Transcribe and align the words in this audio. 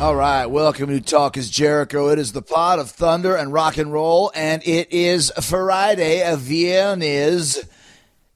All 0.00 0.16
right, 0.16 0.46
welcome 0.46 0.88
to 0.88 0.98
Talk 1.02 1.36
is 1.36 1.50
Jericho. 1.50 2.08
It 2.08 2.18
is 2.18 2.32
the 2.32 2.40
pot 2.40 2.78
of 2.78 2.88
thunder 2.88 3.36
and 3.36 3.52
rock 3.52 3.76
and 3.76 3.92
roll, 3.92 4.32
and 4.34 4.66
it 4.66 4.90
is 4.90 5.30
Friday 5.42 6.22
of 6.22 6.40
Viernes. 6.40 7.58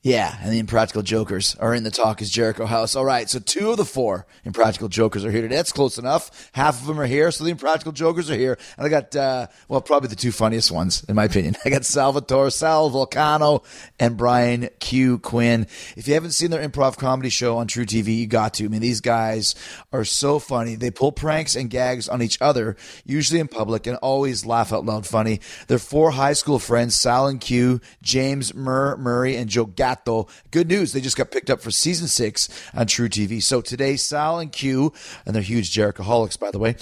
Yeah, 0.04 0.36
and 0.42 0.52
the 0.52 0.58
Impractical 0.58 1.00
Jokers 1.00 1.56
are 1.58 1.74
in 1.74 1.82
the 1.82 1.90
Talk 1.90 2.20
is 2.20 2.30
Jericho 2.30 2.66
house. 2.66 2.94
All 2.94 3.06
right, 3.06 3.26
so 3.26 3.38
two 3.38 3.70
of 3.70 3.78
the 3.78 3.86
four 3.86 4.26
Impractical 4.44 4.88
Jokers 4.88 5.24
are 5.24 5.30
here 5.30 5.40
today. 5.40 5.56
That's 5.56 5.72
close 5.72 5.96
enough. 5.96 6.50
Half 6.52 6.82
of 6.82 6.86
them 6.86 7.00
are 7.00 7.06
here, 7.06 7.30
so 7.30 7.42
the 7.42 7.50
Impractical 7.50 7.90
Jokers 7.90 8.30
are 8.30 8.36
here. 8.36 8.58
And 8.76 8.86
I 8.86 8.90
got, 8.90 9.16
uh, 9.16 9.46
well, 9.66 9.80
probably 9.80 10.10
the 10.10 10.16
two 10.16 10.30
funniest 10.30 10.70
ones, 10.70 11.04
in 11.08 11.14
my 11.14 11.24
opinion. 11.24 11.56
I 11.64 11.70
got 11.70 11.86
Salvatore, 11.86 12.50
Sal 12.50 12.90
Vulcano, 12.90 13.64
and 13.98 14.18
Brian 14.18 14.68
Q. 14.78 15.20
Quinn. 15.20 15.66
If 15.96 16.06
you 16.06 16.12
haven't 16.12 16.32
seen 16.32 16.50
their 16.50 16.68
improv 16.68 16.98
comedy 16.98 17.30
show 17.30 17.56
on 17.56 17.66
truTV, 17.66 18.14
you 18.14 18.26
got 18.26 18.52
to. 18.54 18.66
I 18.66 18.68
mean, 18.68 18.82
these 18.82 19.00
guys 19.00 19.54
are 19.90 20.04
so 20.04 20.38
funny. 20.38 20.74
They 20.74 20.90
pull 20.90 21.12
pranks 21.12 21.56
and 21.56 21.70
gags 21.70 22.10
on 22.10 22.20
each 22.20 22.36
other, 22.42 22.76
usually 23.06 23.40
in 23.40 23.48
public, 23.48 23.86
and 23.86 23.96
always 24.02 24.44
laugh 24.44 24.70
out 24.70 24.84
loud 24.84 25.06
funny. 25.06 25.40
They're 25.66 25.78
four 25.78 26.10
high 26.10 26.34
school 26.34 26.58
friends, 26.58 26.94
Sal 26.94 27.26
and 27.26 27.40
Q, 27.40 27.80
James 28.02 28.52
Murr, 28.52 28.98
Murray, 28.98 29.36
and 29.36 29.48
Joe 29.48 29.64
Gatto. 29.94 30.26
Good 30.50 30.68
news, 30.68 30.92
they 30.92 31.00
just 31.00 31.16
got 31.16 31.30
picked 31.30 31.50
up 31.50 31.60
for 31.60 31.70
season 31.70 32.08
six 32.08 32.48
on 32.74 32.86
truTV. 32.86 33.42
So 33.42 33.60
today, 33.60 33.96
Sal 33.96 34.38
and 34.38 34.50
Q, 34.50 34.92
and 35.24 35.34
they're 35.34 35.42
huge 35.42 35.72
Jerichoholics, 35.72 36.38
by 36.38 36.50
the 36.50 36.58
way, 36.58 36.76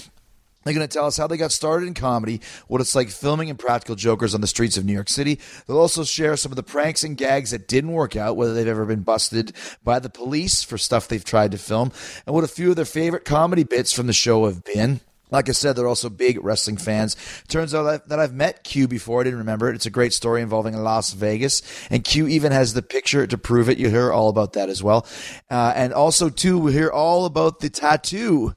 they're 0.63 0.73
going 0.73 0.87
to 0.87 0.93
tell 0.93 1.05
us 1.05 1.17
how 1.17 1.27
they 1.27 1.37
got 1.37 1.51
started 1.51 1.87
in 1.87 1.93
comedy, 1.93 2.39
what 2.67 2.79
it's 2.79 2.95
like 2.95 3.09
filming 3.09 3.49
Impractical 3.49 3.95
Jokers 3.95 4.33
on 4.33 4.41
the 4.41 4.47
streets 4.47 4.77
of 4.77 4.85
New 4.85 4.93
York 4.93 5.09
City. 5.09 5.39
They'll 5.67 5.77
also 5.77 6.03
share 6.03 6.37
some 6.37 6.51
of 6.51 6.55
the 6.55 6.63
pranks 6.63 7.03
and 7.03 7.17
gags 7.17 7.51
that 7.51 7.67
didn't 7.67 7.91
work 7.91 8.15
out, 8.15 8.37
whether 8.37 8.53
they've 8.53 8.67
ever 8.67 8.85
been 8.85 9.01
busted 9.01 9.51
by 9.83 9.99
the 9.99 10.09
police 10.09 10.63
for 10.63 10.77
stuff 10.77 11.07
they've 11.07 11.23
tried 11.23 11.51
to 11.51 11.57
film, 11.57 11.91
and 12.25 12.33
what 12.33 12.45
a 12.45 12.47
few 12.47 12.69
of 12.69 12.75
their 12.77 12.85
favorite 12.85 13.25
comedy 13.25 13.63
bits 13.63 13.91
from 13.91 14.07
the 14.07 14.13
show 14.13 14.45
have 14.45 14.63
been. 14.63 15.01
Like 15.33 15.49
I 15.49 15.51
said, 15.53 15.75
they're 15.75 15.87
also 15.87 16.09
big 16.09 16.37
wrestling 16.43 16.77
fans. 16.77 17.17
Turns 17.47 17.73
out 17.73 18.07
that- 18.07 18.19
I've 18.19 18.33
met 18.33 18.63
Q 18.63 18.87
before. 18.87 19.21
I 19.21 19.23
didn't 19.23 19.39
remember 19.39 19.67
it. 19.67 19.75
It's 19.75 19.87
a 19.87 19.89
great 19.89 20.13
story 20.13 20.43
involving 20.43 20.77
Las 20.77 21.11
Vegas. 21.13 21.63
And 21.89 22.03
Q 22.03 22.27
even 22.27 22.51
has 22.51 22.73
the 22.75 22.83
picture 22.83 23.25
to 23.25 23.37
prove 23.37 23.67
it. 23.67 23.79
You'll 23.79 23.89
hear 23.89 24.11
all 24.11 24.29
about 24.29 24.53
that 24.53 24.69
as 24.69 24.83
well. 24.83 25.07
Uh, 25.49 25.73
and 25.75 25.91
also, 25.91 26.29
too, 26.29 26.59
we'll 26.59 26.71
hear 26.71 26.91
all 26.91 27.25
about 27.25 27.59
the 27.59 27.71
tattoo 27.71 28.53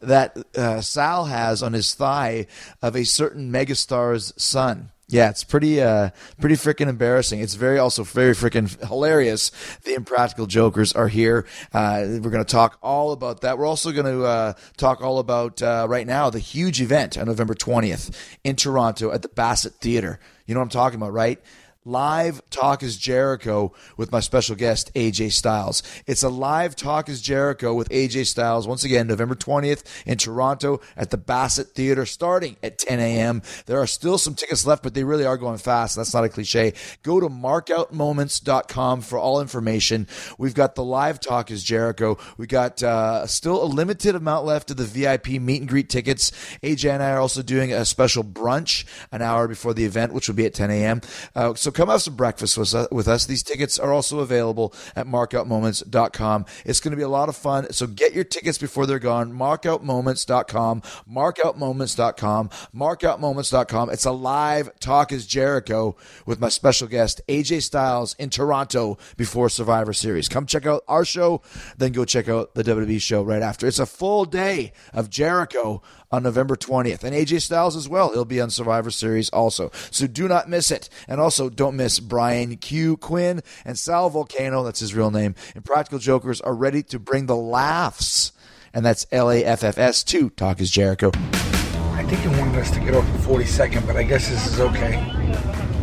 that 0.00 0.36
uh, 0.56 0.80
Sal 0.80 1.26
has 1.26 1.62
on 1.62 1.74
his 1.74 1.94
thigh 1.94 2.46
of 2.80 2.96
a 2.96 3.04
certain 3.04 3.52
megastar's 3.52 4.32
son. 4.42 4.90
Yeah, 5.14 5.30
it's 5.30 5.44
pretty, 5.44 5.80
uh, 5.80 6.10
pretty 6.40 6.56
freaking 6.56 6.88
embarrassing. 6.88 7.38
It's 7.38 7.54
very, 7.54 7.78
also 7.78 8.02
very 8.02 8.34
freaking 8.34 8.84
hilarious. 8.84 9.52
The 9.84 9.94
Impractical 9.94 10.46
Jokers 10.46 10.92
are 10.92 11.06
here. 11.06 11.46
Uh, 11.72 12.02
we're 12.20 12.30
going 12.30 12.44
to 12.44 12.52
talk 12.52 12.78
all 12.82 13.12
about 13.12 13.42
that. 13.42 13.56
We're 13.56 13.64
also 13.64 13.92
going 13.92 14.06
to 14.06 14.24
uh, 14.24 14.54
talk 14.76 15.02
all 15.02 15.20
about 15.20 15.62
uh, 15.62 15.86
right 15.88 16.04
now 16.04 16.30
the 16.30 16.40
huge 16.40 16.82
event 16.82 17.16
on 17.16 17.26
November 17.26 17.54
twentieth 17.54 18.10
in 18.42 18.56
Toronto 18.56 19.12
at 19.12 19.22
the 19.22 19.28
Bassett 19.28 19.74
Theater. 19.74 20.18
You 20.46 20.54
know 20.54 20.58
what 20.58 20.64
I'm 20.64 20.70
talking 20.70 20.98
about, 20.98 21.12
right? 21.12 21.40
Live 21.86 22.40
Talk 22.48 22.82
is 22.82 22.96
Jericho 22.96 23.74
with 23.98 24.10
my 24.10 24.20
special 24.20 24.56
guest, 24.56 24.90
AJ 24.94 25.32
Styles. 25.32 25.82
It's 26.06 26.22
a 26.22 26.30
live 26.30 26.74
Talk 26.74 27.10
is 27.10 27.20
Jericho 27.20 27.74
with 27.74 27.90
AJ 27.90 28.24
Styles, 28.24 28.66
once 28.66 28.84
again, 28.84 29.06
November 29.06 29.34
20th 29.34 29.82
in 30.06 30.16
Toronto 30.16 30.80
at 30.96 31.10
the 31.10 31.18
Bassett 31.18 31.68
Theater, 31.68 32.06
starting 32.06 32.56
at 32.62 32.78
10 32.78 33.00
a.m. 33.00 33.42
There 33.66 33.78
are 33.78 33.86
still 33.86 34.16
some 34.16 34.34
tickets 34.34 34.66
left, 34.66 34.82
but 34.82 34.94
they 34.94 35.04
really 35.04 35.26
are 35.26 35.36
going 35.36 35.58
fast. 35.58 35.94
That's 35.94 36.14
not 36.14 36.24
a 36.24 36.30
cliche. 36.30 36.72
Go 37.02 37.20
to 37.20 37.28
markoutmoments.com 37.28 39.02
for 39.02 39.18
all 39.18 39.42
information. 39.42 40.06
We've 40.38 40.54
got 40.54 40.76
the 40.76 40.84
live 40.84 41.20
Talk 41.20 41.50
is 41.50 41.62
Jericho. 41.62 42.16
We 42.38 42.46
got 42.46 42.82
uh, 42.82 43.26
still 43.26 43.62
a 43.62 43.66
limited 43.66 44.14
amount 44.14 44.46
left 44.46 44.70
of 44.70 44.78
the 44.78 44.84
VIP 44.84 45.32
meet 45.32 45.60
and 45.60 45.68
greet 45.68 45.90
tickets. 45.90 46.32
AJ 46.62 46.94
and 46.94 47.02
I 47.02 47.10
are 47.10 47.20
also 47.20 47.42
doing 47.42 47.74
a 47.74 47.84
special 47.84 48.24
brunch 48.24 48.86
an 49.12 49.20
hour 49.20 49.46
before 49.46 49.74
the 49.74 49.84
event, 49.84 50.14
which 50.14 50.28
will 50.28 50.34
be 50.34 50.46
at 50.46 50.54
10 50.54 50.70
a.m. 50.70 51.02
Uh, 51.34 51.52
so 51.52 51.73
come 51.74 51.88
have 51.88 52.02
some 52.02 52.16
breakfast 52.16 52.56
with 52.56 52.74
us, 52.74 52.88
with 52.90 53.08
us. 53.08 53.26
These 53.26 53.42
tickets 53.42 53.78
are 53.78 53.92
also 53.92 54.20
available 54.20 54.74
at 54.96 55.06
markoutmoments.com. 55.06 56.46
It's 56.64 56.80
going 56.80 56.92
to 56.92 56.96
be 56.96 57.02
a 57.02 57.08
lot 57.08 57.28
of 57.28 57.36
fun. 57.36 57.72
So 57.72 57.86
get 57.86 58.14
your 58.14 58.24
tickets 58.24 58.58
before 58.58 58.86
they're 58.86 58.98
gone. 58.98 59.32
Markoutmoments.com, 59.32 60.82
markoutmoments.com, 61.10 62.50
markoutmoments.com. 62.74 63.90
It's 63.90 64.04
a 64.04 64.12
live 64.12 64.70
Talk 64.80 65.12
is 65.12 65.26
Jericho 65.26 65.96
with 66.26 66.40
my 66.40 66.48
special 66.48 66.88
guest, 66.88 67.20
AJ 67.28 67.62
Styles 67.62 68.14
in 68.14 68.30
Toronto 68.30 68.98
before 69.16 69.48
Survivor 69.48 69.92
Series. 69.92 70.28
Come 70.28 70.46
check 70.46 70.66
out 70.66 70.84
our 70.88 71.04
show, 71.04 71.42
then 71.76 71.92
go 71.92 72.04
check 72.04 72.28
out 72.28 72.54
the 72.54 72.64
WWE 72.64 73.00
show 73.00 73.22
right 73.22 73.42
after. 73.42 73.66
It's 73.66 73.78
a 73.78 73.86
full 73.86 74.24
day 74.24 74.72
of 74.92 75.10
Jericho 75.10 75.82
on 76.14 76.22
November 76.22 76.56
20th. 76.56 77.04
And 77.04 77.14
AJ 77.14 77.42
Styles 77.42 77.76
as 77.76 77.88
well. 77.88 78.12
He'll 78.12 78.24
be 78.24 78.40
on 78.40 78.50
Survivor 78.50 78.90
Series 78.90 79.28
also. 79.30 79.70
So 79.90 80.06
do 80.06 80.28
not 80.28 80.48
miss 80.48 80.70
it. 80.70 80.88
And 81.08 81.20
also 81.20 81.50
don't 81.50 81.76
miss 81.76 82.00
Brian 82.00 82.56
Q. 82.56 82.96
Quinn 82.96 83.42
and 83.64 83.78
Sal 83.78 84.10
Vulcano, 84.10 84.64
that's 84.64 84.80
his 84.80 84.94
real 84.94 85.10
name, 85.10 85.34
and 85.54 85.64
Practical 85.64 85.98
Jokers 85.98 86.40
are 86.40 86.54
ready 86.54 86.82
to 86.84 86.98
bring 86.98 87.26
the 87.26 87.36
laughs. 87.36 88.32
And 88.72 88.84
that's 88.84 89.06
L 89.12 89.30
A 89.30 89.44
F 89.44 89.62
F 89.62 89.78
S 89.78 90.02
to 90.04 90.30
Talk 90.30 90.60
is 90.60 90.70
Jericho. 90.70 91.10
I 91.14 92.04
think 92.08 92.24
it 92.24 92.38
wanted 92.38 92.58
us 92.58 92.70
to 92.72 92.80
get 92.80 92.94
off 92.94 93.06
the 93.12 93.18
42nd, 93.18 93.86
but 93.86 93.96
I 93.96 94.02
guess 94.02 94.28
this 94.28 94.46
is 94.46 94.60
okay. 94.60 94.94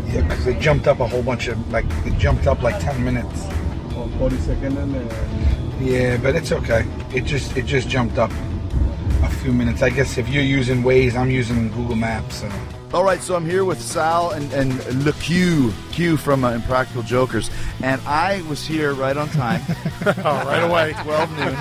Yeah, 0.08 0.22
because 0.28 0.44
they 0.44 0.60
jumped 0.60 0.88
up 0.88 1.00
a 1.00 1.08
whole 1.08 1.24
bunch 1.24 1.48
of, 1.48 1.72
like, 1.72 1.86
it 2.06 2.18
jumped 2.18 2.48
up 2.48 2.62
like 2.62 2.82
10 2.82 3.04
minutes. 3.04 3.48
42nd 4.22 4.78
and 4.78 4.96
uh, 4.96 5.84
Yeah, 5.84 6.18
but 6.18 6.36
it's 6.36 6.52
okay. 6.52 6.86
It 7.12 7.22
just 7.22 7.58
it 7.58 7.66
just 7.66 7.90
jumped 7.90 8.20
up 8.20 8.32
a 9.24 9.30
few 9.30 9.54
minutes. 9.54 9.82
I 9.82 9.90
guess 9.90 10.18
if 10.18 10.28
you're 10.30 10.44
using 10.44 10.84
Waze, 10.84 11.16
I'm 11.16 11.32
using 11.32 11.70
Google 11.70 11.96
Maps. 11.96 12.44
All 12.94 13.06
right, 13.06 13.22
so 13.24 13.36
I'm 13.38 13.46
here 13.46 13.64
with 13.64 13.82
Sal 13.82 14.32
and, 14.32 14.52
and 14.52 15.06
Le 15.06 15.14
Q, 15.14 15.72
Q 15.94 16.18
from 16.18 16.44
uh, 16.44 16.52
Impractical 16.52 17.04
Jokers. 17.04 17.50
And 17.82 18.02
I 18.02 18.42
was 18.50 18.68
here 18.68 18.94
right 18.94 19.16
on 19.16 19.30
time. 19.30 19.62
oh, 20.06 20.14
right 20.46 20.60
away. 20.62 20.94
12 21.04 21.30
noon. 21.38 21.56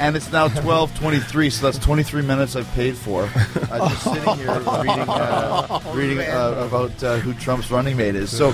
and 0.00 0.16
it's 0.16 0.32
now 0.32 0.48
12.23, 0.48 1.52
so 1.52 1.70
that's 1.70 1.78
23 1.78 2.22
minutes 2.22 2.56
I've 2.56 2.68
paid 2.72 2.96
for. 2.96 3.22
Uh, 3.70 3.88
just 3.88 4.02
sitting 4.02 4.34
here 4.34 4.48
reading, 4.58 5.08
uh, 5.08 5.80
reading 5.94 6.18
uh, 6.18 6.64
about 6.66 7.04
uh, 7.04 7.18
who 7.18 7.34
Trump's 7.34 7.70
running 7.70 7.96
mate 7.96 8.16
is. 8.16 8.36
So 8.36 8.48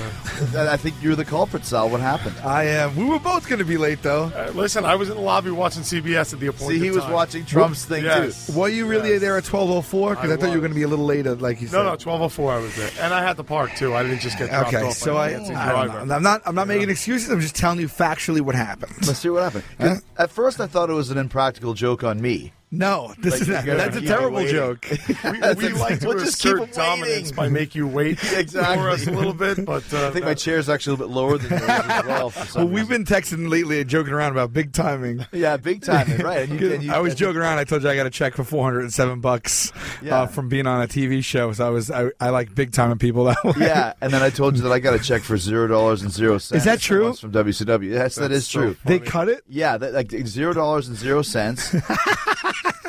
I 0.56 0.76
think 0.76 0.94
you're 1.00 1.16
the 1.16 1.24
culprit, 1.24 1.64
Sal. 1.64 1.88
What 1.88 2.00
happened? 2.02 2.36
I 2.44 2.64
am. 2.64 2.96
We 2.96 3.06
were 3.06 3.18
both 3.18 3.48
going 3.48 3.60
to 3.60 3.64
be 3.64 3.78
late, 3.78 4.02
though. 4.02 4.24
uh, 4.36 4.52
listen, 4.54 4.84
I 4.84 4.94
was 4.94 5.08
in 5.08 5.14
the 5.16 5.22
lobby 5.22 5.50
watching 5.52 5.82
CBS 5.84 6.34
at 6.34 6.40
the 6.40 6.48
appointed 6.48 6.80
See, 6.80 6.84
he 6.84 6.90
was 6.90 7.02
time. 7.04 7.12
watching 7.14 7.46
Trump's 7.46 7.86
thing, 7.86 8.04
Yes. 8.04 8.48
too. 8.48 8.58
Were 8.58 8.68
you 8.68 8.84
really 8.86 9.12
Yes. 9.12 9.20
there 9.22 9.38
at 9.38 9.44
12.04? 9.44 10.10
Because 10.10 10.30
I, 10.30 10.34
I 10.34 10.36
thought 10.36 10.46
you 10.46 10.48
were 10.48 10.54
was. 10.56 10.60
going 10.60 10.70
to 10.72 10.74
be 10.74 10.82
a 10.82 10.88
little 10.88 11.06
later, 11.06 11.34
like 11.34 11.62
you 11.62 11.68
No, 11.78 11.84
No, 11.84 11.90
no, 11.90 11.96
twelve 11.96 12.20
oh 12.22 12.28
four. 12.28 12.52
I 12.52 12.58
was 12.58 12.74
there, 12.76 12.90
and 13.00 13.12
I 13.14 13.22
had 13.22 13.36
to 13.36 13.44
park 13.44 13.74
too. 13.76 13.94
I 13.94 14.02
didn't 14.02 14.20
just 14.20 14.38
get 14.38 14.50
dropped 14.50 14.68
Okay, 14.74 14.82
off. 14.86 14.94
so 14.94 15.14
by 15.14 15.26
I, 15.26 15.28
a 15.28 15.36
dancing 15.38 15.56
I 15.56 15.72
don't 15.72 15.86
driver. 15.86 16.06
know. 16.06 16.14
I'm 16.14 16.22
not. 16.22 16.42
I'm 16.46 16.54
not 16.54 16.68
making 16.68 16.90
excuses. 16.90 17.30
I'm 17.30 17.40
just 17.40 17.54
telling 17.56 17.80
you 17.80 17.88
factually 17.88 18.40
what 18.40 18.54
happened. 18.54 18.92
Let's 19.06 19.18
see 19.20 19.28
what 19.30 19.42
happened. 19.42 19.64
'Cause 19.78 20.02
At 20.18 20.30
first, 20.30 20.60
I 20.60 20.66
thought 20.66 20.90
it 20.90 20.94
was 20.94 21.10
an 21.10 21.18
impractical 21.18 21.74
joke 21.74 22.02
on 22.04 22.20
me. 22.20 22.52
No, 22.70 23.14
this 23.18 23.32
Like, 23.34 23.40
is 23.42 23.48
not, 23.48 23.64
that's 23.64 23.96
a 23.96 24.00
terrible 24.02 24.46
joke. 24.46 24.86
We, 25.24 25.40
we 25.54 25.68
like 25.70 26.00
to 26.00 26.08
We'll 26.08 26.18
just 26.18 26.40
keep 26.42 26.52
assert 26.52 26.62
'em 26.62 26.70
dominance 26.74 27.32
by 27.32 27.48
make 27.48 27.74
you 27.74 27.86
wait 27.86 28.18
Exactly. 28.32 28.76
for 28.82 28.90
us 28.90 29.06
a 29.06 29.10
little 29.10 29.32
bit, 29.32 29.64
but 29.64 29.92
uh, 29.94 30.08
I 30.08 30.10
think 30.10 30.26
my 30.26 30.34
chair 30.34 30.58
is 30.58 30.68
actually 30.68 30.94
a 30.94 30.96
little 30.98 31.08
bit 31.08 31.14
lower 31.16 31.38
than 31.38 31.50
yours 31.58 31.62
as 31.70 32.04
well. 32.06 32.30
For 32.30 32.46
some 32.46 32.64
well, 32.64 32.72
we've 32.74 32.88
reason. 32.90 33.04
been 33.04 33.16
texting 33.16 33.48
lately 33.48 33.80
and 33.80 33.88
joking 33.88 34.12
around 34.12 34.32
about 34.32 34.52
big 34.52 34.72
timing. 34.72 35.24
yeah, 35.32 35.56
big 35.56 35.82
timing, 35.82 36.18
right? 36.18 36.48
And 36.48 36.60
you, 36.60 36.72
and 36.74 36.82
you, 36.82 36.92
I 36.92 36.98
was 36.98 37.14
joking 37.14 37.40
around. 37.40 37.58
I 37.58 37.64
told 37.64 37.82
you 37.82 37.88
I 37.88 37.96
got 37.96 38.06
a 38.06 38.10
check 38.10 38.34
for 38.34 38.44
407 38.44 39.20
bucks 39.20 39.72
Yeah. 40.02 40.22
uh, 40.22 40.26
from 40.26 40.48
being 40.48 40.66
on 40.66 40.82
a 40.82 40.86
TV 40.86 41.24
show. 41.24 41.52
So 41.52 41.66
I 41.66 41.70
was 41.70 41.90
I, 41.90 42.10
I 42.20 42.28
like 42.30 42.54
big 42.54 42.72
timing 42.72 42.98
people 42.98 43.24
that 43.24 43.42
way. 43.44 43.54
Yeah, 43.58 43.94
and 44.02 44.12
then 44.12 44.22
I 44.22 44.28
told 44.30 44.56
you 44.56 44.62
that 44.62 44.72
I 44.72 44.78
got 44.78 44.94
a 44.94 44.98
check 44.98 45.22
for 45.22 45.38
zero 45.38 45.66
dollars 45.68 46.02
and 46.02 46.12
zero 46.12 46.36
cents. 46.38 46.58
Is 46.60 46.64
that 46.64 46.80
true? 46.80 47.14
From 47.14 47.32
WCW. 47.32 47.90
Yes, 47.92 48.16
that 48.16 48.28
That's 48.28 48.46
so 48.46 48.60
true. 48.60 48.76
They 48.84 48.98
cut 48.98 49.28
it. 49.30 49.42
Yeah, 49.48 49.78
that, 49.78 49.94
like 49.94 50.10
zero 50.26 50.52
dollars 50.52 50.86
and 50.88 50.96
zero 50.96 51.22
cents. 51.22 51.74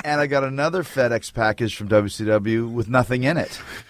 And 0.03 0.19
I 0.21 0.27
got 0.27 0.43
another 0.43 0.83
FedEx 0.83 1.33
package 1.33 1.75
from 1.75 1.89
WCW 1.89 2.71
with 2.71 2.89
nothing 2.89 3.23
in 3.23 3.37
it. 3.37 3.59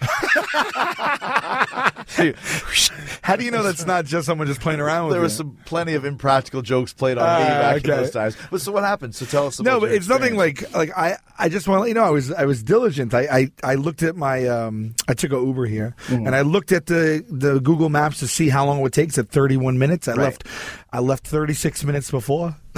How 3.22 3.36
do 3.36 3.44
you 3.44 3.50
know 3.50 3.62
that's 3.62 3.86
not 3.86 4.04
just 4.04 4.26
someone 4.26 4.46
just 4.46 4.60
playing 4.60 4.80
around 4.80 5.06
with 5.06 5.14
There 5.14 5.22
was 5.22 5.36
some 5.36 5.56
plenty 5.64 5.94
of 5.94 6.04
impractical 6.04 6.62
jokes 6.62 6.92
played 6.92 7.18
on 7.18 7.24
me 7.24 7.46
Ah, 7.46 7.60
back 7.60 7.84
in 7.84 7.90
okay. 7.90 8.00
those 8.02 8.10
times. 8.10 8.36
But 8.50 8.60
so 8.60 8.72
what 8.72 8.82
happened? 8.84 9.14
So 9.14 9.24
tell 9.26 9.46
us 9.46 9.58
about 9.58 9.70
No, 9.70 9.80
but 9.80 9.92
it's 9.92 10.08
nothing 10.08 10.36
like 10.36 10.72
like 10.74 10.90
I 10.96 11.16
I 11.38 11.48
just 11.48 11.68
want 11.68 11.78
to 11.78 11.80
let 11.82 11.88
you 11.88 11.94
know 11.94 12.02
I 12.04 12.10
was 12.10 12.32
I 12.32 12.44
was 12.44 12.62
diligent. 12.62 13.14
I 13.14 13.20
I, 13.30 13.50
I 13.72 13.74
looked 13.76 14.02
at 14.02 14.16
my 14.16 14.46
um 14.48 14.94
I 15.08 15.14
took 15.14 15.32
a 15.32 15.36
Uber 15.36 15.66
here 15.66 15.94
Mm-hmm. 16.06 16.26
and 16.26 16.34
I 16.34 16.42
looked 16.42 16.72
at 16.72 16.86
the 16.86 17.24
the 17.28 17.60
Google 17.60 17.88
Maps 17.88 18.18
to 18.20 18.28
see 18.28 18.48
how 18.48 18.66
long 18.66 18.78
it 18.78 18.82
would 18.82 18.92
take. 18.92 19.08
It's 19.10 19.18
at 19.18 19.28
31 19.28 19.78
minutes. 19.78 20.08
I 20.08 20.12
Right. 20.12 20.18
left 20.24 20.44
I 20.92 20.98
left 20.98 21.26
36 21.26 21.84
minutes 21.84 22.10
before. 22.10 22.56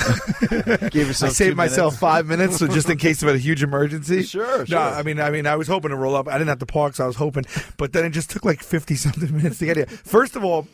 Gave 0.90 1.08
I 1.08 1.12
saved 1.28 1.56
myself 1.56 1.96
five 1.98 2.26
minutes, 2.26 2.58
so 2.58 2.66
just 2.68 2.88
in 2.90 2.98
case 2.98 3.22
of 3.22 3.28
a 3.30 3.38
huge 3.38 3.62
emergency. 3.62 4.22
Sure, 4.32 4.58
No, 4.58 4.64
sure. 4.64 4.78
I 4.78 5.02
mean, 5.02 5.20
I 5.20 5.30
mean, 5.30 5.46
I 5.46 5.56
was 5.56 5.68
hoping 5.68 5.90
to 5.90 5.96
roll 5.96 6.14
up. 6.14 6.28
I 6.28 6.32
didn't 6.32 6.48
have 6.48 6.58
to 6.60 6.66
park, 6.66 6.94
so 6.94 7.04
I 7.04 7.06
was 7.06 7.16
hoping. 7.16 7.44
But 7.76 7.92
then 7.92 8.04
it 8.04 8.10
just 8.10 8.30
took 8.30 8.44
like 8.44 8.62
fifty 8.62 8.94
something 8.96 9.34
minutes 9.36 9.58
to 9.58 9.66
get 9.66 9.76
here. 9.76 9.86
First 9.86 10.36
of 10.36 10.44
all. 10.44 10.66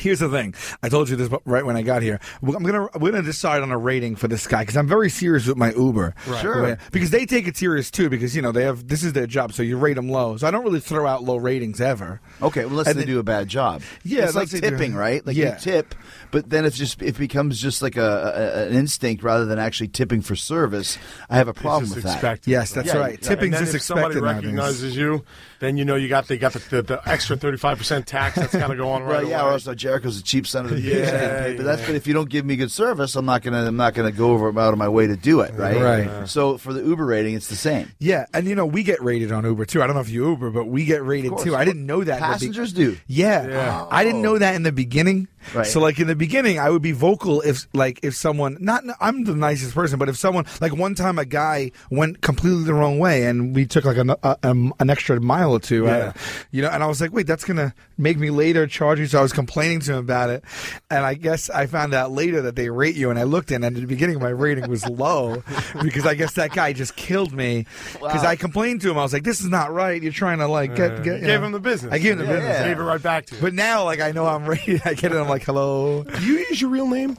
Here's 0.00 0.20
the 0.20 0.28
thing. 0.30 0.54
I 0.82 0.88
told 0.88 1.10
you 1.10 1.16
this 1.16 1.28
right 1.44 1.64
when 1.64 1.76
I 1.76 1.82
got 1.82 2.02
here. 2.02 2.18
I'm 2.42 2.50
gonna 2.64 2.88
we're 2.98 3.12
gonna 3.12 3.22
decide 3.22 3.62
on 3.62 3.70
a 3.70 3.78
rating 3.78 4.16
for 4.16 4.26
this 4.26 4.46
guy 4.48 4.62
because 4.62 4.76
I'm 4.76 4.88
very 4.88 5.10
serious 5.10 5.46
with 5.46 5.58
my 5.58 5.70
Uber. 5.74 6.14
Sure. 6.40 6.78
Because 6.90 7.10
they 7.10 7.24
take 7.26 7.46
it 7.46 7.56
serious 7.58 7.90
too. 7.90 8.08
Because 8.08 8.34
you 8.34 8.40
know 8.42 8.50
they 8.52 8.64
have 8.64 8.88
this 8.88 9.04
is 9.04 9.12
their 9.12 9.26
job, 9.28 9.52
so 9.52 9.62
you 9.62 9.76
rate 9.76 9.94
them 9.94 10.08
low. 10.08 10.38
So 10.38 10.48
I 10.48 10.50
don't 10.50 10.64
really 10.64 10.80
throw 10.80 11.06
out 11.06 11.22
low 11.22 11.36
ratings 11.36 11.80
ever. 11.80 12.20
Okay, 12.40 12.62
well, 12.62 12.70
unless 12.70 12.88
And 12.88 12.98
they 12.98 13.04
do 13.04 13.18
a 13.20 13.22
bad 13.22 13.46
job. 13.48 13.82
Yeah, 14.02 14.24
it's 14.24 14.34
like 14.34 14.40
let's 14.42 14.52
say 14.52 14.60
they're- 14.60 14.70
tipping, 14.70 14.94
right? 14.94 15.24
Like 15.24 15.36
Yeah. 15.36 15.54
you 15.54 15.60
tip, 15.60 15.94
but 16.32 16.50
then 16.50 16.64
it's 16.64 16.76
just 16.76 17.00
it 17.00 17.16
becomes 17.16 17.60
just 17.60 17.82
like 17.82 17.96
a, 17.96 18.00
a 18.02 18.66
an 18.66 18.74
instinct 18.74 19.22
rather 19.22 19.44
than 19.44 19.58
actually 19.58 19.88
tipping 19.88 20.22
for 20.22 20.34
service. 20.34 20.98
I 21.30 21.36
have 21.36 21.46
a 21.46 21.50
it's 21.50 21.60
problem 21.60 21.84
just 21.84 21.96
with 21.96 22.04
that. 22.04 22.46
Yes, 22.46 22.72
that's 22.72 22.88
Yeah, 22.88 22.96
right. 22.96 23.18
yeah. 23.22 23.28
Tipping's 23.28 23.54
and 23.56 23.66
then 23.66 23.72
just 23.72 23.74
if 23.76 23.82
somebody 23.82 24.16
expected 24.16 24.24
nowadays. 24.24 24.44
recognizes 24.44 24.96
you, 24.96 25.24
then 25.60 25.76
you 25.76 25.84
know 25.84 25.94
you 25.94 26.08
got 26.08 26.26
they 26.26 26.38
got 26.38 26.54
the, 26.54 26.58
the, 26.70 26.82
the 26.82 27.08
extra 27.08 27.36
thirty 27.36 27.58
five 27.58 27.78
percent 27.78 28.06
tax 28.06 28.36
that's 28.36 28.56
got 28.56 28.66
to 28.68 28.76
go 28.76 28.90
on 28.90 29.02
right 29.02 29.22
Well, 29.22 29.30
yeah, 29.30 29.42
away. 29.42 29.50
or 29.50 29.52
else 29.52 29.68
Jericho's 29.76 30.18
a 30.18 30.22
cheap 30.22 30.46
son 30.46 30.64
of 30.64 30.72
a 30.72 30.74
bitch. 30.74 30.82
Yeah, 30.82 31.44
I. 31.46 31.56
But 31.56 31.64
that's 31.64 31.82
yeah. 31.82 31.86
but 31.88 31.94
if 31.96 32.06
you 32.06 32.14
don't 32.14 32.28
give 32.28 32.44
me 32.44 32.56
good 32.56 32.70
service, 32.72 33.14
I'm 33.14 33.26
not 33.26 33.42
gonna 33.42 33.66
I'm 33.66 33.76
not 33.76 33.94
gonna 33.94 34.10
go 34.10 34.32
over 34.32 34.48
out 34.58 34.72
of 34.72 34.78
my 34.78 34.88
way 34.88 35.06
to 35.06 35.16
do 35.16 35.40
it, 35.40 35.54
right? 35.54 36.08
Right. 36.08 36.28
So 36.28 36.56
for 36.58 36.72
the 36.72 36.82
Uber 36.82 37.04
rating, 37.04 37.34
it's 37.34 37.48
the 37.48 37.56
same. 37.56 37.92
Yeah, 37.98 38.26
and 38.32 38.46
you 38.46 38.54
know 38.54 38.66
we 38.66 38.82
get 38.82 39.02
rated 39.02 39.30
on 39.32 39.44
Uber 39.44 39.66
too. 39.66 39.82
I 39.82 39.86
don't 39.86 39.94
know 39.94 40.02
if 40.02 40.08
you 40.10 40.28
Uber, 40.30 40.50
but 40.50 40.64
we 40.64 40.84
get 40.86 41.04
rated 41.04 41.36
too. 41.38 41.54
I 41.54 41.64
didn't 41.64 41.86
know 41.86 42.02
that. 42.04 42.16
in 42.16 42.20
the 42.20 42.26
be- 42.26 42.32
Passengers 42.32 42.72
do. 42.72 42.96
Yeah. 43.06 43.46
Yeah. 43.46 43.86
I 43.90 44.04
didn't 44.04 44.22
know 44.22 44.36
oh. 44.36 44.38
that 44.38 44.54
in 44.54 44.62
the 44.62 44.72
beginning. 44.72 45.28
Right. 45.54 45.66
So 45.66 45.80
like 45.80 45.98
in 45.98 46.06
the 46.06 46.16
beginning, 46.16 46.58
I 46.58 46.70
would 46.70 46.82
be 46.82 46.92
vocal 46.92 47.40
if 47.42 47.66
like 47.74 48.00
if 48.02 48.14
someone 48.14 48.56
not 48.60 48.84
I'm 49.00 49.24
the 49.24 49.34
nicest 49.34 49.74
person, 49.74 49.98
but 49.98 50.08
if 50.08 50.16
someone 50.16 50.44
like 50.60 50.74
one 50.76 50.94
time 50.94 51.18
a 51.18 51.24
guy 51.24 51.72
went 51.90 52.20
completely 52.20 52.64
the 52.64 52.74
wrong 52.74 52.98
way 52.98 53.26
and 53.26 53.54
we 53.54 53.66
took 53.66 53.84
like 53.84 53.96
an 53.96 54.10
a, 54.10 54.36
um, 54.42 54.72
an 54.80 54.90
extra 54.90 55.20
mile 55.20 55.52
or 55.52 55.60
two, 55.60 55.84
Yeah. 55.84 55.96
uh, 55.96 56.12
you 56.50 56.62
know, 56.62 56.68
and 56.68 56.82
I 56.82 56.86
was 56.86 57.00
like, 57.00 57.12
wait, 57.12 57.26
that's 57.26 57.44
gonna 57.44 57.74
make 57.98 58.18
me 58.18 58.30
later 58.30 58.66
charge 58.66 58.98
you. 58.98 59.06
So 59.06 59.18
I 59.18 59.22
was 59.22 59.32
complaining 59.32 59.80
to 59.80 59.92
him 59.92 59.98
about 59.98 60.30
it, 60.30 60.44
and 60.90 61.04
I 61.04 61.14
guess 61.14 61.50
I 61.50 61.66
found 61.66 61.94
out 61.94 62.10
later 62.12 62.42
that 62.42 62.56
they 62.56 62.70
rate 62.70 62.96
you, 62.96 63.10
and 63.10 63.18
I 63.18 63.24
looked 63.24 63.50
in, 63.52 63.64
and 63.64 63.76
at 63.76 63.80
the 63.80 63.86
beginning 63.86 64.18
my 64.20 64.28
rating 64.30 64.68
was 64.68 64.86
low 64.88 65.42
because 65.82 66.06
I 66.06 66.14
guess 66.14 66.34
that 66.34 66.52
guy 66.52 66.72
just 66.72 66.96
killed 66.96 67.32
me 67.32 67.66
because 67.92 68.22
Wow. 68.22 68.28
I 68.30 68.36
complained 68.36 68.80
to 68.82 68.90
him. 68.90 68.98
I 68.98 69.02
was 69.02 69.12
like, 69.12 69.24
this 69.24 69.40
is 69.40 69.48
not 69.48 69.72
right. 69.72 70.02
You're 70.02 70.12
trying 70.12 70.38
to 70.38 70.46
like 70.48 70.74
get, 70.76 70.92
Uh, 70.92 70.96
get 70.96 71.06
you 71.06 71.12
you 71.14 71.18
gave 71.26 71.40
know. 71.40 71.46
him 71.46 71.52
the 71.52 71.60
business. 71.60 71.92
I 71.92 71.98
gave 71.98 72.12
him 72.12 72.18
the 72.18 72.24
Yeah, 72.24 72.32
business. 72.32 72.56
yeah. 72.60 72.68
Gave 72.68 72.78
it 72.78 72.82
right 72.82 73.02
back 73.02 73.26
to 73.26 73.34
you. 73.36 73.40
But 73.40 73.54
now, 73.54 73.84
like, 73.84 74.00
I 74.00 74.12
know 74.12 74.26
I'm 74.26 74.44
rated. 74.46 74.82
I 74.86 74.94
get 74.94 75.12
it. 75.12 75.16
I'm 75.32 75.36
like, 75.36 75.46
hello. 75.46 76.02
Do 76.02 76.26
you 76.26 76.40
use 76.40 76.60
your 76.60 76.68
real 76.68 76.86
name? 76.86 77.16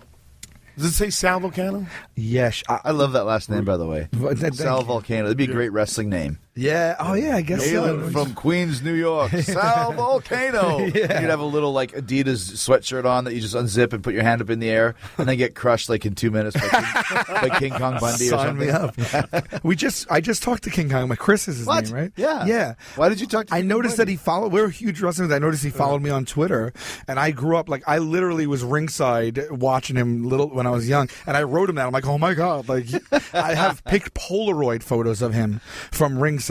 Does 0.78 0.86
it 0.86 0.92
say 0.92 1.10
Sal 1.10 1.42
Vulcano? 1.42 1.88
Yes. 2.16 2.62
I, 2.70 2.80
I 2.84 2.92
love 2.92 3.14
that 3.14 3.24
last 3.24 3.50
name, 3.50 3.66
by 3.66 3.76
the 3.76 3.88
way. 3.88 4.08
But 4.12 4.38
Sal 4.54 4.84
Vulcano. 4.84 5.24
That'd 5.24 5.36
be 5.38 5.46
a 5.46 5.48
great 5.48 5.70
wrestling 5.70 6.12
name. 6.12 6.38
Yeah. 6.56 6.96
Oh, 7.00 7.14
yeah. 7.16 7.36
I 7.36 7.42
guess 7.42 7.66
Hailing 7.66 8.12
so. 8.12 8.26
from 8.26 8.34
Queens, 8.36 8.82
New 8.84 8.94
York, 8.94 9.32
Sal 9.32 9.94
Vulcano. 9.94 10.94
Yeah. 10.94 11.20
You'd 11.22 11.30
have 11.32 11.40
a 11.40 11.46
little 11.46 11.74
like 11.74 11.94
Adidas 11.94 12.52
sweatshirt 12.54 13.06
on 13.06 13.24
that 13.24 13.34
you 13.34 13.42
just 13.42 13.56
unzip 13.56 13.92
and 13.94 14.04
put 14.04 14.14
your 14.14 14.22
hand 14.24 14.42
up 14.42 14.50
in 14.52 14.60
the 14.60 14.70
air, 14.70 14.94
and 15.18 15.28
then 15.28 15.38
get 15.38 15.56
crushed 15.56 15.90
like 15.90 16.06
in 16.06 16.14
two 16.14 16.30
minutes 16.30 16.56
by 16.60 16.68
King, 16.70 17.24
by 17.50 17.50
King 17.60 17.72
Kong 17.74 17.98
Bundy 18.00 18.28
or 18.28 18.30
Sign 18.30 18.48
something. 18.60 18.68
me 18.68 18.70
up. 18.70 19.64
we 19.64 19.76
just, 19.76 20.06
I 20.12 20.22
just 20.22 20.44
talked 20.44 20.64
to 20.66 20.70
King 20.70 20.90
Kong. 20.90 21.08
My 21.08 21.16
Chris 21.16 21.48
is 21.48 21.58
his 21.58 21.66
What? 21.68 21.86
name, 21.86 21.94
right? 21.94 22.12
Yeah. 22.18 22.46
Yeah. 22.46 22.76
Why 22.98 23.10
did 23.10 23.20
you 23.20 23.26
talk 23.28 23.48
to 23.48 23.54
I 23.56 23.60
King 23.62 23.70
noticed 23.70 23.98
Bundy? 23.98 24.12
that 24.14 24.20
he 24.20 24.24
followed. 24.24 24.52
We're 24.52 24.70
huge 24.70 25.02
wrestlers. 25.02 25.32
I 25.32 25.40
noticed 25.40 25.64
he 25.64 25.72
followed 25.72 26.04
me 26.04 26.12
on 26.12 26.24
Twitter, 26.26 26.72
and 27.08 27.20
I 27.20 27.32
grew 27.32 27.58
up 27.58 27.68
like 27.68 27.82
I 27.88 27.98
literally 27.98 28.46
was 28.46 28.64
ringside 28.64 29.40
watching 29.50 29.96
him 29.96 30.24
little 30.30 30.50
when 30.50 30.68
I 30.68 30.70
was 30.72 30.88
young, 30.88 31.10
and 31.26 31.36
I 31.36 31.44
wrote 31.44 31.70
him 31.70 31.76
that. 31.76 31.88
I'm 31.88 31.92
like, 31.94 32.06
oh 32.08 32.20
my 32.20 32.36
god! 32.36 32.70
Like 32.70 32.86
I 33.34 33.56
have 33.56 33.84
picked 33.86 34.14
Polaroid 34.14 34.84
photos 34.84 35.24
of 35.24 35.34
him 35.34 35.60
from 35.92 36.20
ringside. 36.20 36.43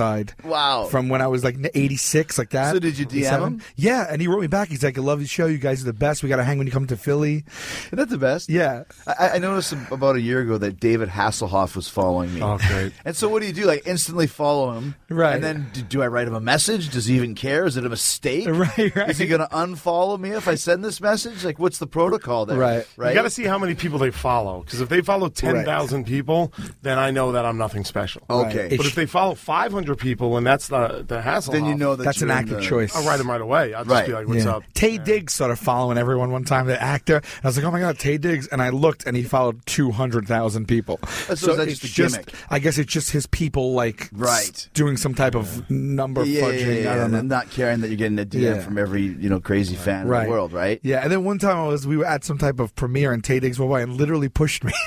Wow. 0.45 0.85
From 0.87 1.09
when 1.09 1.21
I 1.23 1.27
was 1.27 1.45
like 1.45 1.57
86, 1.75 2.39
like 2.39 2.51
that. 2.51 2.73
So 2.73 2.79
did 2.79 2.99
you 2.99 3.07
DM 3.07 3.19
87. 3.19 3.47
him? 3.47 3.63
Yeah, 3.77 4.07
and 4.09 4.21
he 4.21 4.29
wrote 4.29 4.41
me 4.41 4.47
back. 4.47 4.69
He's 4.69 4.83
like, 4.83 4.99
I 4.99 5.01
love 5.01 5.21
the 5.21 5.27
show. 5.27 5.47
You 5.47 5.59
guys 5.59 5.83
are 5.83 5.87
the 5.87 5.93
best. 5.93 6.23
We 6.23 6.29
got 6.29 6.37
to 6.37 6.45
hang 6.45 6.59
when 6.59 6.67
you 6.67 6.73
come 6.73 6.87
to 6.87 6.97
Philly. 6.97 7.45
Isn't 7.87 7.99
that 7.99 8.09
the 8.09 8.19
best? 8.19 8.49
Yeah. 8.49 8.85
I, 9.07 9.31
I 9.31 9.39
noticed 9.39 9.75
about 9.91 10.17
a 10.17 10.21
year 10.21 10.41
ago 10.41 10.59
that 10.59 10.81
David 10.81 11.09
Hasselhoff 11.09 11.77
was 11.77 11.89
following 11.89 12.35
me. 12.35 12.43
Oh, 12.43 12.59
great. 12.59 12.93
And 13.05 13.17
so, 13.17 13.29
what 13.29 13.41
do 13.41 13.47
you 13.47 13.53
do? 13.53 13.65
Like, 13.65 13.87
instantly 13.87 14.27
follow 14.27 14.73
him, 14.73 14.95
Right. 15.09 15.35
And 15.35 15.45
then, 15.45 15.71
do, 15.73 15.83
do 15.83 16.03
I 16.03 16.07
write 16.07 16.29
him 16.29 16.35
a 16.35 16.41
message? 16.41 16.91
Does 16.91 17.07
he 17.07 17.17
even 17.17 17.35
care? 17.35 17.67
Is 17.67 17.77
it 17.77 17.85
a 17.85 17.89
mistake? 17.89 18.49
Right, 18.49 18.79
right. 18.97 19.11
Is 19.11 19.19
he 19.19 19.27
going 19.27 19.41
to 19.41 19.49
unfollow 19.49 20.19
me 20.19 20.31
if 20.31 20.49
I 20.49 20.55
send 20.55 20.85
this 20.85 21.01
message? 21.01 21.45
Like, 21.45 21.59
what's 21.59 21.79
the 21.79 21.87
protocol 21.87 22.47
there? 22.47 22.59
Right. 22.59 22.87
right. 22.97 23.09
You 23.11 23.15
got 23.15 23.23
to 23.23 23.31
see 23.31 23.45
how 23.45 23.59
many 23.59 23.75
people 23.75 23.99
they 23.99 24.11
follow. 24.11 24.63
Because 24.63 24.81
if 24.81 24.89
they 24.89 25.01
follow 25.01 25.29
10,000 25.29 26.05
people, 26.07 26.53
then 26.83 26.99
I 26.99 27.11
know 27.11 27.33
that 27.33 27.45
I'm 27.45 27.59
nothing 27.59 27.85
special. 27.85 28.23
Okay. 28.31 28.69
Right. 28.69 28.77
But 28.77 28.87
if 28.87 28.95
they 28.95 29.07
follow 29.07 29.35
500 29.35 29.82
people 29.97 30.37
and 30.37 30.47
that's 30.47 30.69
the, 30.69 31.05
the 31.07 31.21
hassle, 31.23 31.53
then 31.53 31.65
you 31.67 31.75
know 31.75 31.97
that 31.97 32.05
That's 32.05 32.23
an 32.23 32.29
you're 32.29 32.37
in 32.37 32.43
active 32.45 32.61
the- 32.61 32.67
choice. 32.67 32.95
I'll 32.97 33.05
write 33.07 33.19
them 33.19 33.29
right 33.31 33.41
away. 33.41 33.75
I'll 33.75 33.85
just 33.85 33.93
Right. 33.93 34.07
be 34.07 34.13
like, 34.13 34.29
what's 34.29 34.45
Yeah. 34.45 34.53
up? 34.57 34.63
Taye 34.75 35.03
Diggs 35.03 35.33
started 35.35 35.57
following 35.57 35.99
everyone 35.99 36.31
one 36.31 36.45
time, 36.45 36.67
the 36.67 36.81
actor. 36.81 37.17
And 37.17 37.25
I 37.45 37.49
was 37.49 37.57
like, 37.57 37.67
oh 37.67 37.71
my 37.71 37.81
God, 37.81 37.97
Taye 37.99 38.21
Diggs. 38.21 38.47
And 38.49 38.63
I 38.63 38.71
looked 38.71 39.07
and 39.07 39.17
he 39.17 39.23
followed 39.23 39.65
200,000 39.67 40.67
people. 40.67 40.99
So 41.27 41.33
is 41.33 41.57
that 41.57 41.69
it's 41.69 41.81
just 41.81 42.15
a 42.17 42.19
gimmick? 42.21 42.35
I 42.51 42.59
guess 42.59 42.79
it's 42.79 42.93
just 42.93 43.11
his 43.11 43.27
people, 43.27 43.73
like, 43.75 44.09
Right. 44.13 44.49
s- 44.49 44.69
doing 44.75 44.97
some 44.97 45.15
type 45.15 45.35
of 45.35 45.69
number 45.71 46.25
Yeah, 46.25 46.41
yeah, 46.41 46.47
fudging. 46.47 46.67
yeah, 46.67 46.73
yeah. 46.83 46.93
I 46.93 46.97
don't 46.97 47.11
know. 47.13 47.19
And 47.19 47.29
not 47.29 47.51
caring 47.51 47.81
that 47.81 47.89
you're 47.89 47.97
getting 47.97 48.19
a 48.19 48.25
DM 48.25 48.41
Yeah. 48.43 48.61
from 48.61 48.79
every 48.79 49.03
you 49.03 49.29
know 49.29 49.41
crazy 49.41 49.75
fan 49.77 50.07
Right. 50.09 50.21
in 50.23 50.27
the 50.27 50.31
world, 50.31 50.53
right? 50.53 50.81
Yeah, 50.83 51.01
and 51.03 51.11
then 51.13 51.25
one 51.25 51.39
time 51.39 51.57
I 51.57 51.67
was, 51.67 51.87
we 51.87 51.97
were 51.97 52.07
at 52.07 52.25
some 52.25 52.39
type 52.39 52.61
of 52.61 52.75
premiere 52.75 53.13
and 53.13 53.23
Taye 53.23 53.41
Diggs 53.41 53.59
went 53.59 53.71
by 53.71 53.81
and 53.83 53.93
literally 53.97 54.29
pushed 54.29 54.65
me. 54.65 54.73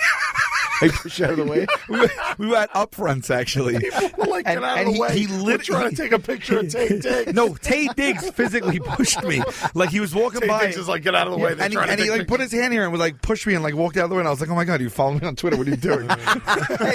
I 0.82 0.90
push 0.90 1.22
out 1.22 1.32
of 1.32 1.38
the 1.38 1.46
way. 1.46 1.66
we, 1.90 2.00
were, 2.00 2.10
we 2.38 2.48
were 2.48 2.58
at 2.58 2.72
upfronts 2.74 3.30
actually. 3.34 3.74
like, 4.18 4.46
get 4.46 4.58
And- 4.58 4.66
out 4.66 4.78
and 4.78 4.88
of 4.90 4.94
the 4.94 4.94
he- 4.94 5.00
way. 5.00 5.20
he 5.20 5.28
We're 5.28 5.42
lit- 5.42 5.62
trying 5.64 5.90
to 5.90 5.96
take 5.96 6.12
a 6.12 6.20
picture 6.20 6.60
of 6.60 6.66
Taye 6.66 7.02
Diggs. 7.02 7.34
No, 7.34 7.50
Taye 7.50 7.94
Diggs 7.96 8.30
physically 8.32 8.80
pushed 8.80 9.24
me. 9.24 9.42
Like 9.74 9.90
he 9.90 10.00
was 10.00 10.14
walking 10.16 10.42
Taye 10.42 10.48
by. 10.48 10.66
Diggs 10.66 10.78
is 10.78 10.88
like, 10.88 11.04
get 11.04 11.16
out 11.16 11.28
of 11.28 11.34
the 11.34 11.40
way. 11.40 11.54
They're 11.54 11.66
and 11.66 11.74
he, 11.74 11.80
and 11.80 12.00
he 12.00 12.10
like 12.10 12.28
put 12.28 12.40
his 12.40 12.52
hand 12.52 12.74
here 12.74 12.84
and 12.84 12.92
was 12.92 13.00
like 13.00 13.22
push 13.22 13.46
me 13.48 13.54
and 13.54 13.64
like 13.64 13.76
walked 13.76 13.98
out 13.98 14.06
of 14.06 14.10
the 14.10 14.16
way 14.16 14.20
and 14.22 14.28
I 14.28 14.32
was 14.32 14.42
like, 14.42 14.50
oh 14.50 14.56
my 14.56 14.66
god, 14.66 14.82
you 14.82 14.90
follow 14.90 15.14
me 15.14 15.26
on 15.26 15.36
Twitter? 15.36 15.58
What 15.58 15.68
are 15.68 15.70
you 15.72 15.76
doing? 15.78 16.08
hey, 16.10 16.18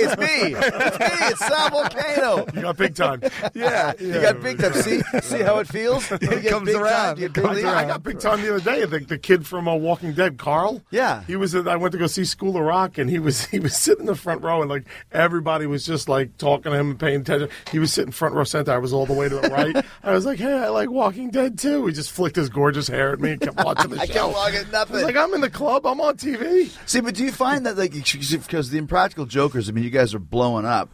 it's 0.04 0.16
me. 0.18 0.54
It's 0.54 0.98
me. 0.98 1.06
It's 1.28 1.38
Sal 1.46 1.70
Vulcano. 1.70 2.54
You 2.54 2.62
got 2.62 2.76
big 2.76 2.94
time. 2.94 3.22
yeah, 3.54 3.92
You 3.98 4.20
got 4.20 4.40
big 4.40 4.58
time. 4.58 4.72
See, 4.74 5.00
see 5.22 5.42
how 5.42 5.58
it 5.58 5.68
feels. 5.68 6.08
Get 6.08 6.46
comes 6.46 6.72
time, 6.72 6.82
around. 6.82 7.18
It 7.20 7.34
comes. 7.34 7.58
I 7.64 7.86
got 7.86 8.02
big 8.02 8.20
time 8.20 8.42
the 8.42 8.54
other 8.56 8.64
day. 8.64 8.84
The, 8.84 8.98
the 9.00 9.18
kid 9.18 9.46
from 9.46 9.68
uh, 9.68 9.74
Walking 9.74 10.12
Dead, 10.12 10.38
Carl. 10.38 10.82
Yeah. 10.90 11.22
he 11.24 11.36
was. 11.36 11.54
In, 11.54 11.68
I 11.68 11.76
went 11.76 11.92
to 11.92 11.98
go 11.98 12.06
see 12.06 12.24
School 12.24 12.56
of 12.56 12.62
Rock, 12.62 12.98
and 12.98 13.08
he 13.10 13.18
was 13.18 13.44
he 13.46 13.58
was 13.58 13.69
was 13.70 13.76
sitting 13.78 14.00
in 14.00 14.06
the 14.06 14.14
front 14.14 14.42
row, 14.42 14.60
and 14.60 14.70
like 14.70 14.84
everybody 15.12 15.66
was 15.66 15.84
just 15.86 16.08
like 16.08 16.36
talking 16.38 16.72
to 16.72 16.78
him 16.78 16.90
and 16.90 16.98
paying 17.00 17.20
attention. 17.22 17.48
He 17.70 17.78
was 17.78 17.92
sitting 17.92 18.12
front 18.12 18.34
row 18.34 18.44
center. 18.44 18.72
I 18.72 18.78
was 18.78 18.92
all 18.92 19.06
the 19.06 19.12
way 19.14 19.28
to 19.28 19.36
the 19.36 19.48
right. 19.48 19.84
I 20.02 20.12
was 20.12 20.26
like, 20.26 20.38
"Hey, 20.38 20.52
I 20.52 20.68
like 20.68 20.90
Walking 20.90 21.30
Dead 21.30 21.58
too." 21.58 21.86
He 21.86 21.92
just 21.92 22.10
flicked 22.10 22.36
his 22.36 22.48
gorgeous 22.48 22.88
hair 22.88 23.12
at 23.12 23.20
me 23.20 23.32
and 23.32 23.40
kept 23.40 23.56
watching 23.64 23.90
the 23.90 23.98
I 24.00 24.06
show. 24.06 24.12
can't 24.12 24.32
log 24.32 24.54
I 24.54 24.70
nothing. 24.70 24.94
was 24.96 25.02
like, 25.04 25.16
"I'm 25.16 25.32
in 25.34 25.40
the 25.40 25.50
club. 25.50 25.86
I'm 25.86 26.00
on 26.00 26.16
TV." 26.16 26.70
See, 26.86 27.00
but 27.00 27.14
do 27.14 27.24
you 27.24 27.32
find 27.32 27.66
that 27.66 27.76
like 27.78 27.92
because 27.92 28.70
the 28.70 28.78
Impractical 28.78 29.26
Jokers? 29.26 29.68
I 29.68 29.72
mean, 29.72 29.84
you 29.84 29.90
guys 29.90 30.14
are 30.14 30.18
blowing 30.18 30.64
up. 30.66 30.90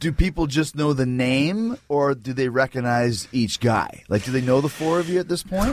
Do 0.00 0.10
people 0.12 0.46
just 0.48 0.74
know 0.74 0.92
the 0.92 1.06
name, 1.06 1.76
or 1.88 2.14
do 2.14 2.32
they 2.32 2.48
recognize 2.48 3.28
each 3.30 3.60
guy? 3.60 4.02
Like, 4.08 4.24
do 4.24 4.32
they 4.32 4.40
know 4.40 4.60
the 4.60 4.68
four 4.68 4.98
of 4.98 5.08
you 5.08 5.20
at 5.20 5.28
this 5.28 5.42
point? 5.44 5.72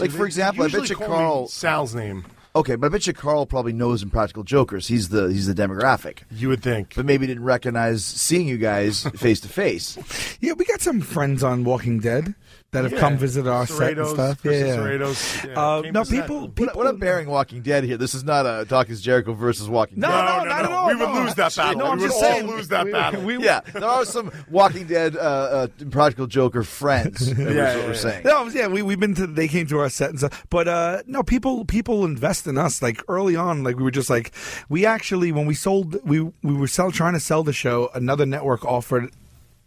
like, 0.00 0.10
for 0.10 0.24
example, 0.24 0.64
I 0.64 0.68
bet 0.68 0.88
you 0.88 0.96
call 0.96 1.06
Carl. 1.06 1.48
Sal's 1.48 1.94
name. 1.94 2.24
Okay, 2.56 2.76
but 2.76 2.86
I 2.86 2.88
bet 2.90 3.06
you 3.08 3.12
Carl 3.12 3.46
probably 3.46 3.72
knows 3.72 4.02
Impractical 4.04 4.44
Jokers. 4.44 4.86
He's 4.86 5.08
the 5.08 5.26
he's 5.26 5.46
the 5.46 5.54
demographic, 5.54 6.18
You 6.30 6.48
would 6.50 6.62
think. 6.62 6.94
but 6.94 7.04
maybe 7.04 7.26
didn't 7.26 7.42
recognize 7.42 8.04
seeing 8.04 8.46
you 8.46 8.58
guys 8.58 9.02
face 9.16 9.40
to 9.40 9.48
face. 9.48 9.98
Yeah, 10.40 10.52
we 10.52 10.64
got 10.64 10.80
some 10.80 11.00
friends 11.00 11.42
on 11.42 11.64
Walking 11.64 11.98
Dead 11.98 12.34
that 12.74 12.84
have 12.84 12.92
Yeah. 12.92 12.98
come 13.00 13.16
visit 13.16 13.46
our 13.46 13.66
set 13.66 13.96
and 13.98 14.06
stuff. 14.06 14.42
Christian 14.42 14.66
yeah. 14.68 14.76
Serratos, 14.76 15.44
yeah, 15.48 15.52
Uh, 15.60 15.82
no, 15.90 16.00
to 16.04 16.04
set. 16.06 16.20
people, 16.22 16.40
What, 16.42 16.54
people. 16.54 16.74
what 16.74 16.86
I'm 16.86 16.98
bearing 16.98 17.28
Walking 17.28 17.62
Dead 17.62 17.84
here. 17.84 17.96
This 17.96 18.14
is 18.14 18.22
not 18.24 18.44
a 18.46 18.66
Talk 18.68 18.90
is 18.90 19.00
Jericho 19.00 19.32
versus 19.32 19.68
Walking 19.68 19.98
No, 20.00 20.08
Dead. 20.08 20.14
no, 20.16 20.24
no, 20.24 20.44
not 20.44 20.44
no. 20.44 20.52
at 20.66 20.72
all. 20.72 20.86
We 20.88 20.94
would 20.96 21.08
no. 21.08 21.22
lose 21.22 21.34
that 21.36 21.56
battle. 21.56 21.78
No, 21.78 21.84
We 21.86 21.90
I'm 21.92 21.98
would 21.98 22.04
just 22.10 22.14
all 22.16 22.20
saying. 22.30 22.46
lose 22.46 22.68
that 22.68 22.84
we- 22.84 22.92
battle. 22.92 23.22
we- 23.22 23.38
Yeah, 23.44 23.60
there 23.72 23.84
are 23.84 24.04
some 24.04 24.30
Walking 24.50 24.86
Dead 24.86 25.16
uh, 25.16 25.20
uh, 25.20 25.66
Practical 25.90 26.26
Joker 26.26 26.62
friends. 26.62 27.26
That's 27.34 27.38
Yeah, 27.38 27.44
what 27.46 27.54
yeah, 27.54 27.76
we're 27.78 27.86
yeah. 27.86 27.92
saying. 27.94 28.22
No, 28.24 28.48
yeah, 28.48 28.66
we 28.66 28.82
we've 28.82 29.00
been 29.00 29.14
to. 29.14 29.26
They 29.26 29.48
came 29.48 29.66
to 29.68 29.78
our 29.78 29.88
set 29.88 30.10
and 30.10 30.18
stuff, 30.18 30.46
but 30.50 30.68
uh, 30.68 31.02
no, 31.06 31.22
people 31.22 31.64
people 31.64 32.04
invest 32.04 32.46
in 32.46 32.58
us. 32.58 32.82
Like 32.82 33.02
early 33.08 33.36
on, 33.36 33.62
like 33.64 33.76
we 33.76 33.82
were 33.82 33.90
just 33.90 34.10
like, 34.10 34.32
we 34.68 34.84
actually 34.84 35.32
when 35.32 35.46
we 35.46 35.54
sold, 35.54 35.96
we 36.04 36.20
we 36.20 36.54
were 36.54 36.66
sell 36.66 36.90
trying 36.90 37.14
to 37.14 37.20
sell 37.20 37.42
the 37.44 37.52
show. 37.52 37.90
Another 37.94 38.26
network 38.26 38.64
offered 38.64 39.10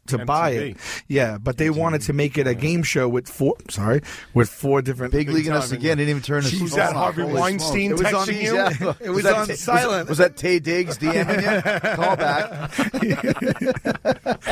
to 0.07 0.25
buy 0.25 0.49
it. 0.51 0.77
Yeah, 1.07 1.37
but 1.37 1.57
they 1.57 1.69
wanted 1.69 2.01
to 2.03 2.13
make 2.13 2.37
it 2.37 2.47
a 2.47 2.53
game 2.55 2.83
show 2.83 3.07
with 3.07 3.27
four. 3.27 3.55
Sorry, 3.69 4.01
with 4.33 4.49
four 4.49 4.81
different. 4.81 5.13
Big 5.13 5.29
leaguing 5.29 5.53
us 5.53 5.69
time, 5.69 5.79
again. 5.79 5.97
Didn't 5.97 6.09
even 6.09 6.21
turn 6.21 6.43
his 6.43 6.59
Was 6.61 6.71
phone 6.71 6.79
that. 6.79 6.93
Harvey 6.93 7.21
Holy 7.23 7.33
Weinstein 7.35 7.97
smokes. 7.97 8.01
It 8.07 8.13
was 8.13 8.13
on, 8.13 8.27
texting 8.27 8.41
you? 8.41 8.53
yeah. 8.55 8.93
It 8.99 9.09
was 9.09 9.23
that 9.23 9.35
on 9.35 9.47
Ta- 9.47 9.53
silent. 9.55 10.09
Was, 10.09 10.17
that 10.19 10.35
Taye 10.35 10.61
Diggs 10.61 10.97
DMing 11.01 11.41
you? 11.41 11.95
Call 11.95 12.15
back. 12.15 12.71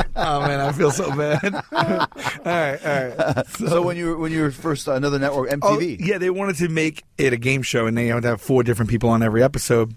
oh 0.15 0.39
man, 0.47 0.59
I 0.59 0.71
feel 0.71 0.91
so 0.91 1.15
bad. 1.15 1.55
all 1.55 1.62
right, 2.45 2.85
all 2.85 3.33
right. 3.35 3.47
So 3.47 3.81
when 3.81 3.97
you 3.97 4.07
were 4.07 4.17
when 4.17 4.31
you 4.31 4.41
were 4.41 4.51
first 4.51 4.88
uh, 4.88 4.93
another 4.93 5.19
network 5.19 5.50
Oh, 5.62 5.77
MTV. 5.77 5.97
yeah, 6.05 6.17
they 6.17 6.29
wanted 6.29 6.55
to 6.57 6.69
make 6.69 7.03
it 7.17 7.33
a 7.33 7.38
game 7.38 7.62
show, 7.62 7.85
and 7.85 7.97
they 7.97 8.07
had 8.07 8.21
to 8.24 8.29
have 8.29 8.41
four 8.41 8.63
different 8.63 8.89
people 8.89 9.09
on 9.09 9.21
every 9.24 9.43
episode. 9.43 9.93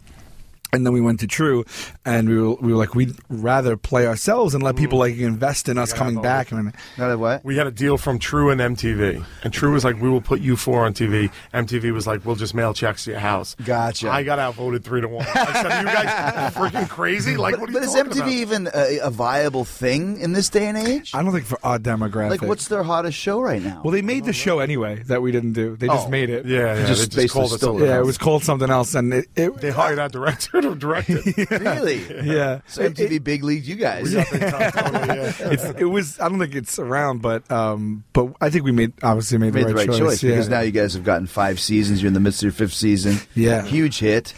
And 0.73 0.85
then 0.85 0.93
we 0.93 1.01
went 1.01 1.21
to 1.21 1.27
True, 1.27 1.65
and 2.05 2.29
we 2.29 2.37
were, 2.37 2.55
we 2.57 2.73
were 2.73 2.79
like, 2.79 2.95
we'd 2.95 3.15
rather 3.29 3.77
play 3.77 4.07
ourselves 4.07 4.55
and 4.55 4.63
let 4.63 4.75
mm. 4.75 4.79
people 4.79 4.99
like 4.99 5.17
invest 5.17 5.69
in 5.69 5.79
us 5.79 5.93
coming 5.93 6.21
back. 6.21 6.53
And 6.53 6.73
Not 6.99 7.09
that 7.09 7.19
what? 7.19 7.45
We 7.45 7.57
had 7.57 7.67
a 7.67 7.71
deal 7.71 7.97
from 7.97 8.19
True 8.19 8.51
and 8.51 8.61
MTV, 8.61 9.25
and 9.45 9.53
True 9.53 9.73
was 9.73 9.85
like, 9.85 10.01
"We 10.01 10.09
will 10.11 10.21
put 10.21 10.41
you 10.41 10.57
four 10.57 10.85
on 10.85 10.95
TV." 10.95 11.31
MTV 11.55 11.93
was 11.93 12.07
like, 12.07 12.25
"We'll 12.25 12.37
just 12.37 12.55
mail 12.55 12.75
checks 12.75 13.05
to 13.05 13.13
your 13.13 13.21
house." 13.21 13.55
Gotcha. 13.65 14.11
I 14.11 14.23
got 14.23 14.39
outvoted 14.39 14.85
three 14.85 15.01
to 15.01 15.09
one. 15.09 15.27
I 15.27 15.63
said, 15.63 15.81
"You 15.81 15.87
guys 15.87 16.55
freaking 16.55 16.89
crazy? 16.89 17.37
Like, 17.37 17.59
what 17.59 17.71
are 17.71 17.73
But 17.73 17.83
is 17.83 17.95
talking 17.95 18.13
MTV 18.13 18.19
about?" 18.19 18.29
even 18.29 18.69
a, 18.75 18.99
a 19.05 19.11
viable 19.11 19.65
thing 19.65 20.21
in 20.21 20.33
this 20.33 20.49
day 20.49 20.67
and 20.67 20.77
age? 20.77 21.15
I 21.15 21.23
don't 21.23 21.33
think 21.33 21.47
for 21.47 21.59
our 21.63 21.79
demographic. 21.79 22.31
Like, 22.31 22.43
what's 22.43 22.69
their 22.69 22.83
hottest 22.83 23.17
show 23.19 23.41
right 23.41 23.63
now? 23.63 23.81
well, 23.85 23.93
they 23.93 24.03
made 24.03 24.25
the 24.25 24.33
show 24.33 24.59
anyway 24.59 25.03
that 25.05 25.23
we 25.23 25.33
didn't 25.33 25.53
do. 25.53 25.77
They 25.77 25.87
just 25.87 26.09
Oh. 26.09 26.11
made 26.11 26.31
it. 26.31 26.47
Yeah, 26.47 26.75
yeah. 26.77 26.87
Just 26.87 27.13
they 27.13 27.23
basically 27.23 27.25
just 27.25 27.35
called 27.35 27.53
it 27.53 27.59
stole 27.59 27.73
something 27.75 27.87
it. 27.87 27.91
yeah. 27.91 27.99
It 28.01 28.05
was 28.07 28.19
called 28.19 28.45
something 28.45 28.71
else, 28.71 28.95
and 28.95 29.15
it. 29.15 29.27
it 29.37 29.57
They 29.61 29.71
hired 29.71 29.99
our 29.99 30.09
director 30.09 30.58
to 30.63 30.75
direct 30.75 31.09
it. 31.11 31.51
really? 31.51 32.03
yeah. 32.25 32.61
So 32.67 32.89
MTV 32.89 33.23
big 33.23 33.45
league, 33.45 33.65
you 33.65 33.77
guys. 33.77 34.13
Totally, 34.13 34.39
yeah. 34.41 35.73
It 35.79 35.85
was. 35.91 36.19
I 36.21 36.29
don't 36.29 36.39
think 36.39 36.55
it's 36.55 36.79
around, 36.79 37.23
but 37.23 37.51
um, 37.51 38.05
but 38.13 38.35
I 38.41 38.51
think 38.51 38.65
we 38.65 38.73
made 38.73 38.93
obviously 39.03 39.39
made, 39.39 39.55
Made 39.55 39.67
the 39.69 39.75
right, 39.75 39.87
choice. 39.89 40.23
yeah. 40.23 40.31
because 40.31 40.49
now 40.49 40.61
you 40.61 40.71
guys 40.73 40.95
have 40.95 41.05
gotten 41.05 41.27
five 41.27 41.61
seasons. 41.61 42.03
You're 42.03 42.09
in 42.09 42.15
the 42.15 42.21
midst 42.21 42.41
of 42.41 42.45
your 42.45 42.53
fifth 42.53 42.75
season. 42.75 43.17
Yeah. 43.35 43.63
huge 43.65 43.99
hit. 43.99 44.35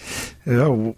Yeah, 0.47 0.93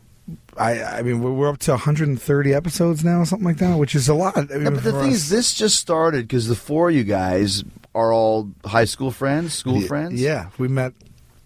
I 0.57 0.83
I 0.83 1.03
mean 1.03 1.21
we're- 1.23 1.35
we're 1.35 1.49
up 1.49 1.59
to 1.61 1.73
130 1.73 2.55
episodes 2.55 3.05
now, 3.05 3.25
something 3.25 3.47
like 3.47 3.59
that, 3.59 3.79
which 3.79 3.95
is 3.95 4.09
a 4.09 4.15
lot. 4.15 4.37
I 4.37 4.43
mean, 4.43 4.63
Yeah, 4.65 4.71
but 4.71 4.85
the 4.85 4.93
thing 4.93 5.11
us. 5.11 5.15
is, 5.17 5.29
this 5.31 5.55
just 5.55 5.77
started 5.77 6.29
because 6.29 6.47
the 6.49 6.55
four 6.55 6.91
of 6.91 6.95
you 6.95 7.05
guys 7.05 7.65
are 7.95 8.13
all 8.13 8.51
high 8.65 8.85
school 8.85 9.11
friends, 9.11 9.53
school 9.55 9.81
Yeah, 9.81 9.87
friends. 9.89 10.21
Yeah, 10.21 10.49
we 10.59 10.69
met 10.69 10.93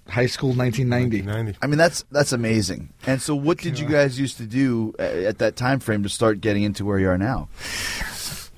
high 0.08 0.26
school 0.26 0.52
1990. 0.54 1.22
90. 1.22 1.58
I 1.62 1.66
mean 1.66 1.78
that's 1.78 2.04
that's 2.10 2.32
amazing. 2.32 2.90
And 3.06 3.20
so, 3.20 3.34
what 3.34 3.58
did 3.58 3.78
you 3.78 3.86
guys 3.86 4.18
used 4.18 4.36
to 4.38 4.44
do 4.46 4.94
uh, 4.98 5.02
at 5.02 5.38
that 5.38 5.56
time 5.56 5.80
frame 5.80 6.02
to 6.02 6.08
start 6.08 6.40
getting 6.40 6.62
into 6.62 6.84
where 6.84 6.98
you 6.98 7.08
are 7.08 7.18
now? 7.18 7.48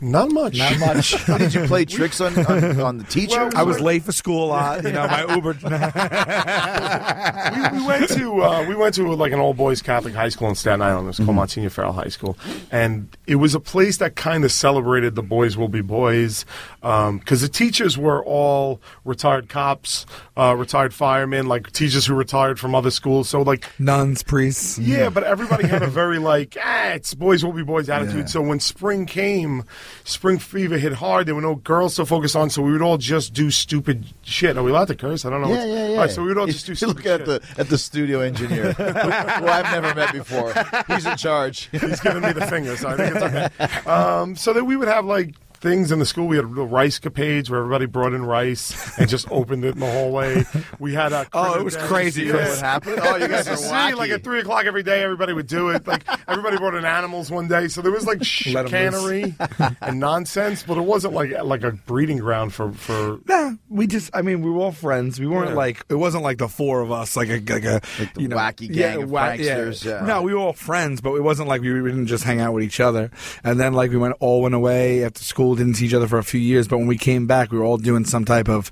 Not 0.00 0.30
much. 0.30 0.58
Not 0.58 0.78
much. 0.78 1.26
did 1.26 1.54
you 1.54 1.66
play 1.66 1.84
tricks 1.84 2.20
on 2.20 2.38
on, 2.46 2.80
on 2.80 2.98
the 2.98 3.04
teachers? 3.04 3.54
I 3.54 3.62
was 3.62 3.80
late 3.80 4.04
for 4.04 4.12
school 4.12 4.44
a 4.44 4.48
lot. 4.48 4.84
You 4.84 4.92
know, 4.92 5.06
my 5.06 5.34
Uber. 5.34 5.56
we, 7.72 7.78
we 7.78 7.86
went 7.86 8.08
to 8.10 8.42
uh, 8.42 8.64
we 8.68 8.76
went 8.76 8.94
to 8.94 9.12
like 9.14 9.32
an 9.32 9.40
all 9.40 9.54
boys 9.54 9.82
Catholic 9.82 10.14
high 10.14 10.28
school 10.28 10.48
in 10.48 10.54
Staten 10.54 10.82
Island. 10.82 11.06
It 11.06 11.08
was 11.08 11.16
called 11.18 11.34
Monsignor 11.34 11.70
Farrell 11.70 11.92
High 11.92 12.08
School, 12.08 12.36
and 12.70 13.08
it 13.26 13.36
was 13.36 13.54
a 13.54 13.60
place 13.60 13.96
that 13.98 14.14
kind 14.14 14.44
of 14.44 14.52
celebrated 14.52 15.14
the 15.14 15.22
boys 15.22 15.56
will 15.56 15.68
be 15.68 15.80
boys 15.80 16.44
because 16.80 17.40
the 17.40 17.48
teachers 17.48 17.98
were 17.98 18.24
all 18.24 18.80
retired 19.04 19.48
cops, 19.48 20.06
uh, 20.36 20.54
retired 20.56 20.94
firemen, 20.94 21.46
like 21.46 21.72
teachers 21.72 22.06
who 22.06 22.14
retired 22.14 22.60
from 22.60 22.74
other 22.74 22.90
schools. 22.90 23.28
So 23.28 23.42
like 23.42 23.68
Nuns, 23.80 24.22
priests. 24.22 24.78
yeah, 24.78 25.10
but 25.10 25.24
everybody 25.24 25.66
had 25.66 25.82
a 25.82 25.88
very 25.88 26.18
like, 26.18 26.56
ah, 26.62 26.90
it's 26.90 27.14
boys 27.14 27.44
will 27.44 27.52
be 27.52 27.64
boys 27.64 27.88
attitude. 27.88 28.16
Yeah. 28.16 28.24
So 28.26 28.42
when 28.42 28.60
spring 28.60 29.06
came, 29.06 29.64
spring 30.04 30.38
fever 30.38 30.78
hit 30.78 30.94
hard. 30.94 31.26
There 31.26 31.34
were 31.34 31.40
no 31.40 31.56
girls 31.56 31.96
to 31.96 32.06
focus 32.06 32.34
on, 32.34 32.50
so 32.50 32.62
we 32.62 32.72
would 32.72 32.82
all 32.82 32.98
just 32.98 33.32
do 33.34 33.50
stupid 33.50 34.04
shit. 34.22 34.56
Are 34.56 34.62
we 34.62 34.70
allowed 34.70 34.88
to 34.88 34.94
curse? 34.94 35.24
I 35.24 35.30
don't 35.30 35.42
know. 35.42 35.48
Yeah, 35.48 35.64
yeah, 35.64 35.74
yeah. 35.74 35.88
All 35.90 35.96
right, 35.98 36.10
so 36.10 36.22
we 36.22 36.28
would 36.28 36.38
all 36.38 36.46
just 36.46 36.66
do 36.66 36.74
stupid 36.74 36.96
look 36.96 37.06
at 37.06 37.20
shit. 37.20 37.26
the 37.26 37.60
at 37.60 37.68
the 37.68 37.78
studio 37.78 38.20
engineer, 38.20 38.72
who 38.72 39.46
I've 39.46 39.72
never 39.72 39.94
met 39.94 40.12
before. 40.12 40.52
He's 40.88 41.06
in 41.06 41.16
charge. 41.16 41.68
He's 41.70 42.00
giving 42.00 42.22
me 42.22 42.32
the 42.32 42.46
finger, 42.46 42.76
so 42.76 42.88
I 42.88 42.96
think 42.96 43.16
it's 43.16 43.24
okay. 43.24 43.48
Um, 43.88 44.36
so 44.36 44.52
that 44.52 44.64
we 44.64 44.76
would 44.76 44.88
have 44.88 45.04
like 45.04 45.34
things 45.60 45.90
in 45.92 45.98
the 45.98 46.06
school. 46.06 46.26
We 46.26 46.36
had 46.36 46.44
a 46.44 46.48
rice 46.48 46.98
capades 46.98 47.50
where 47.50 47.60
everybody 47.60 47.86
brought 47.86 48.12
in 48.12 48.24
rice 48.24 48.96
and 48.98 49.08
just 49.08 49.28
opened 49.32 49.64
it 49.64 49.74
in 49.74 49.80
the 49.80 49.90
hallway. 49.90 50.44
We 50.78 50.94
had 50.94 51.12
a 51.12 51.26
Oh, 51.32 51.58
it 51.58 51.64
was 51.64 51.76
crazy, 51.76 52.22
You 52.26 52.32
know 52.34 52.38
what 52.40 52.58
happened? 52.60 53.00
Oh, 53.02 53.16
you 53.16 53.28
guys 53.28 53.48
are 53.48 53.56
See, 53.56 53.94
like 53.94 54.10
at 54.10 54.22
three 54.24 54.40
o'clock 54.40 54.64
every 54.66 54.82
day, 54.82 55.02
everybody 55.02 55.32
would 55.32 55.46
do 55.46 55.70
it. 55.70 55.86
Like 55.86 56.04
everybody 56.28 56.56
brought 56.56 56.74
in 56.74 56.84
animals 56.84 57.30
one 57.30 57.48
day, 57.48 57.68
so 57.68 57.82
there 57.82 57.92
was 57.92 58.06
like 58.06 58.18
Let 58.46 58.64
'em 58.66 58.70
chicanery 58.70 59.34
and 59.80 60.00
nonsense, 60.00 60.62
but 60.62 60.78
it 60.78 60.82
wasn't 60.82 61.14
like 61.14 61.32
like 61.42 61.62
a 61.62 61.72
breeding 61.72 62.18
ground 62.18 62.52
for 62.54 62.72
for. 62.72 63.18
Nah, 63.26 63.52
we 63.68 63.86
just. 63.86 64.10
I 64.14 64.22
mean, 64.22 64.42
we 64.42 64.50
were 64.50 64.60
all 64.60 64.72
friends. 64.72 65.18
We 65.20 65.26
weren't 65.26 65.50
Yeah. 65.50 65.54
like. 65.56 65.84
It 65.88 65.94
wasn't 65.96 66.22
like 66.24 66.38
the 66.38 66.48
four 66.48 66.80
of 66.80 66.90
us, 66.92 67.16
like 67.16 67.28
a 67.28 67.40
like 67.52 67.64
a 67.64 67.80
Like 67.98 68.14
the 68.14 68.22
you 68.22 68.28
know, 68.28 68.36
wacky 68.36 68.72
gang 68.72 69.02
of 69.02 69.10
wha- 69.10 69.28
pranksters, 69.28 69.84
yeah. 69.84 70.04
No, 70.06 70.22
we 70.22 70.32
were 70.34 70.40
all 70.40 70.52
friends, 70.52 71.00
but 71.00 71.14
it 71.14 71.22
wasn't 71.22 71.48
like 71.48 71.60
we, 71.62 71.80
we 71.80 71.90
didn't 71.90 72.06
just 72.06 72.24
hang 72.24 72.40
out 72.40 72.52
with 72.54 72.64
each 72.64 72.80
other. 72.80 73.10
And 73.44 73.58
then 73.58 73.72
like 73.74 73.90
we 73.90 73.96
went 73.96 74.14
all 74.20 74.42
went 74.42 74.54
away 74.54 75.04
after 75.04 75.22
school, 75.22 75.47
didn't 75.56 75.74
see 75.74 75.86
each 75.86 75.94
other 75.94 76.06
for 76.08 76.18
a 76.18 76.24
few 76.24 76.40
years. 76.40 76.68
But 76.68 76.78
when 76.78 76.86
we 76.86 76.98
came 76.98 77.26
back, 77.26 77.50
we 77.52 77.58
were 77.58 77.64
all 77.64 77.76
doing 77.78 78.04
some 78.04 78.24
type 78.24 78.48
of 78.48 78.70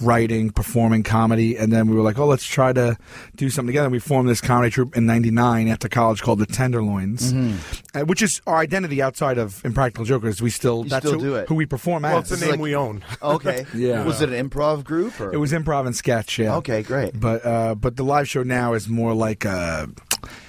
writing, 0.00 0.50
performing 0.50 1.02
comedy, 1.02 1.56
and 1.56 1.72
then 1.72 1.88
we 1.88 1.96
were 1.96 2.02
like, 2.02 2.18
oh, 2.18 2.26
let's 2.26 2.44
try 2.44 2.72
to 2.72 2.96
do 3.36 3.50
something 3.50 3.68
together. 3.68 3.86
And 3.86 3.92
we 3.92 3.98
formed 3.98 4.28
this 4.28 4.40
comedy 4.40 4.70
troupe 4.70 4.96
in 4.96 5.06
'99 5.06 5.68
after 5.68 5.88
college 5.88 6.22
called 6.22 6.38
the 6.38 6.46
Tenderloins, 6.46 7.32
Mm-hmm. 7.32 7.98
uh, 7.98 8.04
which 8.04 8.22
is 8.22 8.40
our 8.46 8.56
identity 8.58 9.00
outside 9.02 9.38
of 9.38 9.64
Impractical 9.64 10.04
Jokers. 10.04 10.40
We 10.42 10.50
still 10.50 10.84
You 10.84 10.90
that's 10.90 11.06
still 11.06 11.18
who, 11.20 11.26
do 11.26 11.34
it. 11.36 11.48
who 11.48 11.54
we 11.54 11.66
perform 11.66 12.02
Well, 12.02 12.18
as. 12.18 12.30
it's 12.30 12.40
the 12.40 12.46
name 12.46 12.52
like- 12.52 12.60
we 12.60 12.74
own. 12.74 13.04
Okay. 13.22 13.66
Yeah. 13.74 14.04
Was 14.04 14.20
it 14.20 14.30
an 14.32 14.48
improv 14.50 14.84
group 14.84 15.18
or? 15.20 15.32
It 15.32 15.38
was 15.38 15.52
improv 15.52 15.86
and 15.86 15.94
sketch, 15.96 16.38
yeah. 16.38 16.56
Okay, 16.56 16.82
great. 16.82 17.18
But 17.18 17.44
uh, 17.44 17.74
but 17.74 17.96
the 17.96 18.04
live 18.04 18.28
show 18.28 18.42
now 18.42 18.74
is 18.74 18.88
more 18.88 19.14
like 19.14 19.44
uh, 19.46 19.86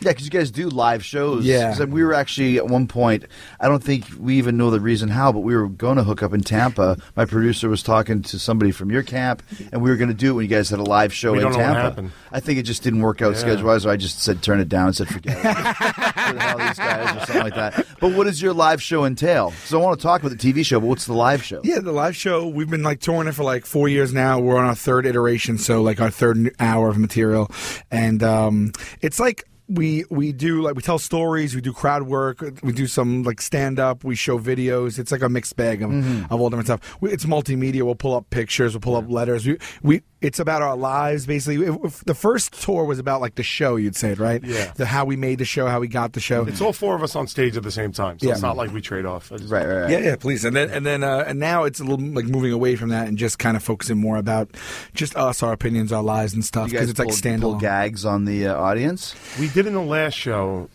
Yeah, 0.02 0.12
because 0.12 0.26
you 0.26 0.30
guys 0.32 0.52
do 0.52 0.70
live 0.70 1.04
shows. 1.06 1.46
Yeah. 1.46 1.84
we 1.86 2.04
were 2.04 2.14
actually 2.14 2.58
at 2.58 2.68
one 2.68 2.88
point. 2.88 3.26
I 3.60 3.68
don't 3.68 3.84
think 3.84 4.06
we 4.20 4.38
even 4.38 4.58
know 4.58 4.70
the 4.70 4.80
reason 4.80 5.10
how, 5.10 5.32
but 5.32 5.40
we 5.42 5.56
were 5.56 5.63
going 5.68 5.98
to 5.98 6.04
hook 6.04 6.22
up 6.24 6.34
in 6.34 6.42
Tampa. 6.42 6.98
My 7.16 7.26
producer 7.26 7.70
was 7.70 7.84
talking 7.84 8.22
to 8.24 8.40
somebody 8.40 8.72
from 8.72 8.92
your 8.92 9.04
camp, 9.04 9.44
and 9.72 9.82
we 9.82 9.90
were 9.90 9.96
going 9.98 10.10
to 10.10 10.14
do 10.16 10.32
it 10.32 10.34
when 10.34 10.44
you 10.44 10.50
guys 10.50 10.70
had 10.70 10.80
a 10.80 10.84
live 10.84 11.14
show 11.14 11.32
We 11.34 11.40
in 11.40 11.44
don't 11.44 11.54
know 11.54 11.58
what 11.60 11.96
Tampa. 11.96 12.12
I 12.32 12.40
think 12.40 12.60
it 12.60 12.64
just 12.64 12.84
didn't 12.84 13.02
work 13.02 13.22
out 13.22 13.34
Yeah. 13.34 13.40
schedule 13.40 13.66
wise. 13.68 13.84
So 13.84 13.90
I 13.90 13.98
just 13.98 14.22
said 14.22 14.42
turn 14.42 14.60
it 14.60 14.70
down 14.70 14.88
and 14.88 14.96
said 14.96 15.08
forget 15.08 15.38
it. 15.38 15.44
Who 15.44 16.34
the 16.34 16.40
hell 16.42 16.58
these 16.58 16.78
guys 16.78 17.16
or 17.16 17.26
something 17.26 17.44
like 17.44 17.56
that. 17.56 17.86
But 18.00 18.14
what 18.14 18.26
does 18.26 18.42
your 18.42 18.54
live 18.54 18.82
show 18.82 19.06
entail? 19.06 19.52
So 19.66 19.80
I 19.80 19.84
want 19.84 20.00
to 20.00 20.04
talk 20.04 20.22
about 20.24 20.38
the 20.38 20.54
TV 20.54 20.66
show, 20.66 20.80
but 20.80 20.88
what's 20.88 21.06
the 21.06 21.14
live 21.14 21.44
show? 21.44 21.62
yeah 21.64 21.80
the 21.80 21.92
live 21.92 22.16
show. 22.16 22.48
We've 22.48 22.70
been 22.70 22.84
like 22.84 23.00
touring 23.00 23.28
it 23.28 23.34
for 23.34 23.44
like 23.44 23.66
four 23.66 23.88
years 23.90 24.14
now. 24.14 24.40
We're 24.40 24.58
on 24.58 24.66
our 24.66 24.76
third 24.76 25.06
iteration, 25.06 25.58
so 25.58 25.82
like 25.82 26.00
our 26.02 26.10
third 26.10 26.54
hour 26.60 26.90
of 26.90 26.98
material, 26.98 27.50
and 27.92 28.22
um, 28.24 28.72
it's 29.02 29.20
like. 29.20 29.44
We 29.70 30.04
we 30.10 30.34
do 30.34 30.62
like 30.62 30.76
we 30.76 30.82
tell 30.82 31.00
stories, 31.00 31.56
we 31.56 31.62
do 31.62 31.72
crowd 31.72 32.04
work, 32.04 32.44
we 32.64 32.74
do 32.74 32.86
some 32.86 33.24
like 33.24 33.42
stand 33.42 33.80
up, 33.80 34.04
we 34.04 34.16
show 34.16 34.38
videos. 34.38 35.00
It's 35.00 35.12
like 35.12 35.22
a 35.22 35.30
mixed 35.30 35.56
bag 35.56 35.82
of, 35.82 35.90
mm-hmm. 35.90 36.34
of 36.34 36.42
all 36.42 36.50
different 36.50 36.68
stuff. 36.68 36.98
We, 37.00 37.12
it's 37.12 37.26
multimedia. 37.26 37.84
We'll 37.84 37.96
pull 37.96 38.14
up 38.14 38.30
pictures, 38.30 38.74
we'll 38.74 38.82
pull 38.82 38.96
up 38.98 39.10
letters. 39.10 39.48
We 39.48 39.58
we 39.82 40.02
it's 40.24 40.40
about 40.40 40.62
our 40.62 40.76
lives 40.76 41.26
basically. 41.28 41.66
If- 41.68 41.84
if 41.84 42.06
the 42.06 42.16
first 42.16 42.60
tour 42.64 42.86
was 42.86 42.98
about 42.98 43.22
like 43.22 43.36
the 43.36 43.44
show, 43.44 43.76
you'd 43.76 43.96
say 43.96 44.12
it 44.12 44.20
right? 44.20 44.42
Yeah. 44.44 44.72
The 44.76 44.86
how 44.86 45.06
we 45.06 45.16
made 45.16 45.38
the 45.40 45.46
show, 45.46 45.68
how 45.68 45.80
we 45.80 45.88
got 45.88 46.14
the 46.14 46.20
show. 46.20 46.46
It's 46.46 46.62
all 46.62 46.74
four 46.74 46.96
of 46.96 47.04
us 47.04 47.16
on 47.16 47.28
stage 47.28 47.58
at 47.58 47.64
the 47.64 47.72
same 47.72 47.92
time, 47.92 48.18
so 48.20 48.28
Yeah. 48.28 48.34
it's 48.34 48.42
not 48.42 48.56
like 48.58 48.72
we 48.74 48.82
trade 48.82 49.06
off. 49.06 49.30
Just- 49.30 49.52
Right, 49.52 49.68
right, 49.68 49.82
right. 49.82 49.90
Yeah, 49.92 50.00
yeah, 50.00 50.16
please. 50.16 50.46
And 50.46 50.56
then 50.56 50.70
and 50.70 50.86
then 50.86 51.04
uh, 51.04 51.26
and 51.28 51.40
now 51.40 51.66
it's 51.66 51.80
a 51.80 51.84
little 51.84 52.06
like 52.06 52.26
moving 52.26 52.52
away 52.54 52.76
from 52.76 52.90
that 52.90 53.08
and 53.08 53.18
just 53.18 53.38
kind 53.38 53.56
of 53.58 53.64
focusing 53.64 53.98
more 53.98 54.18
about 54.18 54.50
just 54.94 55.16
us, 55.16 55.44
our 55.44 55.52
opinions, 55.54 55.92
our 55.92 56.02
lives 56.04 56.34
and 56.34 56.44
stuff 56.44 56.68
You 56.72 56.80
guys 56.80 56.88
because 56.88 56.90
it's 56.92 57.00
like 57.00 57.10
pull, 57.10 57.52
pull 57.52 57.58
standalone. 57.58 57.62
gags 57.62 58.06
on 58.06 58.26
the 58.26 58.48
uh, 58.48 58.56
audience. 58.56 59.14
We 59.40 59.50
did 59.50 59.68
in 59.68 59.74
the 59.74 59.82
last 59.82 60.14
show. 60.16 60.70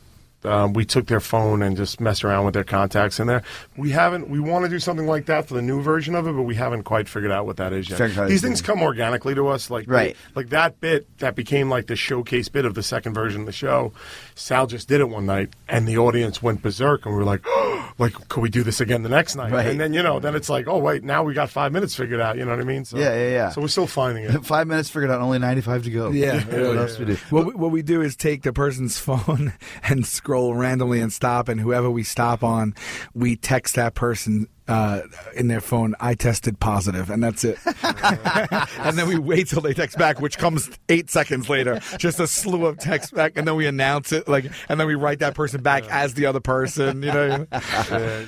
Um, 0.44 0.72
we 0.72 0.84
took 0.84 1.06
their 1.06 1.18
phone 1.18 1.62
and 1.62 1.76
just 1.76 2.00
messed 2.00 2.22
around 2.24 2.44
with 2.44 2.54
their 2.54 2.62
contacts 2.62 3.18
in 3.18 3.26
there. 3.26 3.42
We 3.76 3.90
haven't. 3.90 4.28
We 4.30 4.38
want 4.38 4.64
to 4.64 4.68
do 4.68 4.78
something 4.78 5.06
like 5.06 5.26
that 5.26 5.48
for 5.48 5.54
the 5.54 5.62
new 5.62 5.82
version 5.82 6.14
of 6.14 6.28
it, 6.28 6.32
but 6.32 6.42
we 6.42 6.54
haven't 6.54 6.84
quite 6.84 7.08
figured 7.08 7.32
out 7.32 7.44
what 7.44 7.56
that 7.56 7.72
is 7.72 7.90
yet. 7.90 7.98
These 8.28 8.42
things 8.42 8.62
come 8.62 8.80
organically 8.80 9.34
to 9.34 9.48
us, 9.48 9.68
like 9.68 9.86
Right. 9.88 10.16
like 10.36 10.50
that 10.50 10.80
bit 10.80 11.06
that 11.18 11.34
became 11.34 11.68
like 11.68 11.88
the 11.88 11.96
showcase 11.96 12.48
bit 12.48 12.64
of 12.64 12.74
the 12.74 12.84
second 12.84 13.14
version 13.14 13.40
of 13.40 13.46
the 13.46 13.52
show. 13.52 13.92
Sal 14.38 14.66
just 14.66 14.88
did 14.88 15.00
it 15.00 15.08
one 15.08 15.26
night, 15.26 15.50
and 15.68 15.86
the 15.86 15.98
audience 15.98 16.42
went 16.42 16.62
berserk, 16.62 17.04
and 17.04 17.14
we 17.14 17.18
were 17.18 17.24
like, 17.24 17.44
like, 17.98 18.12
could 18.28 18.40
we 18.40 18.48
do 18.48 18.62
this 18.62 18.80
again 18.80 19.02
the 19.02 19.08
next 19.08 19.34
night? 19.34 19.52
Right. 19.52 19.66
And 19.66 19.80
then 19.80 19.92
you 19.92 20.02
know, 20.02 20.20
then 20.20 20.34
it's 20.34 20.48
like, 20.48 20.68
oh 20.68 20.78
wait, 20.78 21.02
now 21.02 21.24
we 21.24 21.34
got 21.34 21.50
five 21.50 21.72
minutes 21.72 21.94
figured 21.94 22.20
out. 22.20 22.36
You 22.36 22.44
know 22.44 22.52
what 22.52 22.60
I 22.60 22.64
mean? 22.64 22.84
So, 22.84 22.98
Yeah, 22.98 23.14
yeah, 23.14 23.30
yeah. 23.30 23.50
So 23.50 23.60
we're 23.60 23.68
still 23.68 23.86
finding 23.86 24.24
it. 24.24 24.44
Five 24.46 24.66
minutes 24.66 24.88
figured 24.88 25.10
out, 25.10 25.20
only 25.20 25.38
ninety-five 25.38 25.82
to 25.84 25.90
go. 25.90 26.10
Yeah, 26.10 26.36
what 26.36 26.52
really. 26.52 26.78
else 26.78 26.98
we 26.98 27.04
do? 27.06 27.16
What 27.30 27.46
we, 27.46 27.54
what 27.54 27.70
we 27.70 27.82
do 27.82 28.00
is 28.00 28.16
take 28.16 28.42
the 28.42 28.52
person's 28.52 28.98
phone 29.08 29.52
and 29.82 30.06
scroll 30.06 30.54
randomly 30.54 31.00
and 31.00 31.12
stop, 31.12 31.48
and 31.48 31.60
whoever 31.60 31.90
we 31.90 32.04
stop 32.04 32.44
on, 32.44 32.74
we 33.14 33.36
text 33.36 33.74
that 33.74 33.94
person 33.94 34.46
uh, 34.68 35.00
in 35.34 35.48
their 35.48 35.60
phone, 35.60 35.94
"I 35.98 36.14
tested 36.14 36.60
and 36.60 37.22
that's 37.22 37.44
it. 37.44 37.58
and 37.82 38.98
then 38.98 39.08
we 39.08 39.18
wait 39.18 39.48
till 39.48 39.62
they 39.62 39.74
text 39.74 39.98
back, 39.98 40.20
which 40.20 40.38
comes 40.38 40.70
eight 40.88 41.10
seconds 41.10 41.48
later, 41.48 41.80
just 41.96 42.20
a 42.20 42.26
slew 42.26 42.66
of 42.66 42.78
text 42.78 43.14
back, 43.14 43.32
and 43.36 43.48
then 43.48 43.56
we 43.56 43.66
announce 43.66 44.12
it, 44.12 44.28
like, 44.28 44.44
and 44.68 44.78
then 44.78 44.86
we 44.86 44.94
write 44.94 45.20
that 45.20 45.34
person 45.34 45.62
back 45.62 45.84
as 45.90 46.14
the 46.14 46.26
other 46.26 46.40
person. 46.40 47.02
You 47.02 47.12
know. 47.12 47.46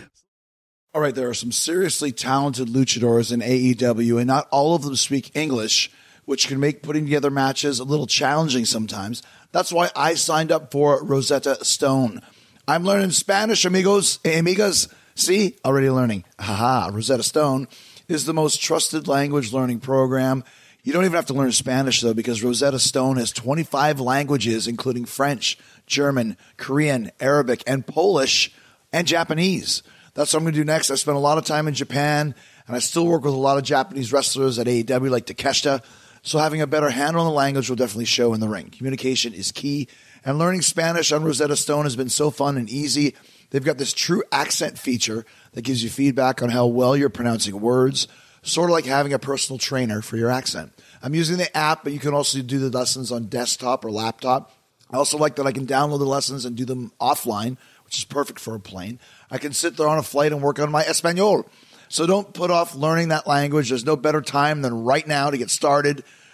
All 0.93 1.01
right, 1.01 1.15
there 1.15 1.29
are 1.29 1.35
some 1.35 1.53
seriously 1.53 2.11
talented 2.11 2.67
luchadors 2.67 3.33
in 3.33 3.41
AEW, 3.41 4.19
and 4.19 4.27
not 4.27 4.49
all 4.51 4.75
of 4.75 4.83
them 4.83 4.97
speak 4.97 5.31
English, 5.37 5.89
which 6.25 6.49
can 6.49 6.59
make 6.59 6.83
putting 6.83 7.05
together 7.05 7.31
matches 7.31 7.79
a 7.79 7.85
little 7.85 8.09
challenging 8.09 8.65
sometimes. 8.65 9.23
That's 9.53 9.73
why 9.73 9.91
I 9.95 10.15
signed 10.15 10.51
up 10.51 10.73
for 10.73 11.05
Rosetta 11.05 11.65
Stone. 11.65 12.23
I'm 12.67 12.83
learning 12.83 13.13
Spanish, 13.13 13.65
amigos, 13.65 14.19
amigas. 14.25 14.93
See, 15.15 15.57
already 15.65 15.91
learning. 15.91 16.25
Haha, 16.39 16.91
Rosetta 16.93 17.23
Stone 17.23 17.69
is 18.09 18.25
the 18.25 18.35
most 18.35 18.61
trusted 18.61 19.07
language 19.07 19.53
learning 19.53 19.81
program. 19.81 20.45
You 20.83 20.93
don't 20.93 21.05
even 21.05 21.17
have 21.17 21.27
to 21.27 21.35
learn 21.35 21.53
Spanish, 21.53 22.01
though, 22.01 22.15
because 22.15 22.43
Rosetta 22.43 22.79
Stone 22.79 23.17
has 23.19 23.33
25 23.33 24.01
languages, 24.01 24.67
including 24.67 25.05
French, 25.05 25.59
German, 25.87 26.37
Korean, 26.57 27.11
Arabic, 27.21 27.63
and 27.67 27.87
Polish, 27.87 28.53
and 28.93 29.07
Japanese. 29.07 29.83
That's 30.15 30.33
what 30.33 30.41
I'm 30.41 30.45
going 30.45 30.55
to 30.55 30.61
do 30.61 30.65
next. 30.65 30.91
I 30.91 30.95
spent 30.95 31.17
a 31.17 31.21
lot 31.21 31.39
of 31.39 31.45
time 31.45 31.69
in 31.69 31.75
Japan, 31.75 32.35
and 32.67 32.77
I 32.77 32.79
still 32.79 33.07
work 33.07 33.25
with 33.25 33.35
a 33.35 33.37
lot 33.37 33.59
of 33.59 33.65
Japanese 33.65 34.13
wrestlers 34.13 34.59
at 34.59 34.67
AEW, 34.67 35.11
like 35.11 35.27
Takeshita. 35.27 35.85
So 36.23 36.39
having 36.39 36.63
a 36.63 36.67
better 36.67 36.91
handle 36.91 37.23
on 37.23 37.29
the 37.29 37.37
language 37.37 37.69
will 37.69 37.77
definitely 37.77 38.07
show 38.07 38.35
in 38.35 38.41
the 38.41 38.49
ring. 38.49 38.71
Communication 38.71 39.33
is 39.33 39.53
key, 39.53 39.89
and 40.25 40.39
learning 40.39 40.63
Spanish 40.63 41.13
on 41.13 41.25
Rosetta 41.25 41.57
Stone 41.57 41.85
has 41.85 41.97
been 41.97 42.09
so 42.09 42.31
fun 42.31 42.57
and 42.57 42.69
easy. 42.69 43.15
They've 43.51 43.65
got 43.65 43.79
this 43.79 43.93
true 43.93 44.23
accent 44.33 44.79
feature 44.79 45.25
that 45.53 45.63
gives 45.63 45.83
you 45.83 45.91
feedback 45.91 46.43
on 46.43 46.51
how 46.51 46.67
well 46.67 46.97
you're 46.97 47.11
pronouncing 47.11 47.61
words, 47.61 48.09
sort 48.43 48.71
of 48.71 48.75
like 48.75 48.87
having 48.87 49.13
a 49.13 49.19
personal 49.19 49.59
trainer 49.59 50.03
for 50.03 50.17
your 50.17 50.31
accent. 50.31 50.73
I'm 51.03 51.15
using 51.15 51.37
the 51.37 51.55
app, 51.57 51.85
but 51.85 51.93
you 51.93 51.99
can 51.99 52.15
also 52.15 52.41
do 52.43 52.59
the 52.59 52.77
lessons 52.77 53.11
on 53.11 53.27
desktop 53.27 53.85
or 53.85 53.91
laptop. 53.91 54.53
I 54.91 54.97
also 54.97 55.19
like 55.19 55.37
that 55.37 55.47
I 55.47 55.53
can 55.53 55.67
download 55.67 55.99
the 55.99 56.05
lessons 56.05 56.45
and 56.45 56.57
do 56.57 56.65
them 56.65 56.93
offline, 57.01 57.57
which 57.85 57.99
is 57.99 58.05
perfect 58.05 58.41
for 58.41 58.55
a 58.55 58.61
plane. 58.61 58.99
I 59.31 59.39
can 59.39 59.53
sit 59.53 59.77
there 59.77 59.89
on 59.89 59.99
a 59.99 60.03
flight 60.03 60.33
and 60.33 60.43
work 60.43 60.59
on 60.59 60.71
my 60.71 60.83
Espanol. 60.83 61.49
So 61.89 62.07
don't 62.07 62.33
put 62.33 62.51
off 62.51 62.75
learning 62.75 63.09
that 63.09 63.27
language. 63.27 63.69
There's 63.69 63.85
no 63.85 63.97
better 63.97 64.21
time 64.21 64.63
than 64.63 64.85
right 64.85 65.07
now 65.07 65.31
to 65.31 65.39
get 65.39 65.51
started. 65.51 66.05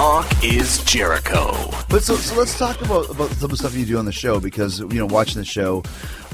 Talk 0.00 0.42
is 0.42 0.82
Jericho. 0.84 1.52
But 1.90 2.02
so, 2.02 2.16
so 2.16 2.34
let's 2.34 2.58
talk 2.58 2.80
about 2.80 3.10
about 3.10 3.28
some 3.32 3.44
of 3.44 3.50
the 3.50 3.56
stuff 3.58 3.74
you 3.74 3.84
do 3.84 3.98
on 3.98 4.06
the 4.06 4.12
show 4.12 4.40
because 4.40 4.80
you 4.80 4.94
know 4.94 5.04
watching 5.04 5.38
the 5.38 5.44
show, 5.44 5.82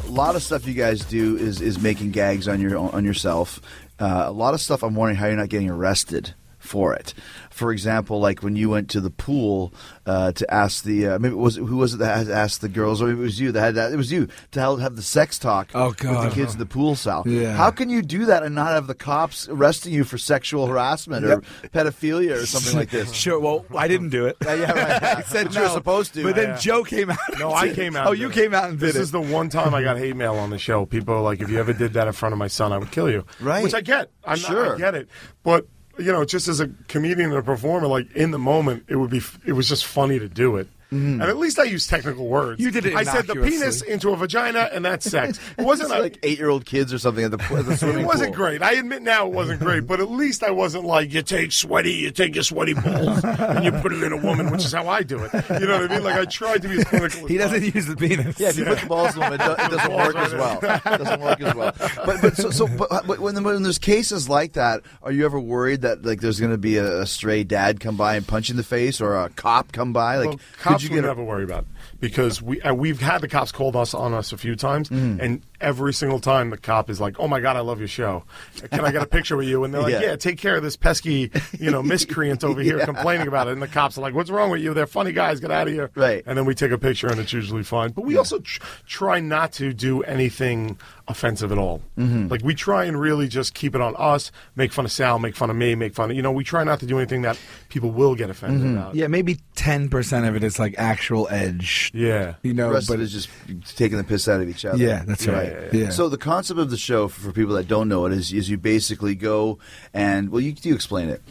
a 0.07 0.09
lot 0.09 0.37
of 0.37 0.44
stuff 0.44 0.68
you 0.68 0.74
guys 0.74 1.00
do 1.00 1.37
is 1.37 1.61
is 1.61 1.81
making 1.81 2.12
gags 2.12 2.46
on 2.46 2.61
your 2.61 2.79
on 2.79 3.05
yourself. 3.05 3.61
Uh, 3.98 4.22
a 4.24 4.31
lot 4.31 4.55
of 4.55 4.61
stuff 4.61 4.85
I'm 4.85 4.94
wondering 4.94 5.16
how 5.16 5.26
you're 5.26 5.35
not 5.35 5.48
getting 5.48 5.68
arrested 5.68 6.33
for 6.66 6.94
it. 6.94 7.14
For 7.50 7.72
example, 7.72 8.20
like 8.20 8.42
when 8.42 8.55
you 8.57 8.68
went 8.68 8.90
to 8.90 9.00
the 9.00 9.11
pool 9.11 9.72
uh, 10.05 10.33
to 10.33 10.52
ask 10.52 10.85
the 10.85 11.07
uh, 11.07 11.18
maybe 11.18 11.35
it 11.35 11.38
was 11.38 11.57
who 11.57 11.76
was 11.76 11.94
it 11.94 11.98
that 11.98 12.29
asked 12.29 12.61
the 12.61 12.68
girls 12.68 13.00
or 13.00 13.07
maybe 13.07 13.20
it 13.20 13.22
was 13.22 13.40
you 13.40 13.52
that 13.52 13.61
had 13.61 13.74
that 13.76 13.92
it 13.92 13.96
was 13.96 14.12
you 14.12 14.29
to 14.50 14.61
have, 14.61 14.79
have 14.81 14.96
the 14.96 15.02
sex 15.02 15.38
talk 15.38 15.70
Oh, 15.74 15.88
with 15.88 15.98
the 15.98 16.31
kids 16.35 16.52
in 16.52 16.59
the 16.59 16.66
pool 16.66 16.94
Sal. 16.96 17.22
Yeah. 17.26 17.55
How 17.55 17.70
can 17.70 17.88
you 17.88 18.02
do 18.02 18.26
that 18.26 18.42
and 18.42 18.55
not 18.55 18.72
have 18.72 18.87
the 18.88 18.94
cops 18.94 19.48
arresting 19.48 19.92
you 19.94 20.05
for 20.05 20.18
sexual 20.18 20.66
harassment 20.66 21.24
or 21.24 21.40
pedophilia 21.72 22.42
or 22.42 22.46
something 22.46 22.76
like 22.76 22.90
this? 22.90 23.12
Sure. 23.26 23.38
Well, 23.40 23.64
I 23.76 23.88
didn't 23.88 24.11
do 24.11 24.26
it. 24.26 24.37
Yeah, 24.44 24.55
yeah, 24.55 24.72
right. 24.72 25.02
I 25.18 25.22
said 25.22 25.46
But 25.46 25.55
you 25.55 25.62
were 25.62 25.68
supposed 25.68 26.14
to. 26.14 26.22
But 26.24 26.35
then 26.37 26.50
Yeah. 26.50 26.57
Joe 26.59 26.85
came 26.85 27.11
out. 27.11 27.18
No, 27.38 27.48
and 27.55 27.70
I 27.70 27.74
came 27.74 27.96
out. 27.96 28.07
Oh, 28.09 28.11
and 28.12 28.20
you 28.20 28.29
did 28.29 28.35
came 28.35 28.55
out 28.55 28.68
and 28.68 28.79
did 28.79 28.88
This 28.88 28.96
it. 28.96 29.00
is 29.02 29.11
the 29.11 29.20
one 29.20 29.48
time 29.48 29.74
I 29.74 29.83
got 29.83 29.96
hate 29.96 30.14
mail 30.16 30.35
on 30.37 30.50
the 30.50 30.59
show. 30.59 30.85
People 30.87 31.14
are 31.14 31.22
like, 31.22 31.40
if 31.40 31.48
you 31.48 31.59
ever 31.59 31.72
did 31.72 31.94
that 31.94 32.07
in 32.07 32.12
front 32.12 32.33
of 32.33 32.38
my 32.38 32.48
son, 32.48 32.72
I 32.72 32.79
would 32.79 32.90
kill 32.90 33.11
you. 33.11 33.24
Right. 33.40 33.62
Which 33.62 33.74
I 33.74 33.81
get. 33.81 34.11
I'm 34.24 34.37
Sure. 34.37 34.66
Not, 34.66 34.74
I 34.74 34.79
get 34.79 34.94
it. 34.94 35.09
But 35.42 35.66
you 35.98 36.12
know, 36.12 36.24
just 36.24 36.48
as 36.48 36.61
a 36.61 36.68
comedian 36.88 37.30
and 37.30 37.38
a 37.38 37.42
performer, 37.42 37.87
like 37.87 38.11
in 38.12 38.30
the 38.30 38.38
moment, 38.38 38.85
it 38.88 38.96
would 38.96 39.11
be. 39.11 39.20
It 39.44 39.52
was 39.52 39.68
just 39.68 39.87
funny 39.87 40.18
to 40.18 40.28
do 40.28 40.56
it. 40.56 40.68
Mm-hmm. 40.96 41.20
And 41.20 41.30
at 41.30 41.37
least 41.37 41.59
I 41.59 41.64
used 41.64 41.88
technical 41.90 42.26
words. 42.26 42.61
You 42.61 42.70
did 42.70 42.87
it 42.87 42.94
I 42.96 43.02
said 43.02 43.26
the 43.26 43.35
penis 43.35 43.82
into 43.82 44.11
a 44.11 44.16
vagina, 44.16 44.68
and 44.72 44.85
that's 44.85 45.09
sex. 45.11 45.38
It 45.59 45.64
wasn't 45.64 45.92
a- 45.92 45.98
like 46.00 46.18
eight 46.22 46.38
year 46.38 46.48
old 46.48 46.64
kids 46.66 46.92
or 46.92 46.98
something 46.98 47.24
at 47.24 47.30
the, 47.30 47.42
at 47.54 47.66
the 47.66 47.76
swimming 47.80 48.00
It 48.04 48.06
wasn't 48.06 48.35
pool. 48.35 48.44
great. 48.44 48.62
I 48.62 48.72
admit 48.72 49.02
now 49.02 49.26
it 49.26 49.32
wasn't 49.32 49.61
great, 49.61 49.87
but 49.87 50.00
at 50.00 50.11
least 50.11 50.42
I 50.42 50.50
wasn't 50.50 50.85
like 50.85 51.12
you 51.12 51.22
take 51.22 51.52
sweaty, 51.52 51.92
you 51.92 52.11
take 52.11 52.35
your 52.35 52.44
sweaty 52.44 52.74
balls 52.74 53.22
and 53.24 53.64
you 53.64 53.72
put 53.72 53.92
it 53.92 54.02
in 54.02 54.12
a 54.12 54.16
woman, 54.16 54.50
which 54.50 54.64
is 54.64 54.72
how 54.72 54.88
I 54.88 55.02
do 55.02 55.18
it. 55.22 55.30
You 55.61 55.66
know 55.66 55.80
what 55.80 55.90
I 55.90 55.94
mean? 55.94 56.04
Like 56.04 56.16
I 56.16 56.24
tried 56.24 56.62
to 56.62 56.68
be 56.68 56.78
as 56.78 56.85
clinical. 56.85 57.24
as 57.24 57.28
He 57.30 57.37
doesn't 57.37 57.61
possible. 57.61 57.76
use 57.76 57.87
the 57.87 57.96
penis. 57.96 58.40
Yeah, 58.40 58.48
if 58.48 58.59
you 58.59 58.64
put 58.64 58.78
the 58.80 58.87
balls 58.87 59.14
in 59.14 59.20
them, 59.20 59.32
it, 59.35 59.38
do, 59.38 59.52
it 59.52 59.70
doesn't 59.70 59.92
work 59.94 60.16
as 60.16 60.32
well. 60.35 60.59
right 60.61 60.80
It 60.87 60.98
doesn't 60.98 61.20
work 61.20 61.40
as 61.40 61.54
well. 61.54 61.74
But 62.04 62.20
but 62.22 62.37
so, 62.37 62.50
so 62.50 62.66
but, 62.66 63.06
but 63.06 63.18
when, 63.20 63.42
when 63.42 63.62
there's 63.62 63.78
cases 63.78 64.28
like 64.28 64.52
that, 64.54 64.82
are 65.02 65.12
you 65.12 65.24
ever 65.24 65.38
worried 65.40 65.82
that 65.82 66.04
like 66.04 66.20
there's 66.20 66.38
going 66.40 66.52
to 66.52 66.59
be 66.59 66.76
a, 66.76 67.00
a 67.02 67.06
stray 67.06 67.44
dad 67.44 67.80
come 67.80 67.96
by 67.96 68.16
and 68.16 68.26
punch 68.26 68.48
you 68.48 68.52
in 68.52 68.56
the 68.56 68.62
face, 68.62 69.00
or 69.00 69.16
a 69.16 69.28
cop 69.30 69.72
come 69.72 69.92
by? 69.92 70.16
Like, 70.16 70.28
Well, 70.28 70.37
could 70.37 70.59
cops 70.59 70.85
you 70.90 70.96
get 70.96 71.05
never 71.07 71.22
worry 71.25 71.44
about 71.44 71.66
because 72.01 72.40
we 72.42 72.61
uh, 72.62 72.72
we've 72.75 73.01
had 73.01 73.20
the 73.20 73.29
cops 73.29 73.53
called 73.53 73.77
us 73.77 73.94
on 73.94 74.14
us 74.14 74.33
a 74.33 74.38
few 74.38 74.57
times, 74.57 74.88
Mm. 74.88 75.20
and 75.20 75.42
every 75.61 75.92
single 75.92 76.21
time 76.21 76.51
the 76.51 76.57
cop 76.57 76.90
is 76.90 77.01
like, 77.01 77.19
"Oh 77.19 77.29
my 77.29 77.40
god, 77.40 77.57
I 77.57 77.61
love 77.61 77.79
your 77.79 77.88
show. 77.88 78.25
Can 78.71 78.81
I 78.85 78.92
get 78.92 79.03
a 79.03 79.07
picture 79.07 79.37
with 79.37 79.49
you?" 79.49 79.64
And 79.64 79.73
they're 79.75 79.83
like, 79.83 79.92
Yeah. 79.97 80.01
"Yeah, 80.01 80.16
take 80.16 80.38
care 80.38 80.57
of 80.57 80.62
this 80.62 80.77
pesky, 80.77 81.31
you 81.59 81.71
know, 81.71 81.83
miscreant 81.83 82.45
over 82.45 82.61
here 82.61 82.79
complaining 82.85 83.29
about 83.29 83.49
it." 83.49 83.53
And 83.53 83.62
the 83.62 83.69
cops 83.69 83.99
are 83.99 84.01
like, 84.01 84.14
"What's 84.14 84.31
wrong 84.31 84.51
with 84.51 84.61
you? 84.62 84.75
They're 84.75 84.87
funny 84.87 85.12
guys. 85.12 85.40
Get 85.40 85.51
out 85.51 85.69
of 85.69 85.73
here!" 85.75 85.90
Right. 85.95 86.23
And 86.27 86.37
then 86.38 86.45
we 86.45 86.55
take 86.55 86.71
a 86.73 86.79
picture, 86.79 87.07
and 87.09 87.19
it's 87.21 87.33
usually 87.33 87.62
fine. 87.62 87.90
But 87.92 88.05
we 88.05 88.16
also 88.16 88.38
tr- 88.40 88.61
try 88.87 89.21
not 89.21 89.53
to 89.53 89.73
do 89.73 90.03
anything 90.03 90.79
offensive 91.09 91.53
at 91.53 91.59
all. 91.59 91.83
Mm-hmm. 91.97 92.29
Like 92.29 92.42
we 92.42 92.55
try 92.55 92.85
and 92.85 92.99
really 93.01 93.29
just 93.29 93.55
keep 93.55 93.75
it 93.77 93.81
on 93.81 93.95
us, 93.97 94.33
make 94.57 94.73
fun 94.73 94.85
of 94.85 94.90
Sal, 94.92 95.19
make 95.21 95.37
fun 95.37 95.51
of 95.51 95.57
me, 95.57 95.75
make 95.77 95.95
fun 95.95 96.11
of 96.11 96.16
you 96.16 96.23
know. 96.23 96.33
We 96.33 96.45
try 96.45 96.64
not 96.64 96.81
to 96.81 96.87
do 96.87 96.99
anything 96.99 97.23
that 97.23 97.38
people 97.69 97.90
will 97.90 98.14
get 98.14 98.29
offended 98.31 98.57
Mm-hmm. 98.62 98.77
about. 98.77 98.95
Yeah, 98.95 99.07
maybe 99.09 99.38
ten 99.55 99.88
percent 99.88 100.27
of 100.27 100.35
it 100.37 100.42
is 100.45 100.59
like 100.59 100.75
actual 100.79 101.29
edge. 101.31 101.90
Yeah. 101.95 102.35
You 102.42 102.55
know, 102.55 102.71
rest 102.73 102.88
but 102.88 103.01
it 103.01 103.03
is 103.03 103.12
just 103.12 103.29
taking 103.77 103.99
the 103.99 104.05
piss 104.05 104.29
out 104.29 104.40
of 104.40 104.49
each 104.49 104.64
other. 104.64 104.79
Yeah, 104.79 105.05
that's 105.07 105.27
right. 105.27 105.45
Yeah, 105.46 105.68
Yeah. 105.72 105.90
So 105.90 106.09
the 106.09 106.18
concept 106.18 106.61
of 106.61 106.70
the 106.70 106.76
show, 106.76 107.09
for, 107.09 107.20
for 107.20 107.32
people 107.32 107.54
that 107.54 107.68
don't 107.68 107.88
know 107.88 108.06
it, 108.06 108.12
is 108.12 108.32
is 108.32 108.48
you 108.50 108.59
basically 108.59 109.14
go 109.14 109.59
and 109.92 110.30
well, 110.30 110.40
you 110.40 110.54
you 110.62 110.74
explain 110.74 111.09
it. 111.09 111.22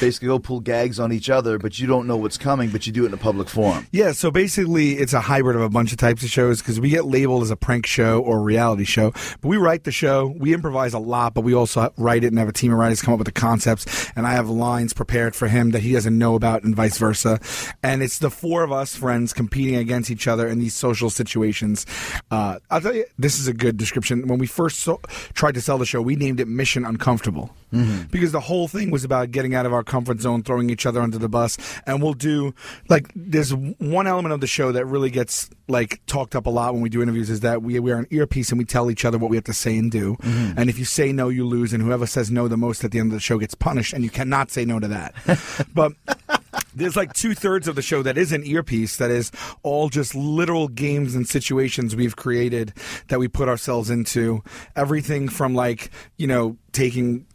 Basically 0.00 0.28
go 0.28 0.38
pull 0.38 0.60
gags 0.60 0.98
on 0.98 1.12
each 1.12 1.30
other, 1.30 1.58
but 1.58 1.78
you 1.78 1.86
don't 1.86 2.06
know 2.06 2.16
what's 2.16 2.38
coming, 2.38 2.70
but 2.70 2.86
you 2.86 2.92
do 2.92 3.04
it 3.04 3.08
in 3.08 3.14
a 3.14 3.18
public 3.18 3.48
forum. 3.48 3.86
Yeah, 3.92 4.12
so 4.12 4.30
basically, 4.30 4.92
it's 4.92 5.12
a 5.12 5.20
hybrid 5.20 5.56
of 5.56 5.62
a 5.62 5.68
bunch 5.68 5.92
of 5.92 5.98
types 5.98 6.22
of 6.22 6.30
shows 6.30 6.60
because 6.60 6.80
we 6.80 6.90
get 6.90 7.04
labeled 7.04 7.42
as 7.42 7.50
a 7.50 7.56
prank 7.56 7.86
show 7.86 8.20
or 8.20 8.40
reality 8.40 8.84
show. 8.84 9.10
But 9.40 9.48
we 9.48 9.56
write 9.56 9.84
the 9.84 9.92
show, 9.92 10.34
we 10.38 10.54
improvise 10.54 10.94
a 10.94 10.98
lot, 10.98 11.34
but 11.34 11.42
we 11.42 11.54
also 11.54 11.92
write 11.96 12.24
it 12.24 12.28
and 12.28 12.38
have 12.38 12.48
a 12.48 12.52
team 12.52 12.72
of 12.72 12.78
writers 12.78 13.02
come 13.02 13.14
up 13.14 13.18
with 13.18 13.26
the 13.26 13.32
concepts. 13.32 14.10
And 14.16 14.26
I 14.26 14.32
have 14.32 14.48
lines 14.48 14.92
prepared 14.92 15.34
for 15.34 15.48
him 15.48 15.70
that 15.70 15.82
he 15.82 15.92
doesn't 15.92 16.16
know 16.16 16.34
about, 16.34 16.62
and 16.64 16.74
vice 16.74 16.98
versa. 16.98 17.40
And 17.82 18.02
it's 18.02 18.18
the 18.18 18.30
four 18.30 18.62
of 18.62 18.72
us 18.72 18.94
friends 18.94 19.32
competing 19.32 19.76
against 19.76 20.10
each 20.10 20.28
other 20.28 20.46
in 20.48 20.58
these 20.58 20.74
social 20.74 21.10
situations. 21.10 21.86
Uh, 22.30 22.58
I'll 22.70 22.80
tell 22.80 22.94
you, 22.94 23.04
this 23.18 23.38
is 23.38 23.48
a 23.48 23.52
good 23.52 23.76
description. 23.76 24.26
When 24.26 24.38
we 24.38 24.46
first 24.46 24.80
so- 24.80 25.00
tried 25.34 25.54
to 25.54 25.60
sell 25.60 25.78
the 25.78 25.86
show, 25.86 26.02
we 26.02 26.16
named 26.16 26.40
it 26.40 26.48
Mission 26.48 26.84
Uncomfortable 26.84 27.54
Mm-hmm. 27.72 28.08
because 28.10 28.32
the 28.32 28.40
whole 28.40 28.68
thing 28.68 28.90
was 28.90 29.02
about 29.02 29.30
getting 29.30 29.54
out 29.54 29.64
of 29.64 29.72
our 29.72 29.82
comfort 29.82 30.20
zone, 30.20 30.42
throwing 30.42 30.68
each 30.70 30.84
other 30.84 31.00
under 31.00 31.18
the 31.18 31.28
bus, 31.28 31.56
and 31.86 32.02
we'll 32.02 32.12
do 32.12 32.54
like 32.88 33.10
there's 33.16 33.54
one 33.54 34.06
element 34.06 34.34
of 34.34 34.40
the 34.40 34.46
show 34.46 34.72
that 34.72 34.84
really 34.86 35.10
gets 35.10 35.48
like 35.68 36.04
talked 36.06 36.36
up 36.36 36.46
a 36.46 36.50
lot 36.50 36.74
when 36.74 36.82
we 36.82 36.88
do 36.88 37.02
interviews 37.02 37.30
is 37.30 37.40
that 37.40 37.62
we 37.62 37.78
wear 37.78 37.98
an 37.98 38.06
earpiece 38.10 38.50
and 38.50 38.58
we 38.58 38.64
tell 38.64 38.90
each 38.90 39.04
other 39.04 39.16
what 39.18 39.30
we 39.30 39.36
have 39.36 39.44
to 39.44 39.54
say 39.54 39.76
and 39.76 39.90
do, 39.90 40.16
mm-hmm. 40.16 40.58
and 40.58 40.68
if 40.68 40.78
you 40.78 40.84
say 40.84 41.12
no, 41.12 41.28
you 41.28 41.46
lose, 41.46 41.72
and 41.72 41.82
whoever 41.82 42.06
says 42.06 42.30
no 42.30 42.46
the 42.48 42.56
most 42.56 42.84
at 42.84 42.90
the 42.90 42.98
end 42.98 43.08
of 43.08 43.14
the 43.14 43.20
show 43.20 43.38
gets 43.38 43.54
punished, 43.54 43.92
and 43.92 44.04
you 44.04 44.10
cannot 44.10 44.50
say 44.50 44.64
no 44.64 44.78
to 44.78 44.88
that. 44.88 45.14
but 45.74 45.92
there's 46.74 46.96
like 46.96 47.12
two 47.12 47.34
thirds 47.34 47.68
of 47.68 47.74
the 47.74 47.82
show 47.82 48.02
that 48.02 48.16
is 48.16 48.32
an 48.32 48.44
earpiece 48.44 48.96
that 48.96 49.10
is 49.10 49.30
all 49.62 49.88
just 49.88 50.14
literal 50.14 50.68
games 50.68 51.14
and 51.14 51.26
situations 51.26 51.94
we've 51.94 52.16
created 52.16 52.72
that 53.08 53.18
we 53.18 53.28
put 53.28 53.48
ourselves 53.48 53.90
into. 53.90 54.42
Everything 54.76 55.28
from 55.28 55.54
like 55.54 55.90
you 56.16 56.26
know 56.26 56.56
taking 56.72 57.26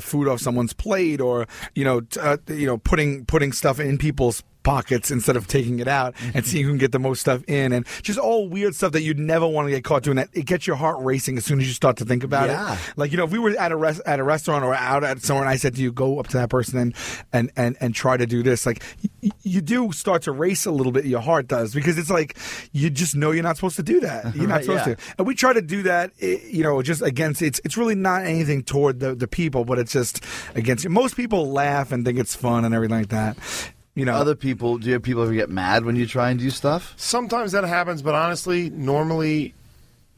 food 0.00 0.28
off 0.28 0.40
someone's 0.40 0.72
plate 0.72 1.20
or 1.20 1.46
you 1.74 1.84
know 1.84 2.00
t- 2.00 2.20
uh, 2.20 2.36
you 2.48 2.66
know 2.66 2.78
putting 2.78 3.24
putting 3.24 3.52
stuff 3.52 3.78
in 3.80 3.98
people's 3.98 4.42
pockets 4.62 5.10
instead 5.10 5.36
of 5.36 5.46
taking 5.46 5.78
it 5.78 5.88
out 5.88 6.14
and 6.34 6.44
seeing 6.44 6.64
who 6.66 6.70
can 6.72 6.76
get 6.78 6.92
the 6.92 6.98
most 6.98 7.20
stuff 7.20 7.42
in 7.48 7.72
and 7.72 7.86
just 8.02 8.18
all 8.18 8.46
weird 8.46 8.74
stuff 8.74 8.92
that 8.92 9.00
you'd 9.00 9.18
never 9.18 9.48
want 9.48 9.66
to 9.66 9.70
get 9.70 9.82
caught 9.84 10.02
doing 10.02 10.16
that. 10.18 10.28
It 10.34 10.44
gets 10.44 10.66
your 10.66 10.76
heart 10.76 10.98
racing 11.00 11.38
as 11.38 11.46
soon 11.46 11.60
as 11.62 11.66
you 11.66 11.72
start 11.72 11.96
to 11.96 12.04
think 12.04 12.24
about 12.24 12.48
Yeah. 12.50 12.74
it 12.74 12.78
like 12.94 13.10
you 13.10 13.16
know 13.16 13.24
if 13.24 13.30
we 13.30 13.38
were 13.38 13.52
at 13.58 13.72
a 13.72 13.76
res- 13.76 14.00
at 14.00 14.20
a 14.20 14.22
restaurant 14.22 14.62
or 14.62 14.74
out 14.74 15.02
at 15.02 15.22
somewhere 15.22 15.44
and 15.46 15.50
I 15.50 15.56
said 15.56 15.76
to 15.76 15.80
you 15.82 15.90
go 15.90 16.20
up 16.20 16.28
to 16.28 16.36
that 16.36 16.50
person 16.50 16.78
and 16.78 16.94
and 17.32 17.50
and, 17.56 17.74
and 17.80 17.94
try 17.94 18.18
to 18.18 18.26
do 18.26 18.42
this 18.42 18.66
like 18.66 18.82
y- 19.22 19.30
you 19.42 19.62
do 19.62 19.92
start 19.92 20.20
to 20.24 20.32
race 20.32 20.66
a 20.66 20.70
little 20.70 20.92
bit 20.92 21.06
your 21.06 21.20
heart 21.22 21.48
does 21.48 21.72
because 21.72 21.96
it's 21.96 22.10
like 22.10 22.36
you 22.72 22.90
just 22.90 23.16
know 23.16 23.30
you're 23.30 23.42
not 23.42 23.56
supposed 23.56 23.76
to 23.76 23.82
do 23.82 24.00
that. 24.00 24.36
You're 24.36 24.46
not 24.46 24.56
Right, 24.56 24.64
supposed 24.66 24.86
yeah. 24.88 24.94
to. 24.96 25.00
And 25.16 25.26
we 25.26 25.34
try 25.34 25.54
to 25.54 25.62
do 25.62 25.84
that 25.84 26.12
eh, 26.20 26.36
you 26.50 26.62
know 26.62 26.82
just 26.82 27.00
against 27.00 27.40
it's 27.40 27.62
it's 27.64 27.78
really 27.78 27.94
not 27.94 28.26
anything 28.26 28.62
toward 28.80 29.00
the 29.00 29.14
the 29.14 29.28
people 29.28 29.64
but 29.64 29.78
it's 29.78 29.92
just 29.92 30.24
against 30.54 30.84
you. 30.84 30.90
most 30.90 31.14
people 31.16 31.50
laugh 31.50 31.92
and 31.92 32.04
think 32.04 32.18
it's 32.18 32.34
fun 32.34 32.64
and 32.64 32.74
everything 32.74 32.96
like 32.96 33.08
that 33.08 33.36
you 33.94 34.04
know 34.04 34.14
Other 34.14 34.36
people, 34.36 34.78
do 34.78 34.86
you 34.86 34.92
have 34.94 35.02
people 35.02 35.22
ever 35.24 35.34
get 35.34 35.50
mad 35.50 35.84
when 35.84 35.96
you 35.96 36.06
try 36.06 36.30
and 36.30 36.38
do 36.38 36.48
stuff? 36.48 36.94
Sometimes 36.96 37.52
that 37.52 37.64
happens, 37.64 38.02
but 38.02 38.14
honestly, 38.14 38.70
normally 38.70 39.52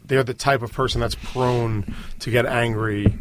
they're 0.05 0.22
the 0.22 0.35
type 0.35 0.62
of 0.62 0.72
person 0.72 1.01
that's 1.01 1.14
prone 1.14 1.94
to 2.20 2.31
get 2.31 2.44
angry 2.44 3.12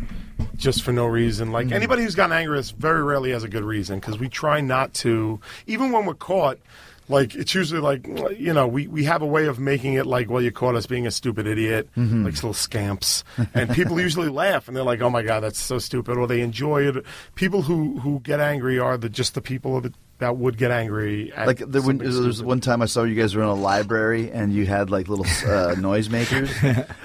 just 0.57 0.83
for 0.83 0.91
no 0.91 1.05
reason. 1.05 1.51
Like 1.51 1.67
mm. 1.67 1.71
anybody 1.71 2.03
who's 2.03 2.15
gotten 2.15 2.35
angry, 2.35 2.59
it's 2.59 2.71
very 2.71 3.01
rarely 3.01 3.31
has 3.31 3.43
a 3.43 3.47
good 3.47 3.63
reason 3.63 3.99
because 3.99 4.19
we 4.19 4.27
try 4.27 4.59
not 4.59 4.93
to. 4.95 5.39
Even 5.67 5.91
when 5.91 6.05
we're 6.05 6.13
caught, 6.15 6.59
like 7.09 7.35
it's 7.35 7.53
usually 7.53 7.81
like 7.81 8.07
you 8.37 8.53
know 8.53 8.67
we, 8.67 8.87
we 8.87 9.03
have 9.03 9.21
a 9.21 9.25
way 9.25 9.47
of 9.47 9.59
making 9.59 9.93
it 9.95 10.05
like 10.05 10.29
well 10.29 10.41
you 10.41 10.51
caught 10.51 10.75
us 10.75 10.85
being 10.85 11.05
a 11.07 11.11
stupid 11.11 11.45
idiot 11.47 11.89
like 11.95 12.33
little 12.35 12.53
scamps 12.53 13.23
and 13.53 13.69
people 13.71 13.99
usually 14.07 14.29
laugh 14.29 14.67
and 14.67 14.77
they're 14.77 14.83
like 14.83 15.01
oh 15.01 15.09
my 15.09 15.21
god 15.21 15.41
that's 15.41 15.59
so 15.59 15.77
stupid 15.79 16.17
or 16.17 16.27
they 16.27 16.41
enjoy 16.41 16.87
it 16.87 17.03
people 17.35 17.63
who 17.63 17.99
who 17.99 18.19
get 18.21 18.39
angry 18.39 18.79
are 18.79 18.97
the 18.97 19.09
just 19.09 19.33
the 19.33 19.41
people 19.41 19.81
that, 19.81 19.93
that 20.19 20.37
would 20.37 20.57
get 20.57 20.71
angry 20.71 21.33
at 21.33 21.47
Like 21.47 21.57
there, 21.59 21.81
when, 21.81 21.97
there 21.97 22.07
was 22.09 22.43
one 22.43 22.61
time 22.61 22.81
I 22.81 22.85
saw 22.85 23.03
you 23.03 23.15
guys 23.15 23.35
were 23.35 23.41
in 23.41 23.49
a 23.49 23.55
library 23.55 24.31
and 24.31 24.53
you 24.53 24.65
had 24.65 24.89
like 24.89 25.07
little 25.07 25.25
uh, 25.25 25.75
noisemakers 25.75 26.49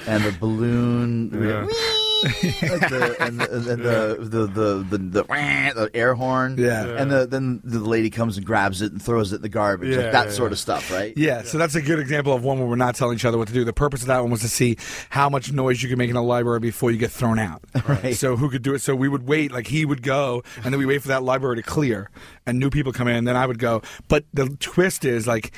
and 0.06 0.22
the 0.24 0.32
balloon. 0.38 1.30
Yeah. 1.32 1.66
Like 2.22 2.40
the, 2.40 3.16
and 3.20 3.40
the, 3.40 3.52
and 3.52 3.66
the, 3.66 4.16
the, 4.20 4.46
the, 4.46 4.86
the, 4.88 4.98
the, 4.98 5.22
the 5.22 5.90
air 5.94 6.14
horn. 6.14 6.56
Yeah. 6.58 6.84
And 6.84 7.10
the, 7.10 7.26
then 7.26 7.60
the 7.64 7.78
lady 7.78 8.10
comes 8.10 8.36
and 8.36 8.46
grabs 8.46 8.82
it 8.82 8.92
and 8.92 9.02
throws 9.02 9.32
it 9.32 9.36
in 9.36 9.42
the 9.42 9.48
garbage. 9.48 9.94
Yeah, 9.94 10.02
like 10.02 10.12
that 10.12 10.26
yeah, 10.26 10.32
sort 10.32 10.50
yeah. 10.50 10.54
of 10.54 10.58
stuff, 10.58 10.90
right? 10.90 11.16
Yeah, 11.16 11.42
so 11.42 11.58
that's 11.58 11.74
a 11.74 11.82
good 11.82 11.98
example 11.98 12.32
of 12.32 12.44
one 12.44 12.58
where 12.58 12.66
we're 12.66 12.76
not 12.76 12.94
telling 12.94 13.16
each 13.16 13.24
other 13.24 13.38
what 13.38 13.48
to 13.48 13.54
do. 13.54 13.64
The 13.64 13.72
purpose 13.72 14.02
of 14.02 14.08
that 14.08 14.20
one 14.20 14.30
was 14.30 14.40
to 14.40 14.48
see 14.48 14.76
how 15.10 15.28
much 15.28 15.52
noise 15.52 15.82
you 15.82 15.88
can 15.88 15.98
make 15.98 16.10
in 16.10 16.16
a 16.16 16.22
library 16.22 16.60
before 16.60 16.90
you 16.90 16.98
get 16.98 17.10
thrown 17.10 17.38
out. 17.38 17.62
Right. 17.86 18.14
So 18.14 18.36
who 18.36 18.50
could 18.50 18.62
do 18.62 18.74
it? 18.74 18.80
So 18.80 18.94
we 18.94 19.08
would 19.08 19.26
wait, 19.26 19.52
like 19.52 19.66
he 19.66 19.84
would 19.84 20.02
go, 20.02 20.42
and 20.64 20.72
then 20.72 20.78
we 20.78 20.86
wait 20.86 21.02
for 21.02 21.08
that 21.08 21.22
library 21.22 21.56
to 21.56 21.62
clear, 21.62 22.10
and 22.46 22.58
new 22.58 22.70
people 22.70 22.92
come 22.92 23.08
in, 23.08 23.16
and 23.16 23.28
then 23.28 23.36
I 23.36 23.46
would 23.46 23.58
go. 23.58 23.82
But 24.08 24.24
the 24.32 24.48
twist 24.60 25.04
is 25.04 25.26
like, 25.26 25.52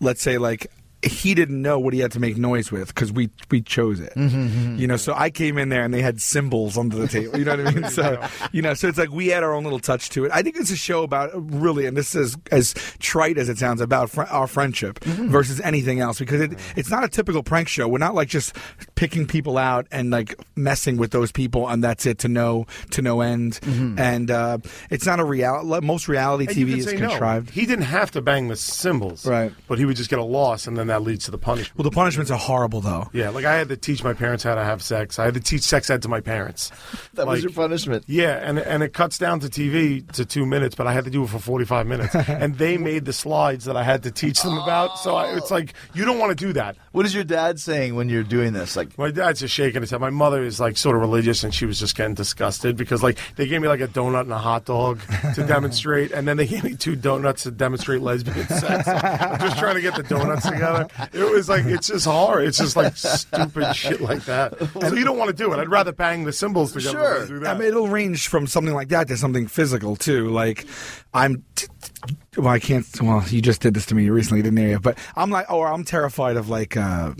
let's 0.00 0.22
say 0.22 0.38
like. 0.38 0.66
He 1.04 1.34
didn't 1.34 1.60
know 1.60 1.78
what 1.78 1.94
he 1.94 2.00
had 2.00 2.12
to 2.12 2.20
make 2.20 2.36
noise 2.36 2.72
with 2.72 2.88
because 2.88 3.12
we 3.12 3.30
we 3.50 3.60
chose 3.60 4.00
it, 4.00 4.14
mm-hmm, 4.14 4.46
mm-hmm. 4.46 4.76
you 4.76 4.86
know. 4.86 4.96
So 4.96 5.14
I 5.14 5.30
came 5.30 5.58
in 5.58 5.68
there 5.68 5.84
and 5.84 5.92
they 5.92 6.02
had 6.02 6.20
cymbals 6.20 6.78
under 6.78 6.96
the 6.96 7.08
table. 7.08 7.38
You 7.38 7.44
know 7.44 7.56
what 7.56 7.66
I 7.66 7.70
mean? 7.70 7.84
So 7.94 8.20
you 8.50 8.60
know, 8.62 8.74
so 8.74 8.88
it's 8.88 8.98
like 8.98 9.10
we 9.10 9.28
had 9.28 9.44
our 9.44 9.54
own 9.54 9.62
little 9.62 9.78
touch 9.78 10.10
to 10.10 10.24
it. 10.24 10.32
I 10.34 10.42
think 10.42 10.56
it's 10.56 10.70
a 10.70 10.76
show 10.76 11.02
about 11.02 11.30
really, 11.34 11.86
and 11.86 11.96
this 11.96 12.14
is 12.14 12.36
as 12.50 12.74
trite 12.98 13.38
as 13.38 13.48
it 13.48 13.58
sounds 13.58 13.80
about 13.80 14.10
fr- 14.10 14.22
our 14.22 14.46
friendship 14.46 14.98
mm-hmm. 15.00 15.28
versus 15.28 15.60
anything 15.60 16.00
else 16.00 16.18
because 16.18 16.40
it, 16.40 16.58
it's 16.74 16.90
not 16.90 17.04
a 17.04 17.08
typical 17.08 17.42
prank 17.42 17.68
show. 17.68 17.86
We're 17.86 17.98
not 17.98 18.14
like 18.14 18.28
just 18.28 18.56
picking 18.94 19.26
people 19.26 19.58
out 19.58 19.86
and 19.92 20.10
like 20.10 20.34
messing 20.56 20.96
with 20.96 21.12
those 21.12 21.30
people 21.30 21.68
and 21.68 21.84
that's 21.84 22.06
it 22.06 22.18
to 22.20 22.28
no 22.28 22.66
to 22.90 23.02
no 23.02 23.20
end. 23.20 23.60
And 23.98 24.30
uh, 24.30 24.58
it's 24.90 25.06
not 25.06 25.20
a 25.20 25.24
reality. 25.24 25.86
Most 25.86 26.08
reality 26.08 26.46
TV 26.46 26.78
is 26.78 26.84
say 26.86 26.96
no. 26.96 27.08
contrived. 27.08 27.50
He 27.50 27.66
didn't 27.66 27.86
have 27.86 28.10
to 28.12 28.22
bang 28.22 28.48
the 28.48 28.56
cymbals, 28.56 29.26
Right. 29.26 29.52
But 29.68 29.78
he 29.78 29.84
would 29.84 29.96
just 29.96 30.10
get 30.10 30.18
a 30.18 30.24
loss, 30.24 30.66
and 30.66 30.76
then 30.76 30.88
that 30.88 30.93
leads 31.02 31.24
to 31.26 31.30
the 31.30 31.38
punishment. 31.38 31.76
Well, 31.78 31.84
the 31.84 31.94
punishments 31.94 32.30
are 32.30 32.38
horrible 32.38 32.80
though. 32.80 33.08
yeah, 33.12 33.30
like 33.30 33.44
I 33.44 33.54
had 33.56 33.68
to 33.68 33.76
teach 33.76 34.02
my 34.04 34.12
parents 34.14 34.44
how 34.44 34.54
to 34.54 34.64
have 34.64 34.82
sex. 34.82 35.18
I 35.18 35.24
had 35.24 35.34
to 35.34 35.40
teach 35.40 35.62
sex 35.62 35.90
ed 35.90 36.02
to 36.02 36.08
my 36.08 36.20
parents. 36.20 36.70
That 37.14 37.26
was 37.26 37.42
your 37.42 37.52
punishment. 37.52 38.04
Yeah, 38.06 38.36
and 38.42 38.58
and 38.58 38.82
it 38.82 38.92
cuts 38.92 39.18
down 39.18 39.40
to 39.40 39.48
TV 39.48 40.10
to 40.12 40.24
two 40.24 40.46
minutes, 40.46 40.74
but 40.74 40.86
I 40.86 40.92
had 40.92 41.04
to 41.04 41.10
do 41.10 41.24
it 41.24 41.28
for 41.28 41.38
forty 41.38 41.64
five 41.64 41.86
minutes, 41.86 42.14
and 42.28 42.56
they 42.58 42.76
made 42.78 43.04
the 43.04 43.12
slides 43.12 43.64
that 43.66 43.76
I 43.76 43.82
had 43.82 44.02
to 44.04 44.10
teach 44.10 44.42
them 44.42 44.58
about. 44.58 44.98
So 44.98 45.16
I, 45.16 45.36
it's 45.36 45.50
like 45.50 45.74
you 45.94 46.04
don't 46.04 46.18
want 46.18 46.36
to 46.36 46.46
do 46.46 46.52
that. 46.54 46.76
What 46.92 47.06
is 47.06 47.14
your 47.14 47.24
dad 47.24 47.58
saying 47.58 47.94
when 47.96 48.08
you're 48.08 48.22
doing 48.22 48.52
this? 48.52 48.76
Like, 48.76 48.96
My 48.96 49.10
dad's 49.10 49.40
just 49.40 49.52
shaking 49.52 49.80
his 49.80 49.90
head. 49.90 50.00
My 50.00 50.10
mother 50.10 50.44
is 50.44 50.60
like 50.60 50.76
sort 50.76 50.94
of 50.96 51.02
religious, 51.02 51.42
and 51.44 51.52
she 51.54 51.66
was 51.66 51.78
just 51.80 51.96
getting 51.96 52.14
disgusted 52.14 52.76
because 52.76 53.02
like 53.02 53.18
they 53.36 53.46
gave 53.46 53.60
me 53.60 53.68
like 53.68 53.80
a 53.80 53.88
donut 53.88 54.20
and 54.22 54.32
a 54.32 54.38
hot 54.38 54.64
dog 54.64 55.00
to 55.34 55.44
demonstrate, 55.46 56.12
and 56.12 56.26
then 56.28 56.36
they 56.36 56.46
gave 56.46 56.62
me 56.64 56.76
two 56.76 56.96
donuts 56.96 57.42
to 57.44 57.50
demonstrate 57.50 58.00
lesbian 58.00 58.46
sex. 58.48 58.86
I'm 58.88 59.40
just 59.40 59.58
trying 59.58 59.74
to 59.74 59.80
get 59.82 59.96
the 59.96 60.02
donuts 60.04 60.48
together. 60.48 60.83
It 61.12 61.30
was 61.30 61.48
like 61.48 61.64
it's 61.66 61.88
just 61.88 62.06
hard. 62.06 62.44
It's 62.44 62.58
just 62.58 62.76
like 62.76 62.96
stupid 62.96 63.74
shit 63.76 64.00
like 64.00 64.24
that. 64.24 64.58
So 64.80 64.94
you 64.94 65.04
don't 65.04 65.18
want 65.18 65.30
to 65.30 65.36
do 65.36 65.52
it. 65.52 65.58
I'd 65.58 65.68
rather 65.68 65.92
bang 65.92 66.24
the 66.24 66.32
cymbals 66.32 66.72
together 66.72 66.90
Sure. 66.98 67.18
than 67.20 67.28
do 67.28 67.38
that. 67.40 67.56
I 67.56 67.58
mean, 67.58 67.68
it'll 67.68 67.88
range 67.88 68.28
from 68.28 68.46
something 68.46 68.74
like 68.74 68.88
that 68.88 69.08
to 69.08 69.16
something 69.16 69.46
physical 69.46 69.96
too. 69.96 70.28
Like, 70.30 70.66
I'm. 71.12 71.44
T- 71.54 71.66
t- 72.06 72.14
well, 72.40 72.48
I 72.48 72.58
can't. 72.58 72.86
Well, 73.00 73.22
you 73.28 73.40
just 73.40 73.60
did 73.60 73.74
this 73.74 73.86
to 73.86 73.94
me 73.94 74.08
recently, 74.10 74.42
didn't 74.42 74.58
you? 74.58 74.80
But 74.80 74.98
I'm 75.16 75.30
like, 75.30 75.50
or 75.50 75.68
I'm 75.68 75.84
terrified 75.84 76.36
of 76.36 76.48
like, 76.48 76.76
uh, 76.76 77.12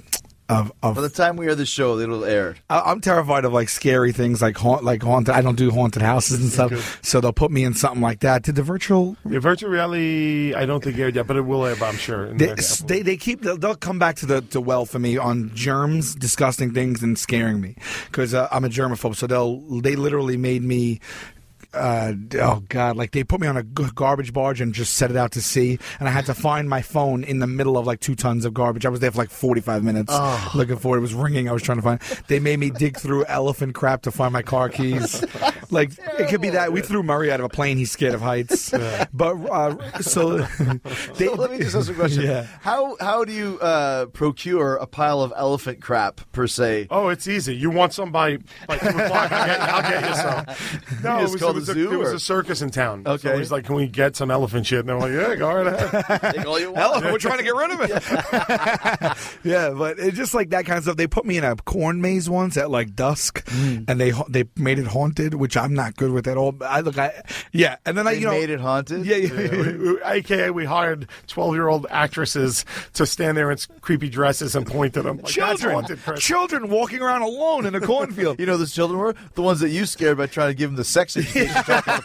of 0.49 0.73
of. 0.83 0.95
by 0.97 1.01
the 1.01 1.09
time 1.09 1.37
we 1.37 1.47
air 1.47 1.55
the 1.55 1.67
show, 1.67 1.99
it'll 1.99 2.25
air. 2.25 2.57
I- 2.69 2.81
I'm 2.91 3.01
terrified 3.01 3.45
of 3.45 3.53
like 3.53 3.69
scary 3.69 4.13
things, 4.13 4.43
like 4.43 4.57
haunt, 4.57 4.85
like 4.85 5.03
haunted. 5.03 5.35
I 5.35 5.41
don't 5.41 5.57
do 5.57 5.71
haunted 5.71 6.03
houses 6.03 6.41
and 6.41 6.51
stuff, 6.51 6.99
so 7.03 7.21
they'll 7.21 7.33
put 7.33 7.51
me 7.51 7.65
in 7.65 7.75
something 7.75 8.01
like 8.03 8.21
that. 8.21 8.43
Did 8.43 8.57
the 8.57 8.63
virtual? 8.63 9.17
the 9.25 9.41
virtual 9.41 9.71
reality, 9.71 10.55
I 10.55 10.67
don't 10.67 10.83
think 10.85 10.99
aired 10.99 11.15
yet, 11.17 11.27
but 11.27 11.37
it 11.37 11.43
will 11.43 11.65
air. 11.65 11.75
I'm 11.83 11.97
sure. 11.97 12.27
in 12.27 12.37
the 12.37 12.47
They, 12.87 12.97
they, 12.97 13.03
they 13.03 13.17
keep 13.17 13.43
they'll, 13.43 13.57
they'll 13.57 13.75
come 13.75 13.99
back 13.99 14.17
to 14.17 14.27
the 14.27 14.41
to 14.43 14.61
well 14.61 14.85
for 14.87 14.99
me 14.99 15.17
on 15.17 15.51
germs, 15.55 16.15
disgusting 16.15 16.73
things, 16.73 17.03
and 17.03 17.19
scaring 17.19 17.61
me 17.61 17.77
because 18.07 18.35
uh, 18.35 18.49
I'm 18.51 18.65
a 18.65 18.69
germaphobe. 18.69 19.17
So 19.17 19.27
they'll 19.27 19.81
they 19.81 19.97
literally 19.97 20.37
made 20.37 20.63
me. 20.63 21.01
Uh, 21.75 22.15
oh 22.41 22.63
God! 22.69 22.97
Like 22.97 23.11
they 23.13 23.25
put 23.25 23.41
me 23.41 23.47
on 23.47 23.57
a 23.57 23.63
garbage 23.63 24.33
barge 24.33 24.61
and 24.61 24.73
just 24.73 24.95
set 24.95 25.11
it 25.11 25.17
out 25.17 25.33
to 25.33 25.43
sea, 25.43 25.79
and 25.99 26.09
I 26.09 26.13
had 26.13 26.27
to 26.27 26.35
find 26.35 26.69
my 26.69 26.83
phone 26.83 27.25
in 27.25 27.39
the 27.41 27.47
middle 27.47 27.77
of 27.77 27.87
like 27.87 28.01
two 28.01 28.15
tons 28.15 28.45
of 28.45 28.55
garbage. 28.55 28.87
I 28.87 28.89
was 28.89 29.01
there 29.01 29.11
for 29.11 29.19
like 29.19 29.31
forty 29.31 29.61
five 29.61 29.83
minutes 29.83 30.13
looking 30.55 30.77
for 30.77 30.95
it. 30.97 30.99
It 30.99 31.03
was 31.03 31.15
ringing. 31.15 31.49
I 31.49 31.53
was 31.53 31.63
trying 31.63 31.79
to 31.79 31.83
find. 31.83 32.01
They 32.29 32.39
made 32.39 32.59
me 32.59 32.71
dig 32.71 32.97
through 32.99 33.25
elephant 33.27 33.75
crap 33.75 34.03
to 34.03 34.11
find 34.11 34.33
my 34.33 34.43
car 34.43 34.69
keys. 34.69 35.25
like 35.75 35.91
it 36.19 36.29
could 36.29 36.41
be 36.41 36.51
that 36.51 36.73
we 36.73 36.81
threw 36.81 37.03
Murray 37.03 37.31
out 37.31 37.41
of 37.41 37.47
a 37.47 37.49
plane. 37.51 37.77
He's 37.77 37.91
scared 37.91 38.15
of 38.15 38.21
heights. 38.23 38.73
But 39.13 39.37
uh, 39.37 40.01
so 40.01 40.39
they, 41.17 41.27
So 41.27 41.35
let 41.35 41.53
me 41.53 41.59
just 41.59 41.77
ask 41.77 41.91
a 41.91 41.95
question. 41.95 42.23
Yeah. 42.25 42.47
How 42.63 42.97
how 43.01 43.25
do 43.25 43.33
you 43.33 43.59
uh, 43.61 44.07
procure 44.07 44.77
a 44.77 44.87
pile 44.87 45.21
of 45.21 45.33
elephant 45.37 45.81
crap 45.81 46.21
per 46.33 46.47
se? 46.47 46.89
Oh, 46.91 47.09
it's 47.09 47.29
easy. 47.29 47.55
You 47.55 47.71
want 47.71 47.93
somebody 47.93 48.39
by, 48.67 48.77
by 48.77 48.79
two 48.79 48.89
o'clock? 48.99 49.31
I'll 49.33 49.47
get, 49.47 49.61
I'll 49.61 49.91
get 49.91 50.09
you 50.09 50.15
some. 50.17 51.03
No, 51.05 51.19
You 51.19 51.27
it 51.27 51.31
was, 51.33 51.41
call 51.41 51.51
it 51.51 51.55
was, 51.55 51.67
the 51.67 51.73
a, 51.73 51.75
zoo, 51.75 51.89
there 51.91 51.99
was 51.99 52.13
a 52.13 52.19
circus 52.21 52.61
in 52.63 52.71
town. 52.71 53.03
Okay. 53.07 53.29
So 53.29 53.39
he's 53.39 53.53
like, 53.53 53.65
"Can 53.67 53.77
we 53.77 53.87
get 53.87 54.17
some 54.17 54.31
elephant 54.31 54.67
shit?" 54.67 54.81
And 54.81 54.89
they're 54.89 54.99
like, 54.99 55.13
"Yeah, 55.13 55.35
go 55.37 55.53
right 55.53 55.67
ahead." 55.67 56.35
Take 56.35 56.47
all 56.47 56.59
you 56.59 56.69
want. 56.73 56.79
Elephant, 56.79 57.13
we're 57.13 57.19
trying 57.19 57.39
to 57.39 57.45
get 57.45 57.55
rid 57.55 57.71
of 57.71 57.81
it. 57.83 57.91
yeah, 59.45 59.71
but 59.71 59.99
it's 59.99 60.17
just 60.17 60.35
like 60.35 60.51
that 60.51 60.67
kind 60.67 60.79
of 60.79 60.85
stuff. 60.85 60.97
They 60.97 61.07
put 61.07 61.25
me 61.25 61.37
in 61.39 61.45
a 61.45 61.57
corn 61.57 62.01
maze 62.01 62.29
once 62.29 62.57
at 62.57 62.71
like 62.71 62.95
dusk, 62.95 63.47
and 63.53 64.01
they 64.01 64.13
they 64.29 64.45
made 64.57 64.79
it 64.79 64.87
haunted, 64.87 65.35
which 65.35 65.57
I 65.57 65.64
I'm 65.65 65.75
not 65.75 65.97
good 65.97 66.13
with 66.13 66.27
that. 66.27 66.37
All 66.37 66.55
oh, 66.61 66.65
I 66.65 66.81
look, 66.81 66.99
I 66.99 67.23
yeah, 67.53 67.77
and 67.87 67.97
then 67.97 68.07
I 68.07 68.13
They 68.15 68.21
you 68.21 68.27
know 68.27 68.33
made 68.33 68.51
it 68.51 68.61
haunted. 68.61 69.07
Yeah, 69.07 69.17
yeah, 69.17 69.95
AKA, 70.05 70.51
we 70.51 70.65
hired 70.67 71.09
12 71.27 71.55
year 71.55 71.69
old 71.69 71.87
actresses 71.91 72.65
to 72.93 73.07
stand 73.07 73.37
there 73.37 73.51
in 73.51 73.59
creepy 73.81 74.11
dresses 74.11 74.55
and 74.55 74.67
point 74.67 74.97
at 74.97 75.05
them. 75.05 75.17
Like, 75.17 75.35
"That's 75.35 75.61
children, 75.61 75.99
children 76.17 76.69
walking 76.69 77.01
around 77.01 77.23
alone 77.23 77.67
in 77.67 77.75
a 77.75 77.81
cornfield. 77.81 78.39
You 78.45 78.47
know, 78.47 78.57
those 78.59 78.75
children 78.75 78.99
were 78.99 79.15
the 79.35 79.43
ones 79.43 79.61
that 79.61 79.71
you 79.71 79.87
scared 79.87 80.19
by 80.19 80.27
trying 80.27 80.49
to 80.49 80.55
give 80.55 80.69
them 80.69 80.77
the 80.77 80.85
sex 80.85 81.17
education 81.17 81.55
talk 81.63 81.87
in 81.89 81.95
the 81.95 82.03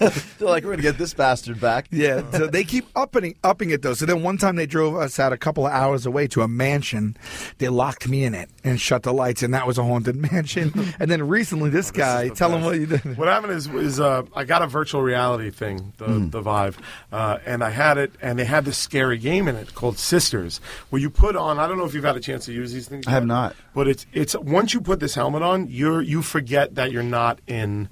pool. 0.00 0.10
They're 0.38 0.48
like, 0.48 0.64
we're 0.64 0.70
gonna 0.70 0.82
get 0.82 0.98
this 0.98 1.14
bastard 1.14 1.60
back. 1.60 1.86
Yeah, 1.92 2.28
so 2.32 2.48
they 2.48 2.64
keep 2.64 2.86
upping 2.96 3.36
upping 3.44 3.70
it 3.70 3.82
though. 3.82 3.94
So 3.94 4.06
then 4.06 4.22
one 4.22 4.38
time 4.38 4.56
they 4.56 4.66
drove 4.66 4.96
us 4.96 5.20
out 5.20 5.32
a 5.32 5.36
couple 5.36 5.66
of 5.66 5.72
hours 5.72 6.04
away 6.04 6.26
to 6.28 6.42
a 6.42 6.48
mansion. 6.48 7.16
They 7.58 7.68
locked 7.68 8.08
me 8.08 8.24
in 8.24 8.34
it 8.34 8.50
and 8.64 8.80
shut 8.80 9.04
the 9.04 9.12
lights, 9.12 9.42
and 9.42 9.54
that 9.54 9.66
was 9.66 9.78
a 9.78 9.84
haunted 9.84 10.16
mansion. 10.32 10.72
and 10.98 11.10
then 11.10 11.28
recently, 11.28 11.70
this 11.70 11.90
oh, 11.90 11.98
guy, 11.98 12.23
the 12.30 12.34
tell 12.34 12.50
him 12.50 12.60
best. 12.60 12.64
what 12.66 12.78
you 12.80 12.86
did. 12.86 13.18
What 13.18 13.28
happened 13.28 13.52
is, 13.52 13.66
is 13.68 14.00
uh, 14.00 14.22
I 14.34 14.44
got 14.44 14.62
a 14.62 14.66
virtual 14.66 15.02
reality 15.02 15.50
thing, 15.50 15.92
the, 15.98 16.04
Hmm. 16.06 16.30
the 16.30 16.40
Vive, 16.40 16.78
uh, 17.12 17.38
and 17.46 17.62
I 17.64 17.70
had 17.70 17.98
it, 17.98 18.12
and 18.22 18.38
they 18.38 18.44
had 18.44 18.64
this 18.64 18.78
scary 18.78 19.18
game 19.18 19.48
in 19.48 19.56
it 19.56 19.74
called 19.74 19.98
Sisters, 19.98 20.60
where 20.90 21.00
you 21.00 21.10
put 21.10 21.36
on. 21.36 21.58
I 21.58 21.66
don't 21.66 21.78
know 21.78 21.84
if 21.84 21.94
you've 21.94 22.04
had 22.04 22.16
a 22.16 22.20
chance 22.20 22.44
to 22.46 22.52
use 22.52 22.72
these 22.72 22.88
things. 22.88 23.06
I 23.06 23.10
have 23.10 23.26
not. 23.26 23.54
But 23.74 23.88
it's 23.88 24.06
it's 24.12 24.36
once 24.36 24.74
you 24.74 24.80
put 24.80 25.00
this 25.00 25.14
helmet 25.14 25.42
on, 25.42 25.66
you're 25.68 26.00
you 26.02 26.22
forget 26.22 26.74
that 26.76 26.92
you're 26.92 27.02
not 27.02 27.40
in. 27.46 27.88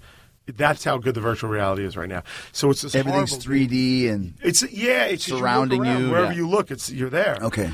That's 0.47 0.83
how 0.83 0.99
good 0.99 1.15
the 1.15 1.21
virtual 1.21 1.49
reality 1.51 1.85
is 1.85 1.97
right 1.97 2.09
now. 2.09 2.25
So 2.51 2.71
it's 2.71 2.83
this 2.83 2.97
Everything's 2.97 3.39
3D 3.39 4.11
and 4.11 4.35
It's 4.43 4.63
yeah, 4.73 5.05
it's 5.05 5.25
Surrounding 5.25 5.85
you, 5.85 5.91
around, 5.91 6.03
you, 6.03 6.11
wherever 6.11 6.33
yeah. 6.33 6.37
you 6.39 6.49
look. 6.49 6.71
It's 6.73 6.91
you're 6.91 7.11
there. 7.11 7.39
okay. 7.43 7.71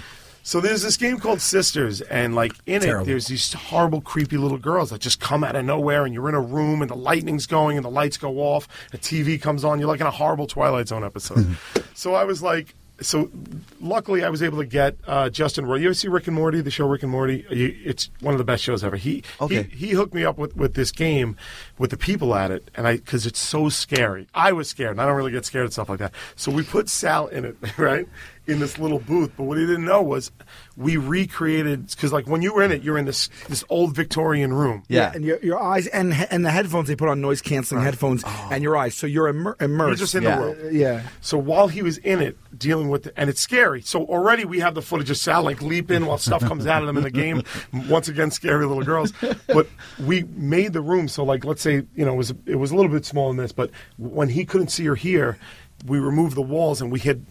So 0.49 0.63
there's 0.63 0.81
this 0.81 0.97
game 0.97 1.19
called 1.19 1.43
Sisters, 1.43 2.01
and 2.01 2.35
like 2.35 2.55
in 2.65 2.81
Terrible. 2.81 3.03
it, 3.03 3.11
there's 3.11 3.27
these 3.27 3.53
horrible, 3.53 4.01
creepy 4.01 4.39
little 4.39 4.57
girls 4.57 4.89
that 4.89 5.03
just 5.03 5.21
come 5.21 5.45
out 5.45 5.55
of 5.57 5.63
nowhere, 5.67 6.07
and 6.07 6.15
you're 6.15 6.27
in 6.31 6.35
a 6.35 6.41
room, 6.41 6.81
and 6.81 6.91
the 6.91 6.97
lightning's 6.97 7.45
going, 7.45 7.77
and 7.77 7.85
the 7.85 7.91
lights 7.91 8.17
go 8.17 8.39
off, 8.39 8.67
a 8.95 8.97
TV 8.97 9.39
comes 9.39 9.63
on, 9.63 9.79
you're 9.79 9.89
like 9.89 10.01
in 10.01 10.07
a 10.07 10.11
horrible 10.11 10.47
Twilight 10.47 10.89
Zone 10.89 11.05
episode. 11.05 11.59
so 11.95 12.15
I 12.15 12.25
was 12.25 12.43
like, 12.43 12.75
so 13.03 13.31
luckily 13.79 14.25
I 14.25 14.31
was 14.31 14.43
able 14.43 14.59
to 14.59 14.65
get 14.67 14.97
uh, 15.07 15.29
Justin 15.31 15.67
Roiland. 15.67 15.81
You 15.83 15.89
ever 15.89 15.95
see 15.95 16.09
Rick 16.09 16.27
and 16.27 16.35
Morty, 16.37 16.61
the 16.63 16.71
show 16.71 16.87
Rick 16.87 17.03
and 17.03 17.13
Morty? 17.13 17.45
It's 17.51 18.09
one 18.21 18.33
of 18.35 18.39
the 18.39 18.45
best 18.45 18.63
shows 18.63 18.83
ever. 18.83 18.97
He 18.97 19.23
Okay. 19.41 19.65
he, 19.65 19.89
he 19.89 19.93
hooked 19.93 20.15
me 20.15 20.25
up 20.25 20.39
with, 20.39 20.57
with 20.57 20.75
this 20.75 20.91
game, 20.91 21.37
with 21.79 21.91
the 21.91 21.97
people 21.97 22.35
at 22.35 22.51
it, 22.51 22.71
and 22.75 22.87
I 22.89 22.97
because 22.97 23.27
it's 23.27 23.39
so 23.39 23.69
scary. 23.69 24.29
I 24.35 24.53
was 24.53 24.69
scared, 24.69 24.93
and 24.93 25.01
I 25.01 25.07
don't 25.07 25.15
really 25.15 25.31
get 25.31 25.45
scared 25.45 25.67
of 25.67 25.73
stuff 25.73 25.89
like 25.89 25.99
that. 25.99 26.13
So 26.37 26.51
we 26.51 26.63
put 26.63 26.89
Sal 26.89 27.29
in 27.29 27.45
it, 27.45 27.57
right, 27.79 28.09
in 28.49 28.59
this 28.59 28.79
little 28.79 28.99
booth. 28.99 29.33
But 29.37 29.45
what 29.45 29.59
he 29.59 29.67
didn't 29.67 29.85
know 29.85 30.03
was 30.03 30.33
we 30.77 30.97
recreated 30.97 31.89
because 31.89 32.13
like 32.13 32.27
when 32.27 32.43
you 32.43 32.55
were 32.55 32.63
in 32.63 32.73
it, 32.73 32.83
you're 32.83 32.99
in 32.99 33.05
this 33.05 33.29
this 33.49 33.63
old 33.69 33.95
Victorian 33.95 34.53
room. 34.53 34.83
Yeah. 34.89 35.13
and 35.15 35.25
your 35.25 35.39
your 35.41 35.61
eyes 35.61 35.87
and 35.89 36.15
and 36.31 36.45
the 36.45 36.51
headphones 36.51 36.89
they 36.89 36.97
put 36.97 37.09
on 37.09 37.21
noise 37.21 37.43
canceling 37.43 37.83
headphones 37.83 38.25
oh. 38.27 38.49
and 38.51 38.63
your 38.63 38.77
eyes, 38.77 38.95
so 38.95 39.07
you're 39.07 39.29
immer- 39.29 39.57
immersed. 39.61 39.89
You're 39.91 39.97
just 39.97 40.15
in 40.15 40.23
Yeah. 40.23 40.37
the 40.37 40.41
world. 40.41 40.73
Yeah. 40.73 41.03
So 41.21 41.37
while 41.39 41.69
he 41.69 41.83
was 41.83 41.99
in 41.99 42.21
it, 42.21 42.37
dealing 42.59 42.89
with, 42.89 43.05
the, 43.05 43.21
and 43.21 43.29
it's 43.29 43.41
scary. 43.41 43.83
So 43.83 44.05
already 44.07 44.45
we 44.45 44.61
have 44.61 44.75
the 44.75 44.83
footage 44.83 45.11
of 45.11 45.19
Sal 45.19 45.43
like 45.43 45.61
leap 45.61 45.91
in 45.91 46.07
while 46.07 46.19
stuff 46.19 46.43
comes 46.43 46.67
out 46.67 46.83
of 46.83 46.87
them 46.87 46.97
in 46.97 47.03
the 47.05 47.11
game. 47.11 47.43
Once 47.89 48.09
again, 48.09 48.31
scary 48.31 48.67
little 48.67 48.83
girls. 48.83 49.13
But 49.47 49.69
we 50.05 50.23
made 50.23 50.73
the 50.73 50.81
room 50.81 51.07
so, 51.09 51.23
like, 51.23 51.45
let's 51.45 51.63
say 51.63 51.83
you 51.95 52.05
know 52.05 52.15
it 52.15 52.17
was 52.17 52.35
it 52.47 52.57
was 52.57 52.71
a 52.71 52.77
little 52.77 52.91
bit 52.91 53.05
smaller 53.05 53.31
than 53.31 53.37
this, 53.37 53.53
but 53.53 53.71
when 53.99 54.31
he 54.31 54.45
couldn't 54.45 54.69
see 54.69 54.89
or 54.89 54.95
hear, 54.95 55.39
we 55.87 55.99
removed 55.99 56.35
the 56.35 56.43
walls 56.43 56.81
and 56.81 56.91
we 56.91 57.01
had 57.01 57.25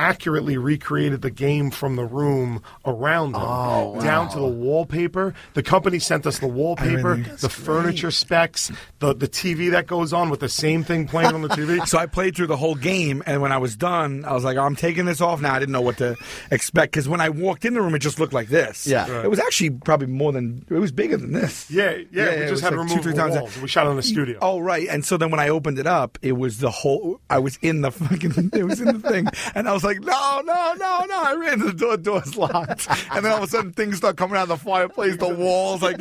accurately 0.00 0.56
recreated 0.56 1.20
the 1.20 1.30
game 1.30 1.70
from 1.70 1.96
the 1.96 2.04
room 2.04 2.62
around 2.86 3.32
them 3.32 3.42
oh, 3.44 4.00
down 4.00 4.30
to 4.30 4.38
the 4.38 4.46
wallpaper. 4.46 5.34
The 5.52 5.62
company 5.62 5.98
sent 5.98 6.26
us 6.26 6.38
the 6.38 6.46
wallpaper, 6.48 7.12
Everything. 7.12 7.36
the 7.36 7.50
furniture 7.50 8.10
specs, 8.10 8.72
the 9.00 9.14
the 9.14 9.28
TV 9.28 9.70
that 9.72 9.86
goes 9.86 10.14
on 10.14 10.30
with 10.30 10.40
the 10.40 10.48
same 10.48 10.82
thing 10.84 11.06
playing 11.06 11.34
on 11.34 11.42
the 11.42 11.48
TV. 11.48 11.80
So 11.90 11.98
I 11.98 12.06
played 12.06 12.36
through 12.36 12.46
the 12.46 12.56
whole 12.56 12.76
game, 12.76 13.20
and 13.26 13.42
when 13.42 13.50
I 13.50 13.58
was 13.58 13.74
done, 13.74 14.24
I 14.24 14.32
was 14.32 14.44
like, 14.44 14.56
oh, 14.56 14.62
"I'm 14.62 14.76
taking 14.76 15.06
this 15.06 15.20
off 15.20 15.40
now." 15.40 15.54
I 15.54 15.58
didn't 15.58 15.72
know 15.72 15.80
what 15.80 15.96
to 15.98 16.14
expect 16.52 16.92
because 16.92 17.08
when 17.08 17.20
I 17.20 17.30
walked 17.30 17.64
in 17.64 17.74
the 17.74 17.80
room, 17.80 17.94
it 17.96 17.98
just 17.98 18.20
looked 18.20 18.32
like 18.32 18.48
this. 18.48 18.86
Yeah. 18.86 19.10
Right. 19.10 19.24
it 19.24 19.28
was 19.28 19.40
actually 19.40 19.70
probably 19.70 20.06
more 20.06 20.30
than 20.30 20.64
it 20.68 20.74
was 20.74 20.92
bigger 20.92 21.16
than 21.16 21.32
this. 21.32 21.68
Yeah, 21.68 21.90
yeah, 21.90 21.90
Yeah, 21.90 21.96
we 21.96 22.12
yeah, 22.12 22.30
it 22.30 22.48
just 22.48 22.62
had 22.62 22.70
to 22.70 22.80
like 22.80 22.88
two, 22.90 23.02
three 23.02 23.12
the 23.12 23.18
times 23.18 23.34
walls. 23.34 23.58
We 23.60 23.66
shot 23.66 23.86
it 23.86 23.90
in 23.90 23.96
the 23.96 24.02
studio. 24.02 24.38
Oh 24.40 24.60
right, 24.60 24.86
and 24.88 25.04
so 25.04 25.16
then 25.16 25.30
when 25.30 25.40
I 25.40 25.48
opened 25.48 25.78
it 25.78 25.86
up, 25.86 26.18
it 26.22 26.32
was 26.32 26.58
the 26.58 26.70
whole. 26.70 27.20
I 27.28 27.40
was 27.40 27.58
in 27.60 27.80
the 27.80 27.90
fucking. 27.90 28.50
It 28.52 28.64
was 28.64 28.80
in 28.80 29.00
the 29.00 29.08
thing, 29.08 29.26
and 29.54 29.68
I 29.68 29.72
was 29.72 29.82
like, 29.82 29.89
"No, 29.98 30.40
no, 30.44 30.74
no, 30.74 31.04
no!" 31.08 31.22
I 31.22 31.34
ran 31.34 31.58
to 31.58 31.64
the 31.66 31.72
door. 31.72 31.96
Door's 31.96 32.36
locked, 32.36 32.86
and 33.10 33.24
then 33.24 33.32
all 33.32 33.38
of 33.38 33.44
a 33.44 33.48
sudden 33.48 33.72
things 33.72 33.96
start 33.96 34.16
coming 34.16 34.36
out 34.36 34.44
of 34.44 34.48
the 34.50 34.56
fireplace, 34.56 35.16
the 35.16 35.28
walls 35.34 35.82
like 35.82 35.98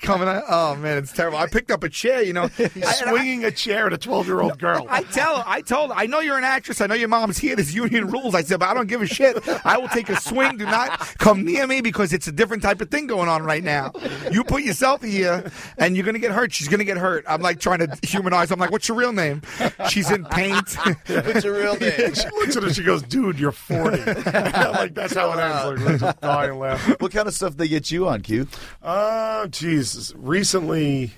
coming 0.00 0.28
out. 0.28 0.44
Oh 0.48 0.76
man, 0.76 0.98
it's 0.98 1.12
terrible. 1.12 1.38
I 1.38 1.46
picked 1.46 1.70
up 1.70 1.84
a 1.84 1.88
chair, 1.88 2.22
you 2.22 2.32
know, 2.32 2.46
He's 2.56 2.68
I- 2.68 2.70
and 2.74 2.84
I- 2.84 2.92
swinging 3.10 3.44
a 3.44 3.50
chair 3.50 3.86
at 3.86 3.92
a 3.92 3.98
12 3.98 4.26
year 4.26 4.40
old 4.40 4.58
girl. 4.58 4.86
I 4.88 5.02
tell 5.02 5.36
her, 5.38 5.44
I 5.46 5.60
told 5.60 5.90
her, 5.90 5.96
I 5.96 6.06
know 6.06 6.20
you're 6.20 6.38
an 6.38 6.44
actress. 6.44 6.80
I 6.80 6.86
know 6.86 6.94
your 6.94 7.08
mom's 7.08 7.38
here. 7.38 7.56
There's 7.56 7.74
union 7.74 8.06
rules. 8.08 8.34
I 8.34 8.42
said, 8.42 8.60
but 8.60 8.68
I 8.68 8.74
don't 8.74 8.86
give 8.88 9.02
a 9.02 9.06
shit. 9.06 9.36
I 9.64 9.76
will 9.78 9.88
take 9.88 10.08
a 10.08 10.18
swing. 10.20 10.56
Do 10.56 10.64
not 10.64 10.98
come 11.18 11.44
near 11.44 11.66
me 11.66 11.80
because 11.80 12.12
it's 12.12 12.26
a 12.28 12.32
different 12.32 12.62
type 12.62 12.80
of 12.80 12.90
thing 12.90 13.06
going 13.06 13.28
on 13.28 13.42
right 13.42 13.62
now. 13.62 13.92
You 14.30 14.44
put 14.44 14.62
yourself 14.62 15.02
here 15.02 15.50
and 15.78 15.96
you're 15.96 16.04
going 16.04 16.14
to 16.14 16.20
get 16.20 16.32
hurt. 16.32 16.52
She's 16.52 16.68
going 16.68 16.78
to 16.78 16.84
get 16.84 16.96
hurt. 16.96 17.24
I'm 17.28 17.40
like 17.42 17.60
trying 17.60 17.78
to 17.80 17.98
humanize. 18.02 18.50
I'm 18.50 18.58
like, 18.60 18.70
what's 18.70 18.88
your 18.88 18.96
real 18.96 19.12
name? 19.12 19.42
She's 19.88 20.10
in 20.10 20.24
paint. 20.26 20.74
What's 21.06 21.44
your 21.44 21.54
real 21.54 21.76
name? 21.76 22.14
she 22.14 22.28
looks 22.30 22.56
at 22.56 22.62
her, 22.62 22.72
she 22.72 22.82
goes, 22.82 22.99
Dude, 23.08 23.38
you're 23.38 23.52
40. 23.52 23.96
like, 24.04 24.94
that's 24.94 25.14
how 25.14 25.32
it 25.32 25.38
ends. 25.40 25.80
Like, 25.82 25.92
we 25.92 25.98
just 25.98 26.20
die 26.20 26.44
and 26.46 26.58
laugh. 26.58 27.00
what 27.00 27.12
kind 27.12 27.26
of 27.28 27.34
stuff 27.34 27.56
they 27.56 27.68
get 27.68 27.90
you 27.90 28.08
on, 28.08 28.20
Q? 28.22 28.46
Uh, 28.82 29.46
Jesus. 29.48 30.12
Recently, 30.16 31.12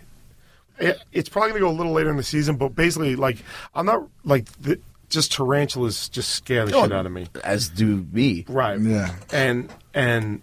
it, 0.79 0.99
it's 1.13 1.29
probably 1.29 1.51
going 1.51 1.61
to 1.63 1.67
go 1.69 1.71
a 1.71 1.77
little 1.77 1.93
later 1.93 2.11
in 2.11 2.17
the 2.17 2.23
season, 2.23 2.57
but 2.57 2.71
basically, 2.75 3.17
like, 3.17 3.39
I'm 3.75 3.87
not, 3.87 4.07
like, 4.25 4.47
the, 4.61 4.81
just 5.09 5.33
tarantulas 5.33 6.09
just 6.09 6.31
scare 6.31 6.65
the 6.67 6.75
Oh. 6.77 6.83
shit 6.85 6.93
out 6.93 7.07
of 7.07 7.13
me. 7.13 7.27
As 7.45 7.69
do 7.69 8.07
me. 8.13 8.45
Right. 8.49 8.81
Yeah. 8.81 9.15
And, 9.33 9.71
and, 9.95 10.41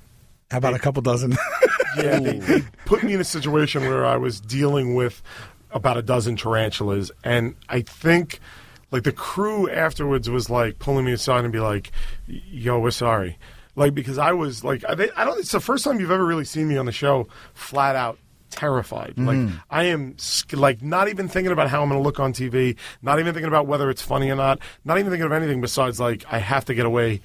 How 0.52 0.58
about 0.60 0.73
a 0.75 0.80
couple 0.80 1.02
dozen? 1.02 1.36
Yeah, 1.97 2.19
they, 2.19 2.38
they 2.38 2.62
put 2.86 3.02
me 3.02 3.15
in 3.15 3.19
a 3.19 3.23
situation 3.25 3.82
where 3.82 4.06
I 4.06 4.15
was 4.15 4.39
dealing 4.39 4.93
with 4.93 5.23
about 5.71 5.97
a 5.97 6.04
dozen 6.04 6.36
tarantulas, 6.36 7.12
and 7.23 7.56
I 7.67 7.82
think 7.82 8.39
like 8.91 9.04
the 9.04 9.12
crew 9.12 9.69
afterwards 9.69 10.30
was 10.30 10.49
like 10.49 10.80
pulling 10.80 11.06
me 11.06 11.12
aside 11.12 11.43
and 11.43 11.54
be 11.54 11.60
like, 11.60 11.91
"Yo, 12.28 12.80
we're 12.80 12.91
sorry," 12.91 13.38
like 13.75 13.93
because 13.93 14.17
I 14.17 14.32
was 14.34 14.63
like, 14.63 14.84
I, 14.88 14.93
I 15.15 15.25
don't. 15.25 15.39
It's 15.39 15.52
the 15.52 15.60
first 15.60 15.84
time 15.84 15.99
you've 15.99 16.12
ever 16.12 16.25
really 16.25 16.45
seen 16.45 16.67
me 16.67 16.78
on 16.78 16.86
the 16.86 16.91
show 16.91 17.28
flat 17.54 17.95
out 17.95 18.17
terrified. 18.49 19.13
Like 19.17 19.56
I 19.69 19.86
am 19.86 20.15
like 20.54 20.82
not 20.82 21.08
even 21.08 21.28
thinking 21.28 21.52
about 21.52 21.69
how 21.69 21.82
I'm 21.82 21.89
going 21.89 21.99
to 21.99 22.04
look 22.04 22.19
on 22.19 22.34
TV, 22.34 22.75
not 23.02 23.19
even 23.19 23.34
thinking 23.34 23.47
about 23.47 23.67
whether 23.67 23.89
it's 23.89 24.02
funny 24.02 24.30
or 24.30 24.36
not, 24.36 24.60
not 24.84 24.97
even 24.97 25.12
thinking 25.12 25.25
of 25.25 25.32
anything 25.32 25.62
besides 25.62 25.99
like 25.99 26.25
I 26.32 26.39
have 26.39 26.65
to 26.65 26.73
get 26.73 26.86
away 26.86 27.21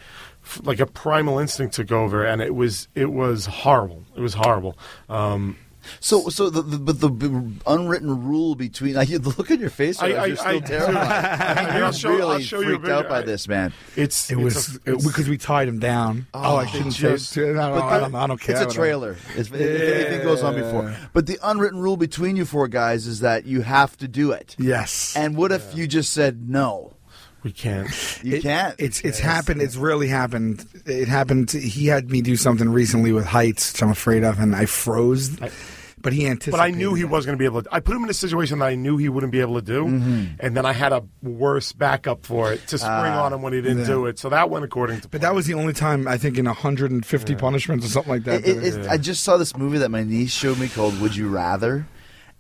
like 0.63 0.81
a 0.81 0.87
primal 0.87 1.39
instinct 1.39 1.75
took 1.75 1.91
over 1.91 2.25
and 2.25 2.43
it 2.43 2.55
was 2.55 2.89
it 2.95 3.11
was 3.11 3.47
horrible. 3.47 4.05
It 4.15 4.21
was 4.21 4.35
horrible. 4.35 4.77
Um 5.09 5.57
So, 6.01 6.29
so 6.29 6.51
the, 6.51 6.63
the 6.63 6.79
but 6.79 7.01
the 7.01 7.53
unwritten 7.67 8.25
rule 8.25 8.55
between 8.55 8.95
like, 8.95 9.09
the 9.11 9.19
look 9.37 9.51
on 9.51 9.61
your 9.61 9.71
face, 9.71 10.01
I- 10.01 10.07
right, 10.11 10.17
I- 10.19 10.27
you're 10.27 10.37
still 10.37 10.57
I- 10.57 10.61
terrified. 10.61 10.97
I 10.97 11.75
mean, 11.75 11.83
I'll 11.83 11.93
you're 11.95 12.13
I'll 12.13 12.19
really 12.31 12.43
show 12.43 12.61
you 12.61 12.67
a 12.77 12.79
freaked 12.79 12.89
out 12.89 13.09
by 13.09 13.19
I- 13.19 13.23
this, 13.23 13.49
man. 13.49 13.73
it's 13.97 14.31
It 14.31 14.37
was 14.37 14.79
because 14.85 15.29
we 15.29 15.39
tied 15.39 15.69
him 15.69 15.79
down. 15.79 16.27
Oh, 16.35 16.41
oh, 16.55 16.57
I 16.57 16.67
shouldn't 16.67 16.95
say. 16.95 17.01
just- 17.13 17.37
it. 17.37 17.57
I 17.57 17.69
don't, 17.69 17.83
I 17.83 18.01
don't, 18.01 18.15
I 18.15 18.27
don't 18.27 18.41
care. 18.41 18.61
It's 18.63 18.73
a 18.73 18.77
trailer. 18.77 19.17
It's, 19.37 19.51
if 19.51 19.55
anything 19.61 20.23
goes 20.23 20.43
on 20.43 20.55
before. 20.55 20.95
But 21.13 21.27
the 21.27 21.39
unwritten 21.43 21.81
rule 21.81 21.97
between 21.97 22.37
you 22.37 22.45
four 22.45 22.69
guys 22.69 23.07
is 23.07 23.21
that 23.21 23.45
you 23.47 23.63
have 23.63 23.97
to 23.99 24.09
do 24.09 24.33
it. 24.33 24.57
Yes. 24.59 25.15
And 25.17 25.37
what 25.37 25.53
if 25.53 25.75
you 25.75 25.87
just 25.87 26.13
said 26.13 26.49
no? 26.49 26.94
We 27.45 27.53
can't. 27.53 27.89
You 28.23 28.37
It- 28.37 28.43
can't. 28.43 28.75
It's 28.79 29.01
it's 29.03 29.19
happened. 29.21 29.63
It's 29.63 29.77
really 29.77 30.09
happened. 30.09 30.65
It 30.87 31.07
happened. 31.09 31.51
He 31.53 31.87
had 31.87 32.11
me 32.11 32.23
do 32.23 32.37
something 32.37 32.69
recently 32.71 33.13
with 33.13 33.27
heights, 33.27 33.73
which 33.73 33.83
I'm 33.83 33.91
afraid 33.91 34.25
of, 34.25 34.41
and 34.41 34.57
I 34.57 34.65
froze. 34.65 35.37
but 36.01 36.13
he 36.13 36.27
anticipated. 36.27 36.51
But 36.53 36.61
I 36.61 36.71
knew 36.71 36.95
he 36.95 37.03
that. 37.03 37.09
was 37.09 37.25
going 37.27 37.37
to 37.37 37.39
be 37.39 37.45
able 37.47 37.63
to. 37.63 37.69
I 37.73 37.81
put 37.81 37.97
him 37.97 38.05
in 38.05 38.11
a 38.11 38.15
situation 38.15 38.59
that 38.59 38.67
I 38.67 38.75
knew 38.75 38.97
he 38.97 39.09
wouldn't 39.09 39.33
be 39.33 39.41
able 39.41 39.55
to 39.55 39.63
do, 39.63 39.85
mm-hmm. 39.85 40.25
and 40.41 40.57
then 40.57 40.67
I 40.67 40.73
had 40.73 40.93
a 40.93 41.03
worse 41.23 41.73
backup 41.73 42.27
for 42.27 42.53
it 42.53 42.67
to 42.69 42.79
spring 42.79 42.93
ah, 42.93 43.25
on 43.25 43.33
him 43.33 43.43
when 43.43 43.53
he 43.53 43.61
didn't 43.63 43.81
yeah. 43.81 43.87
do 43.87 44.07
it. 44.07 44.19
So 44.19 44.29
that 44.31 44.51
went 44.51 44.65
according 44.65 45.01
to. 45.03 45.09
But 45.09 45.21
that 45.21 45.35
was 45.35 45.47
the 45.47 45.55
only 45.55 45.73
time 45.73 46.09
I 46.09 46.19
think 46.19 46.37
in 46.39 46.47
150 46.47 47.35
punishments 47.37 47.87
or 47.87 47.89
something 47.91 48.13
like 48.13 48.25
that. 48.25 48.47
It- 48.47 48.55
that 48.55 48.65
it- 48.65 48.75
it- 48.85 48.89
I 48.89 48.97
just 48.99 49.23
saw 49.25 49.37
this 49.37 49.57
movie 49.57 49.79
that 49.79 49.91
my 49.91 50.03
niece 50.03 50.33
showed 50.33 50.59
me 50.59 50.69
called 50.69 50.99
Would 51.01 51.17
You 51.17 51.29
Rather, 51.29 51.87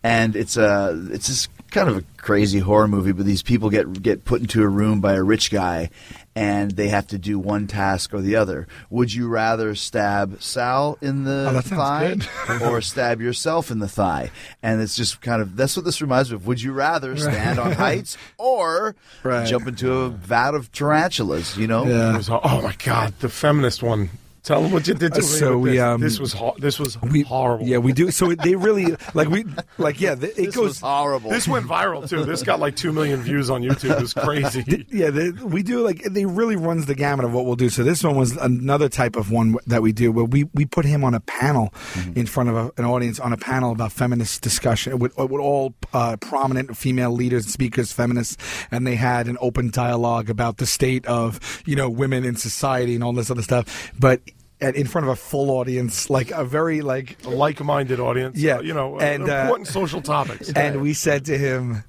and 0.02 0.36
it's 0.36 0.56
a 0.56 0.98
it's 1.10 1.28
this 1.28 1.48
kind 1.74 1.88
of 1.90 1.98
a 1.98 2.04
crazy 2.16 2.60
horror 2.60 2.88
movie. 2.88 3.12
But 3.12 3.26
these 3.26 3.42
people 3.42 3.68
get 3.68 4.02
get 4.02 4.24
put 4.24 4.40
into 4.40 4.62
a 4.62 4.68
room 4.68 5.00
by 5.00 5.14
a 5.14 5.22
rich 5.22 5.50
guy, 5.50 5.90
and 6.34 6.70
they 6.70 6.88
have 6.88 7.06
to 7.08 7.18
do 7.18 7.38
one 7.38 7.66
task 7.66 8.14
or 8.14 8.20
the 8.22 8.36
other. 8.36 8.66
Would 8.90 9.12
you 9.12 9.28
rather 9.28 9.74
stab 9.74 10.40
Sal 10.42 10.96
in 11.02 11.24
the 11.24 11.52
Oh, 11.54 11.60
thigh 11.60 12.16
or 12.62 12.80
stab 12.80 13.20
yourself 13.20 13.70
in 13.70 13.80
the 13.80 13.88
thigh? 13.88 14.30
And 14.62 14.80
it's 14.80 14.96
just 14.96 15.20
kind 15.20 15.42
of 15.42 15.56
that's 15.56 15.76
what 15.76 15.84
this 15.84 16.00
reminds 16.00 16.30
me 16.30 16.36
of. 16.36 16.46
Would 16.46 16.62
you 16.62 16.72
rather 16.72 17.16
stand 17.16 17.58
on 17.58 17.72
heights 17.86 18.16
or 18.38 18.94
Right. 19.22 19.46
jump 19.46 19.66
into 19.66 19.92
a 19.92 20.08
vat 20.08 20.54
of 20.54 20.72
tarantulas? 20.72 21.56
You 21.58 21.66
know. 21.66 21.84
It 21.84 21.90
yeah. 21.90 22.16
was, 22.16 22.30
oh 22.30 22.60
my 22.62 22.74
god, 22.84 23.12
the 23.20 23.28
feminist 23.28 23.82
one. 23.82 24.08
Tell 24.44 24.62
them 24.62 24.72
what 24.72 24.86
you 24.86 24.92
did 24.94 25.14
to 25.14 25.20
Uh, 25.20 25.22
me. 25.22 25.26
so 25.26 25.58
we, 25.58 25.70
this. 25.70 25.80
um, 25.80 26.00
this 26.02 26.20
was 26.20 26.32
ho- 26.34 26.54
this 26.58 26.78
was 26.78 27.00
We, 27.00 27.22
horrible. 27.22 27.66
Yeah, 27.66 27.78
we 27.78 27.92
do. 27.94 28.10
So 28.10 28.34
they 28.34 28.54
really 28.56 28.94
like 29.14 29.28
we 29.28 29.46
like 29.78 30.00
yeah. 30.00 30.12
It 30.12 30.36
This 30.36 30.54
goes 30.54 30.66
was 30.66 30.80
horrible. 30.80 31.30
This 31.30 31.48
went 31.48 31.66
viral 31.66 32.06
too. 32.08 32.24
This 32.26 32.42
got 32.42 32.60
like 32.60 32.76
two 32.76 32.92
million 32.92 33.22
views 33.22 33.48
on 33.48 33.62
YouTube. 33.62 33.96
It 33.96 34.02
was 34.02 34.12
crazy. 34.12 34.86
Yeah, 34.90 35.08
they, 35.10 35.30
we 35.30 35.62
do 35.62 35.80
like 35.82 36.02
they 36.04 36.26
really 36.26 36.56
runs 36.56 36.84
the 36.86 36.94
gamut 36.94 37.24
of 37.24 37.32
what 37.32 37.46
we'll 37.46 37.56
do. 37.56 37.70
So 37.70 37.82
this 37.84 38.04
one 38.04 38.16
was 38.16 38.36
another 38.36 38.88
type 38.90 39.16
of 39.16 39.30
one 39.30 39.56
that 39.66 39.80
we 39.82 39.92
do 39.92 40.12
where 40.12 40.26
we, 40.26 40.44
we 40.52 40.66
put 40.66 40.84
him 40.84 41.04
on 41.04 41.14
a 41.14 41.20
panel 41.20 41.72
in 42.14 42.26
front 42.26 42.50
of 42.50 42.54
a, 42.56 42.70
an 42.76 42.84
audience 42.84 43.18
on 43.18 43.32
a 43.32 43.36
panel 43.38 43.72
about 43.72 43.92
feminist 43.92 44.42
discussion 44.42 44.98
with, 44.98 45.16
with 45.16 45.32
all 45.40 45.74
uh, 45.94 46.16
prominent 46.18 46.76
female 46.76 47.12
leaders 47.12 47.44
and 47.44 47.52
speakers, 47.52 47.92
feminists, 47.92 48.36
and 48.70 48.86
they 48.86 48.94
had 48.96 49.26
an 49.26 49.38
open 49.40 49.70
dialogue 49.70 50.28
about 50.28 50.58
the 50.58 50.66
state 50.66 51.06
of 51.06 51.40
you 51.64 51.74
know 51.76 51.88
women 51.88 52.24
in 52.26 52.36
society 52.36 52.94
and 52.94 53.02
all 53.02 53.14
this 53.14 53.30
other 53.30 53.40
stuff, 53.42 53.90
but. 53.98 54.20
At, 54.64 54.76
in 54.76 54.86
front 54.86 55.06
of 55.06 55.12
a 55.12 55.16
full 55.16 55.50
audience, 55.50 56.08
like 56.08 56.30
a 56.30 56.44
very 56.44 56.80
like 56.80 57.24
like-minded 57.24 58.00
audience. 58.00 58.38
Yeah, 58.38 58.56
uh, 58.56 58.62
you 58.62 58.72
know, 58.72 58.98
and, 58.98 59.28
uh, 59.28 59.42
important 59.42 59.68
social 59.68 60.00
topics. 60.00 60.48
and 60.56 60.80
we 60.80 60.94
said 60.94 61.26
to 61.26 61.36
him, 61.36 61.84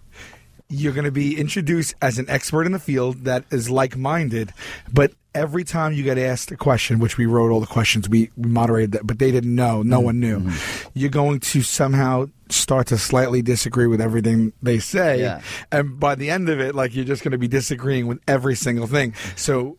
You're 0.67 0.93
going 0.93 1.05
to 1.05 1.11
be 1.11 1.38
introduced 1.39 1.95
as 2.01 2.19
an 2.19 2.29
expert 2.29 2.65
in 2.65 2.71
the 2.71 2.79
field 2.79 3.23
that 3.23 3.45
is 3.51 3.69
like 3.69 3.95
minded, 3.95 4.53
but 4.91 5.13
every 5.35 5.63
time 5.65 5.93
you 5.93 6.01
get 6.01 6.17
asked 6.17 6.49
a 6.51 6.57
question, 6.57 6.99
which 6.99 7.17
we 7.17 7.25
wrote 7.25 7.51
all 7.51 7.59
the 7.59 7.67
questions, 7.67 8.09
we, 8.09 8.31
we 8.38 8.49
moderated 8.49 8.93
that, 8.93 9.05
but 9.05 9.19
they 9.19 9.31
didn't 9.31 9.53
know, 9.53 9.83
no 9.83 9.99
one 9.99 10.19
knew, 10.19 10.49
you're 10.93 11.09
going 11.09 11.39
to 11.41 11.61
somehow 11.61 12.25
start 12.49 12.88
to 12.88 12.97
slightly 12.97 13.41
disagree 13.41 13.85
with 13.85 13.99
everything 13.99 14.53
they 14.63 14.79
say. 14.79 15.19
Yeah. 15.19 15.41
And 15.71 15.99
by 15.99 16.15
the 16.15 16.29
end 16.29 16.47
of 16.49 16.59
it, 16.59 16.73
like 16.73 16.95
you're 16.95 17.05
just 17.05 17.23
going 17.23 17.33
to 17.33 17.38
be 17.38 17.49
disagreeing 17.49 18.07
with 18.07 18.19
every 18.27 18.55
single 18.55 18.88
thing. 18.88 19.13
So. 19.35 19.77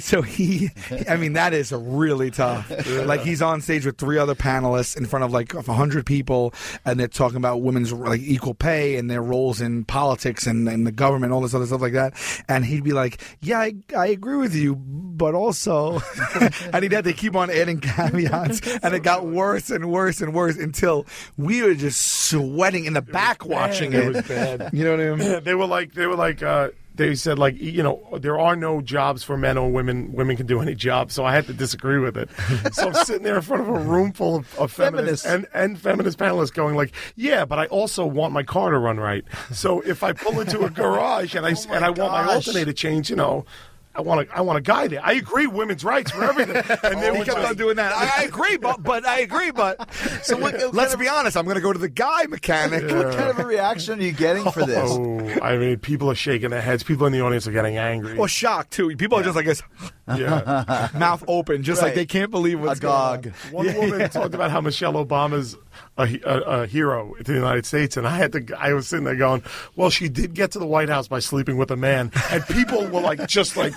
So 0.00 0.22
he, 0.22 0.70
I 1.08 1.16
mean, 1.16 1.34
that 1.34 1.52
is 1.52 1.72
really 1.72 2.30
tough. 2.30 2.70
Like 3.12 3.20
he's 3.22 3.42
on 3.42 3.60
stage 3.60 3.84
with 3.86 3.96
three 3.98 4.18
other 4.18 4.34
panelists 4.34 4.96
in 4.96 5.06
front 5.06 5.24
of 5.24 5.32
like 5.32 5.54
a 5.54 5.62
hundred 5.62 6.04
people, 6.06 6.52
and 6.84 6.98
they're 6.98 7.08
talking 7.08 7.36
about 7.36 7.62
women's 7.62 7.92
like 7.92 8.20
equal 8.20 8.54
pay 8.54 8.96
and 8.96 9.10
their 9.10 9.22
roles 9.22 9.60
in 9.60 9.84
politics 9.84 10.46
and, 10.46 10.68
and 10.68 10.86
the 10.86 10.92
government, 10.92 11.32
all 11.32 11.40
this 11.40 11.54
other 11.54 11.66
stuff 11.66 11.80
like 11.80 11.92
that. 11.94 12.14
And 12.48 12.64
he'd 12.64 12.84
be 12.84 12.92
like, 12.92 13.20
"Yeah, 13.40 13.60
I, 13.60 13.74
I 13.96 14.06
agree 14.08 14.36
with 14.36 14.54
you, 14.54 14.74
but 14.76 15.34
also," 15.34 16.00
and 16.72 16.82
he'd 16.82 16.92
have 16.92 17.04
to 17.04 17.12
keep 17.12 17.34
on 17.36 17.50
adding 17.50 17.80
caveats, 17.80 18.60
and 18.82 18.94
it 18.94 19.02
got 19.02 19.26
worse 19.26 19.70
and 19.70 19.90
worse 19.90 20.20
and 20.20 20.34
worse 20.34 20.56
until 20.56 21.06
we 21.36 21.62
were 21.62 21.74
just 21.74 22.02
sweating 22.28 22.84
in 22.84 22.92
the 22.94 23.02
back 23.02 23.44
watching 23.46 23.92
It 23.92 24.00
it. 24.04 24.14
was 24.14 24.22
bad. 24.28 24.70
You 24.72 24.84
know 24.84 24.96
what 24.96 25.22
I 25.22 25.30
mean? 25.34 25.42
they 25.44 25.54
were 25.54 25.66
like 25.66 25.92
they 25.94 26.06
were 26.06 26.16
like 26.16 26.42
uh, 26.42 26.68
they 26.94 27.14
said 27.14 27.38
like 27.38 27.58
you 27.60 27.82
know 27.82 28.18
there 28.20 28.38
are 28.38 28.54
no 28.56 28.80
jobs 28.80 29.22
for 29.22 29.36
men 29.36 29.56
or 29.58 29.70
women. 29.70 30.12
Women 30.12 30.36
can 30.36 30.46
do 30.46 30.60
any 30.60 30.74
job, 30.74 31.10
so 31.10 31.24
I 31.24 31.34
had 31.34 31.46
to 31.46 31.52
disagree 31.52 31.98
with 31.98 32.16
it. 32.16 32.28
so 32.74 32.88
I'm 32.88 32.94
sitting 33.04 33.22
there 33.22 33.36
in 33.36 33.42
front 33.42 33.62
of 33.62 33.68
a 33.68 33.78
room 33.78 34.12
full 34.12 34.36
of, 34.36 34.58
of 34.58 34.72
feminists, 34.72 35.24
Feminists. 35.24 35.26
and 35.26 35.46
and 35.70 35.80
feminist 35.80 36.18
panelists 36.18 36.52
going 36.52 36.76
like, 36.76 36.92
yeah, 37.16 37.44
but 37.44 37.58
I 37.58 37.66
also 37.66 38.04
want 38.06 38.32
my 38.32 38.42
car 38.42 38.70
to 38.70 38.78
run 38.78 38.98
right. 38.98 39.24
So 39.52 39.80
if 39.80 40.02
I 40.02 40.12
pull 40.12 40.40
into 40.40 40.64
a 40.64 40.70
garage 40.82 41.34
and 41.34 41.46
I 41.46 41.52
Oh 41.52 41.72
and 41.72 41.84
I 41.84 41.90
want 41.90 42.12
my 42.12 42.34
alternator 42.34 42.72
changed, 42.72 43.10
you 43.10 43.16
know. 43.16 43.44
I 43.94 44.00
want 44.00 44.28
to. 44.28 44.36
I 44.36 44.40
want 44.40 44.58
a 44.58 44.62
guy 44.62 44.88
there. 44.88 45.04
I 45.04 45.12
agree, 45.12 45.46
women's 45.46 45.84
rights 45.84 46.10
for 46.10 46.24
everything. 46.24 46.56
And 46.82 47.00
they 47.02 47.12
He 47.12 47.18
were 47.18 47.24
kept 47.24 47.36
just- 47.38 47.48
on 47.50 47.56
doing 47.56 47.76
that. 47.76 47.92
I, 47.92 48.22
I 48.22 48.24
agree, 48.24 48.56
but 48.56 48.82
but 48.82 49.06
I 49.06 49.20
agree, 49.20 49.50
but 49.50 49.92
So 50.22 50.36
what- 50.36 50.54
what 50.54 50.74
let's 50.74 50.94
kind 50.94 51.00
be 51.04 51.08
honest. 51.08 51.36
I'm 51.36 51.44
going 51.44 51.56
to 51.56 51.60
go 51.60 51.72
to 51.72 51.78
the 51.78 51.88
guy 51.88 52.24
mechanic. 52.26 52.82
What 52.90 53.14
kind 53.16 53.28
of 53.30 53.38
a 53.38 53.44
reaction 53.44 53.98
are 54.00 54.02
you 54.02 54.12
getting 54.12 54.50
for 54.50 54.64
this? 54.64 54.90
Oh, 54.90 55.28
I 55.42 55.56
mean, 55.58 55.78
people 55.78 56.10
are 56.10 56.14
shaking 56.14 56.50
their 56.50 56.62
heads. 56.62 56.82
People 56.82 57.06
in 57.06 57.12
the 57.12 57.20
audience 57.20 57.46
are 57.46 57.52
getting 57.52 57.76
angry. 57.76 58.14
Well, 58.16 58.26
shocked 58.28 58.72
too. 58.72 58.96
People 58.96 59.18
are 59.18 59.22
just 59.22 59.36
like 59.36 59.46
this, 59.46 59.62
yeah. 60.08 60.88
mouth 60.98 61.22
open, 61.28 61.62
just 61.62 61.80
like 61.82 61.94
they 61.94 62.06
can't 62.06 62.30
believe 62.30 62.60
what's 62.60 62.80
Agog. 62.80 63.22
going 63.22 63.34
on. 63.46 63.52
One 63.52 63.66
Yeah, 63.66 63.78
woman 63.78 64.00
yeah. 64.00 64.08
talked 64.08 64.34
about 64.34 64.50
how 64.50 64.60
Michelle 64.60 64.94
Obama's 64.94 65.56
a, 65.96 66.20
a, 66.24 66.40
a 66.62 66.66
hero 66.66 67.14
to 67.18 67.22
the 67.24 67.34
United 67.34 67.64
States, 67.66 67.96
and 67.96 68.06
I 68.06 68.16
had 68.16 68.32
to. 68.32 68.44
I 68.58 68.72
was 68.72 68.88
sitting 68.88 69.04
there 69.04 69.16
going, 69.16 69.42
"Well, 69.76 69.90
she 69.90 70.08
did 70.08 70.34
get 70.34 70.50
to 70.52 70.58
the 70.58 70.66
White 70.66 70.88
House 70.88 71.08
by 71.08 71.18
sleeping 71.20 71.56
with 71.56 71.70
a 71.70 71.76
man," 71.76 72.10
and 72.30 72.44
people 72.46 72.86
were 72.88 73.00
like, 73.00 73.26
just 73.28 73.56
like, 73.56 73.72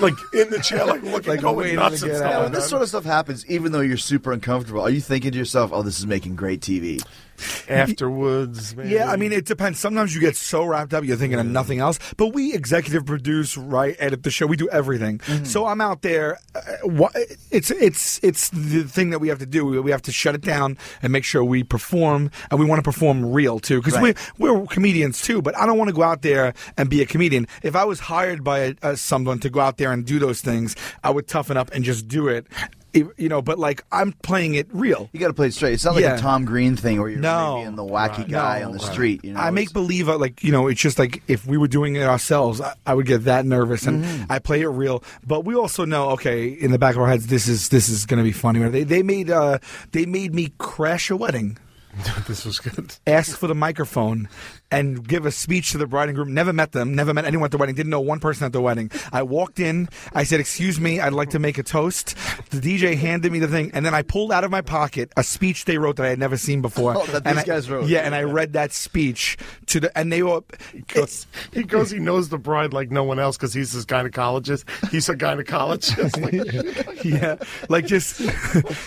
like 0.00 0.14
in 0.34 0.50
the 0.50 0.58
chair, 0.58 0.84
like 0.84 1.02
looking, 1.02 1.30
Like 1.32 1.40
going 1.40 1.76
nuts 1.76 2.02
and 2.02 2.14
stuff. 2.16 2.32
out. 2.32 2.42
When 2.44 2.52
this 2.52 2.68
sort 2.68 2.82
of 2.82 2.88
stuff 2.88 3.04
happens, 3.04 3.46
even 3.46 3.72
though 3.72 3.80
you're 3.80 3.96
super 3.96 4.32
uncomfortable, 4.32 4.80
are 4.82 4.90
you 4.90 5.00
thinking 5.00 5.32
to 5.32 5.38
yourself, 5.38 5.70
"Oh, 5.72 5.82
this 5.82 5.98
is 5.98 6.06
making 6.06 6.36
great 6.36 6.60
TV"? 6.60 7.02
Afterwards, 7.68 8.74
maybe. 8.76 8.90
Yeah, 8.90 9.10
I 9.10 9.16
mean, 9.16 9.32
it 9.32 9.44
depends. 9.44 9.78
Sometimes 9.78 10.14
you 10.14 10.20
get 10.20 10.36
so 10.36 10.64
wrapped 10.64 10.94
up, 10.94 11.04
you're 11.04 11.16
thinking 11.16 11.38
of 11.38 11.46
nothing 11.46 11.78
else. 11.80 11.98
But 12.16 12.28
we 12.28 12.54
executive 12.54 13.06
produce, 13.06 13.56
right, 13.56 13.96
edit 13.98 14.22
the 14.22 14.30
show. 14.30 14.46
We 14.46 14.56
do 14.56 14.68
everything. 14.70 15.20
So 15.44 15.66
I'm 15.66 15.80
out 15.80 16.02
there. 16.02 16.38
Uh, 16.54 17.08
it's 17.50 17.70
it's 17.70 18.20
it's 18.22 18.50
the 18.50 18.84
thing 18.84 19.10
that 19.10 19.18
we 19.20 19.28
have 19.28 19.38
to 19.38 19.46
do. 19.46 19.64
We- 19.64 19.78
We 19.88 19.90
have 19.92 20.02
to 20.02 20.12
shut 20.12 20.34
it 20.34 20.42
down 20.42 20.76
and 21.02 21.12
make 21.12 21.24
sure 21.24 21.42
we 21.44 21.62
perform, 21.62 22.30
and 22.50 22.58
we 22.60 22.66
want 22.66 22.78
to 22.80 22.82
perform 22.82 23.32
real 23.32 23.58
too, 23.60 23.78
because 23.80 23.94
Right. 23.94 24.16
we 24.38 24.50
we're 24.50 24.66
comedians 24.66 25.22
too. 25.22 25.40
But 25.40 25.56
I 25.56 25.64
don't 25.66 25.78
want 25.78 25.88
to 25.88 25.94
go 25.94 26.02
out 26.02 26.22
there 26.22 26.52
and 26.76 26.90
be 26.90 27.00
a 27.00 27.06
comedian. 27.06 27.46
If 27.62 27.74
I 27.76 27.84
was 27.84 28.00
hired 28.00 28.42
by 28.44 28.74
uh, 28.82 28.96
someone 28.96 29.38
to 29.40 29.50
go 29.50 29.60
out 29.60 29.78
there 29.78 29.92
and 29.92 30.04
do 30.04 30.18
those 30.18 30.40
things, 30.42 30.74
I 31.02 31.10
would 31.10 31.26
toughen 31.28 31.56
up 31.56 31.70
and 31.72 31.84
just 31.84 32.06
do 32.08 32.28
it. 32.28 32.46
If- 32.94 33.08
You 33.18 33.28
know, 33.28 33.42
but 33.42 33.58
like 33.58 33.84
I'm 33.92 34.12
playing 34.22 34.54
it 34.54 34.66
real. 34.72 35.10
You 35.12 35.20
got 35.20 35.28
to 35.28 35.34
play 35.34 35.48
it 35.48 35.54
straight. 35.54 35.74
It's 35.74 35.84
not 35.84 35.94
like 35.94 36.04
Yeah. 36.04 36.16
a 36.16 36.18
Tom 36.18 36.44
Green 36.44 36.74
thing 36.76 36.98
where 37.00 37.08
you're 37.10 37.20
No. 37.20 37.56
maybe 37.56 37.68
in 37.68 37.76
the 37.76 37.84
wacky 37.84 38.28
guy 38.28 38.60
No. 38.60 38.66
on 38.68 38.72
the 38.72 38.78
street. 38.78 39.22
You 39.24 39.34
know, 39.34 39.40
I 39.40 39.50
make 39.50 39.72
believe, 39.72 40.08
uh, 40.08 40.16
like 40.18 40.42
you 40.42 40.52
know, 40.52 40.68
it's 40.68 40.80
just 40.80 40.98
like 40.98 41.22
if 41.28 41.46
we 41.46 41.58
were 41.58 41.68
doing 41.68 41.96
it 41.96 42.02
ourselves, 42.04 42.60
I, 42.60 42.74
I 42.86 42.94
would 42.94 43.06
get 43.06 43.24
that 43.24 43.44
nervous, 43.44 43.86
and 43.86 44.04
Mm-hmm. 44.04 44.32
I 44.32 44.38
play 44.38 44.62
it 44.62 44.68
real. 44.68 45.02
But 45.26 45.44
we 45.44 45.54
also 45.54 45.84
know, 45.84 46.10
okay, 46.10 46.48
in 46.48 46.70
the 46.70 46.78
back 46.78 46.94
of 46.96 47.02
our 47.02 47.08
heads, 47.08 47.26
this 47.26 47.46
is 47.48 47.68
this 47.68 47.88
is 47.88 48.06
going 48.06 48.18
to 48.18 48.24
be 48.24 48.32
funny. 48.32 48.60
They 48.68 48.84
they 48.84 49.02
made 49.02 49.30
uh 49.30 49.58
they 49.92 50.06
made 50.06 50.34
me 50.34 50.52
crash 50.58 51.10
a 51.10 51.16
wedding, 51.16 51.58
this 52.26 52.44
was 52.44 52.58
good. 52.58 52.94
ask 53.06 53.36
for 53.36 53.48
the 53.48 53.54
microphone, 53.54 54.28
and 54.70 55.06
give 55.06 55.24
a 55.26 55.30
speech 55.30 55.72
to 55.72 55.78
the 55.78 55.86
bride 55.86 56.08
and 56.08 56.16
groom. 56.16 56.34
Never 56.34 56.52
met 56.52 56.72
them, 56.72 56.94
never 56.94 57.14
met 57.14 57.24
anyone 57.24 57.46
at 57.46 57.50
the 57.50 57.58
wedding. 57.58 57.74
Didn't 57.74 57.90
know 57.90 58.00
one 58.00 58.20
person 58.20 58.44
at 58.46 58.52
the 58.52 58.60
wedding. 58.60 58.90
I 59.12 59.22
walked 59.22 59.60
in, 59.60 59.88
I 60.14 60.24
said, 60.24 60.40
"Excuse 60.40 60.78
me, 60.80 61.00
I'd 61.00 61.12
like 61.12 61.30
to 61.30 61.38
make 61.38 61.58
a 61.58 61.62
toast." 61.62 62.14
The 62.50 62.60
DJ 62.60 62.96
handed 62.96 63.32
me 63.32 63.38
the 63.38 63.48
thing, 63.48 63.70
and 63.74 63.84
then 63.84 63.94
I 63.94 64.02
pulled 64.02 64.32
out 64.32 64.44
of 64.44 64.50
my 64.50 64.60
pocket 64.60 65.12
a 65.16 65.22
speech 65.22 65.64
they 65.64 65.78
wrote 65.78 65.96
that 65.96 66.06
I 66.06 66.10
had 66.10 66.18
never 66.18 66.36
seen 66.36 66.60
before. 66.62 66.94
Oh, 66.96 67.06
that 67.06 67.26
and 67.26 67.36
these 67.38 67.44
I- 67.44 67.46
guys 67.46 67.70
wrote. 67.70 67.88
Yeah, 67.88 68.00
and 68.00 68.14
I 68.14 68.22
read 68.24 68.52
that 68.54 68.72
speech 68.72 69.36
to 69.66 69.80
the, 69.80 69.98
and 69.98 70.12
they 70.12 70.22
were. 70.22 70.40
He 70.72 70.80
goes, 70.82 71.26
he 71.52 71.62
goes, 71.62 71.90
he 71.90 71.98
knows 71.98 72.28
the 72.28 72.38
bride 72.38 72.72
like 72.72 72.90
no 72.90 73.04
one 73.04 73.18
else 73.18 73.36
because 73.36 73.54
he's 73.54 73.72
his 73.72 73.86
gynecologist. 73.86 74.64
He's 74.90 75.08
a 75.08 75.14
gynecologist. 75.16 76.18
Like, 76.18 77.04
yeah, 77.04 77.36
like 77.68 77.86
just, 77.86 78.20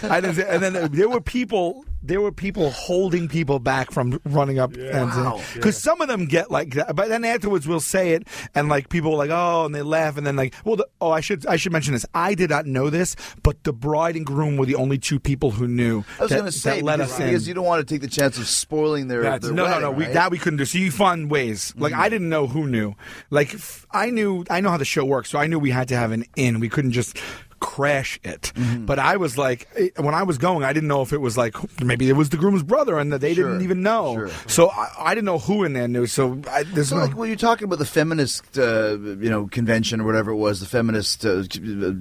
I 0.04 0.20
didn't, 0.22 0.40
and 0.40 0.62
then 0.62 0.92
there 0.92 1.08
were 1.10 1.22
people, 1.22 1.86
there 2.04 2.20
were 2.20 2.32
people 2.32 2.70
holding 2.72 3.28
people 3.28 3.60
back 3.60 3.92
from 3.92 4.20
running 4.26 4.60
up, 4.60 4.74
and 4.76 5.10
Wow. 5.12 5.42
Because 5.72 5.84
some 5.84 6.02
of 6.02 6.08
them 6.08 6.26
get 6.26 6.52
like 6.52 6.74
that, 6.74 6.96
but 6.96 7.10
then 7.10 7.24
afterwards 7.24 7.68
we'll 7.68 7.80
say 7.80 8.12
it, 8.12 8.28
and 8.56 8.70
like 8.70 8.90
people 8.90 9.14
are 9.14 9.18
like, 9.18 9.30
oh, 9.32 9.66
and 9.66 9.76
they 9.76 9.82
laugh, 9.82 10.18
and 10.18 10.26
then 10.26 10.36
like, 10.36 10.54
well, 10.66 10.76
the, 10.76 10.88
oh, 11.00 11.12
I 11.12 11.22
should, 11.22 11.46
I 11.48 11.56
should 11.56 11.72
mention 11.72 11.94
this. 11.94 12.06
I 12.14 12.36
did 12.36 12.50
not 12.50 12.66
know 12.66 12.90
this, 12.90 13.16
but 13.44 13.64
the 13.64 13.74
bride 13.74 14.16
and 14.16 14.26
groom 14.26 14.58
were 14.58 14.66
the 14.66 14.76
only 14.76 14.98
two 14.98 15.20
people 15.20 15.52
who 15.52 15.68
knew. 15.68 16.04
I 16.20 16.24
was 16.24 16.32
going 16.32 16.46
to 16.46 16.52
say 16.52 16.82
let 16.82 16.98
because, 16.98 17.14
us 17.14 17.20
in. 17.20 17.26
because 17.28 17.48
you 17.48 17.54
don't 17.54 17.66
want 17.66 17.88
to 17.88 17.94
take 17.94 18.02
the 18.02 18.08
chance 18.08 18.38
of 18.38 18.48
spoiling 18.48 19.08
their. 19.08 19.22
That's- 19.22 19.42
their 19.42 19.54
No, 19.54 19.66
no, 19.66 19.70
wedding, 19.70 19.82
no. 19.82 19.92
We, 19.92 20.04
right? 20.06 20.14
that 20.14 20.32
we 20.32 20.38
couldn't 20.38 20.58
do. 20.58 20.66
So 20.66 20.78
you 20.78 20.92
find 20.92 21.30
ways. 21.30 21.74
Like 21.78 21.94
I 21.94 22.08
mm. 22.08 22.12
didn't 22.12 22.30
know 22.30 22.48
who 22.48 22.68
knew. 22.68 22.96
Like 23.30 23.54
f- 23.54 23.86
I 23.92 24.10
knew. 24.10 24.46
I 24.50 24.62
know 24.62 24.70
how 24.70 24.78
the 24.78 24.86
show 24.86 25.06
works, 25.06 25.30
so 25.30 25.40
I 25.40 25.48
knew 25.48 25.60
we 25.60 25.72
had 25.72 25.88
to 25.90 25.96
have 25.96 26.12
an 26.12 26.26
in. 26.36 26.60
We 26.60 26.70
couldn't 26.70 26.92
just 26.92 27.18
crash 27.62 28.20
it. 28.24 28.52
Mm-hmm. 28.56 28.86
But 28.86 29.00
I 29.00 29.16
was 29.16 29.38
like, 29.38 29.70
eh, 29.78 29.90
when 29.98 30.14
I 30.14 30.24
was 30.24 30.38
going, 30.38 30.66
I 30.66 30.74
didn't 30.74 30.90
know 30.90 31.02
if 31.04 31.14
it 31.14 31.20
was 31.22 31.38
like 31.38 31.56
maybe 31.82 32.10
it 32.10 32.14
was 32.18 32.28
the 32.30 32.36
groom's 32.38 32.64
brother, 32.64 32.98
and 33.00 33.14
that 33.14 33.22
they 33.22 33.34
Sure, 33.34 33.48
didn't 33.48 33.62
even 33.64 33.82
know. 33.82 34.16
sure. 34.16 34.30
So 34.48 34.70
I, 34.70 34.90
I 35.00 35.16
didn't 35.16 35.26
know 35.26 35.40
who 35.40 35.64
in 35.64 35.72
there 35.72 35.88
knew. 35.88 36.06
So 36.08 36.42
I, 36.52 36.64
there's 36.64 36.90
So, 36.90 36.98
no. 36.98 37.06
like 37.06 37.16
when 37.16 37.30
you're 37.30 37.38
talking 37.38 37.64
about 37.66 37.80
the 37.80 37.86
feminist, 37.86 38.58
uh, 38.58 38.98
you 39.00 39.30
know, 39.30 39.48
convention 39.48 40.02
or 40.02 40.06
whatever 40.06 40.32
it 40.32 40.36
was, 40.38 40.60
the 40.60 40.66
feminist 40.66 41.24
uh, 41.26 41.44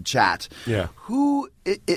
chat. 0.05 0.49
Yeah. 0.67 0.89
Who 1.05 1.49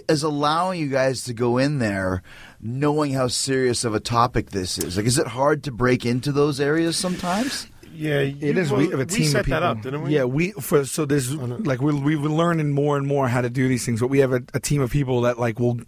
is 0.10 0.22
allowing 0.24 0.80
you 0.80 0.90
guys 0.90 1.24
to 1.24 1.34
go 1.34 1.58
in 1.58 1.80
there, 1.80 2.22
knowing 2.62 3.14
how 3.14 3.28
serious 3.30 3.84
of 3.86 3.96
a 3.96 4.00
topic 4.00 4.52
this 4.52 4.78
is? 4.78 4.98
Like, 4.98 5.06
is 5.06 5.18
it 5.18 5.28
hard 5.28 5.64
to 5.64 5.72
break 5.72 6.06
into 6.06 6.32
those 6.32 6.60
areas 6.60 6.98
sometimes? 6.98 7.68
Yeah, 7.94 8.20
it 8.20 8.42
you- 8.42 8.58
is. 8.58 8.72
well, 8.72 8.82
we 8.82 8.90
have 8.90 9.00
a 9.00 9.06
team 9.06 9.28
set 9.28 9.42
of 9.42 9.46
people. 9.46 9.60
that 9.60 9.64
up, 9.66 9.82
didn't 9.82 10.04
we? 10.04 10.16
Yeah, 10.16 10.26
we 10.26 10.52
for 10.52 10.86
so 10.86 11.06
there's 11.06 11.34
like 11.34 11.82
we 11.82 11.94
we've 11.94 12.22
been 12.22 12.36
learning 12.36 12.72
more 12.72 12.98
and 12.98 13.08
more 13.08 13.28
how 13.28 13.42
to 13.42 13.50
do 13.50 13.68
these 13.68 13.86
things, 13.86 14.00
but 14.00 14.08
we 14.08 14.20
have 14.20 14.34
a, 14.34 14.44
a 14.54 14.60
team 14.60 14.82
of 14.82 14.92
people 14.92 15.22
that 15.22 15.40
like 15.40 15.60
will 15.60 15.80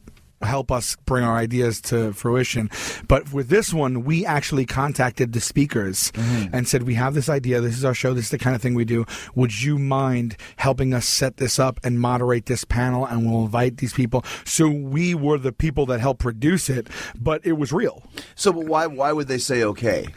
help 0.42 0.72
us 0.72 0.96
bring 1.06 1.24
our 1.24 1.38
ideas 1.38 1.82
to 1.82 2.14
fruition. 2.14 2.70
But 3.08 3.32
with 3.34 3.50
this 3.50 3.74
one, 3.74 4.04
we 4.04 4.26
actually 4.26 4.66
contacted 4.66 5.34
the 5.34 5.42
speakers 5.42 6.12
mm-hmm. 6.12 6.56
and 6.56 6.68
said, 6.68 6.84
"We 6.84 6.96
have 6.96 7.14
this 7.14 7.30
idea. 7.30 7.62
This 7.62 7.78
is 7.78 7.86
our 7.86 7.94
show. 7.94 8.14
This 8.14 8.26
is 8.26 8.32
the 8.32 8.38
kind 8.38 8.56
of 8.56 8.62
thing 8.62 8.76
we 8.76 8.86
do. 8.86 9.06
Would 9.36 9.62
you 9.62 9.78
mind 9.78 10.38
helping 10.58 10.94
us 10.94 11.06
set 11.06 11.38
this 11.38 11.60
up 11.60 11.80
and 11.84 12.00
moderate 12.00 12.46
this 12.46 12.64
panel? 12.64 13.06
And 13.06 13.30
we'll 13.30 13.44
invite 13.44 13.78
these 13.78 13.94
people." 13.94 14.24
So 14.46 14.70
we 14.70 15.16
were 15.16 15.38
the 15.38 15.52
people 15.52 15.86
that 15.88 16.00
helped 16.00 16.22
produce 16.22 16.70
it, 16.70 16.88
but 17.20 17.46
it 17.46 17.54
was 17.54 17.74
real. 17.74 18.04
So, 18.36 18.54
but 18.54 18.66
why 18.66 18.88
why 18.88 19.12
would 19.12 19.28
they 19.28 19.40
say 19.40 19.64
okay? 19.64 20.08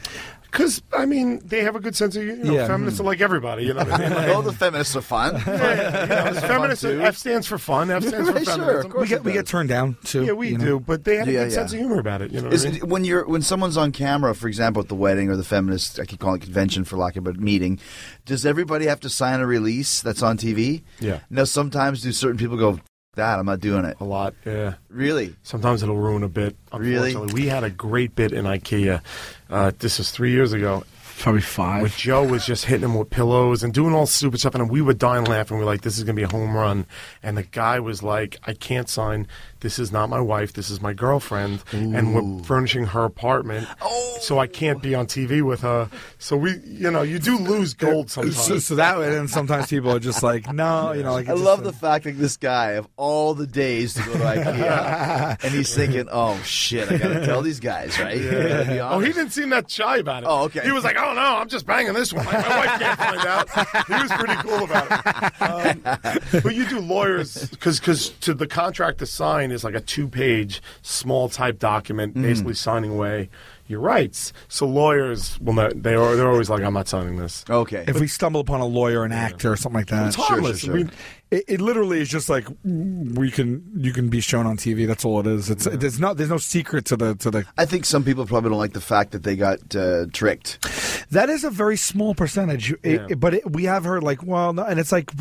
Because 0.51 0.81
I 0.93 1.05
mean, 1.05 1.41
they 1.45 1.61
have 1.63 1.75
a 1.75 1.79
good 1.79 1.95
sense 1.95 2.15
of 2.15 2.23
you 2.23 2.35
know, 2.37 2.53
Yeah. 2.53 2.67
feminists 2.67 2.99
are 2.99 3.03
like 3.03 3.21
everybody. 3.21 3.65
You 3.65 3.73
know 3.73 3.83
what 3.83 3.93
I 3.93 3.97
mean? 3.99 4.13
Like, 4.19 4.35
All 4.35 4.41
the 4.41 4.51
feminists 4.53 4.95
are 4.95 5.01
fun. 5.01 5.35
yeah, 5.45 6.01
you 6.03 6.33
know, 6.33 6.41
feminists. 6.47 6.81
too. 6.81 7.01
F 7.01 7.17
stands 7.17 7.45
for 7.47 7.57
fun. 7.57 7.91
F 7.91 8.03
stands 8.03 8.29
for 8.29 8.35
Right, 8.35 8.45
sure, 8.55 8.79
of 8.81 8.89
course 8.89 9.01
we 9.03 9.07
get 9.07 9.23
we 9.23 9.31
get 9.33 9.45
turned 9.47 9.69
down 9.69 9.97
too. 10.03 10.25
Yeah, 10.25 10.31
we 10.33 10.49
you 10.49 10.57
know. 10.57 10.65
do, 10.65 10.79
but 10.79 11.03
they 11.03 11.17
have 11.17 11.27
a 11.27 11.31
good 11.31 11.37
yeah. 11.37 11.49
sense 11.49 11.73
of 11.73 11.79
humor 11.79 11.99
about 11.99 12.21
it. 12.21 12.31
You 12.31 12.39
know, 12.41 12.45
what 12.45 12.53
Is 12.53 12.65
I 12.65 12.69
mean? 12.69 12.77
it, 12.77 12.83
when 12.87 13.05
you're 13.05 13.27
when 13.27 13.41
someone's 13.41 13.77
on 13.77 13.91
camera, 13.91 14.33
for 14.35 14.47
example, 14.47 14.81
at 14.81 14.87
the 14.89 14.95
wedding 14.95 15.29
or 15.29 15.35
the 15.35 15.43
feminist, 15.43 15.99
I 15.99 16.05
keep 16.05 16.19
calling 16.19 16.41
it 16.41 16.45
convention 16.45 16.83
for 16.83 16.97
lack 16.97 17.15
of 17.15 17.25
a 17.27 17.31
better 17.31 17.41
meeting. 17.43 17.79
Does 18.25 18.45
everybody 18.45 18.85
have 18.87 18.99
to 19.01 19.09
sign 19.09 19.39
a 19.39 19.45
release 19.47 20.01
that's 20.01 20.21
on 20.23 20.37
TV? 20.37 20.83
Yeah. 20.99 21.19
Now, 21.29 21.43
sometimes 21.45 22.01
do 22.01 22.11
certain 22.11 22.37
people 22.37 22.57
go, 22.57 22.79
"That 23.19 23.39
I'm 23.39 23.45
not 23.45 23.59
doing 23.59 23.85
it." 23.85 23.97
a 23.99 24.03
lot. 24.03 24.33
Yeah. 24.45 24.73
Really? 24.89 25.35
Sometimes 25.43 25.83
it'll 25.83 25.97
ruin 25.97 26.23
a 26.23 26.29
bit. 26.29 26.55
Really? 26.73 27.15
We 27.15 27.47
had 27.47 27.63
a 27.63 27.69
great 27.69 28.15
bit 28.15 28.31
in 28.33 28.45
IKEA. 28.45 29.01
Uh, 29.49 29.71
this 29.79 29.97
was 29.97 30.11
three 30.11 30.31
years 30.31 30.53
ago. 30.53 30.83
Probably 31.19 31.41
Where 31.41 31.47
five. 31.87 31.97
Joe 31.97 32.23
was 32.23 32.45
just 32.45 32.65
hitting 32.65 32.85
him 32.85 32.95
with 32.95 33.09
pillows 33.09 33.61
and 33.61 33.73
doing 33.73 33.93
all 33.93 34.05
stupid 34.05 34.39
stuff, 34.39 34.55
and 34.55 34.69
we 34.69 34.81
were 34.81 34.93
dying 34.93 35.25
laughing. 35.25 35.57
We 35.57 35.63
were 35.63 35.69
like, 35.69 35.81
"This 35.81 35.97
is 35.97 36.05
gonna 36.05 36.13
be 36.13 36.23
a 36.23 36.29
home 36.29 36.55
run." 36.55 36.85
And 37.21 37.37
the 37.37 37.43
guy 37.43 37.79
was 37.81 38.01
like, 38.01 38.37
"I 38.47 38.53
can't 38.53 38.87
sign. 38.87 39.27
This 39.59 39.79
is 39.79 39.91
not 39.91 40.09
my 40.09 40.21
wife. 40.21 40.53
This 40.53 40.69
is 40.69 40.81
my 40.81 40.93
girlfriend, 40.93 41.61
and 41.73 42.15
we're 42.15 42.43
furnishing 42.45 42.85
her 42.85 43.03
apartment, 43.03 43.67
oh. 43.81 44.17
so 44.21 44.39
I 44.39 44.47
can't 44.47 44.81
be 44.81 44.95
on 44.95 45.07
TV 45.07 45.41
with 45.41 45.59
her." 45.61 45.89
So 46.19 46.37
we, 46.37 46.57
you 46.65 46.89
know, 46.89 47.01
you 47.01 47.19
do 47.19 47.37
lose 47.37 47.73
gold 47.73 48.09
sometimes. 48.09 48.37
So, 48.41 48.59
so 48.59 48.75
that 48.75 48.97
way, 48.97 49.17
and 49.17 49.29
sometimes 49.29 49.67
people 49.67 49.91
are 49.91 49.99
just 49.99 50.23
like, 50.23 50.51
no, 50.53 50.93
you 50.93 51.03
know, 51.03 51.11
like 51.11 51.27
I 51.27 51.33
love 51.33 51.63
just 51.63 51.73
the 51.73 51.77
fact 51.77 52.05
that 52.05 52.17
this 52.17 52.37
guy 52.37 52.71
of 52.71 52.87
all 52.95 53.33
the 53.33 53.47
days 53.47 53.93
to 53.95 54.03
go 54.03 54.13
to 54.13 54.19
IKEA, 54.19 55.43
and 55.43 55.53
he's 55.53 55.75
thinking, 55.75 56.07
"Oh 56.09 56.39
shit, 56.43 56.89
I 56.89 56.97
gotta 56.97 57.25
tell 57.25 57.41
these 57.41 57.59
guys, 57.59 57.99
right?" 57.99 58.21
I 58.21 58.79
Oh, 58.79 58.99
he 58.99 59.11
didn't 59.11 59.31
seem 59.31 59.49
that 59.49 59.69
shy 59.69 59.97
about 59.97 60.23
it. 60.23 60.27
Oh, 60.27 60.43
okay. 60.45 60.61
He 60.61 60.71
was 60.71 60.85
like, 60.85 60.95
"Oh 60.97 61.08
no, 61.13 61.37
I'm 61.37 61.47
just 61.49 61.65
banging 61.65 61.93
this 61.93 62.11
one. 62.13 62.25
Like, 62.25 62.47
my 62.47 62.57
wife 62.65 62.79
can't 62.79 62.99
find 62.99 63.25
out." 63.25 63.85
He 63.87 63.93
was 63.93 64.11
pretty 64.11 64.35
cool 64.41 64.63
about 64.63 64.87
it. 64.91 65.41
Um, 65.41 66.41
but 66.43 66.55
you 66.55 66.67
do 66.67 66.79
lawyers 66.79 67.49
because 67.49 67.79
because 67.79 68.09
to 68.21 68.33
the 68.33 68.47
contract 68.47 68.99
to 68.99 69.05
sign 69.05 69.51
is 69.51 69.63
like 69.63 69.75
a 69.75 69.81
two 69.81 70.07
page 70.07 70.61
small 70.81 71.29
type 71.29 71.59
document, 71.59 72.15
Mm. 72.15 72.21
basically 72.23 72.53
signing 72.55 72.91
away 72.91 73.29
your 73.67 73.79
rights. 73.79 74.33
So 74.47 74.65
lawyers, 74.67 75.37
well, 75.41 75.53
not, 75.55 75.83
they 75.83 75.93
are 75.95 76.15
they're 76.15 76.27
always 76.29 76.49
like, 76.49 76.63
"I'm 76.63 76.73
not 76.73 76.87
signing 76.87 77.17
this." 77.17 77.45
Okay. 77.49 77.83
if 77.87 77.99
we 77.99 78.07
stumble 78.07 78.41
upon 78.41 78.61
a 78.61 78.65
lawyer, 78.65 79.03
an 79.03 79.11
actor, 79.11 79.51
or 79.51 79.57
something 79.57 79.79
like 79.79 79.87
that, 79.87 80.07
It's 80.07 80.15
harmless. 80.15 80.59
sure, 80.61 80.73
I 80.73 80.77
mean, 80.77 80.91
It, 81.31 81.43
it 81.47 81.61
literally 81.61 81.99
is 82.01 82.09
just 82.09 82.27
like 82.29 82.47
we 82.63 83.29
can 83.29 83.63
you 83.75 83.93
can 83.93 84.09
be 84.09 84.19
shown 84.19 84.47
on 84.47 84.57
TV. 84.57 84.87
That's 84.87 85.05
all 85.05 85.19
it 85.19 85.27
is. 85.27 85.49
It's 85.49 85.65
there's 85.65 85.99
not 85.99 86.17
there's 86.17 86.29
no 86.29 86.37
secret 86.37 86.85
to 86.85 86.97
the 86.97 87.15
to 87.15 87.29
the. 87.31 87.45
I 87.57 87.65
think 87.65 87.85
some 87.85 88.03
people 88.03 88.25
probably 88.25 88.49
don't 88.49 88.57
like 88.59 88.73
the 88.73 88.81
fact 88.81 89.11
that 89.11 89.23
they 89.23 89.35
got 89.35 89.75
uh, 89.75 90.07
tricked. 90.11 90.65
That 91.11 91.29
is 91.29 91.43
a 91.43 91.49
very 91.49 91.77
small 91.77 92.13
percentage, 92.15 92.71
Yeah. 92.83 93.07
it- 93.09 93.19
but 93.19 93.33
it, 93.33 93.51
we 93.51 93.63
have 93.65 93.83
heard 93.83 94.03
like 94.03 94.23
well, 94.23 94.53
no, 94.53 94.63
and 94.63 94.79
it's 94.79 94.91
like 94.91 95.11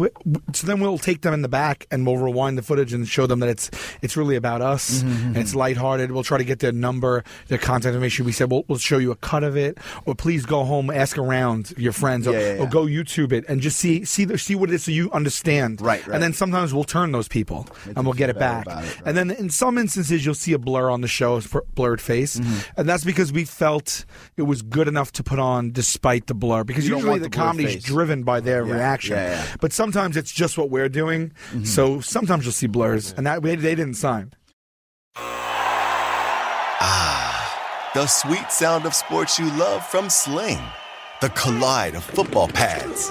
so 0.53 0.67
then 0.67 0.81
we'll 0.81 0.99
take 0.99 1.23
them 1.23 1.35
in 1.35 1.43
the 1.43 1.49
back 1.49 1.87
and 1.91 2.07
we'll 2.07 2.17
rewind 2.17 2.57
the 2.59 2.63
footage 2.63 2.93
and 2.93 3.07
show 3.09 3.27
them 3.27 3.41
that 3.41 3.49
it's 3.49 3.71
it's 4.03 4.17
really 4.17 4.37
about 4.37 4.63
us 4.63 5.03
Mm-hmm, 5.03 5.27
and 5.29 5.37
it's 5.39 5.55
lighthearted. 5.55 6.11
We'll 6.13 6.23
try 6.25 6.39
to 6.39 6.45
get 6.45 6.61
their 6.61 6.73
number, 6.73 7.23
their 7.49 7.59
contact 7.59 7.93
information. 7.95 8.25
We 8.25 8.33
said 8.33 8.51
we'll, 8.51 8.65
we'll 8.69 8.79
show 8.79 8.99
you 8.99 9.11
a 9.11 9.17
cut 9.17 9.45
of 9.45 9.57
it, 9.57 9.79
or 10.07 10.15
please 10.15 10.47
go 10.47 10.65
home, 10.65 10.91
ask 10.91 11.19
around 11.19 11.73
your 11.77 11.93
friends, 11.93 12.27
or, 12.27 12.33
Yeah, 12.33 12.55
yeah, 12.55 12.63
or 12.63 12.67
go 12.67 12.85
YouTube 12.87 13.33
it 13.33 13.45
and 13.49 13.61
just 13.61 13.79
see 13.79 14.05
see 14.05 14.25
the, 14.25 14.39
see 14.39 14.55
what 14.55 14.71
it 14.71 14.75
is 14.75 14.85
so 14.85 14.91
you 14.93 15.11
understand. 15.13 15.81
Right, 15.81 15.98
right. 16.07 16.15
And 16.15 16.23
then 16.23 16.33
sometimes 16.33 16.73
we'll 16.75 16.85
turn 16.85 17.13
those 17.13 17.29
people 17.29 17.67
and 17.95 18.05
we'll 18.05 18.13
get 18.15 18.31
it 18.31 18.39
back. 18.39 18.67
it, 18.67 18.71
right. 18.71 18.97
And 19.05 19.17
then 19.17 19.31
in 19.31 19.51
some 19.51 19.79
instances 19.79 20.25
you'll 20.25 20.35
see 20.35 20.53
a 20.53 20.59
blur 20.59 20.91
on 20.91 21.01
the 21.01 21.09
show, 21.09 21.37
a 21.39 21.43
blurred 21.75 22.01
face, 22.01 22.39
Mm-hmm. 22.39 22.81
and 22.81 22.89
that's 22.89 23.05
because 23.05 23.33
we 23.33 23.45
felt 23.45 24.05
it 24.37 24.43
was 24.43 24.63
good 24.63 24.89
enough 24.89 25.13
to 25.13 25.23
put 25.23 25.39
on 25.39 25.73
despite 25.73 26.27
the 26.27 26.35
blur. 26.35 26.65
Because 26.65 26.85
You 26.85 26.91
don't 26.91 26.99
usually 26.99 27.11
want 27.21 27.23
the, 27.23 27.29
the 27.29 27.37
blurred 27.37 27.47
comedy's 27.49 27.75
face. 27.75 27.83
driven 27.85 28.23
by 28.23 28.41
their 28.41 28.67
Yeah, 28.67 28.75
reaction, 28.75 29.17
yeah, 29.17 29.33
Mm-hmm. 29.35 29.51
yeah. 29.51 29.57
but 29.61 29.73
sometimes 29.73 30.17
it's 30.17 30.31
just 30.33 30.57
what 30.59 30.71
we're 30.71 30.89
doing. 30.89 31.33
So 31.65 32.01
sometimes 32.01 32.45
you'll 32.45 32.53
see 32.53 32.67
blurs, 32.67 33.13
and 33.17 33.27
that 33.27 33.43
they, 33.43 33.57
they 33.57 33.75
didn't 33.75 33.95
sign. 33.95 34.33
The 37.95 38.07
sweet 38.07 38.53
sound 38.53 38.87
of 38.87 38.95
sports 38.95 39.39
you 39.39 39.51
love 39.57 39.85
from 39.85 40.09
Sling. 40.11 40.61
The 41.21 41.31
collide 41.31 41.95
of 41.97 42.05
football 42.05 42.47
pads. 42.47 43.11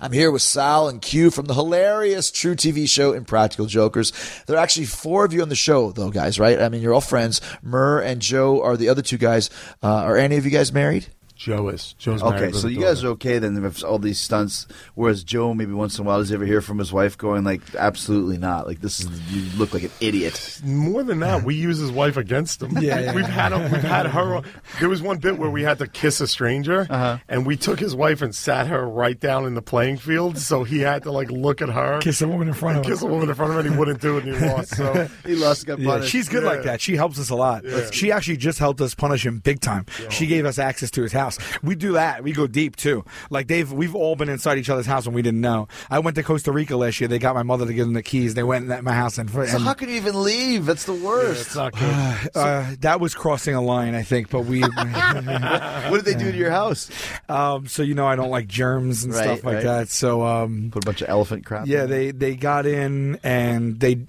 I'm 0.00 0.12
here 0.12 0.30
with 0.30 0.42
Sal 0.42 0.88
and 0.88 1.02
Q 1.02 1.32
from 1.32 1.46
the 1.46 1.54
hilarious 1.54 2.30
truTV 2.30 2.88
show 2.88 3.14
Impractical 3.14 3.66
Jokers. 3.66 4.12
There 4.46 4.56
are 4.56 4.62
actually 4.62 4.86
four 4.86 5.24
of 5.24 5.32
you 5.32 5.42
on 5.42 5.48
the 5.48 5.56
show, 5.56 5.90
though, 5.90 6.10
guys, 6.10 6.38
right? 6.38 6.60
I 6.60 6.68
mean, 6.68 6.82
you're 6.82 6.94
all 6.94 7.00
friends. 7.00 7.40
Murr 7.62 8.00
and 8.00 8.22
Joe 8.22 8.62
are 8.62 8.76
the 8.76 8.90
other 8.90 9.02
two 9.02 9.18
guys. 9.18 9.50
Uh, 9.82 9.88
are 9.88 10.16
any 10.16 10.36
of 10.36 10.44
you 10.44 10.52
guys 10.52 10.72
married? 10.72 11.08
Joe 11.38 11.68
is. 11.68 11.94
Joe's 11.98 12.20
Okay, 12.22 12.50
so 12.50 12.66
a 12.66 12.70
you 12.70 12.80
guys 12.80 13.04
are 13.04 13.08
okay 13.10 13.38
then 13.38 13.62
with 13.62 13.84
all 13.84 14.00
these 14.00 14.18
stunts. 14.18 14.66
Whereas 14.96 15.22
Joe, 15.22 15.54
maybe 15.54 15.72
once 15.72 15.96
in 15.96 16.04
a 16.04 16.08
while, 16.08 16.18
does 16.18 16.30
he 16.30 16.34
ever 16.34 16.44
hear 16.44 16.60
from 16.60 16.78
his 16.78 16.92
wife 16.92 17.16
going 17.16 17.44
like, 17.44 17.60
"Absolutely 17.76 18.38
not! 18.38 18.66
Like 18.66 18.80
this 18.80 18.98
is 18.98 19.08
you 19.32 19.56
look 19.56 19.72
like 19.72 19.84
an 19.84 19.92
idiot." 20.00 20.60
More 20.64 21.04
than 21.04 21.20
that, 21.20 21.44
we 21.44 21.54
use 21.54 21.78
his 21.78 21.92
wife 21.92 22.16
against 22.16 22.60
him. 22.62 22.76
Yeah, 22.82 22.98
yeah. 23.00 23.14
we've 23.14 23.24
had 23.24 23.52
him, 23.52 23.70
we've 23.70 23.82
had 23.82 24.06
her. 24.06 24.42
There 24.80 24.88
was 24.88 25.00
one 25.00 25.18
bit 25.18 25.38
where 25.38 25.50
we 25.50 25.62
had 25.62 25.78
to 25.78 25.86
kiss 25.86 26.20
a 26.20 26.26
stranger, 26.26 26.86
Uh-huh. 26.90 27.18
and 27.28 27.46
we 27.46 27.56
took 27.56 27.78
his 27.78 27.94
wife 27.94 28.20
and 28.20 28.34
sat 28.34 28.66
her 28.66 28.84
right 28.88 29.18
down 29.20 29.46
in 29.46 29.54
the 29.54 29.62
playing 29.62 29.98
field, 29.98 30.38
so 30.38 30.64
he 30.64 30.80
had 30.80 31.04
to 31.04 31.12
like 31.12 31.30
look 31.30 31.62
at 31.62 31.68
her, 31.68 32.00
Kiss 32.00 32.20
a 32.20 32.26
woman 32.26 32.48
in 32.48 32.54
front 32.54 32.78
and 32.78 32.84
of 32.86 32.90
kiss 32.90 33.02
a 33.02 33.06
woman 33.06 33.28
in 33.28 33.34
front 33.36 33.52
of 33.52 33.58
him, 33.58 33.64
and 33.66 33.74
he 33.74 33.78
wouldn't 33.78 34.00
do 34.00 34.16
it, 34.18 34.24
and 34.24 34.34
he 34.36 34.44
lost. 34.46 34.74
So 34.76 35.08
He 35.26 35.34
lost, 35.36 35.66
got 35.66 35.78
Yeah, 35.78 35.86
punished. 35.88 36.10
she's 36.10 36.28
good 36.28 36.42
like 36.42 36.62
that. 36.64 36.80
She 36.80 36.96
helps 36.96 37.18
us 37.20 37.30
a 37.30 37.36
lot. 37.36 37.62
She 37.92 38.10
actually 38.10 38.38
just 38.38 38.58
helped 38.58 38.80
us 38.80 38.94
punish 38.94 39.24
him 39.24 39.38
big 39.38 39.60
time. 39.60 39.86
She 40.10 40.26
gave 40.26 40.44
us 40.44 40.58
access 40.58 40.90
to 40.92 41.02
his 41.02 41.12
house. 41.12 41.27
We 41.62 41.74
do 41.74 41.92
that. 41.92 42.22
We 42.22 42.32
go 42.32 42.46
deep 42.46 42.76
too. 42.76 43.04
Like 43.30 43.48
they've 43.48 43.70
we've 43.72 43.94
all 43.94 44.16
been 44.16 44.28
inside 44.28 44.58
each 44.58 44.70
other's 44.70 44.86
house 44.86 45.06
when 45.06 45.14
we 45.14 45.22
didn't 45.22 45.40
know. 45.40 45.68
I 45.90 45.98
went 45.98 46.14
to 46.16 46.22
Costa 46.22 46.52
Rica 46.52 46.76
last 46.76 47.00
year. 47.00 47.08
They 47.08 47.18
got 47.18 47.34
my 47.34 47.42
mother 47.42 47.66
to 47.66 47.74
give 47.74 47.86
them 47.86 47.94
the 47.94 48.02
keys. 48.02 48.34
They 48.34 48.42
went 48.42 48.70
at 48.70 48.84
my 48.84 48.92
house 48.94 49.18
and, 49.18 49.28
so 49.30 49.58
how 49.58 49.74
can 49.74 49.88
you 49.88 49.96
even 49.96 50.22
leave? 50.22 50.64
That's 50.66 50.84
the 50.84 50.94
it's 50.94 51.02
worst. 51.02 51.56
not 51.56 51.72
good. 51.74 52.30
uh, 52.34 52.66
that 52.80 53.00
was 53.00 53.14
crossing 53.14 53.54
a 53.54 53.60
line, 53.60 53.94
I 53.94 54.02
think. 54.02 54.30
But 54.30 54.42
we, 54.46 54.60
what 55.08 55.92
did 55.92 56.04
they 56.04 56.14
do 56.14 56.30
to 56.32 56.36
your 56.38 56.50
house? 56.50 56.90
um, 57.28 57.66
so 57.66 57.82
you 57.82 57.94
know, 57.94 58.06
I 58.06 58.16
don't 58.16 58.30
like 58.30 58.46
germs 58.48 59.04
and 59.04 59.12
Right, 59.14 59.24
stuff 59.24 59.44
like 59.44 59.56
right. 59.56 59.64
that. 59.64 59.88
So 59.88 60.22
um, 60.24 60.70
Put 60.72 60.84
a 60.84 60.86
bunch 60.86 61.02
of 61.02 61.08
elephant 61.08 61.44
crap. 61.44 61.66
Yeah, 61.66 61.84
in? 61.84 61.90
they 61.90 62.10
they 62.12 62.36
got 62.36 62.66
in 62.66 63.18
and 63.22 63.78
they 63.80 64.04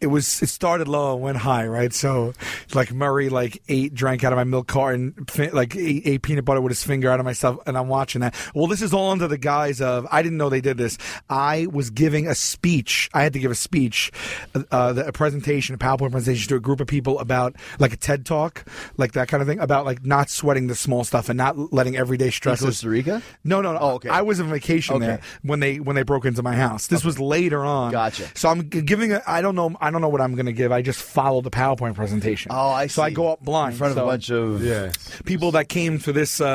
it 0.00 0.06
was 0.06 0.42
it 0.42 0.48
started 0.48 0.88
low 0.88 1.14
and 1.14 1.22
went 1.22 1.36
high, 1.38 1.66
right? 1.66 1.92
So 1.92 2.32
like 2.74 2.92
Murray 2.92 3.28
like 3.28 3.62
ate 3.68 3.94
drank 3.94 4.24
out 4.24 4.32
of 4.32 4.36
my 4.36 4.44
milk 4.44 4.68
carton, 4.68 5.12
fi- 5.28 5.50
like 5.50 5.76
ate, 5.76 6.02
ate 6.06 6.22
peanut 6.22 6.44
butter 6.44 6.60
with 6.62 6.70
his 6.70 6.82
finger 6.84 7.10
out 7.10 7.20
of 7.20 7.24
myself, 7.26 7.58
and 7.66 7.76
I'm 7.76 7.88
watching 7.88 8.20
that. 8.22 8.34
Well, 8.54 8.66
this 8.66 8.82
is 8.82 8.92
all 8.94 9.10
under 9.10 9.28
the 9.28 9.38
guise 9.38 9.80
of 9.80 10.06
I 10.10 10.22
didn't 10.22 10.38
know 10.38 10.48
they 10.48 10.60
did 10.60 10.78
this. 10.78 10.98
I 11.28 11.66
was 11.70 11.90
giving 11.90 12.26
a 12.26 12.34
speech. 12.34 13.10
I 13.12 13.22
had 13.22 13.32
to 13.34 13.38
give 13.38 13.50
a 13.50 13.54
speech, 13.56 14.10
uh, 14.54 14.94
a 15.06 15.12
presentation, 15.12 15.74
a 15.74 15.78
PowerPoint 15.78 16.12
presentation 16.12 16.48
to 16.48 16.56
a 16.56 16.60
group 16.60 16.80
of 16.80 16.86
people 16.86 17.18
about 17.18 17.54
like 17.78 17.92
a 17.92 17.96
TED 17.96 18.24
talk, 18.26 18.64
like 18.96 19.12
that 19.12 19.28
kind 19.28 19.40
of 19.42 19.46
thing, 19.48 19.58
about 19.58 19.84
like 19.84 20.04
not 20.04 20.30
sweating 20.30 20.66
the 20.66 20.74
small 20.74 21.04
stuff 21.04 21.28
and 21.28 21.36
not 21.36 21.72
letting 21.72 21.96
everyday 21.96 22.26
In 22.26 22.32
stresses. 22.32 22.66
Costa 22.66 22.88
Rica. 22.88 23.22
No, 23.44 23.60
no, 23.60 23.72
no. 23.72 23.78
Oh, 23.80 23.90
okay. 23.94 24.08
I 24.08 24.22
was 24.22 24.40
on 24.40 24.48
vacation 24.48 24.96
Okay. 24.96 25.06
there 25.06 25.20
when 25.42 25.60
they 25.60 25.80
when 25.80 25.96
they 25.96 26.02
broke 26.02 26.24
into 26.24 26.42
my 26.42 26.54
house. 26.54 26.86
This 26.86 27.04
was 27.04 27.18
later 27.18 27.64
on. 27.64 27.90
Gotcha. 27.92 28.26
So 28.34 28.48
I'm 28.48 28.68
giving. 28.68 29.12
A, 29.12 29.22
I 29.26 29.40
don't 29.42 29.54
know. 29.54 29.74
I 29.80 29.90
don't 29.90 30.00
know 30.00 30.08
what 30.08 30.20
I'm 30.20 30.34
going 30.34 30.46
to 30.46 30.52
give. 30.52 30.72
I 30.72 30.82
just 30.82 31.02
follow 31.02 31.40
the 31.40 31.50
PowerPoint 31.50 31.94
presentation. 31.94 32.52
Oh, 32.54 32.70
I 32.70 32.86
So 32.86 33.02
I 33.02 33.10
go 33.10 33.32
up 33.32 33.40
blind 33.42 33.72
in 33.72 33.78
front 33.78 33.92
of 33.92 33.96
so 33.96 34.04
a 34.04 34.06
bunch 34.06 34.30
of 34.30 34.62
Yeah, 34.64 34.92
people 35.24 35.52
that 35.52 35.68
came 35.68 35.98
to 36.00 36.12
this. 36.12 36.40
Uh, 36.40 36.51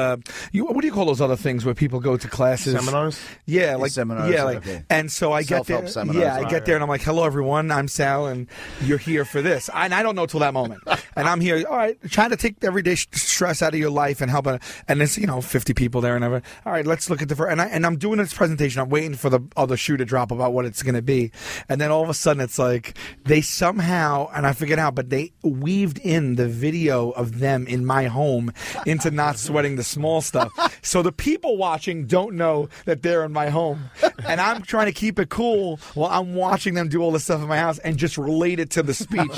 you, 0.52 0.66
what 0.66 0.82
do 0.82 0.88
you 0.88 0.94
call 0.94 1.06
those 1.06 1.22
other 1.22 1.36
things 1.36 1.66
where 1.66 1.74
people 1.76 2.00
go 2.00 2.18
to 2.18 2.28
classes? 2.28 2.74
seminars. 2.74 3.20
Yeah, 3.46 3.76
like 3.76 3.92
seminars, 3.92 4.32
Yeah, 4.34 4.44
like 4.44 4.58
okay. 4.58 4.84
and 4.90 5.12
so 5.12 5.32
I 5.34 5.42
get 5.42 5.48
Self-help 5.66 5.82
there. 5.84 5.90
seminars. 5.92 6.22
Yeah, 6.22 6.36
I 6.36 6.50
get 6.50 6.66
there 6.66 6.76
and 6.76 6.84
I'm 6.84 6.90
like, 6.90 7.02
"Hello, 7.02 7.24
everyone. 7.26 7.72
I'm 7.72 7.88
Sal, 7.88 8.28
and 8.28 8.48
you're 8.82 8.98
here 8.98 9.26
for 9.26 9.42
this." 9.42 9.70
I, 9.74 9.86
and 9.86 9.94
I 9.94 10.04
don't 10.04 10.16
know 10.16 10.26
till 10.26 10.40
that 10.42 10.54
moment. 10.54 10.82
and 11.16 11.28
I'm 11.28 11.42
here. 11.42 11.64
All 11.70 11.78
right, 11.78 11.98
trying 12.10 12.30
to 12.32 12.38
take 12.38 12.56
everyday 12.64 12.96
stress 12.96 13.62
out 13.62 13.74
of 13.74 13.80
your 13.80 13.90
life 13.92 14.22
and 14.22 14.30
help. 14.32 14.48
uh, 14.48 14.58
And 14.88 15.02
it's 15.02 15.18
you 15.18 15.28
know 15.28 15.42
50 15.42 15.74
people 15.74 16.02
there 16.02 16.16
and 16.16 16.24
everything. 16.24 16.50
All 16.66 16.72
right, 16.74 16.86
let's 16.86 17.10
look 17.10 17.22
at 17.22 17.30
the 17.30 17.36
fir- 17.36 17.48
and 17.50 17.62
I 17.62 17.66
and 17.68 17.86
I'm 17.86 17.98
doing 17.98 18.18
this 18.18 18.34
presentation. 18.34 18.82
I'm 18.82 18.90
waiting 18.90 19.16
for 19.16 19.30
the 19.30 19.40
other 19.56 19.78
shoe 19.78 19.98
to 19.98 20.06
drop 20.06 20.32
about 20.32 20.54
what 20.54 20.66
it's 20.66 20.84
going 20.84 20.96
to 20.96 21.02
be, 21.02 21.32
and 21.70 21.80
then 21.82 21.92
all 21.92 22.04
of 22.04 22.10
a 22.10 22.14
sudden 22.14 22.42
it's 22.42 22.60
like 22.60 22.98
they 23.26 23.42
somehow 23.42 24.30
and 24.34 24.46
I 24.48 24.54
forget 24.54 24.80
how, 24.80 24.92
but 24.92 25.10
they 25.10 25.32
weaved 25.44 26.00
in 26.00 26.36
the 26.36 26.48
video 26.48 27.12
of 27.12 27.40
them 27.40 27.68
in 27.68 27.86
my 27.86 28.06
home 28.06 28.52
into 28.86 29.12
not 29.12 29.38
sweating 29.38 29.76
the 29.76 29.84
small 29.88 30.22
stuff. 30.22 30.52
So 30.82 31.02
the 31.02 31.12
people 31.12 31.58
watching 31.58 32.06
don't 32.06 32.36
know 32.36 32.70
that 32.86 33.02
they're 33.02 33.24
in 33.24 33.32
my 33.34 33.50
home, 33.50 33.90
and 34.26 34.40
I'm 34.40 34.62
trying 34.62 34.88
to 34.88 34.92
keep 34.92 35.20
it 35.20 35.30
cool 35.30 35.78
while 35.94 36.10
I'm 36.12 36.34
watching 36.36 36.74
them 36.74 36.90
do 36.90 37.02
all 37.02 37.12
this 37.12 37.24
stuff 37.24 37.42
in 37.42 37.48
my 37.48 37.58
house 37.58 37.78
and 37.80 37.98
just 37.98 38.18
relate 38.18 38.60
it 38.60 38.70
to 38.72 38.84
the 38.84 38.94
speech. 38.94 39.32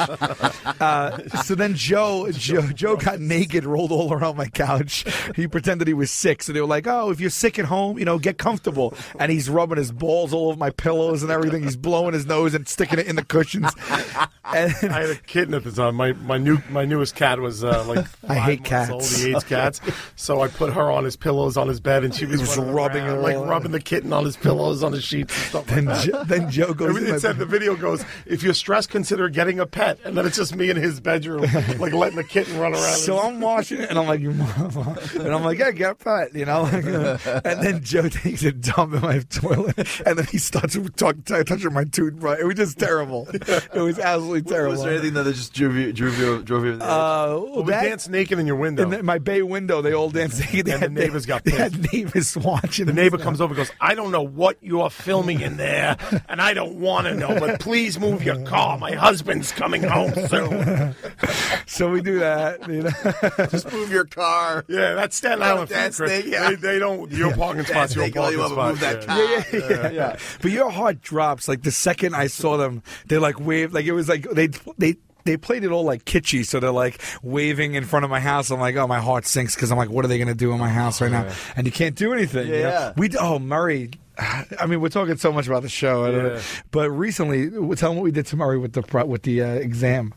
Uh, 0.80 1.28
so 1.44 1.56
then 1.56 1.76
Joe, 1.76 2.32
Joe, 2.32 2.62
Joe 2.74 2.96
got 2.96 3.20
naked, 3.20 3.66
rolled 3.66 3.92
all 3.92 4.14
around 4.14 4.38
my 4.38 4.48
couch. 4.48 5.06
He 5.36 5.48
pretended 5.48 5.88
he 5.88 5.94
was 5.94 6.12
sick. 6.12 6.44
So 6.44 6.54
they 6.54 6.62
were 6.62 6.68
like, 6.68 6.88
"Oh, 6.88 7.12
if 7.12 7.20
you're 7.20 7.30
sick 7.30 7.60
at 7.60 7.66
home, 7.66 7.98
you 8.00 8.06
know, 8.06 8.20
get 8.20 8.38
comfortable." 8.38 8.94
And 9.20 9.32
he's 9.32 9.50
rubbing 9.50 9.78
his 9.78 9.92
balls 9.92 10.34
all 10.34 10.50
over 10.50 10.58
my 10.58 10.70
pillows 10.70 11.24
and 11.24 11.32
everything. 11.32 11.64
He's 11.64 11.78
blowing 11.78 12.14
his 12.14 12.26
nose 12.26 12.54
and 12.54 12.68
sticking 12.68 13.00
it 13.00 13.08
in 13.08 13.16
the 13.16 13.24
cushions. 13.26 13.72
And 14.52 14.74
I 14.92 15.02
had 15.02 15.10
a 15.12 15.16
kitten 15.16 15.54
at 15.54 15.64
the 15.64 15.72
time. 15.72 15.96
My 15.96 16.14
my 16.14 16.38
new 16.38 16.58
my 16.70 16.86
newest 16.86 17.16
cat 17.16 17.40
was 17.40 17.64
uh, 17.64 17.84
like 17.86 18.06
I 18.28 18.36
hate 18.36 18.72
months 18.72 18.92
Old. 18.92 19.02
cats. 19.02 19.22
He 19.22 19.32
hates 19.32 19.44
cats, 19.44 19.82
so 20.16 20.39
I 20.42 20.48
put 20.48 20.74
her 20.74 20.92
on 20.92 21.04
his 21.04 21.16
pillows 21.16 21.58
on 21.58 21.68
his 21.68 21.80
bed, 21.80 22.04
and 22.04 22.14
she 22.14 22.26
was, 22.26 22.42
was 22.42 22.58
rubbing 22.58 23.04
around, 23.04 23.16
her 23.18 23.22
like 23.22 23.36
rubbing 23.38 23.72
the 23.72 23.80
kitten 23.80 24.14
on 24.14 24.26
his 24.26 24.38
pillows, 24.38 24.84
on 24.84 24.92
his 24.94 25.04
sheets, 25.04 25.34
and 25.36 25.44
stuff 25.46 25.66
then, 25.68 25.86
like 25.86 25.98
that. 25.98 26.06
Jo- 26.06 26.24
then 26.26 26.50
Joe 26.50 26.74
goes. 26.74 26.98
in 26.98 27.06
It, 27.06 27.10
my 27.10 27.16
it 27.16 27.20
said 27.20 27.38
the 27.38 27.46
video 27.46 27.76
goes, 27.76 28.04
if 28.26 28.44
you're 28.44 28.54
stressed, 28.54 28.90
consider 28.90 29.30
getting 29.30 29.60
a 29.60 29.66
pet, 29.66 30.00
and 30.04 30.18
then 30.18 30.26
it's 30.26 30.38
just 30.38 30.56
me 30.56 30.70
in 30.70 30.78
his 30.78 31.00
bedroom, 31.00 31.42
like 31.80 31.94
letting 31.94 32.18
the 32.18 32.24
kitten 32.24 32.58
run 32.60 32.74
around. 32.74 32.98
So 32.98 33.20
I'm 33.20 33.40
watching 33.42 33.82
it, 33.82 33.90
and 33.90 33.98
I'm 34.00 34.08
like, 34.08 34.20
"You 34.22 34.32
mother-" 34.32 35.00
and 35.20 35.34
I'm 35.34 35.44
like, 35.44 35.60
yeah, 35.60 35.72
get 35.72 35.92
a 35.92 35.96
pet, 35.96 36.36
you 36.36 36.46
know. 36.46 36.66
and 37.46 37.64
then 37.64 37.84
Joe 37.84 38.08
takes 38.10 38.44
a 38.44 38.52
dump 38.52 38.94
in 38.94 39.02
my 39.02 39.20
toilet, 39.20 39.78
and 40.06 40.18
then 40.18 40.26
he 40.28 40.38
starts 40.38 40.78
talk, 40.96 41.16
touching 41.26 41.74
my 41.74 41.84
toothbrush. 41.86 42.40
It 42.40 42.46
was 42.46 42.56
just 42.56 42.80
terrible. 42.80 43.28
It 43.32 43.72
was 43.74 44.00
absolutely 44.00 44.44
terrible. 44.44 44.72
Was 44.72 44.84
there 44.84 44.94
anything 44.94 45.14
that 45.16 45.26
just 45.26 45.54
drove 45.54 45.76
you, 45.76 45.92
drove 45.94 46.18
you, 46.20 46.42
drove 46.44 46.66
you 46.66 46.76
the 46.78 46.84
edge? 46.86 46.90
Uh, 46.90 47.40
well, 47.44 47.64
we 47.64 47.72
that- 47.72 47.84
danced 47.84 48.10
naked 48.10 48.40
in 48.40 48.48
your 48.48 48.56
window. 48.56 48.84
in 48.84 48.90
the- 48.90 49.04
my 49.04 49.18
bay 49.18 49.42
window, 49.42 49.82
they 49.82 49.94
all 49.94 50.10
danced. 50.20 50.52
They, 50.52 50.62
the 50.62 50.78
had, 50.78 50.92
neighbors 50.92 51.26
got 51.26 51.44
they 51.44 51.52
had 51.52 51.92
neighbors 51.94 52.36
watching. 52.38 52.86
the 52.86 52.94
neighbor 52.94 53.18
comes 53.18 53.40
over 53.42 53.54
and 53.54 53.58
goes, 53.58 53.72
I 53.80 53.96
don't 53.96 54.12
know 54.12 54.22
what 54.22 54.58
you're 54.62 54.90
filming 54.90 55.42
in 55.42 55.58
there, 55.58 55.98
and 56.28 56.42
I 56.42 56.54
don't 56.54 56.80
want 56.80 57.08
to 57.08 57.16
know, 57.16 57.40
but 57.40 57.60
please 57.60 58.00
move 58.00 58.24
your 58.24 58.44
car. 58.44 58.78
My 58.78 58.94
husband's 58.94 59.52
coming 59.52 59.84
home 59.84 60.14
soon. 60.28 60.96
So 61.66 61.90
we 61.90 62.02
do 62.02 62.20
that. 62.20 62.68
You 62.68 62.84
know? 62.84 63.48
just 63.52 63.72
move 63.72 63.92
your 63.92 64.06
car. 64.06 64.66
Yeah, 64.68 64.96
that's 64.96 65.16
Staten 65.16 65.42
Island. 65.42 65.70
Dance 65.70 65.98
Chris. 65.98 66.24
snake, 66.24 66.34
yeah. 66.34 66.50
They, 66.50 66.56
they 66.56 66.80
don't, 66.80 67.12
your 67.12 67.34
parking 67.36 67.64
spot's 67.64 67.96
your 67.96 68.06
snake, 68.06 68.16
call 68.16 68.24
parking 68.24 68.40
you 68.40 68.46
up 68.46 68.52
and 68.52 68.56
spot. 68.56 68.70
move 68.72 68.80
that 68.80 69.02
yeah. 69.02 69.70
car. 69.70 69.92
yeah, 69.92 69.92
yeah, 69.92 70.20
But 70.42 70.52
your 70.52 70.72
heart 70.72 71.02
drops 71.02 71.48
like 71.48 71.62
the 71.62 71.72
second 71.72 72.16
I 72.16 72.28
saw 72.28 72.58
them. 72.58 72.84
They 73.06 73.18
like 73.18 73.40
waved 73.40 73.74
like 73.74 73.86
it 73.86 73.94
was 73.94 74.10
like 74.10 74.30
they 74.32 74.48
they. 74.78 74.96
They 75.26 75.38
played 75.38 75.64
it 75.64 75.72
all 75.72 75.84
like 75.84 76.06
kitschy, 76.06 76.46
so 76.46 76.60
they're 76.60 76.72
like 76.72 77.02
waving 77.22 77.74
in 77.76 77.86
front 77.86 78.06
of 78.06 78.12
my 78.12 78.20
house. 78.20 78.50
I'm 78.50 78.60
like, 78.60 78.76
oh, 78.76 78.88
my 78.88 79.00
heart 79.00 79.26
sinks 79.26 79.56
because 79.56 79.72
I'm 79.72 79.78
like, 79.78 79.90
what 79.90 80.06
are 80.06 80.08
they 80.08 80.18
going 80.18 80.30
to 80.30 80.34
do 80.34 80.52
in 80.54 80.60
my 80.60 80.70
house 80.70 81.02
right 81.02 81.12
now? 81.12 81.30
And 81.56 81.68
you 81.68 81.72
can't 81.72 81.96
do 81.96 82.14
anything. 82.14 82.48
you 82.48 82.54
know? 82.54 82.60
Yeah. 82.60 82.94
We 82.98 83.10
oh 83.20 83.40
Murray. 83.40 83.92
I 84.18 84.66
mean, 84.66 84.82
we're 84.82 84.90
talking 84.90 85.18
so 85.18 85.32
much 85.32 85.48
about 85.48 85.62
the 85.62 85.70
show, 85.70 86.06
I 86.06 86.12
don't 86.12 86.24
know. 86.24 86.34
Yeah. 86.36 86.42
but 86.72 86.90
recently, 86.90 87.50
tell 87.50 87.92
them 87.92 87.96
what 87.96 88.04
we 88.04 88.12
did 88.12 88.26
to 88.28 88.36
Murray 88.38 88.58
with 88.58 88.74
the 88.74 89.06
with 89.06 89.24
the 89.24 89.42
uh, 89.42 89.48
exam. 89.48 90.14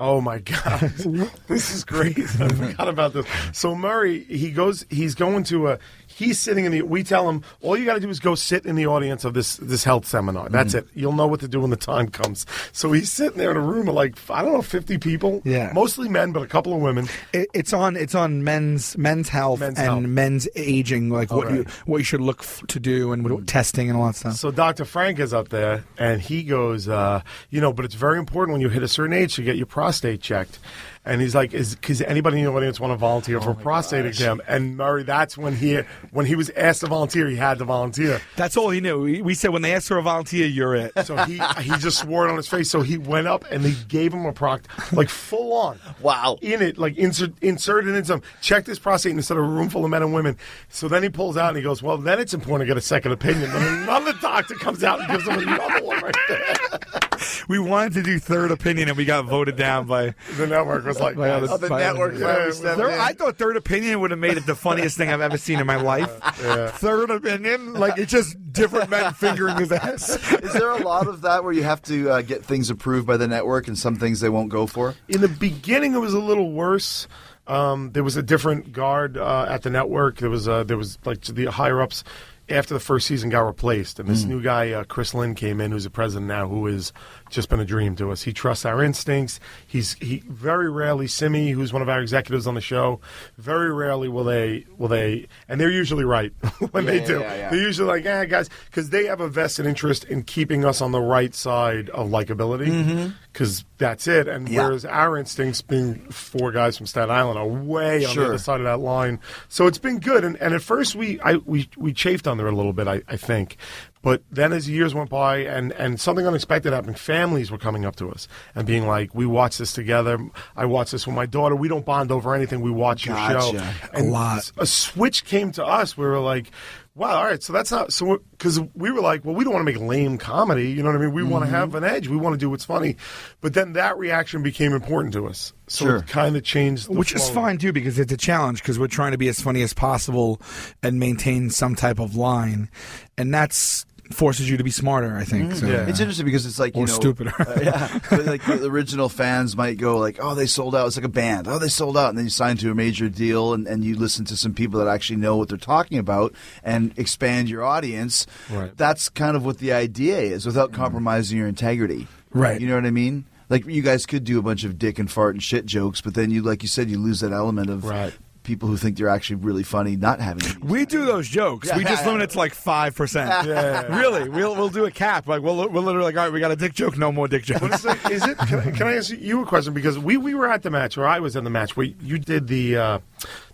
Oh 0.00 0.20
my 0.20 0.40
god, 0.40 0.80
this 1.46 1.72
is 1.72 1.84
great! 1.84 2.18
I 2.18 2.48
forgot 2.48 2.88
about 2.88 3.12
this. 3.12 3.24
So 3.52 3.76
Murray, 3.76 4.24
he 4.24 4.50
goes, 4.50 4.84
he's 4.90 5.14
going 5.14 5.44
to 5.44 5.68
a, 5.68 5.78
he's 6.22 6.38
sitting 6.38 6.64
in 6.64 6.72
the. 6.72 6.82
We 6.82 7.02
tell 7.04 7.28
him 7.28 7.42
all 7.60 7.76
you 7.76 7.84
got 7.84 7.94
to 7.94 8.00
do 8.00 8.08
is 8.08 8.20
go 8.20 8.34
sit 8.34 8.64
in 8.66 8.76
the 8.76 8.86
audience 8.86 9.24
of 9.24 9.34
this 9.34 9.56
this 9.56 9.84
health 9.84 10.06
seminar. 10.06 10.48
That's 10.48 10.74
Mm-hmm. 10.74 10.78
it. 10.88 10.88
You'll 10.94 11.12
know 11.12 11.26
what 11.26 11.40
to 11.40 11.48
do 11.48 11.60
when 11.60 11.70
the 11.70 11.76
time 11.76 12.08
comes. 12.08 12.46
So 12.72 12.92
he's 12.92 13.10
sitting 13.12 13.38
there 13.38 13.50
in 13.50 13.56
a 13.56 13.60
room 13.60 13.88
of 13.88 13.94
like 13.94 14.16
I 14.30 14.42
don't 14.42 14.52
know, 14.52 14.62
fifty 14.62 14.98
people. 14.98 15.42
Yeah. 15.44 15.72
mostly 15.74 16.08
men, 16.08 16.32
but 16.32 16.42
a 16.42 16.46
couple 16.46 16.72
of 16.74 16.80
women. 16.80 17.08
It, 17.32 17.48
it's 17.54 17.72
on 17.72 17.96
it's 17.96 18.14
on 18.14 18.44
men's 18.44 18.96
men's 18.96 19.28
health 19.28 19.60
Men's 19.60 19.78
and 19.78 19.86
health. 19.86 20.02
men's 20.02 20.48
aging, 20.56 21.10
like 21.10 21.30
what 21.32 21.50
you 21.52 21.64
what 21.86 21.98
you 21.98 22.04
should 22.04 22.20
look 22.20 22.40
f- 22.40 22.62
to 22.68 22.78
do 22.80 23.12
and 23.12 23.28
what, 23.28 23.46
testing 23.46 23.88
and 23.90 23.98
all 23.98 24.06
that 24.06 24.16
stuff. 24.16 24.34
So 24.34 24.50
Dr. 24.50 24.84
Frank 24.84 25.18
is 25.18 25.32
up 25.34 25.48
there, 25.48 25.84
and 25.98 26.20
he 26.20 26.42
goes, 26.42 26.88
uh, 26.88 27.22
you 27.50 27.60
know, 27.60 27.72
but 27.72 27.84
it's 27.84 27.94
very 27.94 28.18
important 28.18 28.52
when 28.54 28.60
you 28.60 28.68
hit 28.68 28.82
a 28.82 28.88
certain 28.88 29.12
age 29.12 29.34
to 29.36 29.42
get 29.42 29.56
your 29.56 29.66
prostate 29.66 30.20
checked. 30.20 30.58
And 31.04 31.20
he's 31.20 31.34
like, 31.34 31.52
"Is 31.52 31.74
because 31.74 32.00
anybody 32.00 32.38
in 32.38 32.44
the 32.44 32.52
audience 32.52 32.78
want 32.78 32.92
to 32.92 32.96
volunteer 32.96 33.40
for 33.40 33.50
oh 33.50 33.52
a 33.52 33.56
prostate 33.56 34.06
exam?" 34.06 34.40
And 34.46 34.76
Murray, 34.76 35.02
that's 35.02 35.36
when 35.36 35.56
he 35.56 35.80
when 36.12 36.26
he 36.26 36.36
was 36.36 36.50
asked 36.50 36.80
to 36.80 36.86
volunteer, 36.86 37.26
he 37.26 37.34
had 37.34 37.58
to 37.58 37.64
volunteer. 37.64 38.20
That's 38.36 38.56
all 38.56 38.70
he 38.70 38.80
knew. 38.80 39.00
We, 39.00 39.20
we 39.20 39.34
said 39.34 39.50
when 39.50 39.62
they 39.62 39.74
asked 39.74 39.88
for 39.88 39.98
a 39.98 40.02
volunteer, 40.02 40.46
you're 40.46 40.76
it. 40.76 40.92
So 41.04 41.16
he 41.24 41.40
he 41.60 41.70
just 41.78 41.98
swore 41.98 42.28
it 42.28 42.30
on 42.30 42.36
his 42.36 42.46
face. 42.48 42.70
So 42.70 42.82
he 42.82 42.98
went 42.98 43.26
up 43.26 43.44
and 43.50 43.64
they 43.64 43.74
gave 43.88 44.14
him 44.14 44.26
a 44.26 44.32
proct 44.32 44.68
like 44.92 45.08
full 45.08 45.52
on. 45.52 45.78
Wow. 46.02 46.38
In 46.42 46.62
it, 46.62 46.78
like 46.78 46.96
insert 46.96 47.32
inserted 47.42 47.94
in 47.94 48.04
some 48.04 48.22
checked 48.40 48.66
his 48.66 48.78
prostate 48.78 49.12
instead 49.12 49.36
of 49.36 49.44
a 49.44 49.46
room 49.46 49.68
full 49.68 49.84
of 49.84 49.90
men 49.90 50.02
and 50.02 50.12
women. 50.12 50.36
So 50.68 50.88
then 50.88 51.02
he 51.02 51.08
pulls 51.08 51.36
out 51.36 51.48
and 51.48 51.56
he 51.56 51.62
goes, 51.62 51.82
Well, 51.82 51.96
then 51.98 52.18
it's 52.18 52.34
important 52.34 52.66
to 52.66 52.70
get 52.70 52.76
a 52.76 52.80
second 52.80 53.12
opinion. 53.12 53.50
And 53.52 53.82
another 53.84 54.12
doctor 54.20 54.54
comes 54.54 54.82
out 54.82 55.00
and 55.00 55.08
gives 55.08 55.26
him 55.26 55.38
another 55.38 55.84
one 55.84 56.00
right 56.00 56.16
there. 56.28 56.56
We 57.48 57.58
wanted 57.58 57.94
to 57.94 58.02
do 58.02 58.18
third 58.18 58.50
opinion, 58.50 58.88
and 58.88 58.96
we 58.96 59.04
got 59.04 59.24
voted 59.26 59.56
down 59.56 59.86
by. 59.86 60.14
The 60.36 60.46
network 60.46 60.84
was 60.84 61.00
like 61.00 61.16
by 61.16 61.30
other- 61.30 61.48
Oh, 61.50 61.56
the 61.56 61.68
by 61.68 61.80
network 61.80 62.14
Yeah, 62.18 62.50
Third- 62.50 62.98
I 62.98 63.12
thought 63.12 63.38
third 63.38 63.56
opinion 63.56 64.00
would 64.00 64.10
have 64.10 64.20
made 64.20 64.36
it 64.36 64.46
the 64.46 64.54
funniest 64.54 64.96
thing 64.96 65.10
I've 65.10 65.20
ever 65.20 65.36
seen 65.38 65.60
in 65.60 65.66
my 65.66 65.76
life. 65.76 66.10
Third 66.78 67.10
opinion, 67.10 67.74
like 67.74 67.98
it's 67.98 68.10
just 68.12 68.36
different 68.52 68.90
men 68.90 69.12
fingering 69.14 69.56
his 69.56 69.72
ass. 69.72 70.10
Is 70.42 70.52
there 70.52 70.70
a 70.70 70.78
lot 70.78 71.06
of 71.06 71.22
that 71.22 71.44
where 71.44 71.52
you 71.52 71.62
have 71.62 71.82
to 71.82 72.10
uh, 72.10 72.22
get 72.22 72.44
things 72.44 72.70
approved 72.70 73.06
by 73.06 73.16
the 73.16 73.28
network 73.28 73.68
and 73.68 73.78
some 73.78 73.96
things 73.96 74.20
they 74.20 74.28
won't 74.28 74.48
go 74.50 74.66
for? 74.66 74.94
In 75.08 75.20
the 75.20 75.28
beginning, 75.28 75.94
it 75.94 75.98
was 75.98 76.14
a 76.14 76.20
little 76.20 76.52
worse. 76.52 77.06
Um, 77.46 77.90
there 77.92 78.04
was 78.04 78.16
a 78.16 78.22
different 78.22 78.72
guard 78.72 79.16
uh, 79.16 79.46
at 79.48 79.62
the 79.62 79.70
network. 79.70 80.18
There 80.18 80.30
was 80.30 80.46
uh, 80.48 80.62
there 80.64 80.76
was 80.76 80.98
like 81.04 81.22
the 81.22 81.46
higher 81.46 81.80
ups 81.82 82.04
after 82.48 82.74
the 82.74 82.80
first 82.80 83.06
season 83.06 83.30
got 83.30 83.40
replaced, 83.40 83.98
and 83.98 84.08
this 84.08 84.24
new 84.24 84.42
guy 84.42 84.72
uh, 84.72 84.84
Chris 84.84 85.14
Linn 85.14 85.34
came 85.34 85.60
in, 85.60 85.70
who's 85.72 85.84
the 85.84 85.90
president 85.90 86.26
now, 86.26 86.48
who 86.48 86.66
has 86.66 86.92
just 87.32 87.48
been 87.48 87.60
a 87.60 87.64
dream 87.64 87.96
to 87.96 88.12
us. 88.12 88.22
He 88.22 88.32
trusts 88.32 88.64
our 88.64 88.82
instincts. 88.84 89.40
He's 89.66 89.94
he 89.94 90.22
very 90.28 90.70
rarely 90.70 91.06
Simi, 91.06 91.50
who's 91.50 91.72
one 91.72 91.82
of 91.82 91.88
our 91.88 92.00
executives 92.00 92.46
on 92.46 92.54
the 92.54 92.60
show. 92.60 93.00
Very 93.38 93.72
rarely 93.72 94.08
will 94.08 94.24
they 94.24 94.66
will 94.78 94.88
they, 94.88 95.26
and 95.48 95.60
they're 95.60 95.70
usually 95.70 96.04
right 96.04 96.32
when 96.70 96.84
they 96.84 97.00
yeah, 97.00 97.06
do. 97.06 97.20
yeah, 97.20 97.34
yeah. 97.34 97.50
They're 97.50 97.60
usually 97.60 97.88
like, 97.88 98.04
yeah, 98.04 98.24
guys, 98.26 98.48
because 98.66 98.90
they 98.90 99.06
have 99.06 99.20
a 99.20 99.28
vested 99.28 99.66
interest 99.66 100.04
in 100.04 100.22
keeping 100.22 100.64
us 100.64 100.80
on 100.80 100.92
the 100.92 101.00
right 101.00 101.34
side 101.34 101.90
of 101.90 102.08
likability, 102.08 103.12
because 103.32 103.64
that's 103.78 104.06
it. 104.06 104.28
And 104.28 104.42
Mm-hmm. 104.52 104.56
Whereas 104.56 104.84
our 104.84 105.16
instincts, 105.16 105.62
being 105.62 105.94
four 106.10 106.52
guys 106.52 106.76
from 106.76 106.86
Staten 106.86 107.10
Island, 107.10 107.38
are 107.38 107.46
way 107.46 108.04
on 108.04 108.14
the 108.16 108.24
other 108.26 108.38
side 108.38 108.60
of 108.60 108.64
that 108.64 108.80
line. 108.80 109.20
So 109.48 109.66
it's 109.66 109.78
been 109.78 109.98
good. 109.98 110.24
And, 110.24 110.36
and 110.36 110.52
at 110.52 110.62
first, 110.62 110.94
we 110.94 111.20
I, 111.20 111.36
we 111.36 111.68
we 111.76 111.92
chafed 111.92 112.26
on 112.26 112.36
there 112.38 112.48
a 112.48 112.52
little 112.52 112.72
bit, 112.72 112.88
I, 112.88 113.02
I 113.08 113.16
think. 113.16 113.56
But 114.02 114.24
then 114.30 114.52
as 114.52 114.68
years 114.68 114.94
went 114.94 115.10
by 115.10 115.38
and, 115.38 115.70
and 115.72 116.00
something 116.00 116.26
unexpected 116.26 116.72
happened, 116.72 116.98
families 116.98 117.50
were 117.52 117.58
coming 117.58 117.84
up 117.86 117.94
to 117.96 118.10
us 118.10 118.26
and 118.54 118.66
being 118.66 118.86
like, 118.86 119.14
we 119.14 119.26
watch 119.26 119.58
this 119.58 119.72
together. 119.72 120.18
I 120.56 120.64
watch 120.64 120.90
this 120.90 121.06
with 121.06 121.14
my 121.14 121.26
daughter. 121.26 121.54
We 121.54 121.68
don't 121.68 121.84
bond 121.86 122.10
over 122.10 122.34
anything. 122.34 122.60
We 122.62 122.72
watch 122.72 123.06
your 123.06 123.16
show. 123.16 123.52
Gotcha. 123.52 123.74
And 123.94 124.10
lot. 124.10 124.50
A 124.58 124.66
switch 124.66 125.24
came 125.24 125.52
to 125.52 125.64
us. 125.64 125.96
We 125.96 126.04
were 126.04 126.18
like, 126.18 126.50
wow, 126.94 127.16
all 127.18 127.24
right, 127.24 127.42
so 127.42 127.54
that's 127.54 127.70
not 127.70 127.90
so 127.92 128.18
because 128.32 128.60
we 128.74 128.90
were 128.90 129.00
like, 129.00 129.24
well, 129.24 129.34
we 129.34 129.44
don't 129.44 129.54
want 129.54 129.66
to 129.66 129.72
make 129.72 129.80
lame 129.80 130.18
comedy. 130.18 130.70
You 130.72 130.82
know 130.82 130.90
what 130.90 130.96
I 130.96 131.00
mean? 131.00 131.12
We 131.14 131.22
want 131.22 131.44
to 131.44 131.46
Mm-hmm. 131.46 131.54
have 131.56 131.74
an 131.76 131.84
edge. 131.84 132.08
We 132.08 132.16
want 132.16 132.34
to 132.34 132.38
do 132.38 132.50
what's 132.50 132.64
funny. 132.64 132.96
But 133.40 133.54
then 133.54 133.72
that 133.74 133.96
reaction 133.98 134.42
became 134.42 134.72
important 134.72 135.14
to 135.14 135.26
us. 135.28 135.52
So 135.68 135.84
Sure. 135.86 135.96
it 135.98 136.08
kind 136.08 136.36
of 136.36 136.42
changed, 136.42 136.88
the 136.88 136.92
Which 136.98 137.14
is 137.14 137.30
fine 137.30 137.56
too, 137.58 137.72
because 137.72 137.98
it's 137.98 138.12
a 138.12 138.16
challenge. 138.16 138.60
Because 138.62 138.78
we're 138.78 138.88
trying 138.88 139.12
to 139.12 139.18
be 139.18 139.28
as 139.28 139.40
funny 139.40 139.62
as 139.62 139.72
possible 139.72 140.40
and 140.82 140.98
maintain 140.98 141.48
some 141.50 141.74
type 141.76 141.98
of 142.00 142.14
line, 142.16 142.68
and 143.16 143.32
that's 143.32 143.86
forces 144.10 144.48
you 144.50 144.56
to 144.56 144.64
be 144.64 144.70
smarter. 144.70 145.16
I 145.16 145.24
think. 145.24 145.54
So. 145.54 145.66
Yeah. 145.66 145.86
It's 145.86 146.00
interesting 146.00 146.26
because 146.26 146.44
it's 146.46 146.58
like 146.58 146.74
you 146.76 146.82
Or 146.82 146.86
know, 146.86 146.92
stupider. 146.92 147.32
uh, 147.38 147.60
yeah, 147.62 147.98
but 148.10 148.26
like 148.26 148.44
the 148.44 148.66
original 148.66 149.08
fans 149.08 149.56
might 149.56 149.78
go 149.78 149.98
like, 149.98 150.18
"Oh, 150.20 150.34
they 150.34 150.46
sold 150.46 150.74
out." 150.74 150.86
It's 150.86 150.96
like 150.96 151.04
a 151.04 151.08
band. 151.08 151.48
Oh, 151.48 151.58
they 151.58 151.68
sold 151.68 151.96
out, 151.96 152.10
and 152.10 152.18
then 152.18 152.24
you 152.26 152.30
sign 152.30 152.56
to 152.58 152.70
a 152.70 152.74
major 152.74 153.08
deal, 153.08 153.54
and, 153.54 153.66
and 153.66 153.84
you 153.84 153.96
listen 153.96 154.24
to 154.26 154.36
some 154.36 154.54
people 154.54 154.80
that 154.80 154.88
actually 154.88 155.16
know 155.16 155.36
what 155.36 155.48
they're 155.48 155.58
talking 155.58 155.98
about, 155.98 156.34
and 156.62 156.92
expand 156.98 157.48
your 157.48 157.64
audience. 157.64 158.26
Right. 158.50 158.76
That's 158.76 159.08
kind 159.08 159.36
of 159.36 159.44
what 159.44 159.58
the 159.58 159.72
idea 159.72 160.18
is, 160.18 160.44
without 160.46 160.72
compromising 160.72 161.38
your 161.38 161.48
integrity. 161.48 162.06
Right. 162.32 162.60
You 162.60 162.66
know 162.68 162.74
what 162.74 162.86
I 162.86 162.90
mean? 162.90 163.26
Like 163.48 163.66
you 163.66 163.82
guys 163.82 164.06
could 164.06 164.24
do 164.24 164.38
a 164.38 164.42
bunch 164.42 164.64
of 164.64 164.78
dick 164.78 164.98
and 164.98 165.10
fart 165.10 165.34
and 165.34 165.42
shit 165.42 165.66
jokes, 165.66 166.00
but 166.00 166.14
then 166.14 166.30
you, 166.30 166.40
like 166.42 166.62
you 166.62 166.68
said, 166.68 166.88
you 166.90 166.98
lose 166.98 167.20
that 167.20 167.32
element 167.32 167.68
of 167.68 167.84
Right. 167.84 168.14
People 168.42 168.68
who 168.68 168.76
think 168.76 168.96
they're 168.98 169.08
actually 169.08 169.36
really 169.36 169.62
funny 169.62 169.96
not 169.96 170.20
having. 170.20 170.40
these. 170.44 170.58
We 170.60 170.84
do 170.86 171.04
those 171.04 171.28
jokes. 171.28 171.68
Yeah, 171.68 171.76
we 171.78 171.84
just 171.84 172.04
limit 172.06 172.22
it 172.22 172.30
to 172.30 172.38
like 172.38 172.54
five 172.54 172.94
percent. 172.94 173.46
Really, 173.90 174.28
we'll 174.28 174.54
we'll 174.54 174.68
do 174.68 174.84
a 174.84 174.90
cap. 174.90 175.26
Like 175.28 175.42
we'll 175.42 175.56
we'll 175.68 175.82
literally 175.82 176.04
like, 176.06 176.16
all 176.16 176.24
right, 176.24 176.32
we 176.32 176.40
got 176.40 176.50
a 176.50 176.56
dick 176.56 176.74
joke, 176.74 176.96
no 176.98 177.12
more 177.12 177.28
dick 177.28 177.44
jokes. 177.44 177.60
What 177.62 177.72
is 177.72 177.84
it? 177.84 178.10
Is 178.10 178.26
it 178.26 178.38
can, 178.38 178.58
I, 178.60 178.70
can 178.70 178.86
I 178.86 178.94
ask 178.96 179.10
you 179.10 179.42
a 179.42 179.46
question? 179.46 179.74
Because 179.74 179.98
we, 179.98 180.16
we 180.16 180.34
were 180.34 180.48
at 180.50 180.62
the 180.62 180.70
match, 180.70 180.96
or 180.98 181.06
I 181.06 181.20
was 181.20 181.36
in 181.36 181.44
the 181.44 181.50
match 181.50 181.76
where 181.76 181.86
you 181.86 182.18
did 182.18 182.48
the 182.48 182.76
uh, 182.76 182.98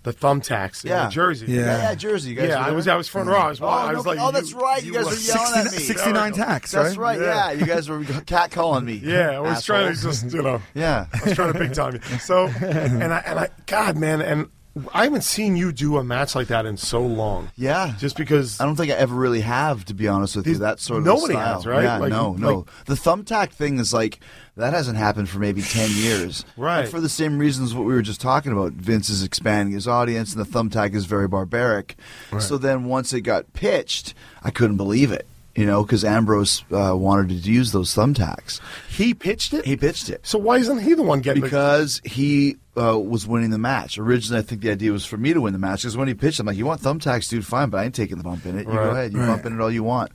the 0.04 0.12
thumbtacks 0.12 0.84
in 0.84 0.90
Yeah. 0.90 1.04
New 1.04 1.10
Jersey. 1.10 1.46
Yeah. 1.48 1.60
yeah, 1.60 1.82
yeah, 1.90 1.94
Jersey. 1.94 2.30
You 2.30 2.36
guys 2.36 2.48
Yeah, 2.50 2.64
I 2.66 2.70
was 2.70 2.88
I 2.88 2.96
was 2.96 3.08
front 3.08 3.28
row. 3.28 3.38
I 3.38 3.48
was, 3.48 3.60
Oh, 3.60 3.66
I 3.68 3.90
no, 3.92 3.98
was 3.98 4.06
like, 4.06 4.18
oh, 4.20 4.30
that's 4.32 4.52
you- 4.52 4.58
right. 4.60 4.82
You, 4.82 4.92
guys 4.94 5.04
were- 5.04 5.10
were 5.10 5.16
yelling 5.16 5.66
at 5.66 5.72
me. 5.72 5.78
69 5.78 6.32
tacks, 6.32 6.72
That's 6.72 6.96
right? 6.96 7.18
right. 7.18 7.20
Yeah. 7.20 7.52
you 7.52 7.66
guys 7.66 7.88
were 7.88 8.04
cat 8.04 8.50
calling 8.50 8.84
me. 8.84 8.94
Yeah, 9.04 9.30
I 9.30 9.40
was 9.40 9.64
trying 9.64 9.94
to 9.94 10.00
just 10.00 10.32
you 10.32 10.42
know. 10.42 10.62
Yeah. 10.74 11.06
I 11.12 11.24
was 11.24 11.34
trying 11.34 11.52
to 11.52 11.58
big 11.58 11.74
time 11.74 11.94
you. 11.94 12.00
So, 12.18 12.46
and 12.60 13.12
I, 13.12 13.18
and 13.26 13.38
I, 13.40 13.48
God, 13.66 13.96
man, 13.96 14.20
and 14.20 14.48
I 14.94 15.04
haven't 15.04 15.22
seen 15.24 15.56
you 15.56 15.72
do 15.72 15.96
a 15.98 16.04
match 16.04 16.34
like 16.34 16.48
that 16.48 16.66
in 16.66 16.76
so 16.76 17.00
long. 17.00 17.50
Yeah. 17.56 17.94
Just 17.98 18.16
because 18.16 18.60
I 18.60 18.64
don't 18.64 18.76
think 18.76 18.90
I 18.90 18.94
ever 18.94 19.14
really 19.14 19.40
have, 19.42 19.84
to 19.86 19.94
be 19.94 20.08
honest 20.08 20.36
with 20.36 20.46
you. 20.46 20.56
That 20.58 20.80
sort 20.80 20.98
of 21.00 21.04
nobody 21.04 21.34
style. 21.34 21.54
has, 21.56 21.66
right? 21.66 21.82
Yeah, 21.84 21.98
Like- 21.98 22.10
no, 22.10 22.30
like- 22.30 22.40
no. 22.40 22.66
The 22.86 22.94
thumbtack 22.94 23.50
thing 23.50 23.78
is 23.78 23.92
like 23.92 24.20
that 24.56 24.72
hasn't 24.72 24.98
happened 24.98 25.28
for 25.28 25.38
maybe 25.38 25.62
ten 25.62 25.90
years, 25.90 26.44
Right. 26.56 26.80
And 26.80 26.88
for 26.88 27.00
the 27.00 27.08
same 27.08 27.38
reasons 27.38 27.74
what 27.74 27.86
we 27.86 27.94
were 27.94 28.02
just 28.02 28.20
talking 28.20 28.52
about. 28.52 28.72
Vince 28.72 29.08
is 29.08 29.22
expanding 29.22 29.72
his 29.74 29.86
audience, 29.86 30.34
and 30.34 30.44
the 30.44 30.48
thumbtack 30.48 30.94
is 30.94 31.04
very 31.04 31.28
barbaric. 31.28 31.96
So 32.38 32.58
then 32.58 32.84
once 32.84 33.12
it 33.12 33.20
got 33.22 33.52
pitched, 33.52 34.14
I 34.42 34.50
couldn't 34.50 34.76
believe 34.76 35.12
it. 35.12 35.26
You 35.58 35.66
know, 35.66 35.82
because 35.82 36.04
Ambrose 36.04 36.62
uh, 36.70 36.94
wanted 36.96 37.42
to 37.42 37.50
use 37.50 37.72
those 37.72 37.92
thumbtacks. 37.92 38.60
he 38.88 39.12
pitched 39.12 39.52
it. 39.54 39.64
He 39.64 39.76
pitched 39.76 40.08
it. 40.08 40.20
so 40.24 40.38
why 40.38 40.58
isn't 40.58 40.78
he 40.82 40.94
the 40.94 41.02
one 41.02 41.20
getting? 41.20 41.42
the- 41.42 41.46
because 41.48 42.00
he 42.04 42.56
uh, 42.80 42.96
was 42.96 43.26
winning 43.26 43.50
the 43.50 43.58
match. 43.58 43.98
Originally, 43.98 44.38
I 44.38 44.42
think 44.42 44.60
the 44.60 44.70
idea 44.70 44.92
was 44.92 45.04
for 45.04 45.16
me 45.16 45.32
to 45.32 45.40
win 45.40 45.52
the 45.52 45.58
match. 45.58 45.82
Because 45.82 45.96
when 45.96 46.06
he 46.06 46.14
pitched, 46.14 46.38
I'm 46.38 46.46
like, 46.46 46.56
"You 46.56 46.64
want 46.66 46.80
thumbtacks, 46.80 47.28
dude? 47.28 47.44
Fine, 47.44 47.70
but 47.70 47.78
I 47.78 47.84
ain't 47.86 47.94
taking 47.96 48.18
the 48.18 48.22
bump 48.22 48.46
in 48.46 48.56
it. 48.56 48.68
You 48.68 48.72
go 48.72 48.90
ahead, 48.90 49.12
you 49.12 49.18
bump 49.18 49.44
in 49.46 49.52
it 49.54 49.60
all 49.60 49.70
you 49.70 49.82
want." 49.82 50.12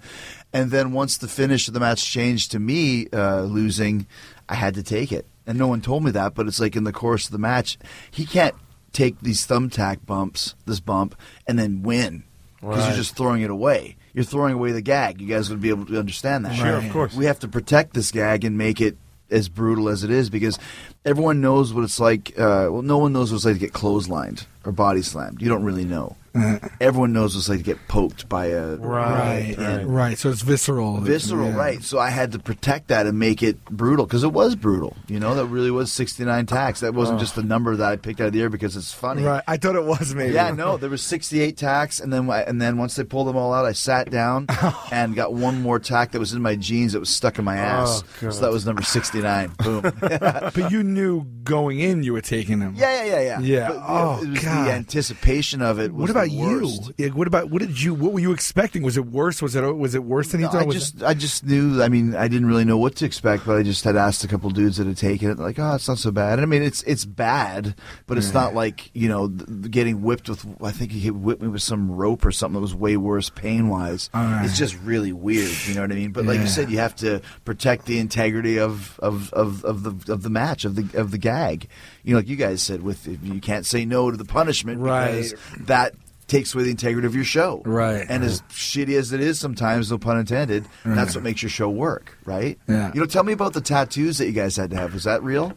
And 0.54 0.72
then 0.72 0.94
once 0.94 1.18
the 1.18 1.28
finish 1.28 1.68
of 1.68 1.74
the 1.74 1.82
match 1.82 2.06
changed 2.10 2.52
to 2.52 2.60
me 2.60 3.08
uh, 3.12 3.42
losing, 3.42 4.06
I 4.48 4.56
had 4.56 4.76
to 4.76 4.84
take 4.84 5.12
it. 5.12 5.26
And 5.46 5.58
no 5.58 5.68
one 5.68 5.82
told 5.82 6.06
me 6.06 6.12
that, 6.12 6.36
but 6.36 6.48
it's 6.48 6.62
like 6.62 6.78
in 6.78 6.86
the 6.86 6.94
course 6.94 7.26
of 7.26 7.32
the 7.34 7.38
match, 7.38 7.78
he 8.12 8.26
can't 8.26 8.56
take 8.94 9.20
these 9.20 9.46
thumbtack 9.46 10.06
bumps, 10.06 10.56
this 10.66 10.80
bump, 10.80 11.16
and 11.48 11.60
then 11.60 11.84
win 11.84 12.24
because 12.62 12.78
Right. 12.78 12.88
you're 12.88 12.96
just 12.98 13.18
throwing 13.18 13.42
it 13.42 13.50
away. 13.50 13.98
You're 14.14 14.26
throwing 14.26 14.54
away 14.54 14.72
the 14.72 14.82
gag. 14.82 15.20
You 15.22 15.28
guys 15.28 15.50
would 15.50 15.62
be 15.62 15.70
able 15.70 15.86
to 15.88 16.00
understand 16.00 16.46
that. 16.46 16.56
Sure, 16.56 16.76
of 16.76 16.90
course. 16.92 17.16
We 17.16 17.26
have 17.26 17.40
to 17.40 17.48
protect 17.48 17.94
this 17.94 18.12
gag 18.12 18.46
and 18.46 18.58
make 18.58 18.80
it 18.80 18.98
as 19.32 19.50
brutal 19.50 19.90
as 19.90 20.04
it 20.04 20.12
is 20.12 20.30
because 20.30 20.60
everyone 21.04 21.42
knows 21.42 21.74
what 21.74 21.84
it's 21.84 22.00
like. 22.00 22.32
Uh, 22.38 22.70
well, 22.70 22.82
no 22.84 23.00
one 23.00 23.14
knows 23.14 23.32
what 23.32 23.38
it's 23.38 23.46
like 23.46 23.56
to 23.56 23.60
get 23.60 23.74
clotheslined 23.74 24.46
or 24.64 24.72
body 24.72 25.02
slammed. 25.02 25.42
You 25.42 25.50
don't 25.50 25.64
really 25.64 25.86
know. 25.86 26.16
Mm-hmm. 26.36 26.66
everyone 26.82 27.14
knows 27.14 27.36
what 27.36 27.42
it's 27.42 27.50
like 27.50 27.60
to 27.60 27.64
get 27.64 27.88
poked 27.88 28.28
by 28.28 28.48
a 28.48 28.76
Right, 28.78 29.56
right, 29.58 29.84
right. 29.86 30.18
So 30.18 30.30
it's 30.30 30.42
visceral. 30.42 30.98
visceral, 30.98 31.50
Yeah. 31.50 31.56
right? 31.56 31.84
So 31.84 32.00
I 32.00 32.10
had 32.10 32.32
to 32.32 32.40
protect 32.40 32.88
that 32.88 33.06
and 33.06 33.20
make 33.20 33.44
it 33.44 33.64
brutal 33.66 34.06
because 34.06 34.24
it 34.24 34.34
was 34.34 34.56
brutal. 34.56 34.96
You 35.08 35.20
know, 35.20 35.36
that 35.36 35.46
really 35.46 35.70
was 35.70 35.92
69 35.92 36.46
tacks. 36.48 36.80
That 36.80 36.94
wasn't 36.96 37.20
just 37.20 37.36
the 37.36 37.44
number 37.44 37.76
that 37.76 37.92
I 37.92 37.96
picked 37.98 38.20
out 38.20 38.28
of 38.28 38.34
the 38.34 38.42
air 38.42 38.50
because 38.50 38.76
it's 38.76 38.92
funny. 38.92 39.24
Right. 39.24 39.44
I 39.48 39.58
thought 39.58 39.76
it 39.76 39.84
was 39.84 40.16
maybe. 40.16 40.34
Yeah, 40.34 40.50
no, 40.52 40.78
there 40.78 40.90
was 40.90 41.04
68 41.04 41.56
tacks, 41.56 42.00
and 42.00 42.12
then 42.12 42.28
and 42.30 42.62
then 42.62 42.78
once 42.78 42.96
they 42.96 43.04
pulled 43.04 43.28
them 43.28 43.38
all 43.38 43.54
out, 43.54 43.66
I 43.66 43.74
sat 43.74 44.10
down 44.10 44.48
oh. 44.50 44.88
and 44.92 45.14
got 45.16 45.34
one 45.34 45.62
more 45.62 45.78
tack 45.80 46.12
that 46.14 46.20
was 46.20 46.34
in 46.34 46.42
my 46.42 46.56
jeans 46.56 46.94
that 46.94 47.00
was 47.00 47.10
stuck 47.10 47.38
in 47.38 47.46
my 47.46 47.60
oh, 47.60 47.64
ass. 47.64 48.04
Oh, 48.24 48.30
so 48.32 48.42
that 48.42 48.52
was 48.52 48.66
number 48.66 48.82
69. 48.82 49.52
Boom. 49.64 49.82
But 50.00 50.72
you 50.72 50.84
knew 50.84 51.26
going 51.44 51.80
in 51.80 52.04
you 52.04 52.14
were 52.14 52.22
taking 52.22 52.60
them. 52.60 52.74
Yeah, 52.76 53.04
yeah, 53.06 53.20
yeah, 53.20 53.22
yeah. 53.22 53.40
Yeah. 53.40 53.68
But, 53.70 53.84
Oh, 53.86 54.22
it 54.24 54.30
was 54.30 54.40
oh, 54.40 54.42
God. 54.44 54.68
the 54.68 54.72
anticipation 54.72 55.62
of 55.62 55.80
it. 55.80 55.94
Was 55.94 56.02
What 56.02 56.10
about 56.10 56.23
you? 56.32 56.62
worst. 56.64 56.92
Yeah, 56.98 57.10
What 57.10 57.28
about 57.28 57.50
what 57.50 57.62
did 57.62 57.82
you? 57.82 57.94
What 57.94 58.14
were 58.14 58.20
you 58.20 58.32
expecting? 58.32 58.84
Was 58.84 58.98
it 58.98 59.06
worse? 59.06 59.42
Was 59.42 59.56
it 59.56 59.62
was 59.76 59.96
it 59.96 60.04
worse 60.04 60.30
than 60.32 60.42
you 60.42 60.48
No, 60.48 60.52
thought? 60.52 60.68
I 60.68 60.72
just, 60.72 61.04
I 61.04 61.14
just 61.14 61.46
knew. 61.46 61.82
I 61.82 61.90
mean, 61.90 62.16
I 62.16 62.28
didn't 62.28 62.48
really 62.48 62.66
know 62.66 62.78
what 62.78 62.96
to 62.98 63.06
expect, 63.06 63.46
but 63.46 63.58
I 63.58 63.64
just 63.64 63.84
had 63.84 63.96
asked 63.96 64.24
a 64.24 64.28
couple 64.28 64.50
dudes 64.50 64.78
that 64.78 64.88
had 64.88 64.98
taken 64.98 65.30
it, 65.30 65.40
like, 65.40 65.60
oh, 65.60 65.76
it's 65.76 65.88
not 65.88 65.98
so 65.98 66.12
bad. 66.12 66.34
And 66.34 66.42
I 66.42 66.46
mean, 66.46 66.64
it's 66.64 66.84
it's 66.84 67.06
bad, 67.06 67.76
but 68.08 68.18
it's 68.18 68.34
not 68.34 68.54
like 68.54 68.90
you 68.94 69.08
know 69.10 69.28
getting 69.28 70.02
whipped 70.02 70.30
with. 70.30 70.46
I 70.64 70.72
think 70.72 70.92
he 70.92 71.10
whipped 71.12 71.42
me 71.42 71.48
with 71.48 71.62
some 71.62 71.92
rope 71.92 72.26
or 72.26 72.32
something 72.32 72.56
that 72.56 72.62
was 72.62 72.76
way 72.76 72.98
worse 72.98 73.30
pain 73.30 73.70
wise. 73.70 74.10
right. 74.14 74.44
It's 74.46 74.58
just 74.58 74.78
really 74.84 75.12
weird. 75.14 75.52
You 75.68 75.76
know 75.76 75.82
what 75.82 75.92
I 75.92 75.96
mean? 75.96 76.12
But 76.12 76.26
like 76.26 76.36
Yeah. 76.38 76.42
you 76.44 76.48
said, 76.50 76.72
you 76.72 76.78
have 76.80 76.96
to 76.98 77.22
protect 77.46 77.86
the 77.86 78.00
integrity 78.00 78.60
of 78.60 79.00
of, 79.00 79.32
of, 79.34 79.64
of 79.66 79.84
the 79.84 80.14
of 80.14 80.24
the 80.24 80.30
match 80.30 80.66
of 80.66 80.76
the 80.76 81.00
of 81.00 81.12
the 81.12 81.18
gag. 81.18 81.68
You 82.04 82.14
know, 82.14 82.20
like 82.20 82.28
you 82.28 82.36
guys 82.36 82.62
said, 82.62 82.82
with 82.84 83.08
you 83.08 83.40
can't 83.40 83.66
say 83.66 83.86
no 83.86 84.12
to 84.12 84.18
the 84.18 84.26
punishment 84.26 84.80
Right. 84.82 85.08
because 85.16 85.36
that 85.62 85.94
takes 86.28 86.54
away 86.54 86.64
the 86.64 86.72
integrity 86.72 87.06
of 87.06 87.16
your 87.16 87.24
show. 87.24 87.62
Right. 87.66 88.06
And 88.08 88.24
as 88.24 88.42
shitty 88.50 88.98
as 88.98 89.12
it 89.12 89.20
is 89.22 89.40
sometimes, 89.40 89.92
no 89.92 89.98
pun 89.98 90.18
intended, 90.18 90.66
that's 90.86 91.16
what 91.16 91.24
makes 91.24 91.42
your 91.42 91.50
show 91.50 91.70
work, 91.70 92.18
right? 92.26 92.58
Yeah. 92.68 92.92
You 92.94 93.02
know, 93.02 93.06
tell 93.06 93.24
me 93.24 93.34
about 93.34 93.54
the 93.54 93.62
tattoos 93.62 94.18
that 94.18 94.26
you 94.26 94.32
guys 94.32 94.56
had 94.56 94.70
to 94.72 94.78
have. 94.78 94.94
Was 94.94 95.04
that 95.04 95.24
real? 95.24 95.54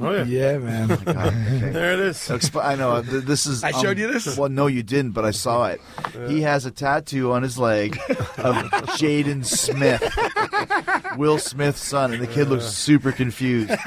oh 0.00 0.12
yeah. 0.12 0.24
yeah, 0.24 0.58
man. 0.58 0.88
God, 0.88 1.08
okay. 1.08 1.58
there 1.72 1.92
it 1.92 2.00
is. 2.00 2.16
Exp- 2.18 2.64
I 2.64 2.74
know 2.74 3.02
th- 3.02 3.24
this 3.24 3.46
is. 3.46 3.62
um, 3.64 3.72
I 3.74 3.80
showed 3.82 3.98
you 3.98 4.10
this? 4.10 4.36
Well, 4.36 4.48
no, 4.48 4.66
you 4.66 4.82
didn't, 4.82 5.10
but 5.12 5.24
I 5.24 5.30
saw 5.30 5.66
it. 5.66 5.80
He 6.28 6.42
has 6.42 6.64
a 6.64 6.70
tattoo 6.70 7.32
on 7.32 7.42
his 7.42 7.58
leg 7.58 7.98
of 8.38 8.54
Jaden 8.96 9.44
Smith, 9.44 10.02
Will 11.18 11.38
Smith's 11.38 11.82
son, 11.86 12.12
and 12.12 12.22
the 12.22 12.26
kid 12.26 12.48
looks 12.48 12.66
super 12.66 13.12
confused. 13.12 13.70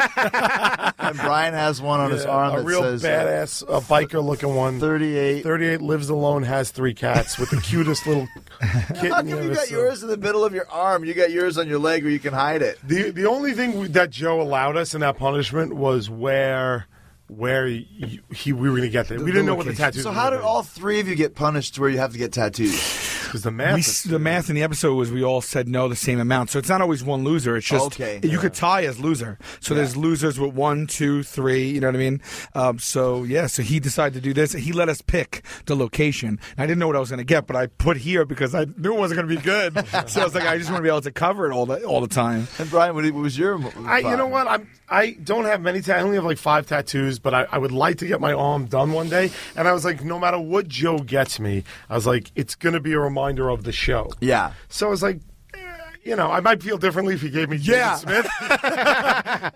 and 1.14 1.22
Brian 1.28 1.54
has 1.54 1.82
one 1.82 2.00
on 2.00 2.12
his 2.12 2.26
arm 2.26 2.54
a 2.54 2.58
that 2.58 2.66
real 2.66 2.82
says 2.82 3.04
uh, 3.04 3.08
badass, 3.08 3.62
a 3.64 3.82
biker 3.82 4.24
looking 4.24 4.54
one. 4.56 4.80
38. 4.80 5.44
38 5.44 5.82
lives 5.82 6.10
alone, 6.10 6.44
has 6.44 6.72
three 6.72 6.94
cats 6.94 7.38
with 7.38 7.50
the 7.50 7.62
cutest 7.62 8.06
little 8.08 8.28
kitten. 8.96 9.12
How 9.12 9.18
come 9.22 9.28
you 9.28 9.54
got 9.54 9.68
saw. 9.68 9.76
yours 9.76 10.04
in 10.04 10.10
the 10.10 10.18
middle 10.18 10.44
of 10.44 10.54
your 10.54 10.70
arm? 10.70 11.06
You 11.06 11.14
got 11.14 11.32
yours 11.32 11.58
on 11.58 11.68
your 11.68 11.80
leg 11.80 12.04
where 12.04 12.12
you 12.12 12.20
can 12.20 12.34
hide 12.34 12.62
it. 12.62 12.78
The 12.84 13.12
the 13.12 13.26
only 13.28 13.54
thing 13.54 13.80
we- 13.80 13.88
that 13.90 14.10
Joe 14.10 14.42
allowed 14.42 14.78
us 14.78 14.94
in 14.94 15.02
that 15.02 15.18
punishment 15.18 15.74
was 15.74 16.10
where 16.10 16.88
where 17.28 17.66
he, 17.66 18.22
he 18.34 18.54
we 18.54 18.70
were 18.70 18.76
going 18.76 18.82
to 18.88 18.90
get 18.90 19.08
there. 19.08 19.18
we 19.20 19.32
didn't 19.32 19.46
know 19.46 19.56
what 19.56 19.66
the 19.66 19.74
tattoos. 19.74 20.04
So 20.04 20.12
how 20.12 20.30
did 20.30 20.42
all 20.42 20.62
three 20.62 21.00
of 21.00 21.08
you 21.08 21.16
get 21.16 21.36
punished 21.36 21.76
to 21.76 21.82
where 21.82 21.90
you 21.90 21.98
have 21.98 22.12
to 22.12 22.18
get 22.18 22.32
tattoos? 22.34 22.74
Because 23.34 23.46
the 23.46 23.50
math. 23.52 24.06
We, 24.06 24.12
the 24.12 24.20
math 24.20 24.50
in 24.50 24.56
the 24.56 24.62
episode 24.62 24.94
was 24.94 25.12
we 25.12 25.24
all 25.24 25.42
said 25.42 25.68
no 25.68 25.88
the 25.88 25.96
same 25.96 26.20
amount, 26.20 26.52
so 26.52 26.60
it's 26.60 26.70
not 26.70 26.82
always 26.82 27.04
one 27.04 27.24
loser. 27.24 27.58
It's 27.58 27.66
just 27.66 27.88
Okay. 27.88 28.20
you 28.22 28.38
could 28.38 28.54
tie 28.54 28.84
as 28.86 29.00
loser. 29.00 29.40
So 29.60 29.74
there's 29.74 29.98
losers 29.98 30.40
with 30.40 30.54
one, 30.54 30.86
two, 30.86 31.24
three. 31.24 31.68
You 31.68 31.82
know 31.82 31.88
what 31.88 31.96
I 31.96 31.98
mean? 31.98 32.22
Um, 32.54 32.78
so 32.78 33.24
yeah, 33.24 33.48
so 33.48 33.64
he 33.64 33.80
decided 33.80 34.14
to 34.14 34.22
do 34.22 34.36
this. 34.36 34.54
He 34.54 34.72
let 34.72 34.88
us 34.88 35.02
pick 35.02 35.44
the 35.66 35.76
location. 35.76 36.40
I 36.60 36.68
didn't 36.68 36.78
know 36.78 36.86
what 36.86 36.96
I 36.96 37.00
was 37.00 37.10
going 37.10 37.18
to 37.18 37.24
get, 37.24 37.48
but 37.48 37.56
I 37.56 37.66
put 37.66 37.98
here 37.98 38.24
because 38.24 38.54
I 38.54 38.68
knew 38.78 38.94
it 38.94 39.00
wasn't 39.00 39.22
going 39.22 39.30
to 39.30 39.36
be 39.36 39.42
good. 39.42 39.74
so 40.08 40.22
I 40.22 40.26
was 40.26 40.36
like, 40.36 40.46
I 40.46 40.60
just 40.60 40.70
want 40.70 40.82
to 40.82 40.84
be 40.84 40.90
able 40.90 41.02
to 41.02 41.12
cover 41.12 41.50
it 41.50 41.56
all 41.56 41.66
the 41.66 41.84
all 41.86 42.02
the 42.02 42.08
time. 42.08 42.48
And 42.60 42.70
Brian, 42.70 42.94
what 42.94 43.12
was 43.16 43.36
your? 43.36 43.60
I, 43.88 43.98
you 43.98 44.16
know 44.16 44.28
what? 44.28 44.48
I'm. 44.48 44.70
I 44.94 45.18
don't 45.24 45.46
have 45.46 45.60
many. 45.60 45.82
Ta- 45.82 45.94
I 45.94 46.02
only 46.02 46.18
have 46.18 46.24
like 46.24 46.38
five 46.38 46.68
tattoos, 46.68 47.18
but 47.18 47.34
I, 47.34 47.48
I 47.52 47.58
would 47.58 47.72
like 47.72 47.98
to 47.98 48.08
get 48.08 48.22
my 48.22 48.32
arm 48.32 48.66
done 48.66 48.92
one 48.92 49.10
day. 49.10 49.32
And 49.56 49.68
I 49.68 49.74
was 49.74 49.84
like, 49.84 50.04
no 50.04 50.20
matter 50.20 50.40
what 50.40 50.68
Joe 50.68 51.00
gets 51.00 51.40
me, 51.40 51.64
I 51.90 51.96
was 51.96 52.06
like, 52.06 52.32
it's 52.36 52.54
going 52.54 52.74
to 52.74 52.80
be 52.80 52.94
a 52.94 53.00
reminder 53.00 53.50
of 53.50 53.64
the 53.64 53.72
show. 53.72 54.12
Yeah. 54.20 54.54
So 54.70 54.86
I 54.86 54.90
was 54.92 55.02
like, 55.02 55.20
you 56.04 56.16
know, 56.16 56.30
I 56.32 56.40
might 56.40 56.62
feel 56.62 56.78
differently 56.78 57.14
if 57.16 57.22
he 57.22 57.30
gave 57.30 57.50
me 57.50 57.58
Jaden 57.58 57.68
Yeah. 57.68 57.96
Smith, 57.96 58.28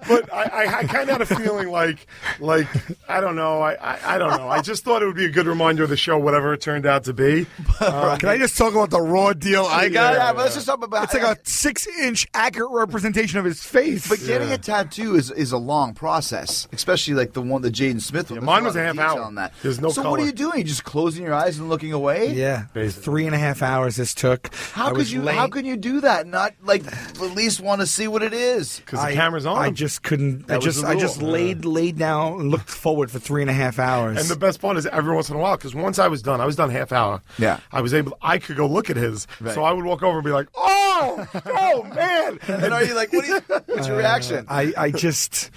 but 0.07 0.33
I, 0.33 0.43
I, 0.65 0.77
I 0.79 0.83
kind 0.85 1.09
of 1.09 1.17
had 1.17 1.21
a 1.21 1.25
feeling 1.25 1.69
like, 1.69 2.07
like 2.39 2.67
I 3.09 3.19
don't 3.21 3.35
know, 3.35 3.61
I, 3.61 3.73
I, 3.73 4.15
I 4.15 4.17
don't 4.17 4.37
know. 4.37 4.47
I 4.47 4.61
just 4.61 4.83
thought 4.83 5.01
it 5.01 5.05
would 5.05 5.15
be 5.15 5.25
a 5.25 5.29
good 5.31 5.47
reminder 5.47 5.83
of 5.83 5.89
the 5.89 5.97
show, 5.97 6.17
whatever 6.17 6.53
it 6.53 6.61
turned 6.61 6.85
out 6.85 7.03
to 7.05 7.13
be. 7.13 7.45
Can 7.79 7.93
um, 7.93 8.19
I 8.25 8.37
just 8.37 8.57
talk 8.57 8.73
about 8.73 8.89
the 8.89 9.01
raw 9.01 9.33
deal 9.33 9.65
I 9.65 9.89
got? 9.89 10.13
Yeah, 10.15 10.33
but 10.33 10.43
let's 10.43 10.55
just 10.55 10.67
talk 10.67 10.83
about. 10.83 11.05
It's 11.05 11.13
like 11.13 11.23
a 11.23 11.27
uh, 11.29 11.35
six-inch 11.43 12.27
accurate 12.33 12.71
representation 12.71 13.39
of 13.39 13.45
his 13.45 13.63
face. 13.63 14.07
But 14.07 14.19
getting 14.25 14.51
a 14.51 14.57
tattoo 14.57 15.15
is, 15.15 15.31
is 15.31 15.51
a 15.51 15.57
long 15.57 15.93
process, 15.93 16.67
especially 16.71 17.13
like 17.13 17.33
the 17.33 17.41
one 17.41 17.61
that 17.63 17.73
Jaden 17.73 18.01
Smith. 18.01 18.29
one. 18.29 18.39
There's 18.39 18.45
mine 18.45 18.63
was 18.63 18.75
lot 18.75 18.81
a 18.81 18.85
half 18.85 18.93
detail 18.95 19.09
hour. 19.09 19.21
On 19.23 19.35
that. 19.35 19.53
There's 19.61 19.81
no 19.81 19.89
So 19.89 20.09
what 20.09 20.19
are 20.19 20.25
you 20.25 20.31
doing? 20.31 20.59
You 20.59 20.63
Just 20.63 20.83
closing 20.83 21.23
your 21.23 21.33
eyes 21.33 21.59
and 21.59 21.69
looking 21.69 21.93
away? 21.93 22.33
yeah, 22.33 22.65
Basically. 22.73 23.03
three 23.03 23.25
and 23.25 23.35
a 23.35 23.37
half 23.39 23.61
hours 23.61 23.95
this 23.95 24.13
took. 24.13 24.53
How 24.53 24.87
I 24.89 24.93
could 24.93 25.09
you? 25.09 25.21
laying- 25.21 25.37
How 25.37 25.47
can 25.47 25.65
you 25.65 25.77
do 25.77 26.01
that? 26.01 26.27
And 26.37 26.55
Not 26.59 26.67
like 26.67 26.85
at 26.93 27.19
least 27.35 27.59
want 27.59 27.81
to 27.81 27.87
see 27.87 28.07
what 28.07 28.21
it 28.23 28.33
is. 28.33 28.79
Because 28.79 29.03
the 29.05 29.13
camera's 29.13 29.45
on. 29.45 29.57
I 29.57 29.71
just 29.71 30.03
couldn't. 30.03 30.43
I 30.43 30.47
That 30.47 30.55
was 30.57 30.65
just 30.65 30.81
the 30.81 30.87
I 30.87 30.95
just 30.95 31.21
rule. 31.21 31.31
laid 31.31 31.65
laid 31.65 31.97
down 31.97 32.39
and 32.39 32.51
looked 32.51 32.69
forward 32.69 33.09
for 33.11 33.19
three 33.19 33.41
and 33.41 33.49
a 33.49 33.53
half 33.53 33.79
hours. 33.79 34.17
And 34.19 34.27
the 34.27 34.35
best 34.35 34.61
part 34.61 34.77
is 34.77 34.85
every 34.87 35.13
once 35.15 35.29
in 35.29 35.35
a 35.35 35.39
while, 35.39 35.57
because 35.57 35.73
once 35.75 35.99
I 35.99 36.07
was 36.07 36.21
done, 36.21 36.39
I 36.41 36.45
was 36.45 36.55
done 36.55 36.69
half 36.69 36.91
hour. 36.91 37.21
Yeah. 37.37 37.59
I 37.71 37.81
was 37.81 37.93
able. 37.93 38.17
I 38.21 38.37
could 38.37 38.55
go 38.57 38.67
look 38.67 38.89
at 38.89 38.97
his, 38.97 39.27
Right. 39.41 39.53
so 39.55 39.63
I 39.63 39.71
would 39.73 39.85
walk 39.85 40.03
over 40.03 40.17
and 40.19 40.25
be 40.25 40.31
like, 40.31 40.47
"Oh, 40.55 41.27
oh 41.45 41.83
man!" 41.83 42.39
And 42.47 42.73
are 42.73 42.83
you 42.83 42.95
like, 42.95 43.11
what? 43.13 43.25
Are 43.25 43.27
you, 43.27 43.41
what's 43.65 43.87
your 43.87 43.95
uh, 43.97 43.99
reaction? 43.99 44.45
I 44.49 44.73
I 44.77 44.91
just 44.91 45.49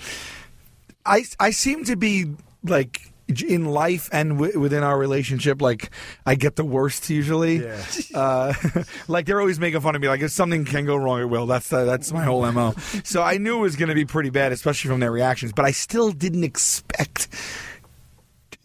I 1.04 1.24
I 1.38 1.50
seem 1.50 1.84
to 1.84 1.96
be 1.96 2.26
like 2.64 3.09
in 3.30 3.66
life 3.66 4.08
and 4.12 4.30
w- 4.38 4.58
within 4.58 4.82
our 4.82 4.98
relationship 4.98 5.62
like 5.62 5.90
I 6.26 6.34
get 6.34 6.56
the 6.56 6.64
worst 6.64 7.08
usually. 7.10 7.64
Yeah. 7.64 7.82
Uh, 8.12 8.52
like 9.08 9.24
they're 9.26 9.40
always 9.40 9.60
making 9.60 9.80
fun 9.80 9.94
of 9.94 10.02
me 10.02 10.08
like 10.08 10.20
if 10.20 10.30
something 10.30 10.64
can 10.64 10.84
go 10.84 10.96
wrong 10.96 11.20
it 11.20 11.26
will. 11.26 11.46
That's 11.46 11.72
uh, 11.72 11.84
that's 11.84 12.12
my 12.12 12.24
whole 12.24 12.50
MO. 12.50 12.72
So 13.04 13.22
I 13.22 13.38
knew 13.38 13.58
it 13.58 13.60
was 13.60 13.76
going 13.76 13.88
to 13.88 13.94
be 13.94 14.04
pretty 14.04 14.30
bad 14.30 14.52
especially 14.52 14.88
from 14.90 15.00
their 15.00 15.12
reactions, 15.12 15.52
but 15.52 15.64
I 15.64 15.70
still 15.70 16.10
didn't 16.10 16.44
expect 16.44 17.28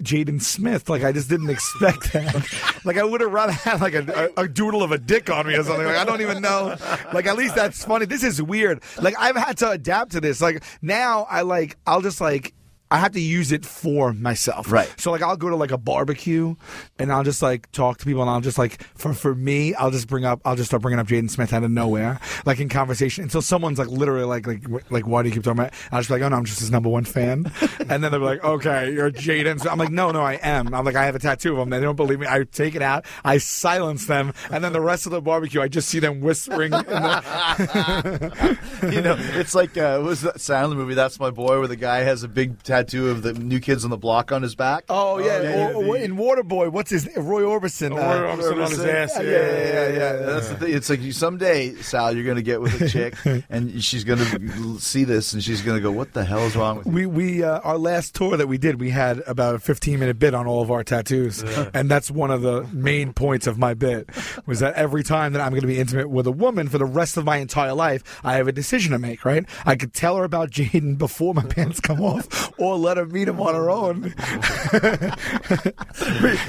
Jaden 0.02 0.42
Smith. 0.42 0.90
Like 0.90 1.04
I 1.04 1.12
just 1.12 1.30
didn't 1.30 1.50
expect 1.50 2.14
that. 2.14 2.82
like 2.86 2.98
I 2.98 3.04
would 3.04 3.22
have 3.22 3.32
rather 3.32 3.54
had 3.54 3.82
like 3.82 3.94
a, 3.94 4.32
a, 4.38 4.44
a 4.44 4.48
doodle 4.48 4.84
of 4.84 4.92
a 4.92 4.98
dick 4.98 5.30
on 5.30 5.48
me 5.48 5.56
or 5.56 5.64
something. 5.64 5.86
Like 5.86 5.96
I 5.98 6.04
don't 6.06 6.22
even 6.22 6.42
know. 6.42 6.76
Like 7.14 7.28
at 7.28 7.38
least 7.38 7.56
that's 7.56 7.84
funny. 7.86 8.06
This 8.06 8.24
is 8.24 8.42
weird. 8.42 8.82
Like 9.02 9.16
I've 9.18 9.36
had 9.36 9.58
to 9.60 9.70
adapt 9.70 10.12
to 10.14 10.22
this. 10.22 10.42
Like 10.42 10.64
now 10.82 11.28
I 11.30 11.42
like 11.42 11.78
I'll 11.86 12.02
just 12.02 12.20
like. 12.20 12.54
I 12.92 12.98
have 13.00 13.14
to 13.14 13.22
use 13.22 13.52
it 13.52 13.66
for 13.66 14.14
myself. 14.14 14.72
Right. 14.72 14.92
So 14.98 15.12
like 15.12 15.22
I'll 15.22 15.38
go 15.38 15.50
to 15.50 15.56
like 15.56 15.72
a 15.72 15.78
barbecue 15.78 16.56
and 17.00 17.12
I'll 17.12 17.24
just 17.24 17.42
like 17.42 17.72
talk 17.72 17.98
to 17.98 18.06
people 18.06 18.22
and 18.22 18.30
I'll 18.30 18.42
just 18.42 18.58
like 18.58 18.84
for 18.96 19.14
for 19.14 19.36
me 19.36 19.74
I'll 19.74 19.92
just 19.92 20.08
bring 20.08 20.26
up 20.26 20.42
I'll 20.46 20.56
just 20.56 20.70
start 20.70 20.82
bringing 20.82 21.00
up 21.00 21.08
Jaden 21.08 21.30
Smith 21.30 21.54
out 21.54 21.64
of 21.64 21.72
nowhere 21.72 22.20
like 22.46 22.60
in 22.60 22.70
conversation 22.70 23.24
until 23.24 23.42
someone's 23.42 23.80
like 23.80 23.88
literally 23.88 24.26
like 24.26 24.48
like 24.48 24.92
like 24.92 25.08
why 25.08 25.24
do 25.24 25.30
you 25.30 25.34
keep 25.34 25.44
talking 25.44 25.60
about 25.60 25.74
it? 25.74 25.80
I'll 25.92 26.00
just 26.00 26.10
be 26.10 26.16
like 26.16 26.24
oh 26.24 26.30
no 26.30 26.38
I'm 26.38 26.46
just 26.46 26.60
his 26.60 26.72
number 26.72 26.90
one 26.90 27.06
fan 27.06 27.52
and 27.90 28.04
then 28.04 28.12
they're 28.12 28.20
like 28.20 28.44
okay 28.44 28.92
you're 28.92 29.12
Jaden 29.12 29.60
so 29.62 29.70
I'm 29.70 29.80
like 29.80 29.92
no 29.92 30.12
no 30.12 30.22
I 30.22 30.34
am 30.36 30.74
I'm 30.74 30.86
like 30.86 30.96
I 30.96 31.06
have 31.06 31.16
a 31.16 31.20
tattoo 31.20 31.54
of 31.54 31.60
him 31.60 31.70
they 31.70 31.80
don't 31.80 31.96
believe 31.96 32.20
me 32.20 32.28
I 32.30 32.44
take 32.44 32.76
it 32.76 32.82
out 32.82 33.06
I 33.24 33.40
silence 33.40 34.06
them 34.06 34.34
and 34.52 34.64
then 34.64 34.74
the 34.74 34.82
rest 34.82 35.06
of 35.06 35.12
the 35.12 35.22
barbecue 35.22 35.62
I 35.62 35.68
just 35.68 35.90
see 35.90 36.00
them 36.00 36.22
whispering 36.22 36.74
in 36.74 36.80
the, 36.84 38.58
you 38.94 39.02
know, 39.02 39.16
it's 39.20 39.56
like 39.56 39.78
uh, 39.78 39.98
what 40.00 40.10
was 40.10 40.22
that 40.22 40.40
silent 40.40 40.80
movie? 40.80 40.94
That's 40.94 41.20
my 41.20 41.30
boy, 41.32 41.60
where 41.60 41.68
the 41.68 41.76
guy 41.76 42.00
has 42.00 42.24
a 42.24 42.28
big 42.28 42.62
tattoo 42.64 42.75
of 42.84 43.22
the 43.22 43.34
new 43.34 43.60
kids 43.60 43.84
on 43.84 43.90
the 43.90 43.98
block 43.98 44.32
on 44.32 44.42
his 44.42 44.56
back. 44.56 44.86
oh 44.90 45.18
yeah, 45.20 45.42
yeah, 45.42 45.72
or- 45.74 45.86
or 45.86 45.98
in 45.98 46.16
Waterboy 46.16 46.72
what's 46.72 46.90
his 46.92 47.08
Roy 47.16 47.42
Orbison 47.44 47.92
uh, 47.92 47.96
Roy 47.96 48.36
Orbison 48.36 48.64
on 48.64 48.70
his 48.72 48.80
ass. 48.80 49.12
Yeah, 49.16 49.22
yeah, 49.24 49.30
yeah, 49.32 49.88
yeah. 49.90 50.12
That's 50.18 50.50
the 50.50 50.56
thing. 50.56 50.74
It's 50.74 50.90
like 50.90 51.02
you, 51.02 51.12
someday, 51.12 51.76
Sal, 51.76 52.14
you're 52.16 52.24
going 52.26 52.36
to 52.38 52.42
get 52.44 52.62
with 52.62 52.82
a 52.82 52.90
chick, 52.90 53.16
and 53.50 53.84
she's 53.84 54.04
going 54.04 54.20
to 54.20 54.80
see 54.80 55.04
this, 55.04 55.34
and 55.34 55.44
she's 55.44 55.62
going 55.62 55.78
to 55.78 55.82
go, 55.82 55.92
"What 55.92 56.14
the 56.14 56.26
hell 56.26 56.40
is 56.40 56.56
wrong 56.56 56.78
with 56.78 56.88
you?" 56.88 56.92
We 56.94 57.06
we 57.06 57.44
uh, 57.44 57.60
our 57.60 57.78
last 57.78 58.16
tour 58.16 58.38
that 58.38 58.48
we 58.48 58.58
did, 58.58 58.80
we 58.80 58.90
had 58.90 59.22
about 59.28 59.56
a 59.56 59.60
15 59.60 60.00
minute 60.00 60.20
bit 60.20 60.34
on 60.34 60.48
all 60.48 60.62
of 60.62 60.72
our 60.72 60.84
tattoos, 60.84 61.44
and 61.74 61.90
that's 61.90 62.10
one 62.12 62.32
of 62.32 62.42
the 62.42 62.64
main 62.74 63.14
points 63.14 63.48
of 63.48 63.58
my 63.58 63.74
bit 63.74 64.10
was 64.46 64.60
that 64.60 64.74
every 64.76 65.04
time 65.04 65.34
that 65.34 65.42
I'm 65.42 65.52
going 65.52 65.62
to 65.62 65.68
be 65.68 65.80
intimate 65.80 66.10
with 66.10 66.28
a 66.28 66.32
woman 66.32 66.68
for 66.70 66.78
the 66.78 66.86
rest 66.86 67.18
of 67.18 67.26
my 67.26 67.38
entire 67.38 67.74
life, 67.74 68.04
I 68.24 68.34
have 68.36 68.48
a 68.48 68.52
decision 68.52 68.92
to 68.92 69.00
make. 69.00 69.24
Right? 69.26 69.46
I 69.66 69.76
could 69.76 69.94
tell 69.94 70.18
her 70.18 70.24
about 70.24 70.50
Jaden 70.52 70.98
before 70.98 71.34
my 71.34 71.44
pants 71.56 71.80
come 71.80 72.02
off, 72.02 72.52
or 72.74 72.78
let 72.78 72.98
her 72.98 73.06
meet 73.06 73.28
him 73.28 73.42
on 73.42 73.56
her 73.56 73.70
own. 73.70 74.14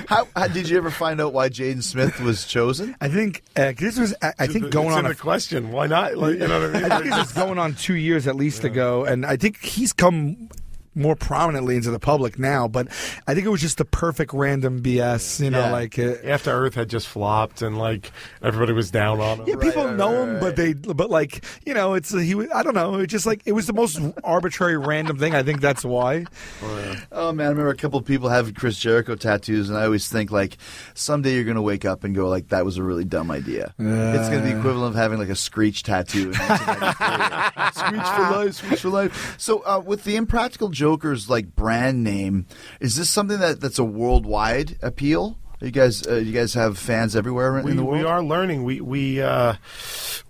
How, 0.08 0.26
how 0.34 0.48
did 0.48 0.68
you 0.68 0.76
ever 0.76 0.90
find 0.90 1.20
out 1.20 1.32
why 1.32 1.48
Jaden 1.48 1.82
Smith 1.82 2.20
was 2.20 2.46
chosen? 2.46 2.96
I 3.00 3.08
think 3.08 3.42
uh, 3.56 3.72
this 3.76 3.98
was 3.98 4.14
I, 4.22 4.32
I 4.40 4.46
think 4.46 4.66
It's 4.66 4.74
going 4.74 4.88
in 4.88 4.94
on 4.98 5.04
the 5.04 5.10
a 5.10 5.14
question. 5.14 5.70
Why 5.72 5.86
not? 5.86 6.16
Like, 6.16 6.34
you 6.34 6.48
know 6.48 6.60
what 6.60 6.76
I 6.76 6.80
mean? 6.82 6.92
I 6.92 7.00
think 7.00 7.14
this 7.14 7.26
is 7.28 7.32
going 7.32 7.58
on 7.58 7.74
two 7.74 7.94
years 7.94 8.26
at 8.26 8.36
least 8.36 8.64
ago, 8.64 9.04
and 9.04 9.24
I 9.26 9.36
think 9.36 9.62
he's 9.62 9.92
come 9.92 10.48
more 10.96 11.14
prominently 11.14 11.76
into 11.76 11.90
the 11.92 12.00
public 12.00 12.38
now. 12.38 12.66
But 12.66 12.88
I 13.26 13.34
think 13.34 13.46
it 13.46 13.50
was 13.50 13.60
just 13.60 13.78
the 13.78 13.84
perfect 13.84 14.32
random 14.32 14.80
BS, 14.82 15.38
you 15.44 15.50
know, 15.50 15.60
Yeah. 15.60 15.70
like. 15.72 15.98
Uh, 15.98 16.14
After 16.24 16.50
Earth 16.50 16.74
had 16.74 16.88
just 16.88 17.06
flopped 17.06 17.62
and 17.62 17.78
like 17.78 18.10
everybody 18.42 18.72
was 18.72 18.90
down 18.90 19.20
on 19.20 19.40
him. 19.40 19.48
yeah, 19.48 19.56
people 19.56 19.92
know 19.92 20.24
him, 20.24 20.40
but 20.40 20.56
they, 20.56 20.72
but 20.72 21.10
like, 21.10 21.44
you 21.64 21.74
know, 21.74 21.94
it's 21.94 22.10
he. 22.12 22.34
I 22.54 22.62
don't 22.62 22.74
know. 22.74 22.94
It 22.96 23.06
just 23.08 23.26
like 23.26 23.42
it 23.44 23.52
was 23.52 23.66
the 23.66 23.72
most 23.72 24.00
arbitrary, 24.24 24.76
random 24.78 25.18
thing. 25.18 25.34
I 25.34 25.42
think 25.42 25.60
that's 25.60 25.84
why. 25.84 26.24
Oh 27.12 27.32
man, 27.32 27.46
I 27.46 27.50
remember 27.50 27.68
a 27.70 27.76
couple 27.76 27.98
of 27.98 28.04
people 28.06 28.28
having 28.28 28.54
Chris 28.54 28.78
Jericho 28.78 29.14
tattoos, 29.14 29.68
and 29.68 29.78
I 29.78 29.84
always 29.84 30.08
think 30.08 30.30
like 30.30 30.56
someday 30.94 31.34
you're 31.34 31.44
going 31.44 31.56
to 31.56 31.62
wake 31.62 31.84
up 31.84 32.04
and 32.04 32.14
go 32.14 32.28
like, 32.28 32.48
"That 32.48 32.64
was 32.64 32.78
a 32.78 32.82
really 32.82 33.04
dumb 33.04 33.30
idea." 33.30 33.74
it's 33.78 34.28
going 34.28 34.42
to 34.42 34.50
be 34.50 34.56
equivalent 34.58 34.94
of 34.94 34.94
having 34.94 35.18
like 35.18 35.28
a 35.28 35.36
Screech 35.36 35.82
tattoo. 35.82 36.32
Screech 36.32 38.02
for 38.02 38.22
life, 38.30 38.54
Screech 38.54 38.80
for 38.80 38.88
life. 38.88 39.34
So 39.38 39.60
uh, 39.66 39.80
with 39.84 40.04
the 40.04 40.16
Impractical 40.16 40.68
Jokers 40.86 41.28
like 41.28 41.56
brand 41.56 42.04
name, 42.04 42.46
is 42.78 42.94
this 42.94 43.10
something 43.10 43.40
that 43.40 43.60
that's 43.60 43.80
a 43.80 43.84
worldwide 43.84 44.78
appeal? 44.82 45.36
You 45.60 45.72
guys, 45.72 46.06
uh, 46.06 46.14
you 46.14 46.32
guys 46.32 46.54
have 46.54 46.78
fans 46.78 47.16
everywhere 47.16 47.58
in 47.58 47.64
we, 47.64 47.72
the 47.72 47.84
world. 47.84 47.98
we 47.98 48.04
are 48.04 48.22
learning. 48.22 48.62
We 48.62 48.80
we 48.80 49.20
uh, 49.20 49.54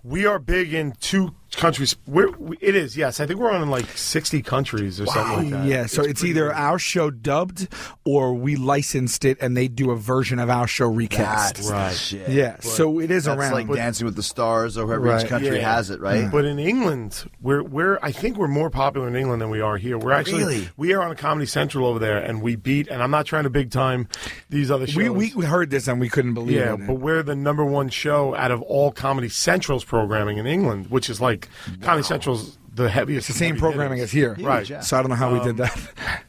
we 0.03 0.25
are 0.25 0.39
big 0.39 0.73
in 0.73 0.93
two 0.99 1.35
countries. 1.57 1.95
We're, 2.07 2.31
we, 2.37 2.57
it 2.61 2.75
is 2.75 2.95
yes. 2.95 3.19
I 3.19 3.25
think 3.27 3.39
we're 3.39 3.51
on 3.51 3.61
in 3.61 3.69
like 3.69 3.85
sixty 3.97 4.41
countries 4.41 5.01
or 5.01 5.07
something 5.07 5.51
like 5.51 5.61
that. 5.61 5.65
Yeah, 5.67 5.85
so 5.87 6.01
it's, 6.03 6.21
pretty 6.21 6.29
either 6.31 6.47
big. 6.49 6.57
our 6.57 6.79
show 6.79 7.09
dubbed 7.11 7.67
or 8.05 8.33
we 8.33 8.55
licensed 8.55 9.25
it 9.25 9.37
and 9.41 9.57
they 9.57 9.67
do 9.67 9.91
a 9.91 9.95
version 9.95 10.39
of 10.39 10.49
our 10.49 10.67
show 10.67 10.87
recast. 10.87 11.55
That's 11.57 11.69
Right. 11.71 11.89
the 11.91 11.95
shit. 11.97 12.29
Yeah, 12.29 12.59
so 12.59 12.99
it 12.99 13.11
is 13.11 13.25
That's 13.25 13.37
around. 13.39 13.51
like 13.53 13.67
Dancing 13.73 14.05
with 14.05 14.15
the 14.15 14.23
Stars 14.23 14.77
or 14.77 14.85
whoever 14.87 15.01
Right. 15.01 15.21
each 15.23 15.27
country 15.29 15.57
Yeah. 15.57 15.75
has 15.75 15.89
it, 15.89 15.99
right? 15.99 16.25
Hmm. 16.25 16.29
But 16.31 16.45
in 16.45 16.59
England, 16.59 17.25
we're 17.41 17.63
we're 17.63 17.99
I 18.01 18.11
think 18.11 18.37
we're 18.37 18.47
more 18.47 18.69
popular 18.69 19.07
in 19.07 19.15
England 19.15 19.41
than 19.41 19.49
we 19.49 19.59
are 19.61 19.77
here. 19.77 19.97
We're 19.97 20.11
actually 20.13 20.39
Really? 20.43 20.69
we 20.77 20.93
are 20.93 21.01
on 21.01 21.11
a 21.11 21.15
Comedy 21.15 21.45
Central 21.47 21.85
over 21.87 21.99
there, 21.99 22.17
and 22.17 22.41
we 22.41 22.55
beat. 22.55 22.87
And 22.87 23.01
I'm 23.03 23.11
not 23.11 23.25
trying 23.25 23.43
to 23.43 23.49
big 23.49 23.71
time 23.71 24.07
these 24.49 24.69
other 24.71 24.85
shows. 24.87 24.95
we, 24.95 25.09
we 25.09 25.33
we 25.35 25.45
heard 25.45 25.69
this 25.69 25.87
and 25.87 25.99
we 25.99 26.09
couldn't 26.09 26.33
believe 26.33 26.57
yeah, 26.57 26.73
it. 26.75 26.85
but 26.87 26.95
we're 26.95 27.23
the 27.23 27.35
number 27.35 27.65
one 27.65 27.89
show 27.89 28.35
out 28.35 28.51
of 28.51 28.61
all 28.61 28.91
Comedy 28.91 29.29
Central's 29.29 29.83
programming 29.83 30.37
in 30.37 30.45
England, 30.47 30.87
which 30.89 31.09
is 31.09 31.19
like 31.19 31.46
Comedy 31.81 32.03
Central's 32.03 32.57
the 32.73 32.89
heaviest. 32.89 33.29
it's 33.29 33.37
the 33.39 33.43
same 33.45 33.57
programming 33.57 33.97
hitters. 33.97 34.09
as 34.09 34.11
here. 34.11 34.35
Right. 34.39 34.69
yeah. 34.69 34.81
So 34.81 34.97
I 34.97 35.01
don't 35.01 35.09
know 35.09 35.15
how 35.15 35.33
we 35.33 35.39
Um, 35.39 35.45
did 35.45 35.57
that. 35.57 35.79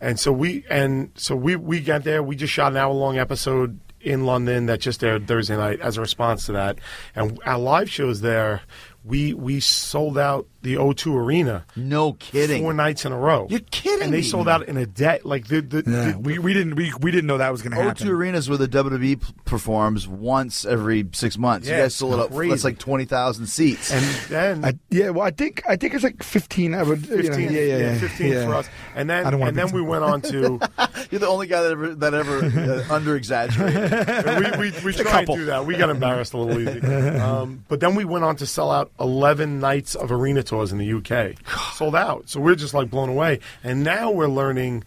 And 0.01 0.19
so 0.19 0.33
we 0.33 0.65
and 0.71 1.11
so 1.15 1.37
we 1.37 1.57
we 1.57 1.81
got 1.81 2.05
there. 2.05 2.23
We 2.23 2.37
just 2.37 2.53
shot 2.53 2.73
an 2.73 2.79
hour 2.79 2.93
long 2.95 3.19
episode 3.19 3.79
in 4.01 4.25
London 4.25 4.67
that 4.67 4.81
just 4.81 5.03
aired 5.03 5.27
Thursday 5.27 5.57
night 5.57 5.81
as 5.81 5.97
a 5.97 6.01
response 6.01 6.47
to 6.47 6.53
that. 6.53 6.79
And 7.17 7.39
our 7.45 7.59
live 7.59 7.91
shows 7.91 8.21
there, 8.21 8.63
we 9.05 9.35
we 9.35 9.61
sold 9.61 10.17
out 10.17 10.47
the 10.63 10.75
O2 10.75 11.15
Arena 11.15 11.65
no 11.77 12.15
kidding. 12.15 12.63
four 12.63 12.73
nights 12.73 13.05
in 13.05 13.13
a 13.13 13.19
row. 13.19 13.47
You're 13.49 13.61
kidding 13.71 14.03
And 14.03 14.13
they 14.13 14.19
me. 14.19 14.23
sold 14.23 14.49
out 14.49 14.67
in 14.69 14.77
a 14.77 14.87
day. 14.87 15.21
Like 15.25 15.47
the 15.49 15.61
the, 15.61 15.85
Yeah, 15.87 16.13
the- 16.13 16.19
we, 16.19 16.39
we 16.39 16.53
didn't 16.53 16.75
we, 16.75 16.93
we 17.01 17.11
didn't 17.11 17.27
know 17.27 17.39
that 17.39 17.53
was 17.53 17.63
going 17.63 17.77
to 17.77 17.83
happen. 17.83 18.07
O2 18.07 18.11
Arenas 18.11 18.49
where 18.49 18.59
the 18.59 18.69
WWE 18.69 19.21
p- 19.23 19.33
performs 19.45 20.09
once 20.09 20.65
every 20.65 21.07
six 21.13 21.39
months. 21.39 21.69
Yeah, 21.69 21.75
you 21.77 21.83
guys 21.83 21.87
it's 21.87 21.97
sold 21.97 22.19
out. 22.21 22.31
crazy. 22.33 22.51
That's 22.51 22.65
like 22.65 22.79
twenty 22.79 23.05
thousand 23.05 23.47
seats. 23.47 23.93
and 23.93 24.05
then 24.31 24.65
I, 24.65 24.73
yeah, 24.91 25.11
well, 25.11 25.27
I 25.27 25.31
think 25.31 25.63
I 25.69 25.77
think 25.77 25.95
it's 25.95 26.05
like 26.05 26.23
fifteen. 26.23 26.75
I 26.75 26.83
would, 26.83 27.07
you 27.07 27.17
know, 27.17 27.23
15, 27.23 27.53
yeah, 27.53 27.61
yeah, 27.61 27.77
yeah, 27.79 27.99
fifteen 27.99 28.33
yeah. 28.33 28.47
for 28.47 28.55
us. 28.55 28.69
And 28.97 29.09
then 29.09 29.27
I 29.27 29.31
don't 29.31 29.41
wanna 29.41 29.51
and 29.51 29.59
then 29.59 29.71
we 29.73 29.83
went 29.83 30.05
on 30.05 30.21
to 30.23 30.59
You're 31.11 31.21
the 31.21 31.29
only 31.29 31.47
guy 31.47 31.63
that 31.63 31.71
ever 31.73 31.95
that 31.95 32.15
ever 32.15 32.39
uh, 32.45 32.85
under 32.95 33.17
exaggerated. 33.17 34.59
we, 34.59 34.71
we, 34.71 34.81
we 34.85 34.93
try 34.93 35.19
and 35.21 35.27
do 35.29 35.45
that. 35.47 35.65
We 35.67 35.77
got 35.77 35.91
embarrassed 35.91 36.33
a 36.35 36.39
little 36.39 36.61
easy. 36.61 36.81
Um, 37.19 37.65
but 37.69 37.81
then 37.81 37.95
we 37.95 38.05
went 38.05 38.25
on 38.25 38.37
to 38.37 38.47
sell 38.47 38.71
out 38.71 38.91
11 39.01 39.61
nights 39.61 39.95
of 39.95 40.11
arena 40.13 40.43
tours 40.49 40.73
in 40.73 40.79
the 40.79 40.93
UK. 40.93 41.37
Sold 41.75 41.95
out. 41.95 42.29
So 42.29 42.41
we're 42.41 42.55
just 42.57 42.75
like 42.75 42.91
blown 42.91 43.09
away. 43.09 43.41
And 43.63 43.85
now 43.85 44.11
we're 44.11 44.29
learning 44.29 44.85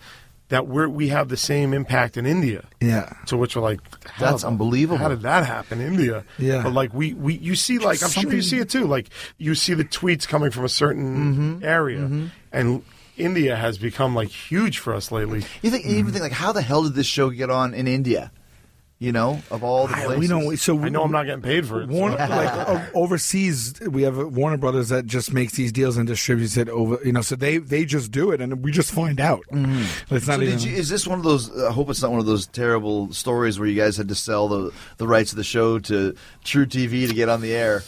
that 0.49 0.67
we're, 0.67 0.89
we 0.89 1.07
have 1.07 1.29
the 1.29 1.37
same 1.37 1.73
impact 1.73 2.17
in 2.17 2.25
India. 2.25 2.65
Yeah. 2.81 3.13
To 3.27 3.37
which 3.37 3.55
we're 3.55 3.61
like, 3.61 3.79
That's 4.19 4.43
unbelievable. 4.43 4.97
How 4.97 5.07
did 5.07 5.21
that 5.21 5.45
happen, 5.45 5.79
India? 5.79 6.25
Yeah. 6.37 6.61
But 6.63 6.73
like 6.73 6.93
we, 6.93 7.13
we 7.13 7.35
you 7.35 7.55
see 7.55 7.77
like 7.77 8.03
I'm 8.03 8.09
sure 8.09 8.33
you 8.33 8.41
see 8.41 8.59
it 8.59 8.69
too. 8.69 8.85
Like 8.85 9.07
you 9.37 9.55
see 9.55 9.73
the 9.73 9.85
tweets 9.85 10.27
coming 10.27 10.51
from 10.51 10.65
a 10.65 10.69
certain 10.69 11.01
Mm-hmm. 11.61 11.63
area, 11.63 12.29
and 12.51 12.83
India 13.17 13.55
has 13.55 13.77
become 13.77 14.13
like 14.15 14.27
huge 14.29 14.79
for 14.79 14.93
us 14.93 15.09
lately. 15.11 15.43
You 15.61 15.69
think 15.71 15.85
you 15.85 15.95
even 15.97 16.11
think 16.11 16.23
like 16.23 16.31
how 16.33 16.51
the 16.51 16.61
hell 16.61 16.83
did 16.83 16.95
this 16.95 17.07
show 17.07 17.29
get 17.29 17.49
on 17.49 17.73
in 17.73 17.87
India? 17.87 18.31
You 19.01 19.11
know, 19.11 19.41
of 19.49 19.63
all 19.63 19.87
the 19.87 19.95
I- 19.95 20.05
places. 20.05 20.19
we 20.19 20.27
don't. 20.27 20.57
So 20.59 20.79
I 20.79 20.89
know 20.89 21.01
I'm 21.03 21.11
not 21.11 21.25
getting 21.25 21.41
paid 21.41 21.65
for 21.65 21.81
it. 21.81 21.89
so- 21.89 21.97
like 21.97 22.19
o- 22.69 22.85
overseas, 22.93 23.73
we 23.81 24.03
have 24.03 24.15
Warner 24.15 24.57
Brothers 24.57 24.89
that 24.89 25.07
just 25.07 25.33
makes 25.33 25.53
these 25.53 25.71
deals 25.71 25.97
and 25.97 26.05
distributes 26.07 26.55
it 26.55 26.69
over. 26.69 26.99
You 27.03 27.11
know, 27.11 27.21
so 27.23 27.35
they 27.35 27.57
they 27.57 27.83
just 27.83 28.11
do 28.11 28.29
it, 28.29 28.41
and 28.41 28.63
we 28.63 28.71
just 28.71 28.91
find 28.91 29.19
out. 29.19 29.41
It's 29.49 29.57
not 29.57 29.59
Mm-hmm. 29.59 30.19
So 30.19 30.33
even. 30.35 30.39
did 30.45 30.61
you, 30.63 30.75
is 30.77 30.87
this 30.87 31.07
one 31.07 31.17
of 31.17 31.25
those? 31.25 31.49
I 31.63 31.71
hope 31.71 31.89
it's 31.89 32.03
not 32.03 32.11
one 32.11 32.19
of 32.19 32.27
those 32.27 32.45
terrible 32.45 33.11
stories 33.11 33.57
where 33.57 33.67
you 33.67 33.75
guys 33.75 33.97
had 33.97 34.07
to 34.09 34.15
sell 34.15 34.47
the 34.47 34.71
the 34.97 35.07
rights 35.07 35.31
of 35.31 35.37
the 35.37 35.43
show 35.43 35.79
to 35.79 36.13
truTV 36.45 37.07
to 37.07 37.13
get 37.15 37.27
on 37.27 37.41
the 37.41 37.53
air. 37.53 37.81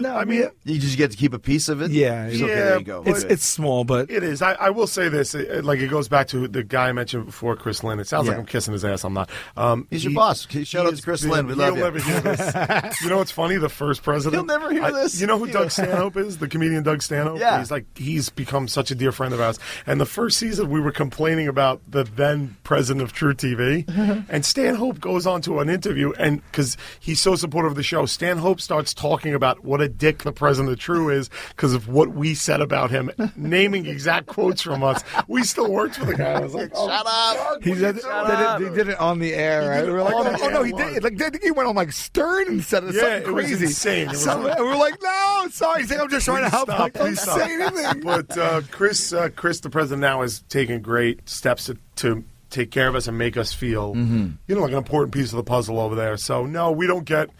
No, 0.00 0.16
I 0.16 0.24
mean, 0.24 0.48
You 0.64 0.78
just 0.78 0.96
get 0.96 1.10
to 1.10 1.16
keep 1.16 1.32
a 1.32 1.38
piece 1.38 1.68
of 1.68 1.82
it. 1.82 1.90
Yeah, 1.90 2.28
Just, 2.30 2.42
okay, 2.42 2.52
yeah, 2.52 2.64
there 2.64 2.78
you 2.78 2.84
go. 2.84 3.02
it's 3.06 3.22
it's 3.24 3.44
small, 3.44 3.84
but 3.84 4.10
It 4.10 4.22
is. 4.22 4.42
I, 4.42 4.52
I 4.52 4.70
will 4.70 4.86
say 4.86 5.08
this. 5.08 5.34
It, 5.34 5.48
it- 5.48 5.64
like 5.64 5.78
it 5.80 5.88
goes 5.88 6.08
back 6.08 6.28
to 6.28 6.46
the 6.48 6.62
guy 6.62 6.88
I 6.88 6.92
mentioned 6.92 7.26
before, 7.26 7.56
Chris 7.56 7.82
Linn. 7.82 7.98
It 8.00 8.06
sounds 8.06 8.28
like 8.28 8.36
I'm 8.38 8.46
kissing 8.46 8.72
his 8.72 8.84
ass. 8.84 9.04
I'm 9.04 9.14
not. 9.14 9.30
Um, 9.56 9.86
He's 9.90 10.04
your 10.04 10.10
he- 10.10 10.14
boss. 10.16 10.46
Shout 10.64 10.86
out 10.86 10.94
to 10.96 11.02
Chris 11.02 11.22
big- 11.22 11.30
Linn. 11.32 11.46
We 11.46 11.54
he'll 11.54 11.62
love 11.62 11.76
you. 11.76 11.82
never 11.84 11.98
hear 12.00 12.20
this. 12.20 13.00
you 13.02 13.08
know 13.08 13.18
what's 13.18 13.30
funny? 13.32 13.56
The 13.56 13.68
first 13.68 14.02
president. 14.02 14.34
He'll 14.34 14.58
never 14.58 14.72
hear 14.72 14.82
I- 14.84 14.90
this. 14.92 15.20
You 15.20 15.26
know 15.26 15.38
who 15.38 15.46
Doug 15.52 15.70
Stanhope 15.70 16.16
is? 16.16 16.38
The 16.38 16.48
comedian 16.48 16.82
Doug 16.82 17.02
Stanhope. 17.02 17.38
Yeah. 17.40 17.58
He's 17.58 17.70
like 17.70 17.84
he's 17.96 18.28
become 18.28 18.68
such 18.68 18.90
a 18.90 18.94
dear 18.94 19.12
friend 19.12 19.32
of 19.34 19.40
ours. 19.40 19.58
And 19.86 20.00
the 20.00 20.06
first 20.06 20.38
season, 20.38 20.68
we 20.70 20.80
were 20.80 20.92
complaining 20.92 21.48
about 21.48 21.80
the 21.90 22.04
then 22.04 22.56
president 22.64 23.02
of 23.02 23.12
truTV, 23.12 24.24
and 24.28 24.44
Stanhope 24.44 25.00
goes 25.00 25.26
on 25.26 25.40
to 25.42 25.60
an 25.60 25.68
interview, 25.68 26.12
and 26.18 26.42
because 26.50 26.76
he's 27.00 27.20
so 27.20 27.34
supportive 27.36 27.72
of 27.72 27.76
the 27.76 27.82
show, 27.82 28.06
Stanhope 28.06 28.60
starts 28.60 28.92
talking 28.94 29.34
about 29.34 29.64
what 29.64 29.80
a 29.86 29.88
dick 29.88 30.18
the 30.24 30.32
president 30.32 30.72
of 30.72 30.78
True 30.78 31.08
is 31.10 31.30
because 31.50 31.72
of 31.72 31.88
what 31.88 32.10
we 32.10 32.34
said 32.34 32.60
about 32.60 32.90
him, 32.90 33.10
naming 33.36 33.86
exact 33.86 34.26
quotes 34.26 34.60
from 34.60 34.82
us. 34.82 35.02
We 35.28 35.42
still 35.44 35.70
worked 35.70 35.96
for 35.96 36.04
the 36.04 36.14
guy. 36.14 36.32
I 36.32 36.40
was 36.40 36.54
like, 36.54 36.70
oh, 36.74 36.88
Shut 36.88 37.06
up. 37.06 37.62
he 37.64 37.70
did, 37.74 37.96
did 37.96 38.04
it, 38.04 38.58
they 38.70 38.76
did 38.76 38.88
it 38.88 38.98
on 39.00 39.18
the 39.18 39.32
air. 39.34 39.70
Right? 39.70 39.84
We 39.86 39.92
were 39.92 40.02
like, 40.02 40.14
oh, 40.14 40.36
oh, 40.42 40.48
no, 40.50 40.62
he 40.62 40.72
did 40.72 40.96
it. 40.96 41.02
Like, 41.04 41.16
did- 41.16 41.38
he 41.42 41.50
went 41.50 41.68
on 41.68 41.74
like 41.74 41.92
Stern 41.92 42.48
and 42.48 42.62
said 42.64 42.84
it. 42.84 42.94
Yeah, 42.94 43.00
something 43.00 43.22
it 43.22 43.32
was 43.32 43.44
crazy. 43.46 43.64
insane. 43.66 44.02
It 44.06 44.08
was 44.10 44.24
Something- 44.24 44.48
like- 44.48 44.58
we 44.58 44.64
were 44.64 44.76
like, 44.76 45.00
no, 45.02 45.46
sorry. 45.50 45.82
He's 45.82 45.90
like, 45.90 46.00
I'm 46.00 46.10
just 46.10 46.26
trying 46.26 46.44
to 46.44 46.50
help. 46.50 46.68
stop, 46.68 46.80
like, 46.80 46.92
don't 46.94 47.06
please 47.06 47.20
stop. 47.20 47.38
say 47.38 47.54
anything. 47.54 48.00
But 48.00 48.36
uh, 48.36 48.60
Chris, 48.70 49.12
uh, 49.12 49.28
Chris, 49.36 49.60
the 49.60 49.70
president 49.70 50.00
now, 50.00 50.22
has 50.22 50.40
taken 50.48 50.82
great 50.82 51.28
steps 51.28 51.66
to, 51.66 51.78
to 51.96 52.24
take 52.50 52.70
care 52.70 52.88
of 52.88 52.94
us 52.94 53.06
and 53.08 53.16
make 53.18 53.36
us 53.36 53.52
feel, 53.52 53.94
Mm-hmm. 53.94 54.28
you 54.48 54.54
know, 54.54 54.60
like 54.62 54.72
an 54.72 54.78
important 54.78 55.12
piece 55.14 55.30
of 55.32 55.36
the 55.36 55.42
puzzle 55.44 55.78
over 55.78 55.94
there. 55.94 56.16
So 56.16 56.46
no, 56.46 56.70
we 56.72 56.86
don't 56.86 57.04
get. 57.04 57.30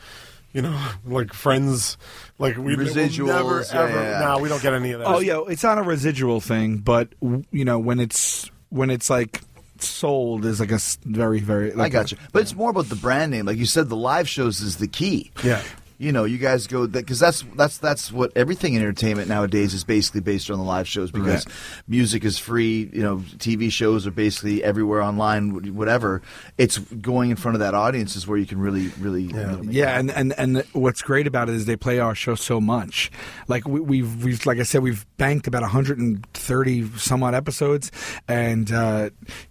You 0.57 0.63
know, 0.63 0.89
like 1.07 1.35
friends, 1.35 1.99
like 2.39 2.57
we 2.57 2.77
we'll 2.77 2.87
Residuals, 2.87 3.27
never 3.27 3.61
yeah, 3.61 3.83
ever. 3.83 4.03
yeah, 4.03 4.21
yeah. 4.21 4.27
No, 4.27 4.39
we 4.39 4.49
don't 4.49 4.63
get 4.63 4.73
any 4.73 4.93
of 4.93 5.01
that. 5.01 5.07
Oh 5.07 5.19
yeah, 5.19 5.43
it's 5.49 5.63
not 5.63 5.77
a 5.77 5.83
residual 5.83 6.41
thing, 6.41 6.79
but 6.79 7.11
you 7.21 7.67
know 7.67 7.79
when 7.79 8.01
it's 8.01 8.51
when 8.71 8.89
it's 8.89 9.11
like 9.11 9.43
sold 9.81 10.47
is 10.47 10.59
like 10.59 10.73
a 10.73 10.81
very 11.05 11.41
very. 11.41 11.73
Like 11.73 11.89
I 11.89 11.89
got 11.91 12.11
you, 12.11 12.17
but 12.33 12.41
it's 12.41 12.55
more 12.55 12.71
about 12.71 12.87
the 12.87 12.97
brand 12.97 13.33
name. 13.33 13.45
Like 13.45 13.59
you 13.59 13.67
said, 13.67 13.91
the 13.91 13.97
live 13.97 14.31
shows 14.31 14.63
is 14.63 14.79
the 14.79 14.89
key. 14.89 15.31
Yeah. 15.45 15.63
You 15.99 16.13
know, 16.13 16.25
you 16.25 16.39
guys 16.39 16.67
go 16.67 16.87
because 16.87 17.19
that's 17.19 17.43
that's 17.55 17.79
that's 17.79 18.13
what 18.13 18.33
everything 18.37 18.75
in 18.75 18.83
entertainment 18.83 19.29
nowadays 19.29 19.73
is 19.73 19.85
basically 19.85 20.21
based 20.21 20.51
on 20.51 20.59
the 20.59 20.65
live 20.65 20.87
shows 20.87 21.11
because 21.11 21.47
music 21.89 22.25
is 22.25 22.39
free. 22.39 22.91
You 22.93 23.03
know, 23.03 23.17
TV 23.39 23.71
shows 23.71 24.07
are 24.07 24.11
basically 24.11 24.63
everywhere 24.63 25.03
online, 25.03 25.75
whatever. 25.75 26.23
It's 26.59 26.79
going 26.79 27.31
in 27.31 27.37
front 27.37 27.55
of 27.55 27.61
that 27.61 27.75
audience 27.75 28.15
is 28.15 28.27
where 28.27 28.39
you 28.39 28.47
can 28.47 28.59
really, 28.59 28.89
really. 29.01 29.23
know, 29.33 29.59
make 29.63 29.75
Yeah, 29.75 29.99
and, 29.99 30.11
and 30.11 30.35
and 30.39 30.65
what's 30.73 31.03
great 31.03 31.27
about 31.27 31.49
it 31.49 31.55
is 31.55 31.65
they 31.65 31.77
play 31.77 31.99
our 31.99 32.15
show 32.15 32.35
so 32.35 32.61
much. 32.61 33.11
Like 33.49 33.67
we, 33.67 33.81
we've 33.81 34.25
we've 34.25 34.45
like 34.45 34.59
I 34.59 34.65
said, 34.65 34.83
we've 34.83 35.07
banked 35.17 35.47
about 35.47 35.63
130 35.63 36.89
some 36.99 37.23
odd 37.23 37.35
episodes, 37.35 37.91
and 38.29 38.71
uh, 38.71 39.11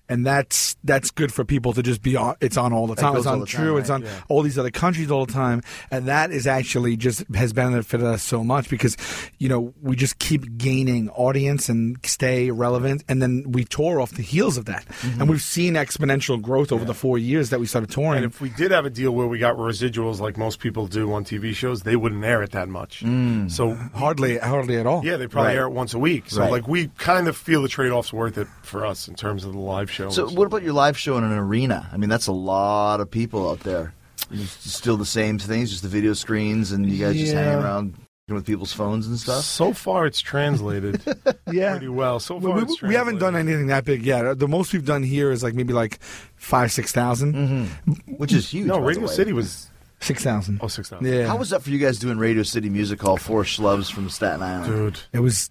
and 0.09 0.25
that's 0.25 0.75
that's 0.83 1.11
good 1.11 1.33
for 1.33 1.43
people 1.45 1.73
to 1.73 1.81
just 1.83 2.01
be 2.01 2.15
on. 2.15 2.35
It's 2.41 2.57
on 2.57 2.73
all 2.73 2.87
the 2.87 2.95
time. 2.95 3.15
It's 3.17 3.25
on 3.25 3.39
the 3.39 3.45
time, 3.45 3.63
True. 3.65 3.73
right? 3.73 3.79
It's 3.81 3.89
on 3.89 4.01
Yeah. 4.03 4.09
all 4.29 4.41
these 4.41 4.57
other 4.59 4.71
countries 4.71 5.09
all 5.11 5.25
the 5.25 5.33
time, 5.33 5.61
and 5.91 6.05
that 6.07 6.31
is 6.31 6.47
actually 6.47 6.97
just 6.97 7.23
has 7.35 7.53
benefited 7.53 8.05
us 8.05 8.23
so 8.23 8.43
much 8.43 8.69
because 8.69 8.97
you 9.39 9.49
know 9.49 9.73
we 9.81 9.95
just 9.95 10.19
keep 10.19 10.57
gaining 10.57 11.09
audience 11.11 11.69
and 11.69 11.97
stay 12.03 12.51
relevant, 12.51 13.03
and 13.09 13.21
then 13.21 13.43
we 13.47 13.63
tour 13.65 13.99
off 14.01 14.11
the 14.11 14.21
heels 14.21 14.57
of 14.57 14.65
that, 14.65 14.85
Mm-hmm. 14.85 15.21
and 15.21 15.29
we've 15.29 15.41
seen 15.41 15.73
exponential 15.75 16.41
growth 16.41 16.71
over 16.71 16.85
the 16.85 16.93
four 16.93 17.17
years 17.17 17.49
that 17.49 17.59
we 17.59 17.65
started 17.65 17.89
touring. 17.89 18.23
And 18.23 18.25
if 18.31 18.41
we 18.41 18.49
did 18.49 18.71
have 18.71 18.85
a 18.85 18.89
deal 18.89 19.11
where 19.11 19.27
we 19.27 19.39
got 19.39 19.57
residuals 19.57 20.19
like 20.19 20.37
most 20.37 20.59
people 20.59 20.87
do 20.87 21.11
on 21.13 21.23
TV 21.25 21.53
shows, 21.53 21.81
they 21.83 21.95
wouldn't 21.95 22.23
air 22.23 22.43
it 22.43 22.51
that 22.51 22.69
much. 22.69 23.03
Mm. 23.03 23.49
So 23.51 23.73
hardly, 23.93 24.37
hardly 24.37 24.77
at 24.77 24.85
all. 24.85 25.03
yeah, 25.03 25.17
they 25.17 25.27
probably 25.27 25.49
Right. 25.49 25.57
air 25.57 25.65
it 25.65 25.71
once 25.71 25.93
a 25.93 25.99
week. 25.99 26.25
So 26.29 26.41
Right. 26.41 26.51
like 26.51 26.67
we 26.67 26.89
kind 26.97 27.27
of 27.27 27.35
feel 27.37 27.61
the 27.61 27.67
trade 27.67 27.91
off's 27.91 28.11
worth 28.13 28.37
it 28.37 28.47
for 28.63 28.85
us 28.85 29.07
in 29.07 29.15
terms 29.15 29.43
of 29.45 29.53
the 29.53 29.59
live 29.59 29.89
show. 29.91 29.94
So, 29.95 30.29
what 30.29 30.45
about 30.45 30.63
your 30.63 30.73
live 30.73 30.97
show 30.97 31.17
in 31.17 31.23
an 31.23 31.31
arena? 31.33 31.89
I 31.91 31.97
mean, 31.97 32.09
that's 32.09 32.27
a 32.27 32.31
lot 32.31 32.99
of 33.01 33.09
people 33.09 33.49
out 33.49 33.61
there. 33.61 33.93
It's 34.31 34.73
still 34.73 34.97
the 34.97 35.05
same 35.05 35.37
things, 35.39 35.69
just 35.69 35.83
the 35.83 35.89
video 35.89 36.13
screens, 36.13 36.71
and 36.71 36.89
you 36.89 37.03
guys 37.03 37.15
just 37.15 37.33
hanging 37.33 37.63
around 37.63 37.93
with 38.27 38.45
people's 38.45 38.73
phones 38.73 39.05
and 39.07 39.19
stuff. 39.19 39.43
So 39.43 39.71
far, 39.71 40.07
it's 40.07 40.19
translated 40.19 40.99
yeah. 41.51 41.71
pretty 41.71 41.89
well. 41.89 42.19
So 42.19 42.39
far, 42.39 42.55
We, 42.55 42.61
it's 42.63 42.81
we, 42.81 42.89
we 42.89 42.95
haven't 42.95 43.19
done 43.19 43.35
anything 43.35 43.67
that 43.67 43.85
big 43.85 44.03
yet. 44.03 44.25
Uh, 44.25 44.33
the 44.33 44.47
most 44.47 44.73
we've 44.73 44.85
done 44.85 45.03
here 45.03 45.31
is 45.31 45.43
like 45.43 45.53
maybe 45.53 45.73
like 45.73 46.01
five, 46.35 46.71
six 46.71 46.91
thousand. 46.91 47.35
Mm-hmm. 47.35 48.13
which 48.15 48.33
is 48.33 48.49
huge. 48.49 48.65
No, 48.65 48.75
by 48.75 48.81
the 48.81 48.87
Radio 48.87 49.07
way. 49.07 49.13
City 49.13 49.33
was 49.33 49.69
Six 50.01 50.23
thousand. 50.23 50.59
oh 50.61 50.67
six 50.67 50.89
thousand. 50.89 51.07
Yeah. 51.11 51.27
How 51.27 51.37
was 51.37 51.51
that 51.51 51.61
for 51.63 51.69
you 51.69 51.77
guys 51.79 51.99
doing 51.99 52.17
Radio 52.17 52.43
City 52.43 52.69
Music 52.69 53.01
Hall? 53.01 53.17
Four 53.17 53.43
schlubs 53.43 53.91
from 53.91 54.09
Staten 54.09 54.41
Island. 54.43 54.65
dude. 54.73 54.99
it 55.13 55.19
was? 55.19 55.49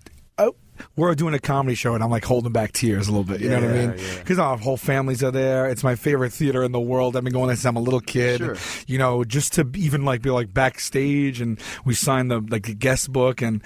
We're 0.97 1.15
doing 1.15 1.35
a 1.35 1.39
comedy 1.39 1.75
show, 1.75 1.95
and 1.95 2.03
I'm 2.05 2.11
like 2.11 2.25
holding 2.25 2.53
back 2.53 2.73
tears 2.73 3.09
a 3.09 3.11
little 3.11 3.25
bit. 3.25 3.41
You 3.41 3.51
know 3.51 3.57
what 3.57 3.65
I 3.65 3.67
Yeah, 3.75 3.87
mean? 3.89 3.99
yeah. 3.99 4.19
Because 4.19 4.39
our 4.39 4.57
whole 4.57 4.77
families 4.77 5.23
are 5.23 5.31
there. 5.31 5.69
It's 5.69 5.83
my 5.85 5.95
favorite 5.97 6.33
theater 6.33 6.63
in 6.63 6.73
the 6.73 6.81
world. 6.81 7.17
I've 7.17 7.25
been 7.25 7.33
going 7.33 7.49
there 7.49 7.57
since 7.57 7.67
I'm 7.67 7.77
a 7.77 7.81
little 7.81 8.01
kid. 8.01 8.39
Sure. 8.39 8.57
You 8.87 8.99
know, 8.99 9.25
just 9.25 9.55
to 9.55 9.69
even 9.77 10.05
like 10.05 10.23
be 10.23 10.31
like 10.31 10.53
backstage, 10.55 11.41
and 11.41 11.59
we 11.85 11.95
signed 11.95 12.31
the 12.31 12.41
like 12.41 12.65
the 12.65 12.75
guest 12.75 13.13
book 13.13 13.43
and. 13.43 13.63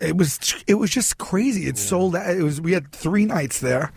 It 0.00 0.16
was 0.16 0.36
it 0.66 0.74
was 0.74 0.90
just 0.90 1.18
crazy. 1.18 1.68
It 1.68 1.78
sold 1.78 2.16
out. 2.16 2.28
It 2.28 2.42
was 2.42 2.60
we 2.60 2.72
had 2.72 2.90
three 2.90 3.24
nights 3.24 3.60
there, 3.60 3.92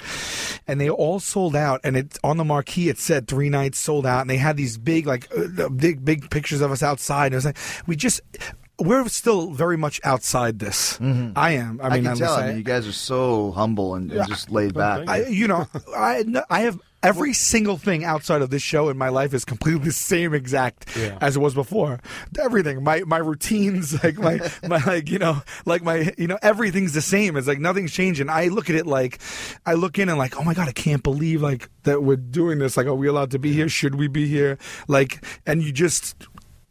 and 0.67 0.80
they 0.80 0.88
all 0.88 1.19
sold 1.19 1.55
out. 1.55 1.82
And 1.84 1.97
it 1.97 2.19
on 2.23 2.38
the 2.38 2.43
marquee 2.43 2.89
it 2.89 2.99
said 2.99 3.28
three 3.28 3.49
nights 3.49 3.80
sold 3.80 4.05
out. 4.05 4.21
And 4.21 4.30
they 4.30 4.38
had 4.38 4.55
these 4.55 4.78
big 4.78 5.07
like 5.07 5.28
uh, 5.36 5.67
big 5.69 6.05
big 6.05 6.30
pictures 6.30 6.61
of 6.61 6.71
us 6.71 6.84
outside. 6.84 7.28
And 7.28 7.34
it 7.34 7.38
was 7.38 7.45
like 7.45 7.57
we 7.88 7.95
just 7.95 8.21
we're 8.80 9.07
still 9.07 9.51
very 9.51 9.78
much 9.78 10.01
outside 10.03 10.59
this. 10.59 10.97
Mm-hmm. 10.97 11.32
I 11.36 11.51
am. 11.51 11.80
I 11.82 11.88
I 11.88 11.89
mean, 11.91 12.03
can 12.03 12.11
I'm 12.11 12.17
tell. 12.17 12.28
just 12.28 12.39
I 12.39 12.47
mean, 12.47 12.57
you 12.57 12.63
guys 12.63 12.88
are 12.88 12.91
so 12.91 13.51
humble 13.51 13.95
and, 13.95 14.11
and 14.11 14.28
just 14.28 14.51
laid 14.51 14.73
back. 14.73 15.07
I, 15.07 15.26
you 15.28 15.47
know, 15.47 15.67
I 15.95 16.23
I 16.49 16.61
have 16.61 16.80
every 17.03 17.34
single 17.34 17.78
thing 17.78 18.03
outside 18.03 18.41
of 18.41 18.49
this 18.49 18.63
show 18.63 18.89
in 18.89 18.97
my 18.97 19.09
life 19.09 19.32
is 19.34 19.45
completely 19.45 19.80
the 19.86 19.91
same 19.91 20.34
exact 20.34 20.95
Yeah. 20.97 21.17
as 21.21 21.36
it 21.36 21.39
was 21.39 21.53
before. 21.53 21.99
Everything, 22.39 22.84
my 22.84 23.01
my 23.05 23.17
routines, 23.17 23.93
like 24.03 24.17
my 24.17 24.39
my 24.67 24.84
like 24.84 25.09
you 25.09 25.19
know, 25.19 25.41
like 25.65 25.84
my 25.84 26.13
you 26.17 26.28
know, 26.28 26.38
everything's 26.41 26.93
the 26.93 27.01
same. 27.01 27.38
It's 27.38 27.47
like 27.47 27.59
nothing's 27.59 27.93
changing. 27.93 28.30
I 28.30 28.47
look 28.47 28.69
at 28.69 28.76
it 28.76 28.86
like, 28.88 29.19
I 29.65 29.76
look 29.76 29.99
in 29.99 30.09
and 30.09 30.17
like, 30.17 30.38
oh 30.38 30.43
my 30.43 30.53
god, 30.53 30.67
I 30.67 30.73
can't 30.73 31.03
believe 31.03 31.41
like 31.41 31.69
that 31.84 32.03
we're 32.03 32.15
doing 32.17 32.59
this. 32.59 32.76
Like, 32.76 32.88
are 32.88 32.95
we 32.95 33.07
allowed 33.07 33.32
to 33.32 33.39
be 33.39 33.53
here? 33.53 33.69
Should 33.69 33.95
we 33.95 34.07
be 34.07 34.28
here? 34.28 34.57
Like, 34.88 35.23
and 35.45 35.61
you 35.63 35.71
just 35.71 36.15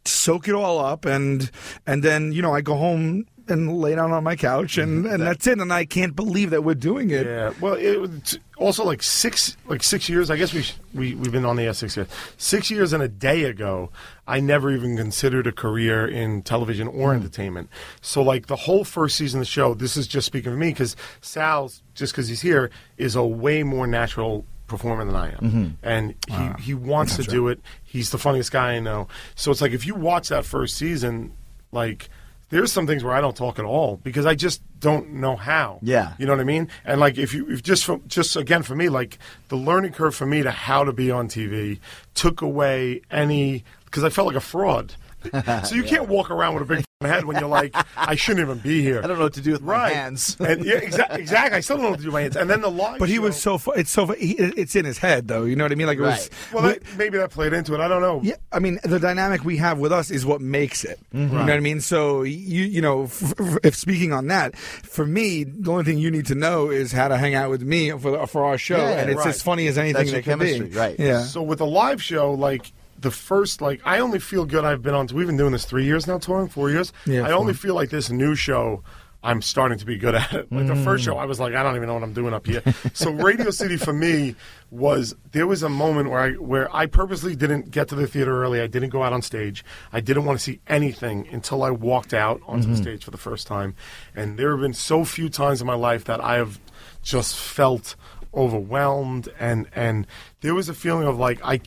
soak 0.07 0.47
it 0.47 0.53
all 0.53 0.79
up 0.79 1.05
and 1.05 1.49
and 1.85 2.03
then 2.03 2.31
you 2.31 2.41
know 2.41 2.53
I 2.53 2.61
go 2.61 2.75
home 2.75 3.25
and 3.47 3.79
lay 3.79 3.95
down 3.95 4.11
on 4.11 4.23
my 4.23 4.35
couch 4.35 4.77
and 4.77 5.05
mm-hmm. 5.05 5.13
and 5.13 5.23
that's 5.23 5.45
it 5.47 5.59
and 5.59 5.71
I 5.71 5.85
can't 5.85 6.15
believe 6.15 6.49
that 6.51 6.63
we're 6.63 6.75
doing 6.75 7.11
it. 7.11 7.25
Yeah, 7.25 7.53
well, 7.59 7.75
it 7.75 7.97
was 7.97 8.39
also 8.57 8.83
like 8.83 9.03
six, 9.03 9.57
like 9.67 9.83
six 9.83 10.09
years. 10.09 10.29
I 10.29 10.37
guess 10.37 10.53
we 10.53 10.63
sh- 10.63 10.75
we 10.93 11.15
we've 11.15 11.31
been 11.31 11.45
on 11.45 11.55
the 11.55 11.63
air 11.63 11.73
six 11.73 11.95
years. 11.95 12.07
Six 12.37 12.71
years 12.71 12.93
and 12.93 13.03
a 13.03 13.07
day 13.07 13.43
ago, 13.43 13.91
I 14.27 14.39
never 14.39 14.71
even 14.71 14.97
considered 14.97 15.47
a 15.47 15.51
career 15.51 16.07
in 16.07 16.41
television 16.41 16.87
or 16.87 17.11
mm. 17.11 17.17
entertainment. 17.17 17.69
So, 18.01 18.21
like 18.21 18.47
the 18.47 18.55
whole 18.55 18.83
first 18.83 19.15
season 19.15 19.39
of 19.39 19.45
the 19.45 19.51
show, 19.51 19.73
this 19.73 19.97
is 19.97 20.07
just 20.07 20.25
speaking 20.25 20.51
for 20.51 20.57
me 20.57 20.69
because 20.69 20.95
Sal's 21.21 21.83
just 21.93 22.13
because 22.13 22.27
he's 22.27 22.41
here 22.41 22.71
is 22.97 23.15
a 23.15 23.25
way 23.25 23.63
more 23.63 23.87
natural 23.87 24.45
performer 24.67 25.05
than 25.05 25.15
I 25.15 25.29
am, 25.29 25.37
mm-hmm. 25.39 25.67
and 25.83 26.15
he 26.27 26.63
he 26.63 26.73
wants 26.73 27.15
to 27.17 27.23
do 27.23 27.47
it. 27.47 27.59
He's 27.83 28.09
the 28.09 28.17
funniest 28.17 28.51
guy 28.51 28.73
I 28.73 28.79
know. 28.79 29.07
So 29.35 29.51
it's 29.51 29.61
like 29.61 29.71
if 29.71 29.85
you 29.85 29.95
watch 29.95 30.29
that 30.29 30.45
first 30.45 30.77
season, 30.77 31.33
like. 31.71 32.09
There's 32.49 32.71
some 32.71 32.85
things 32.85 33.03
where 33.03 33.13
I 33.13 33.21
don't 33.21 33.35
talk 33.35 33.57
at 33.57 33.65
all 33.65 33.97
because 33.97 34.27
I 34.27 34.35
just 34.35 34.61
don't 34.79 35.13
know 35.13 35.35
how. 35.35 35.79
Yeah. 35.81 36.13
You 36.19 36.27
know 36.27 36.33
what 36.33 36.39
I 36.39 36.45
mean? 36.45 36.69
And 36.85 36.99
like 36.99 37.17
if 37.17 37.33
you 37.33 37.49
if 37.49 37.63
just 37.63 37.83
from 37.83 38.03
just 38.07 38.35
again 38.35 38.61
for 38.61 38.75
me 38.75 38.87
like 38.87 39.17
the 39.47 39.55
learning 39.55 39.93
curve 39.93 40.13
for 40.13 40.27
me 40.27 40.43
to 40.43 40.51
how 40.51 40.83
to 40.83 40.93
be 40.93 41.09
on 41.09 41.27
TV 41.27 41.79
took 42.13 42.43
away 42.43 43.01
any 43.09 43.63
because 43.85 44.03
I 44.03 44.09
felt 44.09 44.27
like 44.27 44.35
a 44.35 44.41
fraud. 44.41 44.93
so 45.63 45.73
you 45.73 45.83
can't 45.83 46.07
walk 46.07 46.29
around 46.29 46.53
with 46.53 46.63
a 46.69 46.75
big 46.75 46.84
head 47.07 47.25
when 47.25 47.37
you're 47.37 47.49
like 47.49 47.75
I 47.97 48.15
shouldn't 48.15 48.45
even 48.45 48.59
be 48.59 48.81
here. 48.81 48.99
I 49.03 49.07
don't 49.07 49.17
know 49.17 49.23
what 49.25 49.33
to 49.33 49.41
do 49.41 49.51
with 49.51 49.61
my 49.61 49.89
hands. 49.89 50.37
and 50.39 50.63
yeah, 50.65 50.75
exactly. 50.75 51.21
Exactly. 51.21 51.57
I 51.57 51.59
still 51.61 51.77
don't 51.77 51.83
know 51.85 51.89
what 51.91 51.97
to 51.99 52.03
do 52.03 52.07
with 52.09 52.13
my 52.13 52.21
hands. 52.21 52.35
And 52.35 52.49
then 52.49 52.61
the 52.61 52.69
live. 52.71 52.99
But 52.99 53.09
he 53.09 53.15
show- 53.15 53.21
was 53.21 53.41
so 53.41 53.57
fu- 53.57 53.71
it's 53.71 53.91
so 53.91 54.07
fu- 54.07 54.13
he, 54.13 54.33
it's 54.33 54.75
in 54.75 54.85
his 54.85 54.97
head 54.97 55.27
though. 55.27 55.43
You 55.43 55.55
know 55.55 55.63
what 55.65 55.71
I 55.71 55.75
mean? 55.75 55.87
Like 55.87 55.97
it 55.97 56.01
was. 56.01 56.29
Well, 56.53 56.63
that, 56.63 56.81
maybe 56.97 57.17
that 57.17 57.31
played 57.31 57.53
into 57.53 57.73
it. 57.73 57.79
I 57.79 57.87
don't 57.87 58.01
know. 58.01 58.21
Yeah, 58.23 58.35
I 58.51 58.59
mean 58.59 58.79
the 58.83 58.99
dynamic 58.99 59.43
we 59.43 59.57
have 59.57 59.77
with 59.79 59.91
us 59.91 60.11
is 60.11 60.25
what 60.25 60.41
makes 60.41 60.83
it. 60.83 60.99
Mm-hmm. 61.13 61.17
You 61.33 61.39
know 61.39 61.41
what 61.45 61.49
I 61.51 61.59
mean? 61.59 61.81
So 61.81 62.23
you 62.23 62.63
you 62.63 62.81
know, 62.81 63.03
f- 63.03 63.33
f- 63.39 63.57
if 63.63 63.75
speaking 63.75 64.13
on 64.13 64.27
that, 64.27 64.55
for 64.57 65.05
me, 65.05 65.43
the 65.43 65.71
only 65.71 65.83
thing 65.83 65.97
you 65.97 66.11
need 66.11 66.25
to 66.27 66.35
know 66.35 66.69
is 66.69 66.91
how 66.91 67.07
to 67.07 67.17
hang 67.17 67.33
out 67.35 67.49
with 67.49 67.61
me 67.61 67.91
for 67.91 68.11
the, 68.11 68.27
for 68.27 68.45
our 68.45 68.57
show, 68.57 68.77
Yeah, 68.77 68.99
and 69.01 69.09
it's 69.09 69.19
right. 69.19 69.27
as 69.27 69.41
funny 69.41 69.67
as 69.67 69.77
anything 69.77 69.93
That's 70.05 70.11
that 70.11 70.23
can 70.23 70.39
chemistry, 70.39 70.67
be. 70.69 70.75
right. 70.77 70.95
Yeah. 70.99 71.21
So 71.23 71.41
with 71.41 71.61
a 71.61 71.65
live 71.65 72.01
show, 72.01 72.33
like 72.33 72.71
the 72.99 73.11
first, 73.11 73.61
like 73.61 73.81
I 73.85 73.99
only 73.99 74.19
feel 74.19 74.45
good. 74.45 74.65
I've 74.65 74.81
been 74.81 74.93
on. 74.93 75.07
We've 75.13 75.27
been 75.27 75.37
doing 75.37 75.51
this 75.51 75.65
three 75.65 75.85
years 75.85 76.07
now, 76.07 76.17
touring 76.17 76.49
four 76.49 76.69
years. 76.69 76.93
Yeah, 77.05 77.27
I 77.27 77.31
only 77.31 77.53
feel 77.53 77.75
like 77.75 77.89
this 77.89 78.09
new 78.09 78.35
show. 78.35 78.83
I'm 79.23 79.41
starting 79.41 79.79
to 79.79 79.87
be 79.87 79.97
good 79.97 80.13
at 80.13 80.31
it. 80.33 80.51
Like 80.51 80.67
the 80.67 80.75
first 80.75 81.01
mm. 81.01 81.05
show, 81.05 81.17
I 81.17 81.25
was 81.25 81.39
like, 81.39 81.55
I 81.55 81.63
don't 81.63 81.75
even 81.75 81.87
know 81.87 81.95
what 81.95 82.03
I'm 82.03 82.13
doing 82.13 82.31
up 82.31 82.45
here. 82.45 82.61
so 82.93 83.09
Radio 83.09 83.49
City 83.49 83.75
for 83.75 83.91
me 83.91 84.35
was 84.69 85.15
there 85.31 85.47
was 85.47 85.63
a 85.63 85.69
moment 85.69 86.11
where 86.11 86.19
I 86.19 86.31
where 86.33 86.73
I 86.75 86.85
purposely 86.85 87.35
didn't 87.35 87.71
get 87.71 87.87
to 87.87 87.95
the 87.95 88.05
theater 88.05 88.43
early. 88.43 88.61
I 88.61 88.67
didn't 88.67 88.89
go 88.89 89.01
out 89.01 89.13
on 89.13 89.23
stage. 89.23 89.65
I 89.91 89.99
didn't 89.99 90.25
want 90.25 90.37
to 90.37 90.43
see 90.43 90.59
anything 90.67 91.27
until 91.31 91.63
I 91.63 91.71
walked 91.71 92.13
out 92.13 92.39
onto 92.45 92.67
the 92.67 92.73
mm-hmm. 92.73 92.83
stage 92.83 93.03
for 93.03 93.09
the 93.09 93.17
first 93.17 93.47
time. 93.47 93.75
And 94.15 94.37
there 94.37 94.51
have 94.51 94.61
been 94.61 94.73
so 94.73 95.03
few 95.03 95.27
times 95.27 95.59
in 95.59 95.65
my 95.65 95.73
life 95.73 96.05
that 96.05 96.23
I 96.23 96.35
have 96.35 96.59
just 97.01 97.35
felt 97.35 97.95
overwhelmed 98.35 99.29
and 99.39 99.67
and 99.73 100.05
there 100.41 100.53
was 100.53 100.69
a 100.69 100.73
feeling 100.73 101.07
of 101.07 101.17
like 101.17 101.39
I 101.43 101.59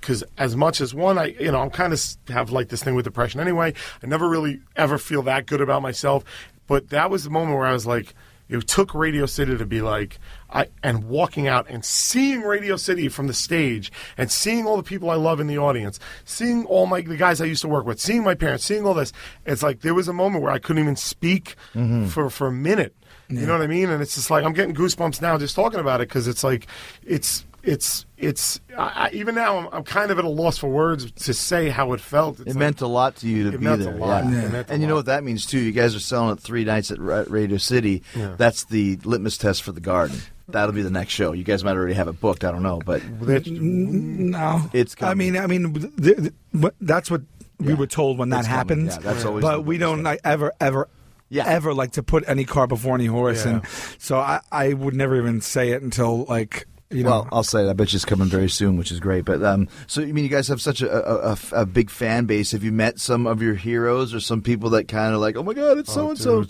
because 0.00 0.24
as 0.36 0.56
much 0.56 0.80
as 0.80 0.94
one, 0.94 1.18
I 1.18 1.26
you 1.40 1.52
know 1.52 1.60
I'm 1.60 1.70
kind 1.70 1.92
of 1.92 2.02
have 2.28 2.50
like 2.50 2.68
this 2.68 2.82
thing 2.82 2.94
with 2.94 3.04
depression 3.04 3.40
anyway. 3.40 3.74
I 4.02 4.06
never 4.06 4.28
really 4.28 4.60
ever 4.76 4.98
feel 4.98 5.22
that 5.22 5.46
good 5.46 5.60
about 5.60 5.82
myself, 5.82 6.24
but 6.66 6.90
that 6.90 7.10
was 7.10 7.24
the 7.24 7.30
moment 7.30 7.56
where 7.56 7.66
I 7.66 7.72
was 7.72 7.86
like, 7.86 8.14
it 8.48 8.66
took 8.66 8.94
Radio 8.94 9.26
City 9.26 9.56
to 9.56 9.66
be 9.66 9.80
like, 9.80 10.18
I 10.50 10.68
and 10.82 11.08
walking 11.08 11.46
out 11.46 11.66
and 11.68 11.84
seeing 11.84 12.42
Radio 12.42 12.76
City 12.76 13.08
from 13.08 13.26
the 13.26 13.34
stage 13.34 13.92
and 14.16 14.30
seeing 14.30 14.66
all 14.66 14.76
the 14.76 14.82
people 14.82 15.10
I 15.10 15.16
love 15.16 15.40
in 15.40 15.46
the 15.46 15.58
audience, 15.58 16.00
seeing 16.24 16.64
all 16.66 16.86
my 16.86 17.02
the 17.02 17.16
guys 17.16 17.40
I 17.40 17.44
used 17.44 17.62
to 17.62 17.68
work 17.68 17.84
with, 17.84 18.00
seeing 18.00 18.22
my 18.22 18.34
parents, 18.34 18.64
seeing 18.64 18.86
all 18.86 18.94
this. 18.94 19.12
It's 19.44 19.62
like 19.62 19.80
there 19.80 19.94
was 19.94 20.08
a 20.08 20.12
moment 20.12 20.42
where 20.42 20.52
I 20.52 20.58
couldn't 20.58 20.82
even 20.82 20.96
speak 20.96 21.56
mm-hmm. 21.74 22.06
for 22.06 22.30
for 22.30 22.46
a 22.46 22.52
minute. 22.52 22.94
You 23.30 23.44
know 23.44 23.52
what 23.52 23.60
I 23.60 23.66
mean? 23.66 23.90
And 23.90 24.00
it's 24.00 24.14
just 24.14 24.30
like 24.30 24.42
I'm 24.42 24.54
getting 24.54 24.74
goosebumps 24.74 25.20
now 25.20 25.36
just 25.36 25.54
talking 25.54 25.80
about 25.80 26.00
it 26.00 26.08
because 26.08 26.26
it's 26.26 26.42
like 26.42 26.66
it's 27.02 27.44
it's 27.62 28.06
it's 28.16 28.60
I, 28.76 28.82
I, 29.06 29.10
even 29.12 29.34
now 29.34 29.58
I'm, 29.58 29.68
I'm 29.72 29.84
kind 29.84 30.10
of 30.10 30.18
at 30.18 30.24
a 30.24 30.28
loss 30.28 30.58
for 30.58 30.68
words 30.68 31.10
to 31.10 31.34
say 31.34 31.68
how 31.68 31.92
it 31.92 32.00
felt. 32.00 32.34
It's 32.40 32.42
It 32.42 32.46
like- 32.48 32.56
meant 32.56 32.80
a 32.80 32.86
lot 32.86 33.16
to 33.16 33.28
you 33.28 33.44
to 33.44 33.48
It 33.56 33.58
be 33.58 33.64
meant 33.64 33.80
a 33.82 33.84
there. 33.84 33.94
lot. 33.94 34.24
Yeah. 34.24 34.42
It 34.46 34.52
meant 34.52 34.68
a 34.68 34.72
And 34.72 34.82
you 34.82 34.88
know 34.88 34.94
what 34.96 35.06
that 35.06 35.24
means 35.24 35.44
too. 35.46 35.58
You 35.58 35.72
guys 35.72 35.94
are 35.94 36.00
selling 36.00 36.32
it 36.36 36.40
three 36.40 36.64
nights 36.64 36.90
at 36.90 36.98
Ra- 36.98 37.24
Radio 37.28 37.56
City. 37.58 38.02
Yeah. 38.16 38.34
That's 38.36 38.64
the 38.64 38.96
litmus 39.04 39.36
test 39.38 39.62
for 39.62 39.72
the 39.72 39.80
Garden. 39.80 40.20
that'll 40.48 40.72
be 40.74 40.82
the 40.82 40.90
next 40.90 41.12
show. 41.12 41.32
You 41.32 41.44
guys 41.44 41.62
might 41.62 41.76
already 41.76 41.94
have 41.94 42.08
it 42.08 42.20
booked. 42.20 42.42
I 42.44 42.50
don't 42.50 42.62
know, 42.62 42.80
but 42.84 43.02
No, 43.06 44.70
It's 44.72 44.94
I 45.02 45.14
mean, 45.14 45.36
I 45.36 45.46
mean, 45.46 45.74
th- 46.00 46.16
th- 46.16 46.32
what- 46.52 46.74
that's 46.80 47.10
what 47.10 47.22
we 47.60 47.74
were 47.74 47.86
told 47.86 48.18
when 48.18 48.30
that 48.30 48.40
It's 48.40 48.48
coming. 48.48 48.86
happens. 48.86 48.94
Yeah, 48.96 49.12
that's 49.12 49.24
always 49.24 49.42
But 49.42 49.64
we 49.64 49.78
don't 49.78 50.02
like, 50.02 50.20
ever, 50.24 50.52
ever. 50.60 50.88
Yeah. 51.30 51.44
ever 51.46 51.74
like 51.74 51.92
to 51.92 52.02
put 52.02 52.24
any 52.26 52.44
car 52.46 52.66
before 52.66 52.94
any 52.94 53.04
horse, 53.04 53.44
Yeah. 53.44 53.50
and 53.56 53.62
so 53.98 54.16
I, 54.18 54.40
I 54.50 54.72
would 54.72 54.94
never 54.94 55.14
even 55.18 55.42
say 55.42 55.72
it 55.72 55.82
until 55.82 56.24
like 56.24 56.66
you 56.90 57.02
know. 57.04 57.10
Well, 57.10 57.28
I'll 57.32 57.42
say 57.42 57.64
it. 57.66 57.70
I 57.70 57.72
bet 57.72 57.92
you 57.92 57.96
it's 57.96 58.04
coming 58.04 58.28
very 58.28 58.48
soon, 58.48 58.76
which 58.76 58.90
is 58.90 59.00
great. 59.00 59.24
But 59.24 59.42
um, 59.42 59.68
so 59.86 60.00
you 60.00 60.14
mean 60.14 60.24
you 60.24 60.30
guys 60.30 60.48
have 60.48 60.60
such 60.60 60.80
a, 60.82 60.90
a, 60.90 61.32
a- 61.32 61.62
a 61.62 61.66
big 61.66 61.90
fan 61.90 62.24
base? 62.26 62.52
Have 62.52 62.64
you 62.64 62.72
met 62.72 62.98
some 62.98 63.26
of 63.26 63.42
your 63.42 63.54
heroes 63.54 64.14
or 64.14 64.20
some 64.20 64.42
people 64.42 64.70
that 64.70 64.88
kind 64.88 65.14
of 65.14 65.20
like, 65.20 65.36
oh 65.36 65.42
my 65.42 65.54
god, 65.54 65.78
it's 65.78 65.92
so 65.92 66.08
and 66.10 66.18
so? 66.18 66.46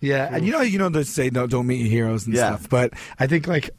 Yeah, 0.00 0.28
and 0.30 0.44
you 0.44 0.52
know, 0.52 0.60
you 0.60 0.78
know, 0.78 0.88
they 0.90 1.02
say 1.04 1.30
no, 1.30 1.46
don't 1.46 1.66
meet 1.66 1.80
your 1.80 1.88
heroes 1.90 2.26
and 2.26 2.34
Yeah. 2.34 2.56
stuff. 2.56 2.68
But 2.68 2.92
I 3.18 3.26
think 3.26 3.46
like 3.46 3.70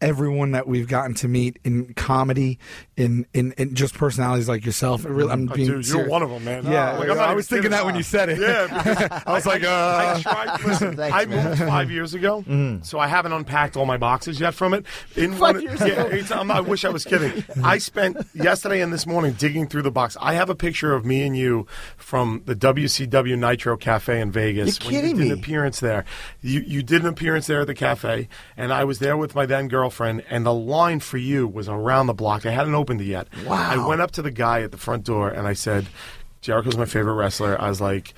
everyone 0.00 0.52
that 0.52 0.66
we've 0.68 0.88
gotten 0.88 1.14
to 1.14 1.28
meet 1.28 1.58
in 1.64 1.94
comedy, 1.94 2.58
in 2.96 3.26
in, 3.32 3.52
in 3.52 3.74
just 3.74 3.94
personalities 3.94 4.48
like 4.48 4.64
yourself. 4.66 5.04
it 5.04 5.10
Really, 5.10 5.32
I'm 5.32 5.48
Oh, 5.50 5.54
being 5.54 5.68
dude, 5.68 5.86
you're 5.88 6.08
one 6.08 6.22
of 6.22 6.30
them, 6.30 6.44
man. 6.44 6.64
Yeah, 6.66 6.92
Like, 6.98 7.08
I'm 7.08 7.16
not 7.16 7.28
I 7.30 7.34
was 7.34 7.46
thinking 7.48 7.70
kidding. 7.70 7.70
that 7.78 7.84
when 7.86 7.94
you 7.96 8.02
said 8.02 8.28
it. 8.28 8.38
Yeah, 8.38 9.22
I 9.26 9.32
was 9.32 9.46
like, 9.46 9.64
I, 9.64 9.66
uh. 9.66 10.14
I 10.18 10.22
tried. 10.22 10.64
Listen, 10.64 10.96
Thanks, 10.96 11.16
I 11.16 11.24
moved 11.26 11.58
five 11.60 11.90
years 11.90 12.14
ago, 12.14 12.44
so 12.82 12.98
I 12.98 13.06
haven't 13.06 13.32
unpacked 13.32 13.76
all 13.76 13.86
my 13.86 13.96
boxes 13.96 14.38
yet 14.40 14.54
from 14.54 14.74
it. 14.74 14.84
In 15.16 15.32
Five 15.32 15.40
one, 15.56 15.62
years 15.62 15.80
yeah, 15.80 16.02
ago. 16.04 16.34
I'm- 16.34 16.66
wish 16.66 16.84
I 16.84 16.88
was 16.90 17.04
kidding. 17.04 17.44
I 17.64 17.78
spent 17.78 18.16
yesterday 18.34 18.80
and 18.82 18.92
this 18.92 19.06
morning 19.06 19.32
digging 19.34 19.66
through 19.68 19.82
the 19.82 19.90
box. 19.90 20.16
I 20.20 20.34
have 20.34 20.50
a 20.50 20.54
picture 20.54 20.94
of 20.94 21.04
me 21.04 21.22
and 21.22 21.36
you 21.36 21.66
from 21.96 22.42
the 22.44 22.54
WCW 22.54 23.38
Nitro 23.38 23.76
Cafe 23.76 24.20
in 24.20 24.30
Vegas. 24.32 24.78
You're 24.80 24.86
when 24.86 24.94
you 24.94 25.00
kidding 25.00 25.16
did 25.16 25.24
me. 25.26 25.32
an 25.32 25.38
appearance 25.38 25.80
there. 25.80 26.04
You 26.42 26.60
you 26.60 26.82
did 26.82 27.02
an 27.02 27.08
appearance 27.08 27.46
there 27.46 27.60
at 27.62 27.66
the 27.66 27.74
cafe, 27.74 28.28
and 28.56 28.72
I 28.72 28.84
was 28.84 28.98
there 28.98 29.16
with 29.16 29.34
my 29.34 29.46
then 29.46 29.68
girlfriend, 29.86 30.24
and 30.28 30.44
the 30.44 30.52
line 30.52 30.98
for 30.98 31.16
you 31.16 31.46
was 31.46 31.68
around 31.68 32.08
the 32.08 32.14
block. 32.14 32.44
I 32.44 32.50
hadn't 32.50 32.74
opened 32.74 33.00
it 33.00 33.04
yet. 33.04 33.28
Wow. 33.46 33.70
I 33.70 33.86
went 33.86 34.00
up 34.00 34.10
to 34.12 34.22
the 34.22 34.32
guy 34.32 34.62
at 34.62 34.72
the 34.72 34.76
front 34.76 35.04
door 35.04 35.28
and 35.28 35.46
I 35.46 35.52
said, 35.52 35.86
Jericho's 36.40 36.76
my 36.76 36.86
favorite 36.86 37.14
wrestler. 37.14 37.60
I 37.60 37.68
was 37.68 37.80
like, 37.80 38.12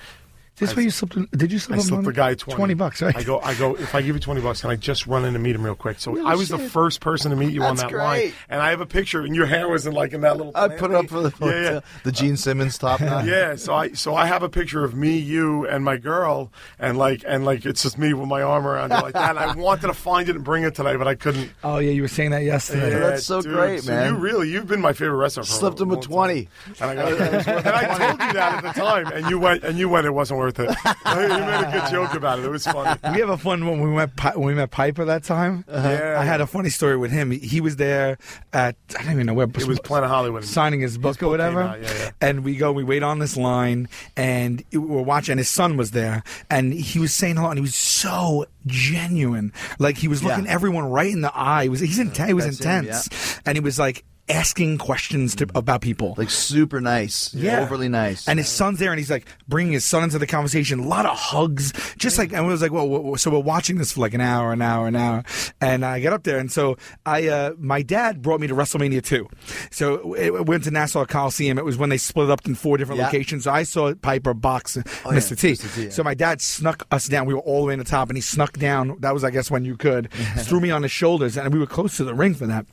This 0.59 0.75
way 0.75 0.83
you 0.83 0.91
slipped. 0.91 1.31
Did 1.37 1.51
you 1.51 1.59
slip? 1.59 1.77
I 1.77 1.81
him 1.81 1.87
slipped 1.87 2.03
money? 2.03 2.13
the 2.13 2.17
guy 2.17 2.33
20. 2.35 2.55
Twenty 2.57 2.73
bucks, 2.73 3.01
right? 3.01 3.15
I 3.15 3.23
go, 3.23 3.39
I 3.39 3.53
go, 3.55 3.75
if 3.75 3.95
I 3.95 4.01
give 4.01 4.15
you 4.15 4.19
20 4.19 4.41
bucks, 4.41 4.61
can 4.61 4.69
I 4.69 4.75
just 4.75 5.07
run 5.07 5.25
in 5.25 5.33
and 5.35 5.43
meet 5.43 5.55
him 5.55 5.63
real 5.63 5.75
quick? 5.75 5.99
So 5.99 6.25
I 6.25 6.35
was 6.35 6.49
the 6.49 6.57
first 6.59 7.01
person 7.01 7.31
to 7.31 7.37
meet 7.37 7.53
you 7.53 7.63
on 7.63 7.75
that 7.77 7.91
line. 7.91 8.33
And 8.49 8.61
I 8.61 8.69
have 8.71 8.81
a 8.81 8.85
picture, 8.85 9.21
and 9.21 9.35
your 9.35 9.45
hair 9.45 9.67
was 9.69 9.85
in 9.87 9.93
like 9.93 10.13
in 10.13 10.21
that 10.21 10.37
little. 10.37 10.51
I 10.55 10.67
put 10.67 10.91
it 10.91 10.95
up 10.95 11.07
for 11.07 11.21
the 11.21 11.33
Yeah, 11.41 11.71
yeah. 11.73 11.79
the 12.03 12.11
Gene 12.11 12.37
Simmons 12.37 12.77
top 12.77 12.99
knot. 13.01 13.25
Yeah, 13.29 13.55
so 13.55 13.73
I 13.73 13.93
so 13.93 14.15
I 14.15 14.25
have 14.25 14.43
a 14.43 14.49
picture 14.49 14.83
of 14.83 14.93
me, 14.95 15.17
you, 15.17 15.67
and 15.67 15.83
my 15.83 15.97
girl, 15.97 16.51
and 16.79 16.97
like 16.97 17.23
and 17.27 17.45
like 17.45 17.65
it's 17.65 17.83
just 17.83 17.97
me 17.97 18.13
with 18.13 18.27
my 18.27 18.41
arm 18.41 18.65
around 18.67 18.89
you 18.91 18.97
like 19.01 19.13
that. 19.13 19.31
And 19.31 19.39
I 19.39 19.55
wanted 19.57 19.87
to 19.87 19.93
find 19.93 20.27
it 20.29 20.35
and 20.35 20.43
bring 20.43 20.63
it 20.63 20.75
today, 20.75 20.95
but 20.95 21.07
I 21.07 21.15
couldn't. 21.15 21.51
Oh 21.63 21.77
yeah, 21.77 21.91
you 21.91 22.01
were 22.01 22.07
saying 22.07 22.31
that 22.31 22.43
yesterday. 22.43 22.91
Yeah, 22.91 22.99
that's 22.99 23.25
so 23.25 23.41
dude. 23.41 23.53
great, 23.53 23.83
So 23.83 23.91
man. 23.91 24.13
you 24.13 24.19
really, 24.19 24.49
you've 24.49 24.67
been 24.67 24.81
my 24.81 24.93
favorite 24.93 25.17
wrestler. 25.17 25.43
For 25.43 25.49
Slipped 25.49 25.79
a 25.79 25.83
him 25.83 25.89
with 25.89 26.01
20. 26.01 26.47
time. 26.75 26.89
And 26.89 26.99
I, 26.99 27.15
got, 27.17 27.47
and 27.47 27.67
I 27.67 27.97
told 27.97 28.11
you 28.21 28.33
that 28.33 28.63
at 28.63 28.73
the 28.73 28.79
time, 28.79 29.07
and 29.13 29.29
you 29.29 29.39
went, 29.39 29.63
and 29.63 29.77
you 29.77 29.87
went. 29.89 30.05
It 30.05 30.11
wasn't 30.11 30.39
worth 30.39 30.48
it. 30.57 30.69
you 30.85 31.15
made 31.15 31.67
a 31.67 31.69
good 31.71 31.91
joke 31.91 32.13
about 32.13 32.39
it. 32.39 32.45
It 32.45 32.49
was 32.49 32.65
funny. 32.65 32.99
We 33.13 33.19
have 33.19 33.29
a 33.29 33.37
fun 33.37 33.65
one 33.65 33.79
when 33.79 33.89
we 33.91 33.95
met 33.97 34.15
Pi- 34.15 34.35
when 34.35 34.47
we 34.47 34.53
met 34.53 34.71
Piper 34.71 35.05
that 35.05 35.23
time. 35.23 35.65
Uh-huh. 35.67 35.89
Yeah. 35.89 36.19
I 36.19 36.23
had 36.23 36.41
a 36.41 36.47
funny 36.47 36.69
story 36.69 36.95
with 36.97 37.11
him. 37.11 37.31
He, 37.31 37.39
he 37.39 37.61
was 37.61 37.75
there 37.75 38.17
at 38.53 38.75
I 38.97 39.03
don't 39.03 39.13
even 39.13 39.25
know 39.27 39.33
where. 39.33 39.47
It 39.47 39.65
was 39.67 39.79
Planet 39.79 40.09
Hollywood. 40.09 40.45
signing 40.45 40.79
his 40.79 40.97
book 40.97 41.17
or 41.17 41.25
book 41.25 41.31
whatever. 41.31 41.61
came 41.63 41.69
out, 41.71 41.81
yeah, 41.81 41.93
yeah. 41.99 42.11
And 42.21 42.43
we 42.43 42.55
go, 42.55 42.71
we 42.71 42.83
wait 42.83 43.03
on 43.03 43.19
this 43.19 43.35
line, 43.37 43.89
and 44.15 44.63
we're 44.73 45.01
watching. 45.01 45.33
And 45.33 45.39
his 45.39 45.49
son 45.49 45.75
was 45.77 45.91
there, 45.91 46.23
and 46.49 46.73
he 46.73 46.99
was 46.99 47.13
saying 47.13 47.35
hello, 47.35 47.49
and 47.49 47.57
he 47.57 47.61
was 47.61 47.75
so 47.75 48.45
genuine. 48.65 49.51
Like 49.79 49.97
he 49.97 50.07
was 50.07 50.23
looking 50.23 50.45
Yeah. 50.45 50.51
everyone 50.53 50.85
right 50.85 51.11
in 51.11 51.21
the 51.21 51.31
eye. 51.37 51.63
He 51.63 51.69
was 51.69 51.79
he's 51.79 51.99
intense. 51.99 52.27
He 52.27 52.33
was 52.33 52.45
That's 52.45 52.59
him, 52.59 52.85
intense, 52.85 53.39
and 53.45 53.55
he 53.57 53.61
was 53.61 53.77
like 53.79 54.03
asking 54.29 54.77
questions 54.77 55.35
to, 55.35 55.47
about 55.55 55.81
people. 55.81 56.13
Like 56.17 56.29
super 56.29 56.79
nice. 56.79 57.33
Yeah. 57.33 57.61
Overly 57.61 57.89
nice. 57.89 58.27
And 58.27 58.39
his 58.39 58.47
son's 58.47 58.79
there, 58.79 58.91
and 58.91 58.99
he's 58.99 59.09
like 59.09 59.27
bringing 59.47 59.73
his 59.73 59.85
son 59.85 60.03
into 60.03 60.19
the 60.19 60.27
conversation. 60.27 60.79
A 60.79 60.87
lot 60.87 61.05
of 61.05 61.17
hugs, 61.17 61.73
just 61.97 62.17
like. 62.17 62.31
And 62.33 62.45
we 62.45 62.51
was 62.51 62.61
like, 62.61 62.71
well, 62.71 63.15
so 63.17 63.31
we're 63.31 63.39
watching 63.39 63.77
this 63.77 63.93
for 63.93 64.01
like 64.01 64.13
an 64.13 64.21
hour, 64.21 64.53
an 64.53 64.61
hour, 64.61 64.87
an 64.87 64.95
hour. 64.95 65.23
And 65.59 65.83
I 65.85 65.99
get 65.99 66.13
up 66.13 66.23
there, 66.23 66.37
and 66.37 66.51
so 66.51 66.77
I, 67.05 67.27
uh, 67.27 67.53
my 67.57 67.81
dad 67.81 68.21
brought 68.21 68.39
me 68.39 68.47
to 68.47 68.53
WrestleMania 68.55 69.03
two. 69.03 69.27
So 69.71 70.13
it, 70.13 70.33
we 70.33 70.41
went 70.41 70.63
to 70.65 70.71
Nassau 70.71 71.05
Coliseum. 71.05 71.57
It 71.57 71.65
was 71.65 71.77
when 71.77 71.89
they 71.89 71.97
split 71.97 72.29
up 72.29 72.45
in 72.45 72.55
four 72.55 72.77
different 72.77 72.99
Yeah. 72.99 73.05
locations. 73.07 73.43
So 73.45 73.51
I 73.51 73.63
saw 73.63 73.93
Piper 73.95 74.33
box 74.33 74.75
yeah, 74.77 74.83
Mr. 74.83 75.39
T. 75.39 75.53
Mr. 75.53 75.75
T, 75.75 75.83
yeah. 75.85 75.89
So 75.89 76.03
my 76.03 76.13
dad 76.13 76.41
snuck 76.41 76.85
us 76.91 77.07
down. 77.07 77.25
We 77.25 77.33
were 77.33 77.39
all 77.41 77.61
the 77.61 77.67
way 77.67 77.73
in 77.73 77.79
the 77.79 77.85
top, 77.85 78.09
and 78.09 78.17
he 78.17 78.21
snuck 78.21 78.53
down. 78.57 78.97
That 78.99 79.13
was, 79.13 79.23
I 79.23 79.31
guess, 79.31 79.49
when 79.49 79.65
you 79.65 79.75
could 79.77 80.11
threw 80.37 80.59
me 80.59 80.71
on 80.71 80.83
his 80.83 80.91
shoulders, 80.91 81.37
and 81.37 81.51
we 81.53 81.59
were 81.59 81.65
close 81.67 81.97
to 81.97 82.03
the 82.03 82.13
ring 82.13 82.33
for 82.35 82.45
that. 82.47 82.65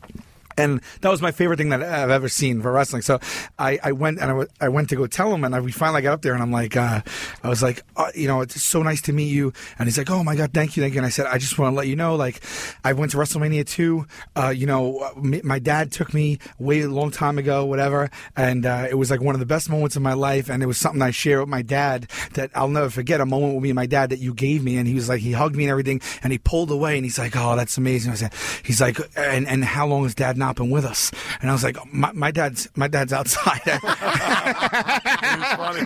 And 0.57 0.81
that 1.01 1.11
was 1.11 1.21
my 1.21 1.33
favorite 1.33 1.57
thing 1.59 1.69
that 1.71 1.83
I've 1.83 2.11
ever 2.11 2.29
seen 2.29 2.63
for 2.63 2.73
wrestling. 2.73 3.03
So 3.03 3.21
I, 3.59 3.79
I 3.83 3.93
went 3.93 4.19
and 4.19 4.25
I, 4.25 4.35
w- 4.35 4.49
I 4.61 4.69
went 4.69 4.89
to 4.91 4.97
go 4.97 5.07
tell 5.07 5.33
him, 5.33 5.45
and 5.45 5.55
I, 5.55 5.61
we 5.61 5.73
finally 5.73 6.03
got 6.03 6.15
up 6.15 6.23
there, 6.23 6.35
and 6.35 6.43
I'm 6.43 6.53
like, 6.53 6.77
uh, 6.77 7.03
I 7.43 7.49
was 7.49 7.63
like, 7.63 7.83
uh, 7.97 8.11
you 8.15 8.27
know, 8.27 8.41
it's 8.41 8.63
so 8.63 8.83
nice 8.83 9.03
to 9.03 9.13
meet 9.13 9.29
you. 9.29 9.53
And 9.79 9.87
he's 9.87 9.99
like, 9.99 10.11
oh 10.11 10.25
my 10.25 10.35
god, 10.37 10.53
thank 10.55 10.77
you, 10.77 10.83
thank 10.83 10.95
you. 10.95 10.99
And 10.99 11.07
I 11.07 11.11
said, 11.11 11.27
I 11.27 11.39
just 11.39 11.59
want 11.59 11.73
to 11.73 11.77
let 11.77 11.89
you 11.89 11.97
know, 11.97 12.17
like, 12.17 12.43
I 12.85 12.93
went 12.93 13.13
to 13.13 13.19
WrestleMania 13.19 13.67
two. 13.67 14.07
Uh, 14.35 14.49
you 14.49 14.67
know, 14.67 15.13
me, 15.17 15.41
my 15.45 15.59
dad 15.59 15.93
took 15.93 16.15
me 16.15 16.39
way 16.59 16.81
a 16.81 16.89
long 16.89 17.11
time 17.11 17.39
ago, 17.39 17.65
whatever, 17.65 18.11
and 18.37 18.65
uh, 18.65 18.87
it 18.89 18.95
was 18.95 19.11
like 19.11 19.21
one 19.21 19.35
of 19.35 19.41
the 19.41 19.47
best 19.47 19.69
moments 19.69 19.97
of 19.97 20.03
my 20.03 20.15
life, 20.15 20.49
and 20.49 20.63
it 20.63 20.67
was 20.67 20.79
something 20.79 21.03
I 21.03 21.11
share 21.11 21.41
with 21.41 21.49
my 21.49 21.63
dad 21.63 22.09
that 22.35 22.51
I'll 22.55 22.69
never 22.69 22.89
forget. 22.89 23.21
A 23.21 23.27
moment 23.27 23.55
with 23.55 23.63
me 23.63 23.71
and 23.71 23.77
my 23.77 23.87
dad 23.87 24.11
that 24.11 24.21
you 24.21 24.33
gave 24.33 24.63
me, 24.63 24.77
and 24.77 24.87
he 24.87 24.95
was 24.95 25.09
like, 25.09 25.21
he 25.21 25.33
hugged 25.33 25.57
me 25.57 25.65
and 25.65 25.71
everything, 25.71 26.01
and 26.23 26.33
he 26.33 26.39
pulled 26.39 26.71
away, 26.71 26.97
and 26.97 27.05
he's 27.05 27.19
like, 27.19 27.35
oh, 27.37 27.57
that's 27.57 27.77
amazing. 27.77 28.13
I 28.13 28.15
said, 28.15 28.33
he's 28.63 28.81
like, 28.81 28.99
and 29.17 29.49
and 29.49 29.65
how 29.65 29.87
long 29.87 30.05
has 30.05 30.15
dad 30.15 30.37
not 30.37 30.46
been 30.55 30.71
with 30.71 30.85
us? 30.85 31.11
And 31.41 31.51
I 31.51 31.53
was 31.53 31.65
like, 31.65 31.77
my, 31.93 32.13
my 32.13 32.31
dad's 32.31 32.69
my 32.77 32.87
dad's 32.87 33.13
outside. 33.13 33.61
It 33.67 35.39
was 35.41 35.53
funny. 35.57 35.81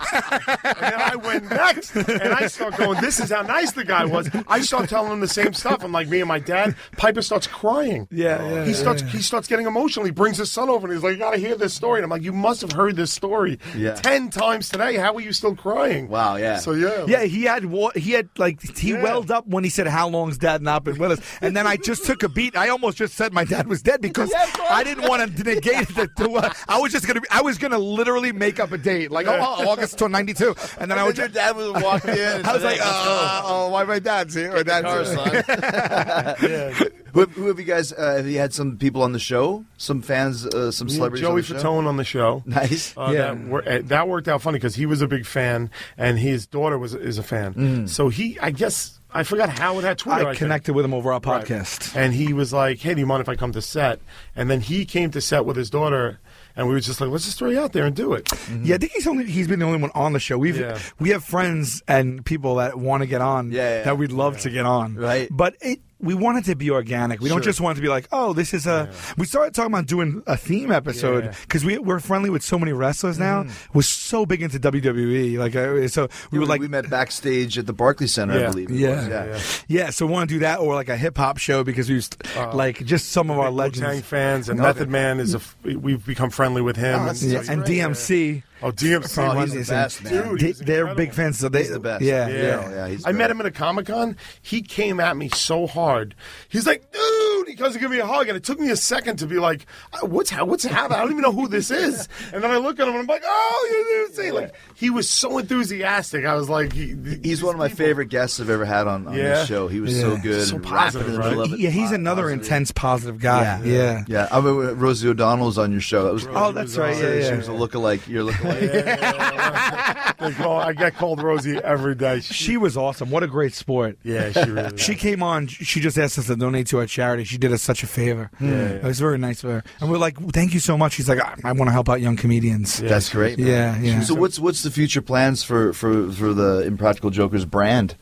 and 0.65 0.77
then 0.81 1.01
I 1.01 1.17
went 1.17 1.51
next, 1.51 1.97
and 1.97 2.35
I 2.35 2.47
start 2.47 2.77
going, 2.77 3.01
"This 3.01 3.21
is 3.21 3.31
how 3.31 3.43
nice 3.43 3.73
the 3.73 3.85
guy 3.85 4.05
was." 4.05 4.29
I 4.49 4.61
start 4.61 4.89
telling 4.89 5.13
him 5.13 5.21
the 5.21 5.29
same 5.29 5.53
stuff. 5.55 5.83
I'm 5.83 5.93
like, 5.93 6.09
me 6.09 6.21
and 6.21 6.29
my 6.29 6.39
dad. 6.39 6.77
Piper 6.97 7.23
starts 7.23 7.47
crying. 7.47 8.07
Yeah, 8.11 8.43
yeah, 8.47 8.65
He 8.65 8.75
starts 8.75 9.03
he 9.03 9.19
starts 9.23 9.49
getting 9.49 9.67
emotional. 9.67 10.05
He 10.05 10.11
brings 10.13 10.37
his 10.37 10.51
son 10.51 10.69
over, 10.69 10.87
and 10.87 10.95
he's 10.95 11.03
like, 11.03 11.13
"You 11.15 11.19
got 11.19 11.31
to 11.33 11.39
hear 11.39 11.55
this 11.57 11.75
story." 11.75 11.99
And 12.01 12.05
I'm 12.05 12.11
like, 12.11 12.23
"You 12.23 12.33
must 12.33 12.61
have 12.61 12.73
heard 12.73 12.97
this 12.97 13.13
story 13.13 13.59
Yeah. 13.77 13.95
ten 13.95 14.31
times 14.31 14.69
today. 14.69 14.97
How 14.97 15.15
are 15.15 15.21
you 15.21 15.33
still 15.33 15.55
crying?" 15.57 16.09
Wow, 16.09 16.37
yeah. 16.37 16.59
So 16.59 16.73
yeah, 16.73 17.05
Yeah, 17.07 17.25
he 17.25 17.45
had 17.45 17.65
wa- 17.67 17.93
he 17.95 18.13
had 18.13 18.29
like 18.37 18.61
he 18.77 18.91
Yeah. 18.93 19.03
welled 19.03 19.31
up 19.31 19.47
when 19.47 19.65
he 19.65 19.71
said 19.71 19.87
how 19.87 20.09
long's 20.09 20.39
dad 20.39 20.61
not 20.63 20.85
been 20.85 20.99
with 20.99 21.13
us, 21.13 21.21
and 21.41 21.57
then 21.57 21.67
I 21.67 21.77
just 21.77 22.05
took 22.05 22.23
a 22.23 22.29
beat. 22.29 22.57
I 22.57 22.69
almost 22.69 22.99
just 22.99 23.15
said 23.15 23.33
my 23.33 23.45
dad 23.45 23.67
was 23.69 23.83
dead 23.83 24.01
because 24.01 24.33
I 24.71 24.83
didn't 24.85 25.09
want 25.09 25.37
to 25.37 25.43
negate 25.45 25.89
the. 25.89 26.09
the 26.17 26.31
uh, 26.31 26.53
I 26.69 26.81
was 26.81 26.93
just 26.93 27.07
gonna 27.07 27.21
I 27.31 27.43
was 27.43 27.59
gonna 27.59 27.79
literally 27.79 28.33
make 28.33 28.59
up 28.61 28.73
a 28.73 28.79
date 28.79 29.11
like 29.11 29.27
oh, 29.27 29.37
oh, 29.41 29.69
August 29.69 29.99
to 29.99 30.09
ninety 30.09 30.35
two, 30.35 30.55
and 30.79 30.91
then 30.91 30.99
I 30.99 31.05
was 31.05 31.17
your 31.19 31.29
dad 31.29 31.57
would 31.57 31.75
have 31.75 31.83
walked 31.85 32.05
in. 32.07 32.19
and 32.19 32.47
I 32.47 32.53
was 32.55 32.63
like 32.63 32.77
"Hey, 32.79 32.83
uh, 32.85 33.43
oh 33.45 33.69
why 33.71 33.85
my 33.85 33.99
dad's 33.99 34.35
here 34.35 34.53
my 34.53 34.63
dad's 34.63 34.87
Car, 34.87 36.37
here. 36.41 36.75
son. 36.75 36.91
who, 37.15 37.25
who 37.27 37.47
have 37.49 37.59
you 37.59 37.65
guys? 37.65 37.93
Uh, 37.93 38.17
have 38.17 38.27
you 38.27 38.39
had 38.39 38.53
some 38.55 38.77
people 38.77 39.03
on 39.03 39.13
the 39.13 39.19
show? 39.19 39.65
Some 39.77 40.03
fans? 40.03 40.47
Uh, 40.47 40.71
some 40.71 40.89
Yeah, 40.89 40.95
celebrities? 40.95 41.23
Joey 41.23 41.31
on 41.31 41.37
the 41.37 41.43
show? 41.43 41.55
Fatone 41.55 41.87
on 41.87 41.97
the 41.97 42.05
show. 42.05 42.43
Nice. 42.47 42.95
Uh, 42.97 43.11
Yeah. 43.13 43.19
that, 43.35 43.39
wor- 43.47 43.69
uh, 43.69 43.81
that 43.85 44.09
worked 44.09 44.29
out 44.29 44.43
funny 44.43 44.57
because 44.59 44.75
he 44.75 44.87
was 44.87 45.03
a 45.03 45.09
big 45.09 45.27
fan, 45.27 45.71
and 45.99 46.19
his 46.19 46.47
daughter 46.47 46.79
was 46.79 46.95
is 46.95 47.19
a 47.19 47.23
fan. 47.23 47.87
So 47.89 48.09
he, 48.09 48.39
I 48.41 48.51
guess, 48.51 49.00
I 49.13 49.23
forgot 49.25 49.49
how 49.49 49.75
that 49.81 49.85
had 49.87 49.99
Twitter. 49.99 50.21
I 50.21 50.25
think. 50.31 50.39
connected 50.39 50.75
with 50.75 50.85
him 50.85 50.95
over 50.95 51.13
our 51.13 51.21
Right. 51.21 51.45
podcast. 51.45 51.97
And 51.97 52.15
he 52.15 52.33
was 52.33 52.53
like, 52.53 52.79
"Hey, 52.81 52.95
do 52.95 53.01
you 53.01 53.07
mind 53.07 53.21
if 53.21 53.29
I 53.29 53.37
come 53.37 53.53
to 53.53 53.63
set?" 53.63 54.01
And 54.37 54.51
then 54.51 54.61
he 54.61 54.85
came 54.85 55.11
to 55.13 55.21
set 55.21 55.45
with 55.45 55.57
his 55.57 55.69
daughter, 55.71 56.21
and 56.57 56.69
we 56.69 56.75
were 56.75 56.81
just 56.81 57.01
like, 57.01 57.11
"Let's 57.11 57.25
just 57.25 57.39
throw 57.39 57.51
you 57.51 57.61
out 57.61 57.73
there 57.73 57.85
and 57.87 57.95
do 57.97 58.13
it." 58.15 58.25
Mm-hmm. 58.27 58.65
Yeah, 58.65 58.75
I 58.77 58.79
think 58.79 58.93
he's 58.93 59.07
only 59.07 59.25
he's 59.27 59.49
been 59.49 59.59
the 59.59 59.67
only 59.67 59.81
one 59.81 59.91
on 59.95 60.13
the 60.13 60.21
show. 60.21 60.39
We've 60.39 60.59
Yeah. 60.59 60.79
we 60.99 61.11
have 61.11 61.25
friends 61.25 61.83
and 61.89 62.25
people 62.25 62.55
that 62.57 62.79
want 62.79 63.03
to 63.03 63.07
get 63.07 63.21
on 63.21 63.51
Yeah, 63.51 63.79
yeah. 63.79 63.83
that 63.85 63.99
we'd 63.99 64.13
love 64.13 64.39
to 64.41 64.51
get 64.51 64.65
on. 64.67 64.95
Right. 64.95 65.29
But 65.31 65.57
it 65.61 65.81
we 66.01 66.15
want 66.15 66.39
it 66.39 66.45
to 66.47 66.55
be 66.57 66.71
organic. 66.71 67.21
We 67.21 67.29
don't 67.29 67.43
just 67.45 67.61
want 67.61 67.77
it 67.77 67.81
to 67.81 67.83
be 67.83 67.89
like, 67.89 68.09
oh, 68.11 68.33
this 68.33 68.55
is 68.55 68.67
a. 68.67 68.91
We 69.19 69.27
started 69.27 69.55
talking 69.55 69.73
about 69.73 69.87
doing 69.87 70.23
a 70.27 70.37
theme 70.37 70.73
episode 70.73 71.25
Yeah. 71.25 71.35
because 71.43 71.65
we 71.65 71.79
we're 71.79 72.01
friendly 72.01 72.31
with 72.31 72.43
so 72.43 72.59
many 72.59 72.73
wrestlers 72.73 73.19
now. 73.19 73.45
Mm. 73.45 73.53
We're 73.75 73.83
so 73.83 74.25
big 74.27 74.43
into 74.43 74.59
WWE. 74.59 75.39
Like 75.39 75.55
uh, 75.55 75.89
so, 75.89 76.09
we 76.31 76.37
We, 76.37 76.39
would 76.41 76.49
like 76.49 76.61
we 76.61 76.69
met 76.69 76.89
backstage 76.91 77.59
at 77.59 77.67
the 77.67 77.73
Barclays 77.73 78.13
Center, 78.15 78.35
I 78.35 78.41
Yeah. 78.41 78.51
believe. 78.51 78.71
it 78.71 78.77
Yeah. 78.77 79.09
yeah. 79.09 79.25
Yeah. 79.27 79.41
yeah. 79.69 79.91
So 79.91 80.07
we 80.07 80.13
want 80.13 80.29
to 80.31 80.37
do 80.37 80.41
that 80.41 80.61
or 80.61 80.75
like 80.75 80.89
a 80.89 80.97
hip 80.97 81.17
hop 81.17 81.39
show 81.39 81.65
because 81.65 81.89
we 81.89 81.97
used 81.97 82.17
like 82.55 82.85
just 82.85 83.11
some 83.13 83.31
of 83.31 83.39
our 83.39 83.51
Wu-Tang 83.51 83.57
legends. 83.83 84.07
fans 84.07 84.49
and 84.49 84.59
Okay. 84.61 84.67
Method 84.69 84.89
Man 84.89 85.21
is 85.21 85.35
a. 85.35 85.41
We've 85.65 86.05
become 86.05 86.31
friendly 86.31 86.63
with 86.63 86.77
him. 86.77 87.01
Oh, 87.01 87.09
and 87.09 87.17
so 87.17 87.27
Yeah, 87.27 87.35
That's 87.39 87.49
and 87.51 87.65
great, 87.65 87.77
yeah. 87.77 87.89
DMC. 87.89 88.43
Oh, 88.63 88.71
DMC. 88.73 88.83
Oh, 88.93 88.95
was 88.97 89.05
he's 89.05 89.15
the 89.17 89.25
Mondays 89.35 89.55
and- 89.55 89.67
best, 89.69 90.05
man. 90.05 90.13
Dude, 90.29 90.41
They, 90.41 90.47
he's 90.47 90.59
they're 90.59 90.95
big 90.95 91.13
fans. 91.13 91.39
So 91.39 91.49
they, 91.49 91.61
He's 91.61 91.71
the 91.71 91.81
best. 91.81 92.03
Yeah, 92.03 92.29
Yeah. 92.29 92.43
yeah. 92.43 92.71
yeah, 92.71 92.89
he's 92.89 93.07
I 93.07 93.13
met 93.13 93.31
him 93.31 93.41
at 93.41 93.47
a 93.47 93.51
Comic 93.51 93.87
Con. 93.87 94.17
He 94.43 94.63
came 94.63 95.01
at 95.01 95.17
me 95.17 95.29
so 95.31 95.67
hard. 95.67 96.15
He's 96.49 96.67
like, 96.67 96.91
dude, 96.93 97.49
he 97.49 97.57
comes 97.57 97.75
to 97.75 97.81
give 97.81 97.91
me 97.91 97.99
a 97.99 98.07
hug, 98.07 98.29
and 98.29 98.37
it 98.37 98.45
took 98.45 98.61
me 98.61 98.71
a 98.71 98.77
second 98.77 99.17
to 99.21 99.27
be 99.27 99.39
like, 99.39 99.67
uh, 99.93 100.07
what's 100.07 100.31
ha- 100.31 100.45
what's 100.45 100.65
happening? 100.65 100.99
I 100.99 101.03
don't 101.03 101.11
even 101.13 101.23
know 101.23 101.33
who 101.33 101.49
this 101.49 101.71
is. 101.71 102.09
And 102.33 102.45
then 102.45 102.51
I 102.53 102.59
look 102.59 102.79
at 102.79 102.87
him 102.87 102.95
and 102.95 103.01
I'm 103.03 103.07
like, 103.07 103.23
oh, 103.25 103.69
you're 103.71 104.15
see. 104.15 104.31
Like 104.31 104.55
he 104.75 104.89
was 104.91 105.09
so 105.11 105.39
enthusiastic. 105.39 106.25
I 106.25 106.35
was 106.35 106.49
like, 106.49 106.73
he, 106.73 106.95
He's 107.23 107.43
one 107.43 107.55
of 107.55 107.59
my 107.59 107.69
favorite 107.69 108.07
guests 108.07 108.41
I've 108.41 108.51
ever 108.51 108.65
had 108.65 108.87
on, 108.87 109.07
on 109.09 109.15
Yeah. 109.15 109.23
this 109.41 109.49
show. 109.49 109.69
He 109.69 109.81
was 109.81 109.99
so 109.99 110.17
good. 110.17 110.47
So 110.47 110.59
positive, 110.59 111.07
rapping 111.07 111.07
in 111.07 111.13
the 111.15 111.19
right? 111.19 111.31
middle 111.37 111.55
it. 111.55 111.61
Yeah, 111.61 111.71
he's 111.71 111.91
another 111.93 112.23
Positive. 112.23 112.43
intense, 112.45 112.73
positive 112.73 113.21
guy. 113.21 113.43
Yeah. 113.43 113.63
Yeah. 113.65 114.05
Yeah, 114.07 114.29
I 114.31 114.41
mean, 114.41 114.55
Rosie 114.55 115.09
O'Donnell 115.09 115.47
was 115.47 115.59
on 115.59 115.73
your 115.73 115.81
show. 115.81 116.05
That 116.05 116.13
was 116.13 116.27
Oh, 116.31 116.53
that's 116.53 116.77
right. 116.77 116.97
Yeah, 116.97 117.21
She 117.21 117.27
yeah. 117.29 117.37
was 117.37 117.49
a 117.49 117.53
lookalike. 117.53 118.07
You're 118.09 118.29
a 118.29 118.33
lookalike. 118.53 120.17
They 120.19 120.33
call, 120.33 120.59
I 120.61 120.73
get 120.75 120.95
called 120.97 121.23
Rosie 121.23 121.57
every 121.57 121.95
day. 121.95 122.21
She 122.21 122.57
was 122.57 122.77
awesome. 122.77 123.11
What 123.11 123.23
a 123.23 123.27
great 123.27 123.55
sport. 123.55 123.99
yeah, 124.03 124.33
she 124.33 124.51
really. 124.51 124.77
She 124.79 124.95
came 124.95 125.23
on. 125.23 125.47
She 125.47 125.81
just 125.81 125.97
asked 125.99 126.19
us 126.19 126.27
to 126.27 126.37
donate 126.37 126.67
to 126.69 126.79
our 126.79 126.87
charity. 126.87 127.25
She 127.25 127.39
did 127.39 127.53
us 127.53 127.63
such 127.63 127.83
a 127.83 127.87
favor. 127.87 128.31
Yeah, 128.41 128.51
It 128.51 128.83
was 128.85 129.01
very 129.01 129.19
nice 129.19 129.43
of 129.45 129.51
her. 129.51 129.65
And 129.81 129.91
we're 129.91 129.99
like, 129.99 130.19
"Thank 130.33 130.53
you 130.55 130.61
so 130.61 130.77
much." 130.77 130.93
She's 130.95 131.09
like, 131.09 131.21
ah, 131.23 131.35
"I, 131.45 131.51
I 131.51 131.53
want 131.53 131.69
to 131.69 131.73
help 131.73 131.89
out 131.89 132.01
young 132.01 132.17
comedians." 132.17 132.79
That's 132.79 133.09
great. 133.09 133.39
man. 133.39 133.47
Yeah, 133.47 133.79
yeah. 133.81 134.01
So 134.01 134.15
what's 134.15 134.39
what's 134.39 134.63
the 134.63 134.71
future 134.71 135.01
plans 135.03 135.43
for 135.43 135.73
for 135.73 136.11
for 136.13 136.35
the 136.35 136.61
Impractical 136.67 137.11
Jokers 137.11 137.45
brand? 137.45 137.95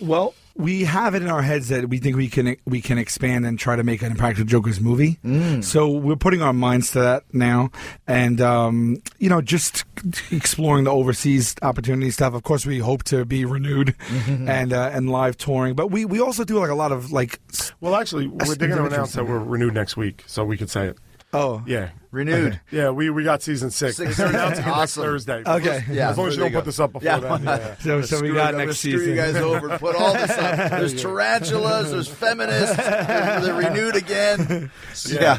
Well, 0.00 0.34
we 0.56 0.84
have 0.84 1.14
it 1.14 1.22
in 1.22 1.28
our 1.28 1.42
heads 1.42 1.68
that 1.68 1.88
we 1.88 1.98
think 1.98 2.16
we 2.16 2.28
can 2.28 2.56
we 2.64 2.80
can 2.80 2.96
expand 2.98 3.44
and 3.44 3.58
try 3.58 3.74
to 3.76 3.82
make 3.82 4.02
an 4.02 4.12
Impractical 4.12 4.46
Jokers 4.46 4.80
movie. 4.80 5.18
So 5.62 5.88
we're 5.88 6.16
putting 6.16 6.42
our 6.42 6.52
minds 6.52 6.92
to 6.92 7.00
that 7.00 7.24
now, 7.32 7.70
and 8.06 8.40
um, 8.40 9.02
you 9.18 9.28
know, 9.28 9.40
just 9.40 9.84
exploring 10.30 10.84
the 10.84 10.92
overseas 10.92 11.54
opportunity 11.62 12.10
stuff. 12.10 12.34
Of 12.34 12.42
course, 12.44 12.64
we 12.66 12.78
hope 12.78 13.02
to 13.04 13.24
be 13.24 13.44
renewed 13.44 13.96
and 14.28 14.72
uh, 14.72 14.90
and 14.92 15.10
live 15.10 15.36
touring, 15.36 15.74
but 15.74 15.90
we 15.90 16.04
we 16.04 16.20
also 16.20 16.44
do 16.44 16.58
like 16.58 16.70
a 16.70 16.74
lot 16.74 16.92
of 16.92 17.10
like. 17.10 17.40
well, 17.80 17.96
actually, 17.96 18.28
we're, 18.28 18.54
they're 18.54 18.68
going 18.68 18.80
to 18.80 18.86
announce 18.94 19.14
that 19.14 19.26
we're 19.26 19.38
renewed 19.38 19.74
next 19.74 19.96
week, 19.96 20.22
so 20.26 20.44
we 20.44 20.56
could 20.56 20.70
say 20.70 20.86
it. 20.86 20.98
Oh, 21.32 21.64
Yeah. 21.66 21.90
Renewed. 22.14 22.60
Yeah, 22.70 22.90
we, 22.90 23.10
we 23.10 23.24
got 23.24 23.42
season 23.42 23.70
six. 23.70 23.96
Six. 23.96 24.16
They're 24.16 24.28
announcing 24.28 24.64
it 24.64 24.68
next 24.68 24.94
Thursday. 24.94 25.42
Okay. 25.46 25.84
Yeah, 25.90 26.10
As 26.10 26.18
long 26.18 26.28
as 26.28 26.34
you 26.36 26.40
don't 26.42 26.52
you 26.52 26.56
put 26.58 26.64
this 26.64 26.80
up 26.80 26.92
before 26.92 27.04
Yeah. 27.06 27.18
then. 27.18 27.44
Yeah. 27.44 27.74
So, 27.78 28.02
so 28.02 28.20
we 28.22 28.32
got 28.32 28.54
it, 28.54 28.60
I'm 28.60 28.66
next 28.66 28.78
screw 28.78 28.92
season. 28.98 29.08
you 29.10 29.16
guys 29.16 29.36
over 29.36 29.78
put 29.78 29.96
all 29.96 30.12
this 30.14 30.30
up. 30.30 30.70
There's 30.70 31.00
tarantulas. 31.02 31.90
There's 31.90 32.08
feminists. 32.08 32.76
They're, 32.76 33.40
they're 33.40 33.54
renewed 33.54 33.96
again. 33.96 34.70
Yeah. 35.08 35.38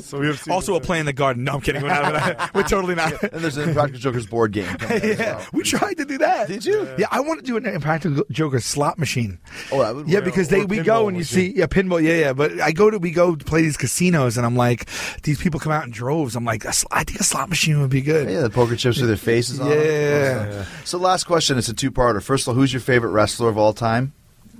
So 0.00 0.18
we 0.18 0.26
have 0.28 0.42
Also, 0.50 0.74
a 0.76 0.80
play 0.80 0.98
in 0.98 1.06
the 1.06 1.12
garden. 1.12 1.44
No, 1.44 1.52
I'm 1.54 1.60
kidding. 1.60 1.82
We're, 1.82 1.88
not, 1.88 2.54
we're 2.54 2.62
totally 2.62 2.94
not. 2.94 3.22
And 3.22 3.42
there's 3.44 3.56
an 3.58 3.68
Impractical 3.68 4.00
Jokers 4.00 4.26
board 4.26 4.52
game. 4.52 4.66
coming 4.78 4.96
out 4.96 5.04
as 5.04 5.18
yeah, 5.18 5.36
well. 5.36 5.46
we 5.52 5.62
tried 5.62 5.94
to 5.98 6.04
do 6.04 6.18
that. 6.18 6.48
Did 6.48 6.64
you? 6.64 6.88
Yeah, 6.98 7.06
I 7.10 7.20
want 7.20 7.38
to 7.40 7.44
do 7.46 7.56
an 7.56 7.66
Impractical 7.66 8.24
Joker 8.30 8.60
slot 8.60 8.98
machine. 8.98 9.38
Oh, 9.70 9.80
that 9.82 9.94
would 9.94 10.08
Yeah, 10.08 10.20
because 10.20 10.48
they 10.48 10.64
we 10.64 10.80
go 10.80 11.06
and 11.08 11.16
you 11.16 11.24
see 11.24 11.52
yeah 11.54 11.66
pinball 11.66 12.02
yeah 12.02 12.14
yeah 12.14 12.32
but 12.32 12.58
I 12.60 12.72
go 12.72 12.90
to 12.90 12.98
we 12.98 13.10
go 13.10 13.34
to 13.36 13.44
play 13.44 13.62
these 13.62 13.76
casinos 13.76 14.36
and 14.36 14.46
I'm 14.46 14.56
like 14.56 14.88
these 15.22 15.38
people 15.40 15.60
come 15.60 15.72
out 15.72 15.84
in 15.84 15.92
droves 16.14 16.36
I'm 16.36 16.44
like 16.44 16.64
I 16.66 17.04
think 17.04 17.20
a 17.20 17.24
slot 17.24 17.48
machine 17.48 17.80
would 17.80 17.90
be 17.90 18.00
good 18.02 18.30
Yeah, 18.30 18.42
the 18.42 18.50
poker 18.50 18.76
chips 18.76 18.98
with 18.98 19.08
their 19.08 19.16
faces 19.32 19.60
on. 19.60 19.68
them. 19.68 19.78
Yeah. 19.78 20.64
So, 20.84 20.98
last 20.98 21.24
question. 21.24 21.58
It's 21.58 21.68
a 21.68 21.74
two-parter. 21.74 22.22
First 22.22 22.44
of 22.44 22.48
all, 22.48 22.54
who's 22.54 22.72
your 22.72 22.80
favorite 22.80 23.10
wrestler 23.10 23.48
of 23.48 23.58
all 23.58 23.72
time? 23.72 24.12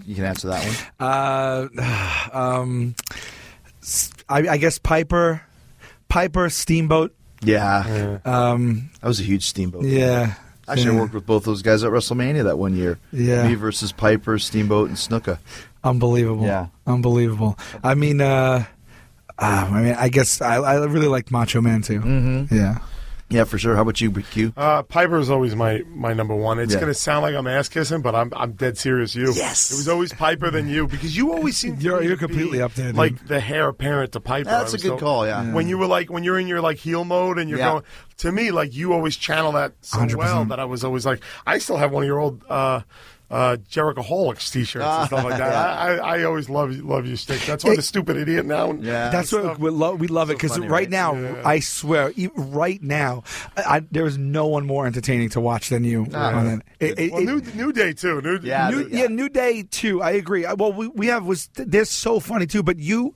You 0.07 0.15
can 0.15 0.25
answer 0.25 0.49
that 0.49 0.65
one. 0.99 1.09
uh 1.09 1.69
um 2.33 2.95
s- 3.83 4.13
I, 4.29 4.49
I 4.49 4.57
guess 4.59 4.79
Piper 4.79 5.43
Piper 6.09 6.51
Steamboat 6.51 7.15
Yeah, 7.43 8.19
um 8.25 8.91
that 9.01 9.07
was 9.09 9.21
a 9.21 9.25
huge 9.25 9.45
Steamboat. 9.47 9.85
yeah 9.85 10.35
Actually, 10.67 10.91
I 10.93 10.95
yeah. 10.95 11.01
worked 11.01 11.15
with 11.15 11.27
both 11.27 11.45
those 11.45 11.61
guys 11.61 11.85
at 11.85 11.91
WrestleMania 11.91 12.45
that 12.45 12.57
one 12.59 12.75
year. 12.75 12.99
Yeah. 13.13 13.47
Me 13.47 13.55
versus 13.55 13.93
Piper, 13.93 14.39
Steamboat, 14.39 14.89
and 14.89 14.97
Snuka. 14.97 15.39
unbelievable 15.85 16.45
Yeah. 16.47 16.67
unbelievable 16.87 17.59
I 17.83 17.95
mean 17.95 18.21
uh 18.21 18.65
uh, 19.39 19.68
I 19.72 19.82
mean, 19.82 19.95
I 19.99 20.09
guess 20.09 20.41
I, 20.41 20.57
I 20.57 20.85
really 20.85 21.09
like 21.09 21.30
Macho 21.30 21.61
Man 21.61 21.82
too. 21.82 22.01
Mm-hmm. 22.01 22.55
Yeah, 22.55 22.78
Yeah, 23.30 23.45
for 23.45 23.59
sure. 23.59 23.74
How 23.74 23.82
about 23.82 24.01
you, 24.01 24.11
Q? 24.12 24.53
Uh, 24.57 24.82
Piper 24.85 25.18
is 25.18 25.28
always 25.30 25.57
my, 25.57 25.82
my 25.89 26.12
number 26.12 26.35
one. 26.37 26.59
It's 26.61 26.72
Yeah. 26.74 26.80
going 26.80 26.93
to 26.93 26.99
sound 26.99 27.22
like 27.22 27.35
I'm 27.35 27.47
ass 27.47 27.68
kissing, 27.68 28.01
but 28.03 28.14
I'm 28.14 28.32
I'm 28.37 28.53
dead 28.53 28.78
serious. 28.78 29.14
You. 29.16 29.32
Yes. 29.35 29.72
It 29.72 29.76
was 29.76 29.89
always 29.89 30.12
Piper 30.12 30.51
than 30.51 30.68
you 30.68 30.87
because 30.87 31.16
you 31.16 31.32
always 31.32 31.57
seem. 31.57 31.76
You're- 31.80 32.01
me 32.01 32.07
you're 32.07 32.16
to 32.16 32.28
be 32.28 32.35
completely 32.35 32.62
up 32.62 32.74
there, 32.74 32.89
dude. 32.89 32.97
Like 32.97 33.26
the 33.26 33.43
heir 33.45 33.68
apparent 33.68 34.12
to 34.12 34.20
Piper. 34.20 34.45
That's 34.51 34.72
a 34.72 34.76
was 34.76 34.82
good 34.82 35.01
call, 35.01 35.26
yeah. 35.26 35.53
When 35.53 35.68
you 35.68 35.78
were 35.78 35.87
like 35.89 36.11
when 36.11 36.22
you're 36.22 36.39
in 36.39 36.47
your 36.47 36.61
like 36.61 36.78
heel 36.78 37.05
mode 37.05 37.39
and 37.39 37.49
you're 37.51 37.59
Yeah. 37.59 37.70
going 37.70 37.82
to 38.18 38.30
me 38.30 38.51
like 38.53 38.72
you 38.74 38.93
always 38.93 39.16
channel 39.16 39.53
that 39.53 39.72
so 39.80 39.99
100%. 39.99 40.14
well 40.16 40.45
that 40.45 40.61
I 40.61 40.64
was 40.66 40.85
always 40.85 41.05
like 41.05 41.20
I 41.47 41.59
still 41.59 41.76
have 41.78 41.91
one 41.93 42.03
of 42.05 42.07
your 42.07 42.20
old. 42.20 42.45
Uh, 42.49 42.82
uh, 43.35 43.57
Jericholics 43.70 44.53
t-shirts 44.53 44.74
and 44.76 44.82
ah, 44.85 45.07
stuff 45.07 45.24
like 45.24 45.39
that. 45.39 45.53
I, 45.53 45.97
I, 45.97 46.18
I 46.20 46.22
always 46.24 46.49
love 46.49 46.70
love 46.85 47.07
your 47.07 47.16
stick. 47.16 47.41
That's 47.43 47.64
why 47.64 47.72
It- 47.72 47.76
the 47.76 47.82
stupid 47.82 48.16
idiot 48.16 48.47
now. 48.47 48.72
Yeah. 48.72 49.11
That's 49.11 49.32
what 49.32 49.59
we 49.59 49.70
love. 49.70 49.99
We 50.01 50.07
love 50.07 50.30
it 50.30 50.35
because 50.35 50.59
right, 50.59 50.70
right? 50.70 50.91
now, 50.91 51.14
Yeah. 51.16 51.43
I 51.45 51.59
swear, 51.61 52.12
e- 52.16 52.28
right 52.37 52.82
now, 52.82 53.24
I, 53.57 53.62
I, 53.76 53.80
there 53.91 54.07
is 54.07 54.16
no 54.18 54.47
one 54.47 54.66
more 54.66 54.87
entertaining 54.87 55.30
to 55.30 55.41
watch 55.41 55.68
than 55.68 55.85
you. 55.85 56.07
Ah. 56.14 56.35
on 56.35 56.47
it. 56.47 56.62
It- 56.80 56.99
it- 56.99 57.12
Well, 57.12 57.22
it- 57.22 57.26
new 57.55 57.66
New 57.66 57.72
Day 57.72 57.93
too. 57.93 58.20
New, 58.22 58.39
Yeah, 58.43 58.70
New, 58.70 58.87
yeah. 58.89 59.03
yeah. 59.03 59.07
New 59.09 59.28
Day 59.28 59.62
too. 59.64 60.01
I 60.03 60.12
agree. 60.12 60.47
Well, 60.57 60.72
we, 60.72 60.89
we 60.89 61.07
have 61.09 61.24
was 61.26 61.49
they're 61.55 61.85
so 61.85 62.20
funny 62.20 62.47
too, 62.47 62.62
but 62.62 62.78
you. 62.78 63.14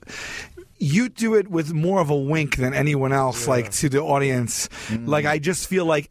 You 0.81 1.09
do 1.09 1.35
it 1.35 1.49
with 1.49 1.73
more 1.73 1.99
of 1.99 2.09
a 2.09 2.15
wink 2.15 2.55
than 2.55 2.73
anyone 2.73 3.11
else, 3.11 3.49
like 3.49 3.69
to 3.71 3.89
the 3.89 3.99
audience. 4.01 4.69
Mm. 4.87 5.09
Like 5.09 5.25
I 5.25 5.37
just 5.37 5.67
feel 5.67 5.83
like 5.85 6.09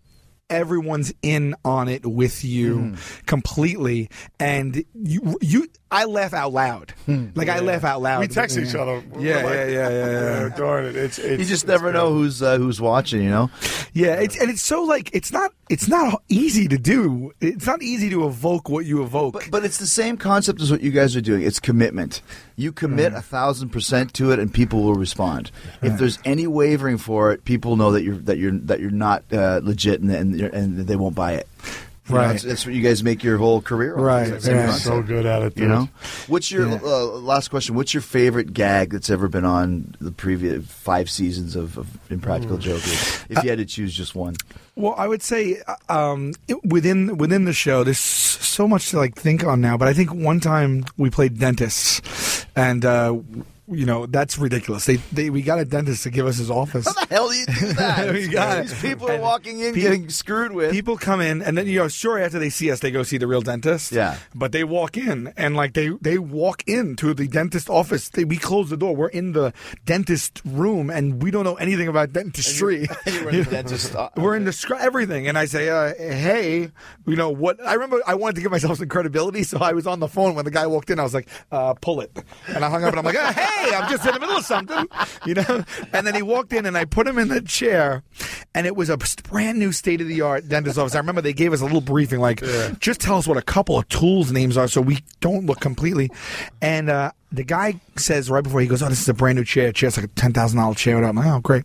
everyone's 0.50 1.12
in 1.22 1.54
on 1.64 1.88
it 1.88 2.06
with 2.06 2.44
you 2.44 2.78
hmm. 2.78 2.94
completely, 3.26 4.10
and 4.38 4.84
you 4.94 5.38
you 5.40 5.68
I 5.90 6.04
laugh 6.04 6.34
out 6.34 6.52
loud. 6.52 6.92
Like 7.34 7.48
I 7.48 7.60
laugh 7.60 7.82
out 7.82 8.02
loud. 8.02 8.20
We 8.20 8.28
text 8.28 8.58
each 8.58 8.74
Yeah. 8.74 8.80
other. 8.80 9.02
Yeah, 9.18 9.36
like, 9.36 9.44
yeah, 9.54 9.66
yeah, 9.66 9.88
yeah, 9.88 10.40
yeah. 10.48 10.56
Darn 10.56 10.84
it! 10.84 10.96
It's, 10.96 11.18
it's 11.18 11.38
You 11.40 11.44
just 11.46 11.64
it's 11.64 11.68
never 11.68 11.92
know 11.92 12.12
who's 12.12 12.42
uh, 12.42 12.58
who's 12.58 12.80
watching. 12.80 13.22
You 13.22 13.30
know. 13.30 13.50
Yeah, 13.94 14.14
it's 14.20 14.38
and 14.38 14.50
it's 14.50 14.60
so 14.62 14.82
like 14.82 15.08
it's 15.14 15.32
not 15.32 15.52
it's 15.70 15.88
not 15.88 16.22
easy 16.28 16.68
to 16.68 16.76
do. 16.76 17.32
It's 17.40 17.66
not 17.66 17.82
easy 17.82 18.10
to 18.10 18.26
evoke 18.26 18.68
what 18.68 18.84
you 18.84 19.02
evoke. 19.02 19.32
But, 19.32 19.50
but 19.50 19.64
it's 19.64 19.78
the 19.78 19.86
same 19.86 20.18
concept 20.18 20.60
as 20.60 20.70
what 20.70 20.82
you 20.82 20.90
guys 20.90 21.16
are 21.16 21.22
doing. 21.22 21.42
It's 21.42 21.58
commitment. 21.60 22.20
You 22.56 22.70
commit 22.72 23.14
a 23.14 23.22
thousand 23.22 23.70
percent 23.70 24.12
to 24.14 24.30
it, 24.32 24.38
and 24.38 24.52
people 24.52 24.82
will 24.82 24.94
respond. 24.94 25.50
If 25.80 25.98
there's 25.98 26.18
any 26.24 26.46
wavering 26.46 26.98
for 26.98 27.32
it, 27.32 27.44
people 27.44 27.76
know 27.76 27.92
that 27.92 28.02
you're 28.02 28.16
that 28.18 28.36
you're 28.36 28.52
that 28.52 28.80
you're 28.80 28.90
not 28.90 29.24
uh, 29.32 29.60
legit, 29.62 30.00
and 30.02 30.10
and, 30.10 30.38
you're, 30.38 30.50
and 30.50 30.76
they 30.78 30.96
won't 30.96 31.14
buy 31.14 31.32
it. 31.34 31.48
You 32.08 32.14
know, 32.14 32.20
Right. 32.20 32.28
that's, 32.32 32.42
that's 32.44 32.66
what 32.66 32.74
you 32.74 32.82
guys 32.82 33.02
make 33.04 33.22
your 33.22 33.36
whole 33.38 33.60
career. 33.60 33.94
on. 33.96 34.00
Right, 34.02 34.28
It's 34.28 34.46
yeah. 34.46 34.72
so 34.72 35.02
good 35.02 35.26
at 35.26 35.42
it. 35.42 35.56
You 35.58 35.68
know, 35.68 35.88
what's 36.26 36.50
your 36.50 36.68
Yeah. 36.68 36.78
uh, 36.82 37.04
last 37.18 37.48
question? 37.48 37.74
What's 37.74 37.92
your 37.92 38.00
favorite 38.00 38.52
gag 38.54 38.90
that's 38.92 39.10
ever 39.10 39.28
been 39.28 39.44
on 39.44 39.94
the 40.00 40.10
previous 40.12 40.64
five 40.66 41.10
seasons 41.10 41.54
of, 41.56 41.76
of 41.76 41.86
Impractical 42.10 42.56
Jokers? 42.58 43.24
If 43.28 43.42
you 43.44 43.50
had 43.50 43.58
to 43.58 43.66
choose 43.66 43.92
just 43.94 44.14
one, 44.14 44.36
Well, 44.74 44.94
I 44.96 45.06
would 45.08 45.22
say 45.22 45.60
uh, 45.66 45.74
um, 45.92 46.32
it- 46.48 46.64
within 46.64 47.16
within 47.18 47.44
the 47.44 47.52
show, 47.52 47.84
there's 47.84 47.98
so 47.98 48.66
much 48.68 48.90
to 48.90 48.96
like 48.98 49.14
think 49.14 49.44
on 49.44 49.60
now. 49.60 49.76
But 49.76 49.88
I 49.88 49.92
think 49.92 50.14
one 50.14 50.40
time 50.40 50.84
we 50.96 51.10
played 51.10 51.38
dentists, 51.38 52.46
and 52.56 52.84
uh, 52.84 53.16
you 53.70 53.86
know 53.86 54.06
that's 54.06 54.38
ridiculous. 54.38 54.86
They, 54.86 54.96
they 55.12 55.30
we 55.30 55.42
got 55.42 55.58
a 55.58 55.64
dentist 55.64 56.02
to 56.04 56.10
give 56.10 56.26
us 56.26 56.36
his 56.38 56.50
office. 56.50 56.86
how 56.86 56.92
the 56.92 57.06
hell 57.14 57.28
do 57.28 57.34
you 57.36 57.46
do 57.46 57.72
that? 57.74 58.12
We 58.12 58.28
got. 58.28 58.62
These 58.66 58.80
people 58.80 59.10
are 59.10 59.18
walking 59.18 59.60
in 59.60 59.74
pe- 59.74 59.80
getting 59.80 60.08
screwed 60.08 60.52
with. 60.52 60.72
People 60.72 60.96
come 60.96 61.20
in, 61.20 61.42
and 61.42 61.56
then 61.56 61.66
you 61.66 61.78
know, 61.78 61.88
sure 61.88 62.18
after 62.18 62.38
they 62.38 62.50
see 62.50 62.70
us, 62.70 62.80
they 62.80 62.90
go 62.90 63.02
see 63.02 63.18
the 63.18 63.26
real 63.26 63.40
dentist. 63.42 63.92
Yeah. 63.92 64.16
but 64.34 64.52
they 64.52 64.64
walk 64.64 64.96
in, 64.96 65.32
and 65.36 65.56
like 65.56 65.74
they 65.74 65.90
they 66.00 66.18
walk 66.18 66.62
into 66.66 67.14
the 67.14 67.28
dentist 67.28 67.68
office. 67.70 68.08
They, 68.08 68.24
we 68.24 68.36
close 68.38 68.70
the 68.70 68.76
door. 68.76 68.94
We're 68.96 69.08
in 69.08 69.32
the 69.32 69.52
dentist 69.84 70.40
room, 70.44 70.90
and 70.90 71.22
we 71.22 71.30
don't 71.30 71.44
know 71.44 71.56
anything 71.56 71.88
about 71.88 72.12
dentistry. 72.12 72.86
You 73.06 73.24
were 73.24 73.30
in 73.30 73.44
the 73.44 73.50
dentist. 73.50 73.94
uh, 73.94 74.10
We're 74.16 74.36
in 74.36 74.44
the 74.44 74.52
scr- 74.52 74.74
everything, 74.74 75.28
and 75.28 75.36
I 75.38 75.44
say, 75.46 75.68
uh, 75.68 75.94
"Hey, 75.94 76.70
you 77.06 77.16
know 77.16 77.30
what?" 77.30 77.64
I 77.64 77.74
remember 77.74 78.00
I 78.06 78.14
wanted 78.14 78.36
to 78.36 78.42
give 78.42 78.50
myself 78.50 78.78
some 78.78 78.88
credibility, 78.88 79.42
so 79.42 79.58
I 79.58 79.72
was 79.72 79.86
on 79.86 80.00
the 80.00 80.08
phone 80.08 80.34
when 80.34 80.44
the 80.44 80.50
guy 80.50 80.66
walked 80.66 80.90
in. 80.90 80.98
I 80.98 81.02
was 81.02 81.14
like, 81.14 81.28
uh, 81.52 81.74
"Pull 81.74 82.00
it," 82.00 82.16
and 82.48 82.64
I 82.64 82.70
hung 82.70 82.82
up, 82.84 82.90
and 82.90 82.98
I'm 82.98 83.04
like, 83.04 83.16
uh, 83.16 83.32
"Hey, 83.32 83.57
I'm 83.58 83.90
just 83.90 84.06
in 84.06 84.14
the 84.14 84.20
middle 84.20 84.36
of 84.36 84.44
something," 84.44 84.86
you 85.26 85.34
know. 85.34 85.64
And 85.92 86.06
then 86.06 86.14
he 86.14 86.22
walked 86.22 86.52
in, 86.52 86.66
and 86.66 86.76
I 86.76 86.84
put 86.84 87.06
him 87.06 87.18
in 87.18 87.28
the 87.28 87.40
chair, 87.40 88.02
and 88.54 88.66
it 88.66 88.76
was 88.76 88.90
a 88.90 88.98
brand 89.24 89.58
new 89.58 89.72
state 89.72 90.00
of 90.00 90.08
the 90.08 90.20
art 90.20 90.48
dentist 90.48 90.78
office. 90.78 90.94
I 90.94 90.98
remember 90.98 91.20
they 91.20 91.32
gave 91.32 91.52
us 91.52 91.60
a 91.60 91.64
little 91.64 91.80
briefing, 91.80 92.20
like, 92.20 92.42
just 92.80 93.00
tell 93.00 93.16
us 93.16 93.26
what 93.26 93.36
a 93.36 93.42
couple 93.42 93.78
of 93.78 93.88
tools 93.88 94.32
names 94.32 94.56
are, 94.56 94.68
so 94.68 94.80
we 94.80 94.98
don't 95.20 95.46
look 95.46 95.60
completely. 95.60 96.10
And 96.60 96.90
uh, 96.90 97.12
the 97.32 97.44
guy 97.44 97.80
says 97.96 98.30
right 98.30 98.44
before 98.44 98.60
he 98.60 98.66
goes, 98.66 98.82
"Oh, 98.82 98.88
this 98.88 99.00
is 99.00 99.08
a 99.08 99.14
brand 99.14 99.36
new 99.36 99.44
chair. 99.44 99.72
Chair's 99.72 99.96
like 99.96 100.06
a 100.06 100.08
ten 100.08 100.32
thousand 100.32 100.58
dollar 100.58 100.74
chair." 100.74 101.02
I'm 101.02 101.16
like, 101.16 101.26
"Oh, 101.26 101.40
great." 101.40 101.64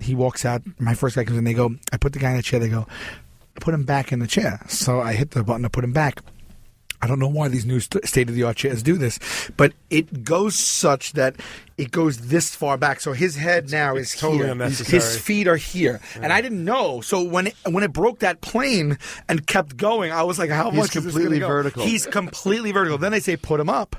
he 0.00 0.14
walks 0.14 0.44
out. 0.44 0.62
My 0.78 0.94
first 0.94 1.16
guy 1.16 1.24
comes 1.24 1.38
in. 1.38 1.44
They 1.44 1.54
go, 1.54 1.74
I 1.92 1.96
put 1.96 2.12
the 2.12 2.18
guy 2.18 2.30
in 2.30 2.36
the 2.36 2.42
chair. 2.42 2.60
They 2.60 2.68
go, 2.68 2.86
put 3.60 3.74
him 3.74 3.84
back 3.84 4.12
in 4.12 4.18
the 4.18 4.26
chair. 4.26 4.60
So 4.68 5.00
I 5.00 5.14
hit 5.14 5.32
the 5.32 5.42
button 5.42 5.62
to 5.62 5.70
put 5.70 5.84
him 5.84 5.92
back. 5.92 6.20
I 7.04 7.06
don't 7.06 7.18
know 7.18 7.28
why 7.28 7.48
these 7.48 7.66
new 7.66 7.80
state 7.80 8.30
of 8.30 8.34
the 8.34 8.44
art 8.44 8.56
chairs 8.56 8.82
do 8.82 8.96
this, 8.96 9.18
but 9.58 9.74
it 9.90 10.24
goes 10.24 10.58
such 10.58 11.12
that 11.12 11.36
it 11.76 11.90
goes 11.90 12.18
this 12.28 12.54
far 12.54 12.76
back. 12.78 13.00
So 13.00 13.12
his 13.12 13.36
head 13.36 13.70
now 13.70 13.96
is 13.96 14.12
totally 14.14 14.44
here. 14.44 14.52
unnecessary. 14.52 15.00
His 15.02 15.18
feet 15.18 15.48
are 15.48 15.56
here, 15.56 16.00
and 16.20 16.32
I 16.32 16.40
didn't 16.40 16.64
know. 16.64 17.00
So 17.00 17.22
when 17.22 17.48
it, 17.48 17.54
when 17.68 17.82
it 17.84 17.92
broke 17.92 18.20
that 18.20 18.40
plane 18.40 18.98
and 19.28 19.46
kept 19.46 19.76
going, 19.76 20.12
I 20.12 20.22
was 20.22 20.38
like, 20.38 20.50
"How 20.50 20.70
He's 20.70 20.78
much 20.80 20.96
is 20.96 21.04
this 21.04 21.12
completely 21.12 21.40
go? 21.40 21.48
vertical. 21.48 21.84
He's 21.84 22.06
completely 22.06 22.72
vertical. 22.72 22.98
Then 22.98 23.12
they 23.12 23.20
say 23.20 23.36
put 23.36 23.58
him 23.60 23.68
up. 23.68 23.96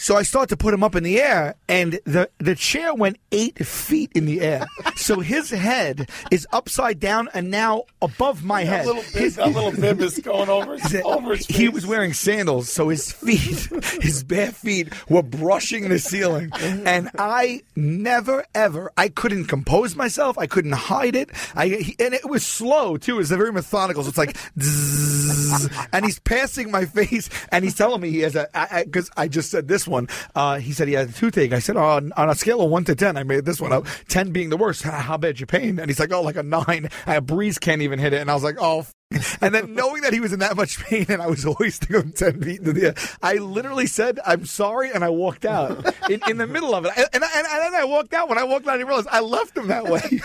So 0.00 0.16
I 0.16 0.22
start 0.22 0.48
to 0.50 0.56
put 0.56 0.72
him 0.72 0.84
up 0.84 0.94
in 0.94 1.02
the 1.02 1.20
air, 1.20 1.56
and 1.68 1.98
the 2.04 2.30
the 2.38 2.54
chair 2.54 2.94
went 2.94 3.18
eight 3.32 3.58
feet 3.66 4.12
in 4.14 4.26
the 4.26 4.40
air. 4.42 4.64
so 4.96 5.18
his 5.18 5.50
head 5.50 6.08
is 6.30 6.46
upside 6.52 7.00
down 7.00 7.28
and 7.34 7.50
now 7.50 7.82
above 8.00 8.44
my 8.44 8.62
head. 8.62 8.86
That 8.86 8.94
little 8.94 9.02
bib, 9.02 9.22
His- 9.22 9.36
that 9.36 9.48
little 9.52 9.72
bib 9.72 10.00
is 10.00 10.18
going 10.20 10.48
over 10.48 10.78
his, 10.78 10.94
over 11.04 11.34
his 11.34 11.46
he 11.46 11.68
was 11.68 11.84
wearing 11.84 12.12
sandals, 12.12 12.70
so 12.70 12.90
his 12.90 13.10
feet, 13.10 13.68
his 14.00 14.22
bare 14.22 14.52
feet, 14.52 14.88
were 15.10 15.24
brushing 15.24 15.88
the 15.88 15.98
ceiling. 15.98 16.50
And 16.60 17.10
I 17.18 17.62
never, 17.76 18.44
ever, 18.54 18.92
I 18.96 19.08
couldn't 19.08 19.46
compose 19.46 19.94
myself. 19.96 20.38
I 20.38 20.46
couldn't 20.46 20.72
hide 20.72 21.16
it. 21.16 21.30
I 21.54 21.68
he- 21.68 21.96
and 21.98 22.14
it 22.14 22.28
was 22.28 22.44
slow 22.44 22.96
too. 22.96 23.14
It 23.14 23.18
was 23.18 23.30
very 23.30 23.52
methodical. 23.52 24.02
So 24.02 24.08
it's 24.08 24.18
like, 24.18 24.36
zzz, 24.60 25.68
and 25.92 26.04
he's 26.04 26.18
passing 26.18 26.70
my 26.70 26.84
face, 26.84 27.28
and 27.52 27.64
he's 27.64 27.74
telling 27.74 28.00
me 28.00 28.10
he 28.10 28.20
has 28.20 28.36
a 28.36 28.48
because 28.84 29.10
I, 29.16 29.28
just 29.28 29.50
said 29.50 29.68
this 29.68 29.86
one. 29.86 30.08
Uh, 30.34 30.58
he 30.58 30.72
said 30.72 30.88
he 30.88 30.94
had 30.94 31.10
a 31.10 31.12
toothache. 31.12 31.52
I 31.52 31.58
said, 31.58 31.76
oh, 31.76 31.84
on, 31.84 32.12
on 32.16 32.30
a 32.30 32.34
scale 32.34 32.60
of 32.60 32.70
one 32.70 32.84
to 32.84 32.94
ten, 32.94 33.16
I 33.16 33.22
made 33.22 33.44
this 33.44 33.60
one 33.60 33.72
up. 33.72 33.86
Ten 34.08 34.30
being 34.32 34.50
the 34.50 34.56
worst. 34.56 34.82
How, 34.82 35.16
bad 35.16 35.38
you 35.40 35.46
pain? 35.46 35.78
And 35.78 35.88
he's 35.88 36.00
like, 36.00 36.12
oh, 36.12 36.22
like 36.22 36.36
a 36.36 36.42
nine. 36.42 36.88
A 37.06 37.20
breeze 37.20 37.58
can't 37.58 37.82
even 37.82 37.98
hit 37.98 38.12
it. 38.12 38.20
And 38.20 38.30
I 38.30 38.34
was 38.34 38.42
like, 38.42 38.56
oh. 38.60 38.86
And 39.40 39.54
then 39.54 39.74
knowing 39.74 40.02
that 40.02 40.12
he 40.12 40.20
was 40.20 40.32
in 40.32 40.40
that 40.40 40.56
much 40.56 40.78
pain 40.84 41.06
and 41.08 41.22
I 41.22 41.28
was 41.28 41.44
hoisting 41.44 41.94
him 41.96 42.12
10 42.12 42.42
feet 42.42 42.58
into 42.58 42.72
the 42.72 42.88
air, 42.88 42.94
I 43.22 43.34
literally 43.34 43.86
said, 43.86 44.18
I'm 44.26 44.44
sorry, 44.44 44.90
and 44.90 45.04
I 45.04 45.08
walked 45.10 45.44
out 45.44 45.94
in, 46.10 46.20
in 46.28 46.36
the 46.38 46.46
middle 46.46 46.74
of 46.74 46.84
it. 46.84 46.92
And, 46.96 47.06
and, 47.12 47.22
and, 47.24 47.46
and 47.46 47.62
then 47.62 47.74
I 47.74 47.84
walked 47.84 48.12
out. 48.14 48.28
When 48.28 48.36
I 48.36 48.44
walked 48.44 48.66
out, 48.66 48.78
I 48.78 48.82
realized 48.82 49.08
I 49.10 49.20
left 49.20 49.56
him 49.56 49.68
that 49.68 49.84
way. 49.84 50.20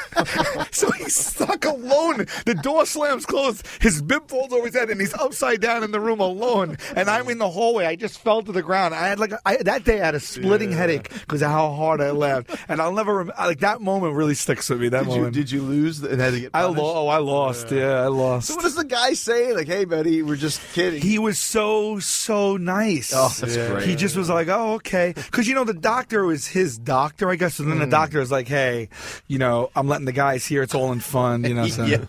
so 0.71 0.89
he's 0.91 1.15
stuck 1.15 1.63
alone. 1.65 2.25
The 2.45 2.55
door 2.61 2.85
slams 2.85 3.25
closed. 3.25 3.65
His 3.79 4.01
bib 4.01 4.27
folds 4.27 4.51
over 4.53 4.65
his 4.65 4.75
head, 4.75 4.89
and 4.89 4.99
he's 4.99 5.13
upside 5.13 5.61
down 5.61 5.83
in 5.83 5.91
the 5.91 5.99
room 5.99 6.19
alone. 6.19 6.77
And 6.95 7.09
I'm 7.09 7.29
in 7.29 7.37
the 7.37 7.49
hallway. 7.49 7.85
I 7.85 7.95
just 7.95 8.19
fell 8.19 8.41
to 8.41 8.51
the 8.51 8.63
ground. 8.63 8.95
I 8.95 9.07
had 9.07 9.19
like, 9.19 9.31
a, 9.31 9.39
I, 9.45 9.57
that 9.57 9.83
day 9.83 10.01
I 10.01 10.05
had 10.05 10.15
a 10.15 10.19
splitting 10.19 10.71
headache 10.71 11.09
because 11.09 11.41
of 11.43 11.51
how 11.51 11.71
hard 11.73 12.01
I 12.01 12.11
laughed. 12.11 12.49
And 12.67 12.81
I'll 12.81 12.93
never, 12.93 13.17
rem- 13.17 13.31
like, 13.37 13.59
that 13.59 13.79
moment 13.81 14.15
really 14.15 14.35
sticks 14.35 14.69
with 14.69 14.81
me. 14.81 14.89
That 14.89 15.03
Did 15.05 15.11
you, 15.11 15.17
moment. 15.17 15.35
did 15.35 15.51
you 15.51 15.61
lose 15.61 16.01
and 16.03 16.19
had 16.19 16.33
to 16.33 16.39
get 16.41 16.51
I, 16.53 16.65
lo- 16.65 17.05
oh, 17.05 17.07
I 17.07 17.19
lost. 17.19 17.71
Yeah, 17.71 18.01
I 18.01 18.07
lost. 18.07 18.47
So 18.47 18.72
what 18.73 18.87
does 18.87 18.89
the 18.89 18.95
guy 18.95 19.13
say? 19.13 19.53
Like, 19.53 19.67
hey, 19.67 19.85
buddy, 19.85 20.21
we're 20.21 20.35
just 20.35 20.61
kidding. 20.73 21.01
He 21.01 21.19
was 21.19 21.37
so 21.37 21.99
so 21.99 22.57
nice. 22.57 23.13
Oh, 23.15 23.31
that's 23.39 23.55
great. 23.55 23.87
He 23.87 23.95
just 23.95 24.15
was 24.15 24.29
like, 24.29 24.47
"Oh, 24.47 24.73
okay," 24.75 25.13
because 25.15 25.47
you 25.47 25.55
know 25.55 25.63
the 25.63 25.73
doctor 25.73 26.25
was 26.25 26.47
his 26.47 26.77
doctor, 26.77 27.29
I 27.29 27.35
guess. 27.35 27.59
And 27.59 27.69
then 27.71 27.79
the 27.79 27.87
doctor 27.87 28.19
was 28.19 28.31
like, 28.31 28.47
"Hey, 28.47 28.89
you 29.27 29.37
know, 29.37 29.69
I'm 29.75 29.87
letting 29.87 30.05
the 30.05 30.11
guys 30.11 30.45
here. 30.45 30.63
It's 30.63 30.73
all 30.73 30.91
in 30.91 30.99
fun, 30.99 31.43
you 31.43 31.53
know." 31.53 31.63
So. 31.73 31.85
yeah. 31.85 32.05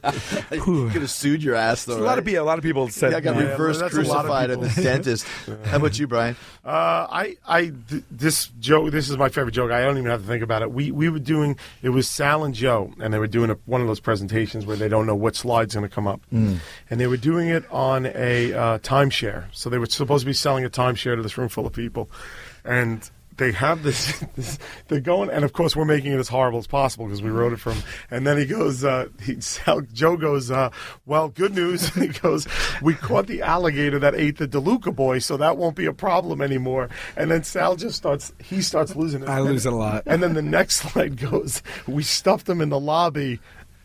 Whew. 0.50 0.84
you 0.86 0.90
could 0.90 1.02
have 1.02 1.10
sued 1.10 1.42
your 1.42 1.54
ass, 1.54 1.86
though. 1.86 1.96
A 1.96 2.02
lot 2.02 2.18
of 2.18 2.24
right? 2.24 2.32
people, 2.32 2.44
a 2.44 2.44
lot 2.44 2.58
of 2.58 2.64
people 2.64 2.88
said, 2.88 3.12
Yeah, 3.12 3.18
I 3.18 3.20
got 3.20 3.36
no. 3.36 3.48
reverse 3.48 3.78
but 3.78 3.92
that's 3.92 3.94
a 3.94 4.10
lot 4.10 4.26
of 4.26 4.30
crucified 4.30 4.50
at 4.50 4.60
the 4.60 4.82
dentist. 4.82 5.26
How 5.64 5.76
about 5.76 5.98
you, 5.98 6.06
Brian? 6.06 6.36
Uh, 6.64 7.06
I, 7.10 7.36
I, 7.46 7.72
th- 7.88 8.02
this 8.10 8.48
joke. 8.60 8.90
This 8.90 9.08
is 9.08 9.16
my 9.16 9.30
favorite 9.30 9.52
joke. 9.52 9.70
I 9.70 9.80
don't 9.80 9.96
even 9.96 10.10
have 10.10 10.20
to 10.20 10.26
think 10.26 10.42
about 10.42 10.60
it. 10.60 10.70
We, 10.70 10.90
we 10.90 11.08
were 11.08 11.18
doing. 11.18 11.56
It 11.82 11.90
was 11.90 12.08
Sal 12.08 12.44
and 12.44 12.52
Joe, 12.52 12.92
and 13.00 13.14
they 13.14 13.18
were 13.18 13.26
doing 13.26 13.48
a, 13.50 13.54
one 13.64 13.80
of 13.80 13.86
those 13.86 14.00
presentations 14.00 14.66
where 14.66 14.76
they 14.76 14.88
don't 14.88 15.06
know 15.06 15.14
what 15.14 15.34
slide's 15.34 15.74
going 15.74 15.88
to 15.88 15.94
come 15.94 16.06
up, 16.06 16.20
and 16.90 17.00
they 17.00 17.06
were 17.06 17.16
doing 17.16 17.48
it 17.48 17.64
on 17.70 18.06
a 18.06 18.52
uh, 18.52 18.78
timeshare. 18.78 19.46
So 19.52 19.70
they 19.70 19.78
were 19.78 19.86
supposed 19.86 20.22
to 20.22 20.26
be 20.26 20.32
selling 20.32 20.64
a 20.64 20.70
timeshare 20.70 21.16
to 21.16 21.22
this 21.22 21.38
room 21.38 21.48
full 21.48 21.66
of 21.66 21.72
people, 21.72 22.10
and. 22.64 23.08
They 23.36 23.50
have 23.52 23.82
this, 23.82 24.16
this. 24.36 24.58
They're 24.88 25.00
going, 25.00 25.28
and 25.30 25.44
of 25.44 25.52
course, 25.52 25.74
we're 25.74 25.84
making 25.84 26.12
it 26.12 26.18
as 26.18 26.28
horrible 26.28 26.58
as 26.58 26.66
possible 26.66 27.06
because 27.06 27.22
we 27.22 27.30
wrote 27.30 27.52
it 27.52 27.58
from. 27.58 27.76
And 28.10 28.26
then 28.26 28.38
he 28.38 28.46
goes, 28.46 28.84
uh, 28.84 29.08
he, 29.20 29.40
Sal, 29.40 29.80
Joe 29.92 30.16
goes, 30.16 30.50
uh, 30.50 30.70
"Well, 31.04 31.28
good 31.28 31.54
news." 31.54 31.88
he 31.94 32.08
goes, 32.08 32.46
"We 32.80 32.94
caught 32.94 33.26
the 33.26 33.42
alligator 33.42 33.98
that 33.98 34.14
ate 34.14 34.38
the 34.38 34.46
DeLuca 34.46 34.94
boy, 34.94 35.18
so 35.18 35.36
that 35.36 35.56
won't 35.56 35.74
be 35.74 35.86
a 35.86 35.92
problem 35.92 36.40
anymore." 36.40 36.88
And 37.16 37.30
then 37.30 37.42
Sal 37.42 37.76
just 37.76 37.96
starts. 37.96 38.32
He 38.40 38.62
starts 38.62 38.94
losing 38.94 39.22
it. 39.22 39.28
I 39.28 39.40
lose 39.40 39.66
it 39.66 39.72
a 39.72 39.76
lot. 39.76 40.04
And 40.06 40.22
then 40.22 40.34
the 40.34 40.42
next 40.42 40.76
slide 40.92 41.16
goes, 41.16 41.62
"We 41.86 42.04
stuffed 42.04 42.48
him 42.48 42.60
in 42.60 42.68
the 42.68 42.80
lobby." 42.80 43.40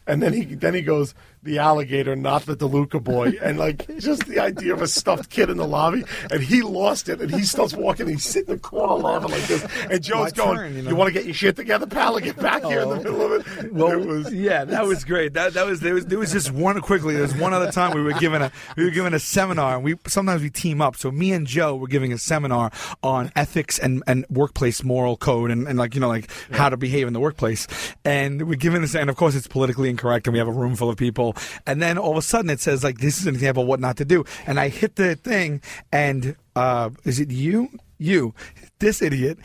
And 0.06 0.24
then 0.24 0.34
he 0.34 0.44
then 0.44 0.74
he 0.74 0.82
goes, 0.82 1.14
the 1.44 1.60
alligator, 1.60 2.16
not 2.16 2.46
the 2.46 2.56
DeLuca 2.56 3.04
boy, 3.04 3.34
and 3.42 3.58
like 3.58 3.88
just 4.00 4.26
the 4.26 4.40
idea 4.40 4.74
of 4.74 4.82
a 4.82 4.88
stuffed 4.88 5.30
kid 5.30 5.50
in 5.50 5.58
the 5.58 5.68
lobby, 5.68 6.04
and 6.32 6.42
he 6.42 6.62
lost 6.62 7.10
it, 7.10 7.22
and 7.22 7.32
he 7.32 7.44
starts 7.44 7.74
walking, 7.74 8.08
and 8.08 8.16
he's 8.16 8.26
sitting 8.26 8.50
in 8.50 8.56
the 8.56 8.62
corner 8.62 8.96
laughing 8.96 9.32
like 9.32 9.48
this, 9.48 9.66
and 9.90 10.04
Joe's 10.04 10.34
going, 10.34 10.58
turn, 10.58 10.76
"You, 10.76 10.90
you 10.90 10.96
want 10.96 11.08
to 11.08 11.14
get 11.14 11.26
your 11.26 11.34
shit 11.34 11.56
together, 11.56 11.86
pal, 11.86 12.16
and 12.16 12.26
get 12.26 12.38
back 12.38 12.64
here 12.64 12.82
in 12.82 12.90
the 12.90 12.96
oh. 12.96 13.04
middle 13.04 13.34
of 13.34 13.48
it." 13.48 13.74
Well, 13.74 13.92
it 13.92 14.06
was, 14.06 14.34
yeah, 14.34 14.66
that 14.66 14.86
was 14.86 15.04
great. 15.04 15.34
That 15.34 15.54
that 15.54 15.66
was 15.66 15.80
there 15.80 15.94
was 15.94 16.06
there 16.08 16.20
was 16.20 16.32
just 16.32 16.52
one 16.52 16.80
quickly. 16.82 17.14
There 17.14 17.24
was 17.24 17.36
one 17.36 17.54
other 17.54 17.72
time 17.72 17.94
we 17.94 18.02
were 18.02 18.14
given 18.14 18.42
a 18.42 18.52
we 18.76 18.84
were 18.84 18.92
given 18.92 19.14
a 19.14 19.20
seminar, 19.20 19.76
and 19.76 19.84
we 19.84 19.96
sometimes 20.08 20.42
we 20.42 20.50
team 20.50 20.82
up. 20.82 20.96
So 20.96 21.12
me 21.12 21.32
and 21.32 21.48
Joe 21.48 21.76
were 21.76 21.88
giving 21.88 22.12
a 22.14 22.18
seminar 22.18 22.72
on 23.02 23.32
ethics 23.36 23.80
and, 23.80 24.04
and 24.08 24.26
workplace 24.30 24.84
moral 24.84 25.18
code 25.18 25.52
and, 25.52 25.68
and 25.68 25.78
like 25.78 25.96
you 25.96 26.02
know 26.02 26.08
like 26.08 26.30
how 26.52 26.70
to 26.70 26.78
behave 26.78 27.08
in 27.08 27.14
the 27.14 27.20
workplace. 27.20 27.68
And 28.04 28.48
we're 28.48 28.56
given 28.56 28.82
this, 28.82 28.96
and 28.96 29.10
of 29.10 29.16
course 29.16 29.36
it's 29.36 29.48
politically 29.48 29.90
incorrect, 29.90 30.28
and 30.28 30.34
we 30.34 30.40
have 30.40 30.48
a 30.48 30.52
room 30.52 30.76
full 30.76 30.90
of 30.90 30.98
people. 30.98 31.29
And 31.66 31.82
then 31.82 31.98
all 31.98 32.12
of 32.12 32.18
a 32.18 32.22
sudden 32.22 32.50
it 32.50 32.60
says 32.60 32.84
like 32.84 33.00
this 33.00 33.20
is 33.20 33.28
an 33.28 33.36
example 33.36 33.64
of 33.64 33.70
what 33.70 33.80
not 33.80 33.98
to 33.98 34.06
do. 34.06 34.26
And 34.46 34.60
I 34.60 34.70
hit 34.70 34.96
the 34.96 35.16
thing, 35.16 35.62
and 35.92 36.36
uh, 36.56 36.90
is 37.04 37.20
it 37.20 37.32
you? 37.32 37.70
You, 38.02 38.34
this 38.80 39.02
idiot 39.02 39.40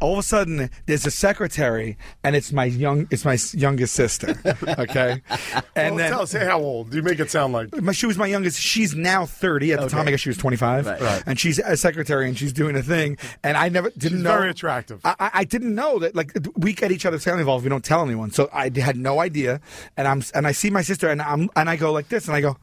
all 0.00 0.12
of 0.14 0.18
a 0.18 0.22
sudden 0.22 0.70
there's 0.86 1.06
a 1.06 1.10
secretary 1.10 1.96
and 2.22 2.36
it's 2.36 2.52
my 2.52 2.64
young 2.64 3.06
it's 3.10 3.24
my 3.24 3.36
youngest 3.52 3.94
sister 3.94 4.34
okay 4.78 5.22
and 5.74 5.94
well, 5.94 5.96
then 5.96 6.10
tell 6.10 6.22
us, 6.22 6.30
say 6.30 6.44
how 6.44 6.58
old? 6.60 6.90
Do 6.90 6.96
you 6.96 7.02
make 7.02 7.20
it 7.20 7.30
sound 7.30 7.52
like 7.52 7.74
my, 7.80 7.92
she 7.92 8.06
was 8.06 8.18
my 8.18 8.26
youngest. 8.26 8.60
She's 8.60 8.94
now 8.94 9.26
thirty. 9.26 9.72
At 9.72 9.80
the 9.80 9.88
time, 9.88 10.06
I 10.08 10.10
guess 10.10 10.20
she 10.20 10.28
was 10.28 10.36
twenty-five. 10.38 10.86
Right. 10.86 11.22
And 11.26 11.38
she's 11.38 11.58
a 11.58 11.76
secretary, 11.76 12.26
and 12.28 12.36
she's 12.38 12.52
doing 12.52 12.74
a 12.76 12.82
thing. 12.82 13.16
And 13.44 13.56
I 13.56 13.68
never 13.68 13.90
didn't 13.90 14.18
She's 14.18 14.22
know. 14.24 14.36
very 14.36 14.50
attractive. 14.50 15.00
I, 15.04 15.14
I- 15.18 15.30
I 15.34 15.44
didn't 15.44 15.74
know 15.74 15.98
that. 16.00 16.14
Like 16.16 16.36
we 16.56 16.72
get 16.72 16.90
each 16.90 17.06
other's 17.06 17.24
family 17.24 17.40
involved. 17.40 17.64
We 17.64 17.70
don't 17.70 17.84
tell 17.84 18.02
anyone. 18.02 18.30
So 18.30 18.48
I 18.52 18.70
had 18.76 18.96
no 18.96 19.20
idea. 19.20 19.60
And 19.96 20.08
I'm 20.08 20.22
and 20.34 20.46
I 20.46 20.52
see 20.52 20.70
my 20.70 20.82
sister, 20.82 21.08
and 21.08 21.22
I'm 21.22 21.48
and 21.56 21.70
I 21.70 21.76
go 21.76 21.92
like 21.92 22.08
this, 22.08 22.26
and 22.26 22.36
I 22.36 22.40
go. 22.40 22.56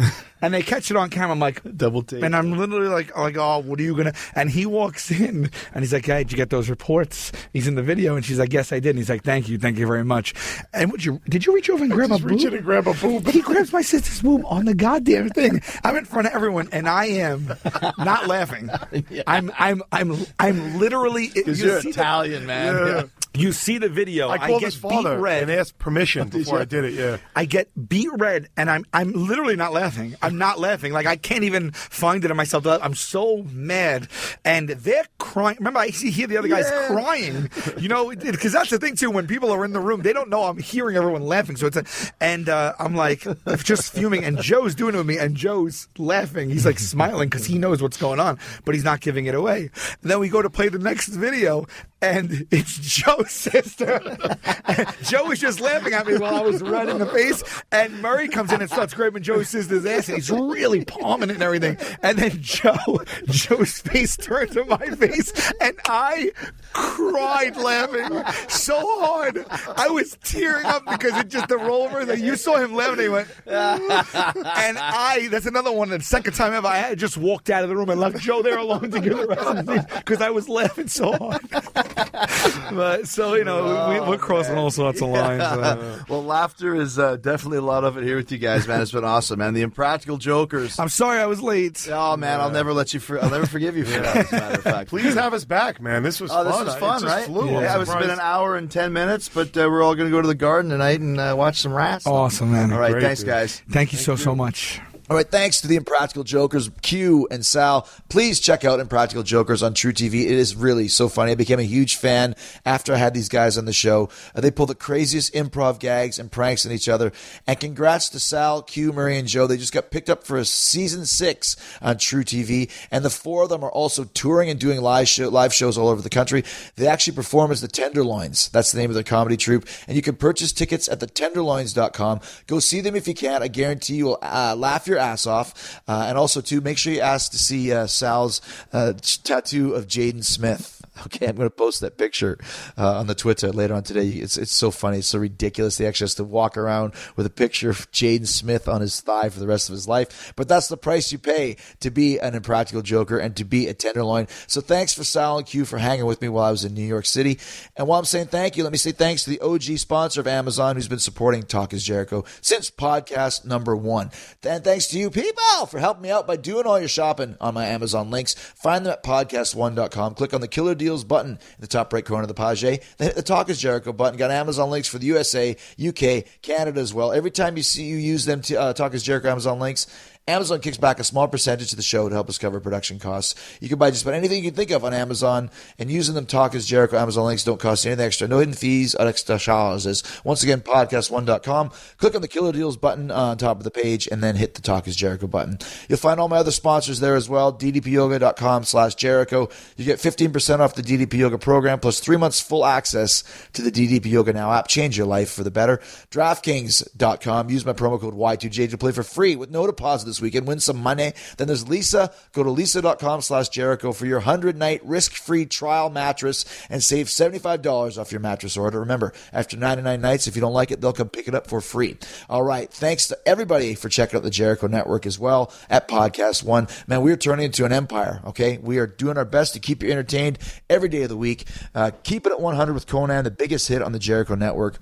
And 0.42 0.54
they 0.54 0.62
catch 0.62 0.90
it 0.90 0.96
on 0.96 1.10
camera. 1.10 1.32
I'm 1.32 1.38
like 1.38 1.60
Double 1.76 2.00
take. 2.02 2.22
and 2.24 2.34
I'm 2.34 2.56
literally 2.56 2.88
like, 2.88 3.14
like, 3.14 3.36
oh, 3.36 3.58
what 3.58 3.78
are 3.78 3.82
you 3.82 3.94
gonna? 3.94 4.14
And 4.34 4.48
he 4.50 4.64
walks 4.64 5.10
in, 5.10 5.50
and 5.74 5.84
he's 5.84 5.92
like, 5.92 6.06
hey, 6.06 6.20
did 6.24 6.32
you 6.32 6.38
get 6.38 6.48
those 6.48 6.70
reports? 6.70 7.30
He's 7.52 7.68
in 7.68 7.74
the 7.74 7.82
video, 7.82 8.16
and 8.16 8.24
she's 8.24 8.38
like, 8.38 8.50
yes, 8.50 8.72
I 8.72 8.80
did. 8.80 8.88
And 8.88 8.98
he's 8.98 9.10
like, 9.10 9.22
thank 9.22 9.50
you, 9.50 9.58
thank 9.58 9.76
you 9.76 9.86
very 9.86 10.02
much. 10.02 10.32
And 10.72 10.90
would 10.92 11.04
you? 11.04 11.20
Did 11.28 11.44
you 11.44 11.54
reach 11.54 11.68
over 11.68 11.84
and 11.84 11.92
grab 11.92 12.08
just 12.08 12.22
a 12.22 12.24
reach 12.26 12.38
boob? 12.44 12.52
in 12.52 12.54
and 12.54 12.64
grab 12.64 12.86
a 12.88 12.94
boob. 12.94 13.26
He 13.28 13.42
grabs 13.42 13.70
my 13.70 13.82
sister's 13.82 14.22
boob 14.22 14.40
on 14.46 14.64
the 14.64 14.74
goddamn 14.74 15.28
thing. 15.28 15.60
I'm 15.84 15.96
in 15.98 16.06
front 16.06 16.26
of 16.28 16.32
everyone, 16.32 16.70
and 16.72 16.88
I 16.88 17.04
am 17.04 17.52
not 17.98 18.26
laughing. 18.26 18.70
I'm, 19.26 19.52
I'm, 19.58 19.82
I'm, 19.92 20.16
I'm 20.38 20.78
literally. 20.78 21.28
Because 21.34 21.60
you 21.60 21.66
you're 21.66 21.82
see 21.82 21.90
the- 21.92 22.00
Italian, 22.00 22.46
man. 22.46 22.74
Yeah. 22.86 23.02
You 23.34 23.52
see 23.52 23.78
the 23.78 23.88
video. 23.88 24.28
I 24.28 24.38
called 24.38 24.60
get 24.60 24.72
his 24.72 24.76
father 24.76 25.16
beat 25.16 25.22
red. 25.22 25.42
and 25.44 25.52
asked 25.52 25.78
permission 25.78 26.28
before 26.30 26.60
I 26.60 26.64
did 26.64 26.84
it. 26.84 26.94
Yeah. 26.94 27.18
I 27.36 27.44
get 27.44 27.68
beat 27.88 28.10
red, 28.12 28.48
and 28.56 28.70
I'm 28.70 28.84
I'm 28.92 29.12
literally 29.12 29.56
not 29.56 29.72
laughing. 29.72 30.16
I'm 30.22 30.38
not 30.38 30.58
laughing. 30.58 30.92
Like 30.92 31.06
I 31.06 31.16
can't 31.16 31.44
even 31.44 31.70
find 31.72 32.24
it 32.24 32.30
in 32.30 32.36
myself. 32.36 32.66
I'm 32.66 32.94
so 32.94 33.44
mad, 33.52 34.08
and 34.44 34.68
they're 34.68 35.06
crying. 35.18 35.56
Remember, 35.58 35.78
I 35.78 35.90
see 35.90 36.10
here 36.10 36.26
the 36.26 36.36
other 36.36 36.48
guys 36.48 36.70
crying. 36.88 37.50
You 37.78 37.88
know, 37.88 38.10
because 38.10 38.52
that's 38.52 38.70
the 38.70 38.78
thing 38.78 38.96
too. 38.96 39.10
When 39.10 39.26
people 39.26 39.50
are 39.50 39.64
in 39.64 39.72
the 39.72 39.80
room, 39.80 40.02
they 40.02 40.12
don't 40.12 40.28
know 40.28 40.44
I'm 40.44 40.58
hearing 40.58 40.96
everyone 40.96 41.22
laughing. 41.22 41.56
So 41.56 41.66
it's 41.66 41.76
a, 41.76 41.84
and 42.20 42.48
uh, 42.48 42.74
I'm 42.78 42.94
like 42.94 43.26
just 43.62 43.92
fuming, 43.92 44.24
and 44.24 44.38
Joe's 44.38 44.74
doing 44.74 44.94
it 44.94 44.98
with 44.98 45.06
me, 45.06 45.18
and 45.18 45.36
Joe's 45.36 45.88
laughing. 45.98 46.50
He's 46.50 46.66
like 46.66 46.78
smiling 46.78 47.28
because 47.28 47.46
he 47.46 47.58
knows 47.58 47.82
what's 47.82 47.96
going 47.96 48.20
on, 48.20 48.38
but 48.64 48.74
he's 48.74 48.84
not 48.84 49.00
giving 49.00 49.26
it 49.26 49.34
away. 49.34 49.70
And 50.02 50.10
then 50.10 50.18
we 50.18 50.28
go 50.28 50.42
to 50.42 50.50
play 50.50 50.68
the 50.68 50.78
next 50.78 51.08
video, 51.08 51.66
and 52.02 52.46
it's 52.50 52.78
Joe's 52.78 53.30
sister. 53.30 54.00
Joe 55.02 55.24
was 55.24 55.38
just 55.38 55.60
laughing 55.60 55.92
at 55.92 56.06
me 56.06 56.16
while 56.16 56.36
I 56.36 56.42
was 56.42 56.62
red 56.62 56.88
in 56.88 56.98
the 56.98 57.06
face, 57.06 57.42
and 57.70 58.00
Murray 58.00 58.28
comes 58.28 58.52
in 58.52 58.60
and 58.60 58.70
starts 58.70 58.94
grabbing 58.94 59.22
Joe's 59.22 59.48
sister's 59.48 59.84
ass, 59.84 60.08
and 60.08 60.16
he's 60.16 60.30
really 60.30 60.84
palming 60.84 61.30
it 61.30 61.34
and 61.34 61.42
everything. 61.42 61.76
And 62.02 62.18
then 62.18 62.40
Joe, 62.40 63.02
Joe's 63.26 63.80
face 63.80 64.16
turned 64.16 64.52
to 64.52 64.64
my 64.64 64.78
face, 64.78 65.52
and 65.60 65.76
I 65.86 66.32
cried 66.72 67.56
laughing 67.56 68.22
so 68.48 68.78
hard. 69.00 69.44
I 69.76 69.88
was 69.88 70.16
tearing 70.22 70.66
up 70.66 70.84
because 70.86 71.16
it 71.18 71.28
just 71.28 71.48
the 71.48 71.58
roller. 71.58 72.04
That 72.04 72.20
you 72.20 72.36
saw 72.36 72.56
him 72.56 72.74
laughing, 72.74 73.00
he 73.00 73.08
went, 73.08 73.28
and 73.46 74.78
I. 74.78 75.28
That's 75.30 75.46
another 75.46 75.72
one. 75.72 75.90
The 75.90 76.00
second 76.00 76.34
time 76.34 76.52
ever, 76.52 76.66
I 76.66 76.94
just 76.94 77.16
walked 77.16 77.50
out 77.50 77.62
of 77.62 77.68
the 77.68 77.76
room 77.76 77.90
and 77.90 78.00
left 78.00 78.18
Joe 78.18 78.42
there 78.42 78.58
alone 78.58 78.90
to 78.90 79.00
give 79.00 79.16
the 79.16 79.26
rest 79.26 79.46
of 79.46 79.66
the 79.66 79.86
because 79.96 80.20
I 80.20 80.30
was 80.30 80.48
laughing 80.48 80.88
so 80.88 81.12
hard. 81.12 81.89
but 82.72 83.08
so 83.08 83.34
you 83.34 83.44
know, 83.44 83.88
we, 83.90 84.00
we're 84.08 84.18
crossing 84.18 84.56
all 84.56 84.70
sorts 84.70 85.00
of 85.02 85.08
lines. 85.08 85.42
Uh, 85.42 86.02
well, 86.08 86.24
laughter 86.24 86.74
is 86.74 86.98
uh, 86.98 87.16
definitely 87.16 87.58
a 87.58 87.62
lot 87.62 87.84
of 87.84 87.96
it 87.96 88.04
here 88.04 88.16
with 88.16 88.30
you 88.32 88.38
guys, 88.38 88.66
man. 88.68 88.80
It's 88.80 88.92
been 88.92 89.04
awesome, 89.04 89.38
man. 89.38 89.54
The 89.54 89.62
Impractical 89.62 90.16
Jokers. 90.16 90.78
I'm 90.78 90.88
sorry 90.88 91.18
I 91.18 91.26
was 91.26 91.40
late. 91.42 91.88
Oh 91.90 92.16
man, 92.16 92.40
I'll 92.40 92.50
never 92.50 92.72
let 92.72 92.94
you. 92.94 93.00
For, 93.00 93.22
I'll 93.22 93.30
never 93.30 93.46
forgive 93.46 93.76
you 93.76 93.84
for 93.84 94.00
that. 94.00 94.16
As 94.16 94.32
a 94.32 94.36
matter 94.36 94.54
of 94.56 94.62
fact, 94.62 94.90
Please 94.90 95.14
have 95.14 95.34
us 95.34 95.44
back, 95.44 95.80
man. 95.80 96.02
This 96.02 96.20
was 96.20 96.30
Oh, 96.32 96.44
this 96.44 96.54
fun. 96.54 96.64
was 96.66 96.74
I- 96.74 96.76
it 96.76 96.80
fun, 96.80 97.00
just 97.02 97.14
right? 97.14 97.26
Flew. 97.26 97.48
I'm 97.56 97.62
Yeah, 97.62 97.80
it's 97.80 97.94
been 97.94 98.10
an 98.10 98.20
hour 98.20 98.56
and 98.56 98.70
ten 98.70 98.92
minutes, 98.92 99.28
but 99.28 99.56
uh, 99.56 99.68
we're 99.70 99.82
all 99.82 99.94
going 99.94 100.08
to 100.08 100.14
go 100.16 100.20
to 100.22 100.28
the 100.28 100.34
garden 100.34 100.70
tonight 100.70 101.00
and 101.00 101.18
uh, 101.20 101.34
watch 101.36 101.60
some 101.60 101.72
rats. 101.72 102.06
Awesome, 102.06 102.52
man. 102.52 102.72
All 102.72 102.78
right, 102.78 102.92
Great, 102.92 103.02
thanks, 103.02 103.20
dude. 103.20 103.28
guys. 103.28 103.62
Thank 103.70 103.92
you 103.92 103.98
so 103.98 104.16
so 104.16 104.34
much. 104.34 104.80
All 105.10 105.16
right, 105.16 105.28
thanks 105.28 105.60
to 105.62 105.66
the 105.66 105.74
Impractical 105.74 106.22
Jokers, 106.22 106.70
Q 106.82 107.26
and 107.32 107.44
Sal. 107.44 107.88
Please 108.08 108.38
check 108.38 108.64
out 108.64 108.78
Impractical 108.78 109.24
Jokers 109.24 109.60
on 109.60 109.74
truTV. 109.74 110.14
It 110.14 110.30
is 110.30 110.54
really 110.54 110.86
so 110.86 111.08
funny. 111.08 111.32
I 111.32 111.34
became 111.34 111.58
a 111.58 111.64
huge 111.64 111.96
fan 111.96 112.36
after 112.64 112.94
I 112.94 112.98
had 112.98 113.12
these 113.12 113.28
guys 113.28 113.58
on 113.58 113.64
the 113.64 113.72
show. 113.72 114.08
Uh, 114.36 114.40
they 114.40 114.52
pull 114.52 114.66
the 114.66 114.76
craziest 114.76 115.34
improv 115.34 115.80
gags 115.80 116.20
and 116.20 116.30
pranks 116.30 116.64
on 116.64 116.70
each 116.70 116.88
other. 116.88 117.10
And 117.44 117.58
congrats 117.58 118.08
to 118.10 118.20
Sal, 118.20 118.62
Q, 118.62 118.92
Murray, 118.92 119.18
and 119.18 119.26
Joe. 119.26 119.48
They 119.48 119.56
just 119.56 119.72
got 119.72 119.90
picked 119.90 120.08
up 120.08 120.22
for 120.22 120.36
a 120.36 120.44
season 120.44 121.04
six 121.06 121.56
on 121.82 121.96
truTV. 121.96 122.70
And 122.92 123.04
the 123.04 123.10
four 123.10 123.42
of 123.42 123.48
them 123.48 123.64
are 123.64 123.72
also 123.72 124.04
touring 124.04 124.48
and 124.48 124.60
doing 124.60 124.80
live, 124.80 125.08
show, 125.08 125.28
live 125.28 125.52
shows 125.52 125.76
all 125.76 125.88
over 125.88 126.02
the 126.02 126.08
country. 126.08 126.44
They 126.76 126.86
actually 126.86 127.16
perform 127.16 127.50
as 127.50 127.60
the 127.60 127.66
Tenderloins. 127.66 128.48
That's 128.50 128.70
the 128.70 128.78
name 128.78 128.90
of 128.90 128.94
their 128.94 129.02
comedy 129.02 129.36
troupe. 129.36 129.66
And 129.88 129.96
you 129.96 130.02
can 130.02 130.14
purchase 130.14 130.52
tickets 130.52 130.88
at 130.88 131.00
thetenderloins.com. 131.00 132.20
Go 132.46 132.60
see 132.60 132.80
them 132.80 132.94
if 132.94 133.08
you 133.08 133.14
can. 133.14 133.42
I 133.42 133.48
guarantee 133.48 133.96
you 133.96 134.04
will 134.04 134.18
uh, 134.22 134.54
laugh 134.56 134.86
your 134.86 134.99
ass 135.00 135.26
off. 135.26 135.80
Uh, 135.88 136.06
and 136.08 136.16
also, 136.16 136.40
too, 136.40 136.60
make 136.60 136.78
sure 136.78 136.92
you 136.92 137.00
ask 137.00 137.32
to 137.32 137.38
see 137.38 137.72
uh, 137.72 137.86
Sal's 137.86 138.40
uh, 138.72 138.92
tattoo 139.24 139.74
of 139.74 139.86
Jaden 139.86 140.24
Smith. 140.24 140.80
Okay, 141.06 141.26
I'm 141.26 141.36
going 141.36 141.46
to 141.48 141.54
post 141.54 141.80
that 141.80 141.96
picture 141.96 142.38
uh, 142.76 142.98
on 142.98 143.06
the 143.06 143.14
Twitter 143.14 143.50
later 143.50 143.74
on 143.74 143.82
today. 143.82 144.08
It's 144.08 144.36
it's 144.36 144.54
so 144.54 144.70
funny. 144.70 144.98
It's 144.98 145.08
so 145.08 145.18
ridiculous. 145.18 145.76
They 145.76 145.86
actually 145.86 146.04
has 146.04 146.14
to 146.16 146.24
walk 146.24 146.56
around 146.56 146.94
with 147.16 147.26
a 147.26 147.30
picture 147.30 147.70
of 147.70 147.90
Jaden 147.90 148.26
Smith 148.26 148.68
on 148.68 148.80
his 148.80 149.00
thigh 149.00 149.28
for 149.28 149.40
the 149.40 149.46
rest 149.46 149.68
of 149.68 149.74
his 149.74 149.88
life. 149.88 150.32
But 150.36 150.48
that's 150.48 150.68
the 150.68 150.76
price 150.76 151.12
you 151.12 151.18
pay 151.18 151.56
to 151.80 151.90
be 151.90 152.18
an 152.18 152.34
impractical 152.34 152.82
joker 152.82 153.18
and 153.18 153.36
to 153.36 153.44
be 153.44 153.66
a 153.66 153.74
tenderloin. 153.74 154.26
So 154.46 154.60
thanks 154.60 154.92
for 154.92 155.04
Sal 155.04 155.38
and 155.38 155.46
Q 155.46 155.64
for 155.64 155.78
hanging 155.78 156.06
with 156.06 156.20
me 156.20 156.28
while 156.28 156.44
I 156.44 156.50
was 156.50 156.64
in 156.64 156.74
New 156.74 156.86
York 156.86 157.06
City. 157.06 157.38
And 157.76 157.86
while 157.88 157.98
I'm 157.98 158.04
saying 158.04 158.26
thank 158.26 158.56
you, 158.56 158.62
let 158.62 158.72
me 158.72 158.78
say 158.78 158.92
thanks 158.92 159.24
to 159.24 159.30
the 159.30 159.40
OG 159.40 159.78
sponsor 159.78 160.20
of 160.20 160.26
Amazon 160.26 160.76
who's 160.76 160.88
been 160.88 160.98
supporting 160.98 161.42
Talk 161.42 161.72
is 161.72 161.84
Jericho 161.84 162.24
since 162.40 162.70
podcast 162.70 163.44
number 163.44 163.74
one. 163.74 164.10
And 164.42 164.62
thanks 164.62 164.88
to 164.88 164.98
you 164.98 165.10
people 165.10 165.66
for 165.68 165.78
helping 165.78 166.02
me 166.02 166.10
out 166.10 166.26
by 166.26 166.36
doing 166.36 166.66
all 166.66 166.78
your 166.78 166.88
shopping 166.88 167.36
on 167.40 167.54
my 167.54 167.66
Amazon 167.66 168.10
links. 168.10 168.34
Find 168.34 168.84
them 168.84 168.92
at 168.92 169.02
podcast1.com. 169.02 170.14
Click 170.14 170.34
on 170.34 170.40
the 170.40 170.48
Killer 170.48 170.74
Deals 170.90 171.04
button 171.04 171.32
in 171.32 171.60
the 171.60 171.68
top 171.68 171.92
right 171.92 172.04
corner 172.04 172.22
of 172.22 172.28
the 172.28 172.34
page. 172.34 172.62
Then 172.62 172.80
hit 172.98 173.14
the 173.14 173.22
Talk 173.22 173.48
is 173.48 173.60
Jericho 173.60 173.92
button. 173.92 174.18
Got 174.18 174.32
Amazon 174.32 174.70
links 174.70 174.88
for 174.88 174.98
the 174.98 175.06
USA, 175.06 175.56
UK, 175.80 176.24
Canada 176.42 176.80
as 176.80 176.92
well. 176.92 177.12
Every 177.12 177.30
time 177.30 177.56
you 177.56 177.62
see 177.62 177.84
you 177.84 177.96
use 177.96 178.24
them 178.24 178.42
to 178.42 178.56
uh, 178.56 178.72
Talk 178.72 178.92
is 178.94 179.04
Jericho 179.04 179.30
Amazon 179.30 179.60
links, 179.60 179.86
Amazon 180.30 180.60
kicks 180.60 180.76
back 180.76 181.00
a 181.00 181.04
small 181.04 181.28
percentage 181.28 181.72
of 181.72 181.76
the 181.76 181.82
show 181.82 182.08
to 182.08 182.14
help 182.14 182.28
us 182.28 182.38
cover 182.38 182.60
production 182.60 182.98
costs. 182.98 183.34
You 183.60 183.68
can 183.68 183.78
buy 183.78 183.90
just 183.90 184.02
about 184.02 184.14
anything 184.14 184.42
you 184.42 184.50
can 184.50 184.56
think 184.56 184.70
of 184.70 184.84
on 184.84 184.94
Amazon, 184.94 185.50
and 185.78 185.90
using 185.90 186.14
them 186.14 186.26
talk 186.26 186.54
as 186.54 186.66
Jericho 186.66 186.96
Amazon 186.96 187.26
links 187.26 187.44
don't 187.44 187.60
cost 187.60 187.84
you 187.84 187.90
anything 187.90 188.06
extra. 188.06 188.28
No 188.28 188.38
hidden 188.38 188.54
fees 188.54 188.94
or 188.94 189.06
extra 189.06 189.38
charges. 189.38 190.02
Once 190.24 190.42
again, 190.42 190.60
podcast1.com. 190.60 191.70
Click 191.98 192.14
on 192.14 192.22
the 192.22 192.28
Killer 192.28 192.52
Deals 192.52 192.76
button 192.76 193.10
on 193.10 193.36
top 193.38 193.58
of 193.58 193.64
the 193.64 193.70
page, 193.70 194.08
and 194.10 194.22
then 194.22 194.36
hit 194.36 194.54
the 194.54 194.62
Talk 194.62 194.86
is 194.86 194.96
Jericho 194.96 195.26
button. 195.26 195.58
You'll 195.88 195.98
find 195.98 196.20
all 196.20 196.28
my 196.28 196.38
other 196.38 196.52
sponsors 196.52 197.00
there 197.00 197.16
as 197.16 197.28
well. 197.28 197.52
DDPyoga.com 197.52 198.64
slash 198.64 198.94
Jericho. 198.94 199.48
You 199.76 199.84
get 199.84 199.98
15% 199.98 200.60
off 200.60 200.74
the 200.74 200.82
DDP 200.82 201.14
Yoga 201.14 201.38
program, 201.38 201.80
plus 201.80 202.00
three 202.00 202.16
months 202.16 202.40
full 202.40 202.64
access 202.64 203.24
to 203.52 203.62
the 203.62 203.70
DDP 203.72 204.06
Yoga 204.06 204.32
Now 204.32 204.52
app. 204.52 204.68
Change 204.68 204.96
your 204.96 205.06
life 205.06 205.32
for 205.32 205.42
the 205.42 205.50
better. 205.50 205.78
DraftKings.com. 206.10 207.50
Use 207.50 207.66
my 207.66 207.72
promo 207.72 208.00
code 208.00 208.14
Y2J 208.14 208.70
to 208.70 208.78
play 208.78 208.92
for 208.92 209.02
free 209.02 209.36
with 209.36 209.50
no 209.50 209.66
deposit 209.66 210.06
this 210.06 210.19
weekend. 210.20 210.46
Win 210.46 210.60
some 210.60 210.78
money. 210.78 211.12
Then 211.36 211.46
there's 211.46 211.64
Leesa. 211.64 212.12
Go 212.32 212.42
to 212.42 212.50
leesa.com 212.50 213.22
slash 213.22 213.48
Jericho 213.48 213.92
for 213.92 214.06
your 214.06 214.18
100 214.18 214.56
night 214.56 214.80
risk 214.84 215.14
free 215.14 215.46
trial 215.46 215.90
mattress 215.90 216.44
and 216.68 216.82
save 216.82 217.06
$75 217.06 217.98
off 217.98 218.12
your 218.12 218.20
mattress 218.20 218.56
order. 218.56 218.80
Remember, 218.80 219.12
after 219.32 219.56
99 219.56 220.00
nights, 220.00 220.26
if 220.26 220.36
you 220.36 220.40
don't 220.40 220.52
like 220.52 220.70
it, 220.70 220.80
they'll 220.80 220.92
come 220.92 221.08
pick 221.08 221.28
it 221.28 221.34
up 221.34 221.46
for 221.46 221.60
free. 221.60 221.96
All 222.28 222.42
right. 222.42 222.70
Thanks 222.72 223.08
to 223.08 223.18
everybody 223.26 223.74
for 223.74 223.88
checking 223.88 224.16
out 224.16 224.22
the 224.22 224.30
Jericho 224.30 224.66
Network 224.66 225.06
as 225.06 225.18
well 225.18 225.52
at 225.68 225.88
Podcast 225.88 226.44
One. 226.44 226.68
Man, 226.86 227.02
we 227.02 227.12
are 227.12 227.16
turning 227.16 227.46
into 227.46 227.64
an 227.64 227.72
empire. 227.72 228.20
Okay. 228.26 228.58
We 228.58 228.78
are 228.78 228.86
doing 228.86 229.16
our 229.16 229.24
best 229.24 229.54
to 229.54 229.60
keep 229.60 229.82
you 229.82 229.90
entertained 229.90 230.38
every 230.68 230.88
day 230.88 231.02
of 231.02 231.08
the 231.08 231.16
week. 231.16 231.46
Uh, 231.74 231.90
keep 232.02 232.26
it 232.26 232.32
at 232.32 232.40
100 232.40 232.72
with 232.72 232.86
Konnan, 232.86 233.24
the 233.24 233.30
biggest 233.30 233.68
hit 233.68 233.82
on 233.82 233.92
the 233.92 233.98
Jericho 233.98 234.34
Network. 234.34 234.78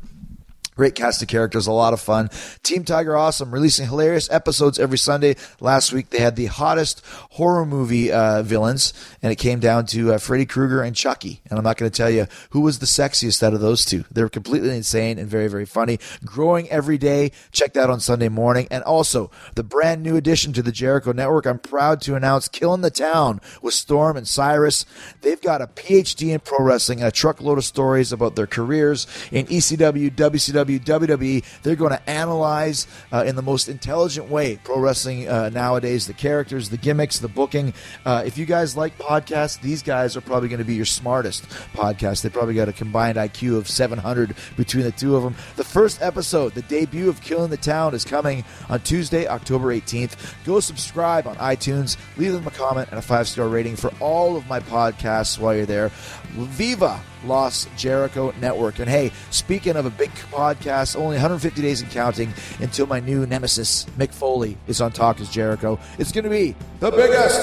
Great 0.79 0.95
cast 0.95 1.21
of 1.21 1.27
characters, 1.27 1.67
a 1.67 1.73
lot 1.73 1.93
of 1.93 2.01
fun. 2.01 2.31
Team 2.63 2.85
Tiger 2.85 3.17
Awesome 3.17 3.51
releasing 3.51 3.89
hilarious 3.89 4.31
episodes 4.31 4.79
every 4.79 4.97
Sunday. 4.97 5.35
Last 5.59 5.93
week 5.93 6.11
they 6.11 6.21
had 6.21 6.37
the 6.37 6.47
hottest 6.47 7.05
horror 7.31 7.67
movie 7.67 8.13
uh, 8.13 8.45
villains, 8.45 8.93
and 9.21 9.33
it 9.33 9.41
came 9.41 9.59
down 9.59 9.87
to 9.87 10.15
uh, 10.15 10.19
Freddy 10.19 10.47
Krueger 10.47 10.81
and 10.81 10.95
Chucky. 10.95 11.41
And 11.51 11.59
I'm 11.59 11.65
not 11.65 11.79
going 11.79 11.91
to 11.91 11.97
tell 11.97 12.09
you 12.09 12.29
who 12.51 12.61
was 12.61 12.79
the 12.79 12.87
sexiest 12.87 13.43
out 13.43 13.55
of 13.55 13.61
those 13.61 13.85
two. 13.85 14.05
They're 14.13 14.29
completely 14.29 14.71
insane 14.71 15.19
and 15.19 15.29
very, 15.29 15.49
very 15.49 15.67
funny. 15.67 15.99
Growing 16.25 16.71
every 16.71 16.97
day. 16.97 17.33
Check 17.51 17.73
that 17.73 17.91
on 17.91 17.99
Sunday 17.99 18.29
morning. 18.29 18.69
And 18.71 18.85
also 18.85 19.33
the 19.57 19.65
brand 19.65 20.05
new 20.05 20.15
addition 20.15 20.53
to 20.53 20.63
the 20.63 20.71
Jericho 20.71 21.11
Network. 21.11 21.47
I'm 21.47 21.59
proud 21.59 22.01
to 22.03 22.15
announce 22.15 22.47
Killing 22.47 22.83
the 22.83 22.91
Town 22.93 23.41
with 23.63 23.75
Storm 23.75 24.17
and 24.17 24.29
Cyrus. 24.29 24.87
They've 25.23 25.43
got 25.43 25.61
a 25.61 25.67
PhD 25.67 26.29
in 26.29 26.39
pro 26.39 26.65
wrestling 26.65 27.01
and 27.01 27.09
a 27.09 27.11
truckload 27.11 27.59
of 27.59 27.65
stories 27.65 28.13
about 28.13 28.37
their 28.37 28.47
careers 28.47 29.09
in 29.33 29.47
ECW, 29.47 30.13
WCW, 30.13 30.68
WWE. 30.77 31.45
They're 31.63 31.77
going 31.77 31.93
to 31.93 32.11
analyze 32.11 32.87
uh, 33.13 33.25
in 33.25 33.37
the 33.37 33.43
most 33.43 33.69
intelligent 33.69 34.29
way 34.29 34.59
pro 34.65 34.81
wrestling 34.81 35.29
uh, 35.29 35.51
nowadays, 35.51 36.07
the 36.07 36.13
characters, 36.15 36.71
the 36.71 36.77
gimmicks, 36.77 37.21
the 37.21 37.29
booking. 37.29 37.73
Uh, 38.05 38.23
if 38.27 38.37
you 38.37 38.45
guys 38.45 38.77
like 38.77 38.99
podcasts, 38.99 39.61
these 39.61 39.83
guys 39.83 40.17
are 40.17 40.21
probably 40.21 40.49
going 40.49 40.59
to 40.59 40.65
be 40.65 40.75
your 40.75 40.85
smartest 40.85 41.45
podcast. 41.75 42.23
They 42.23 42.29
probably 42.29 42.55
got 42.55 42.69
a 42.69 42.73
combined 42.73 43.19
IQ 43.19 43.57
of 43.57 43.69
700 43.69 44.35
between 44.57 44.85
the 44.85 44.93
two 44.93 45.15
of 45.15 45.23
them. 45.23 45.37
The 45.57 45.65
first 45.65 46.03
episode, 46.03 46.55
the 46.55 46.63
debut 46.63 47.09
of 47.09 47.21
Killing 47.21 47.51
the 47.51 47.57
Town, 47.57 47.95
is 47.95 48.05
coming 48.05 48.45
on 48.69 48.81
Tuesday, 48.81 49.27
October 49.27 49.69
18th. 49.69 50.35
Go 50.45 50.61
subscribe 50.61 51.27
on 51.27 51.37
iTunes, 51.37 51.97
leave 52.17 52.33
them 52.33 52.47
a 52.47 52.51
comment 52.51 52.89
and 52.91 52.99
a 52.99 53.03
five 53.03 53.29
star 53.29 53.49
rating 53.49 53.77
for 53.77 53.93
all 54.01 54.37
of 54.37 54.47
my 54.49 54.61
podcasts 54.61 55.39
while 55.39 55.55
you're 55.55 55.67
there. 55.67 55.91
Viva 56.35 57.01
Los 57.25 57.67
Jericho 57.77 58.33
Network. 58.41 58.79
And 58.79 58.89
hey, 58.89 59.13
speaking 59.31 59.77
of 59.77 59.87
a 59.87 59.91
big 59.91 60.11
podcast, 60.31 60.97
only 60.97 61.17
150 61.17 61.61
days 61.63 61.81
and 61.81 61.91
counting 61.91 62.33
until 62.61 62.87
my 62.87 63.01
new 63.01 63.27
nemesis, 63.27 63.85
Mick 63.97 64.13
Foley, 64.13 64.57
is 64.67 64.81
on 64.81 64.93
Talk 64.93 65.21
is 65.21 65.29
Jericho. 65.31 65.79
It's 65.99 66.13
going 66.13 66.25
to 66.25 66.31
be 66.31 66.55
the 66.81 66.91
biggest 66.91 67.41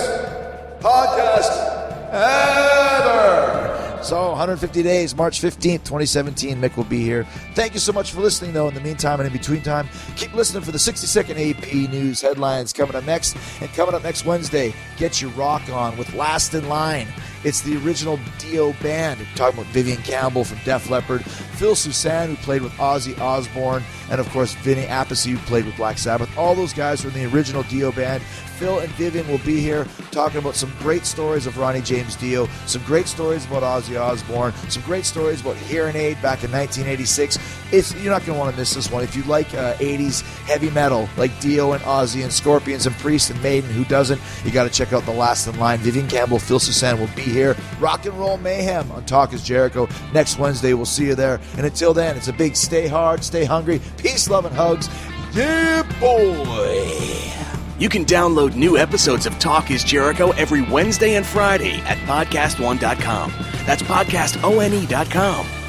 podcast 0.80 2.12
ever. 2.12 3.66
So 4.06 4.30
150 4.30 4.84
days, 4.84 5.16
March 5.16 5.42
15th, 5.42 5.84
2017. 5.84 6.62
Mick 6.62 6.78
will 6.78 6.84
be 6.84 7.02
here. 7.02 7.24
Thank 7.56 7.74
you 7.74 7.80
so 7.80 7.92
much 7.92 8.12
for 8.12 8.22
listening, 8.22 8.54
though. 8.54 8.68
In 8.68 8.76
the 8.76 8.82
meantime 8.82 9.20
and 9.20 9.26
in 9.26 9.34
between 9.34 9.64
time, 9.64 9.90
keep 10.16 10.32
listening 10.36 10.62
for 10.62 10.72
the 10.72 10.78
60 10.78 11.08
second 11.08 11.40
AP 11.40 11.74
news 11.74 12.22
headlines 12.22 12.72
coming 12.72 12.96
up 12.96 13.04
next. 13.06 13.36
And 13.62 13.74
coming 13.74 13.96
up 13.96 14.04
next 14.04 14.24
Wednesday, 14.24 14.76
get 14.98 15.24
your 15.24 15.32
rock 15.32 15.68
on 15.70 15.98
with 15.98 16.14
Last 16.14 16.54
in 16.54 16.70
Line. 16.70 17.08
It's 17.46 17.62
the 17.62 17.78
original 17.78 18.20
Dio 18.40 18.74
band. 18.82 19.20
We're 19.20 19.28
talking 19.36 19.60
about 19.60 19.72
Vivian 19.72 20.02
Campbell 20.02 20.44
from 20.44 20.58
Def 20.66 20.90
Leppard, 20.90 21.24
Phil 21.24 21.76
Soussan, 21.76 22.30
who 22.30 22.36
played 22.38 22.64
with 22.64 22.72
Ozzy 22.74 23.16
Osbourne, 23.20 23.84
and 24.10 24.20
of 24.20 24.28
course 24.30 24.56
Vinny 24.56 24.88
Appice, 24.88 25.28
who 25.28 25.38
played 25.46 25.66
with 25.66 25.78
Black 25.78 26.00
Sabbath. 26.00 26.36
All 26.40 26.56
those 26.56 26.74
guys 26.74 27.04
were 27.04 27.12
in 27.12 27.16
the 27.16 27.26
original 27.36 27.62
Dio 27.62 27.92
band. 27.92 28.24
Phil 28.58 28.80
and 28.80 28.90
Vivian 28.94 29.28
will 29.28 29.40
be 29.40 29.60
here 29.60 29.86
talking 30.12 30.40
about 30.40 30.56
some 30.56 30.72
great 30.80 31.06
stories 31.06 31.46
of 31.46 31.58
Ronnie 31.58 31.82
James 31.82 32.16
Dio, 32.16 32.48
some 32.66 32.82
great 32.84 33.06
stories 33.06 33.46
about 33.46 33.64
Ozzy 33.64 34.00
Osbourne, 34.00 34.54
some 34.70 34.82
great 34.84 35.06
stories 35.06 35.42
about 35.42 35.58
Hear 35.58 35.88
'n 35.88 35.96
Aid 35.96 36.22
back 36.22 36.44
in 36.44 36.52
1986. 36.52 37.38
It's 37.72 37.94
you're 37.96 38.14
not 38.14 38.26
going 38.26 38.38
to 38.38 38.40
want 38.40 38.54
to 38.54 38.60
miss 38.60 38.74
this 38.74 38.90
one 38.90 39.04
if 39.04 39.16
you 39.16 39.24
like 39.24 39.54
uh, 39.54 39.76
80s 39.76 40.22
heavy 40.46 40.70
metal 40.70 41.10
like 41.18 41.38
Dio 41.42 41.74
and 41.74 41.84
Ozzy 41.84 42.24
and 42.24 42.32
Scorpions 42.32 42.88
and 42.88 42.96
Priest 42.98 43.30
and 43.30 43.44
Maiden. 43.44 43.70
Who 43.72 43.84
doesn't? 43.86 44.22
You 44.46 44.52
got 44.52 44.64
to 44.64 44.70
check 44.70 44.94
out 44.94 45.04
the 45.06 45.12
Last 45.12 45.48
in 45.48 45.60
Line. 45.60 45.80
Vivian 45.80 46.08
Campbell, 46.08 46.40
Phil 46.40 46.60
Soussan 46.60 46.98
will 46.98 47.14
be 47.16 47.24
here. 47.36 47.56
Rock 47.80 48.06
and 48.06 48.18
roll 48.18 48.38
mayhem 48.38 48.92
on 48.92 49.06
Talk 49.06 49.34
is 49.34 49.44
Jericho 49.44 49.88
next 50.14 50.40
Wednesday. 50.40 50.74
We'll 50.74 50.86
see 50.86 51.06
you 51.06 51.16
there. 51.16 51.40
And 51.58 51.66
until 51.66 51.94
then, 51.94 52.18
it's 52.18 52.30
a 52.30 52.34
big 52.34 52.56
stay 52.56 52.88
hard, 52.88 53.24
stay 53.24 53.46
hungry, 53.46 53.82
peace, 53.98 54.30
love, 54.30 54.46
and 54.46 54.56
hugs. 54.56 54.90
Yeah, 55.34 55.84
boy. 56.00 57.36
You 57.78 57.90
can 57.90 58.06
download 58.06 58.56
new 58.56 58.78
episodes 58.78 59.26
of 59.26 59.38
Talk 59.38 59.70
is 59.70 59.84
Jericho 59.84 60.32
every 60.32 60.62
Wednesday 60.62 61.16
and 61.16 61.26
Friday 61.26 61.74
at 61.82 61.98
podcastone.com. 62.08 63.34
That's 63.66 63.84
podcastone.com. 63.84 65.65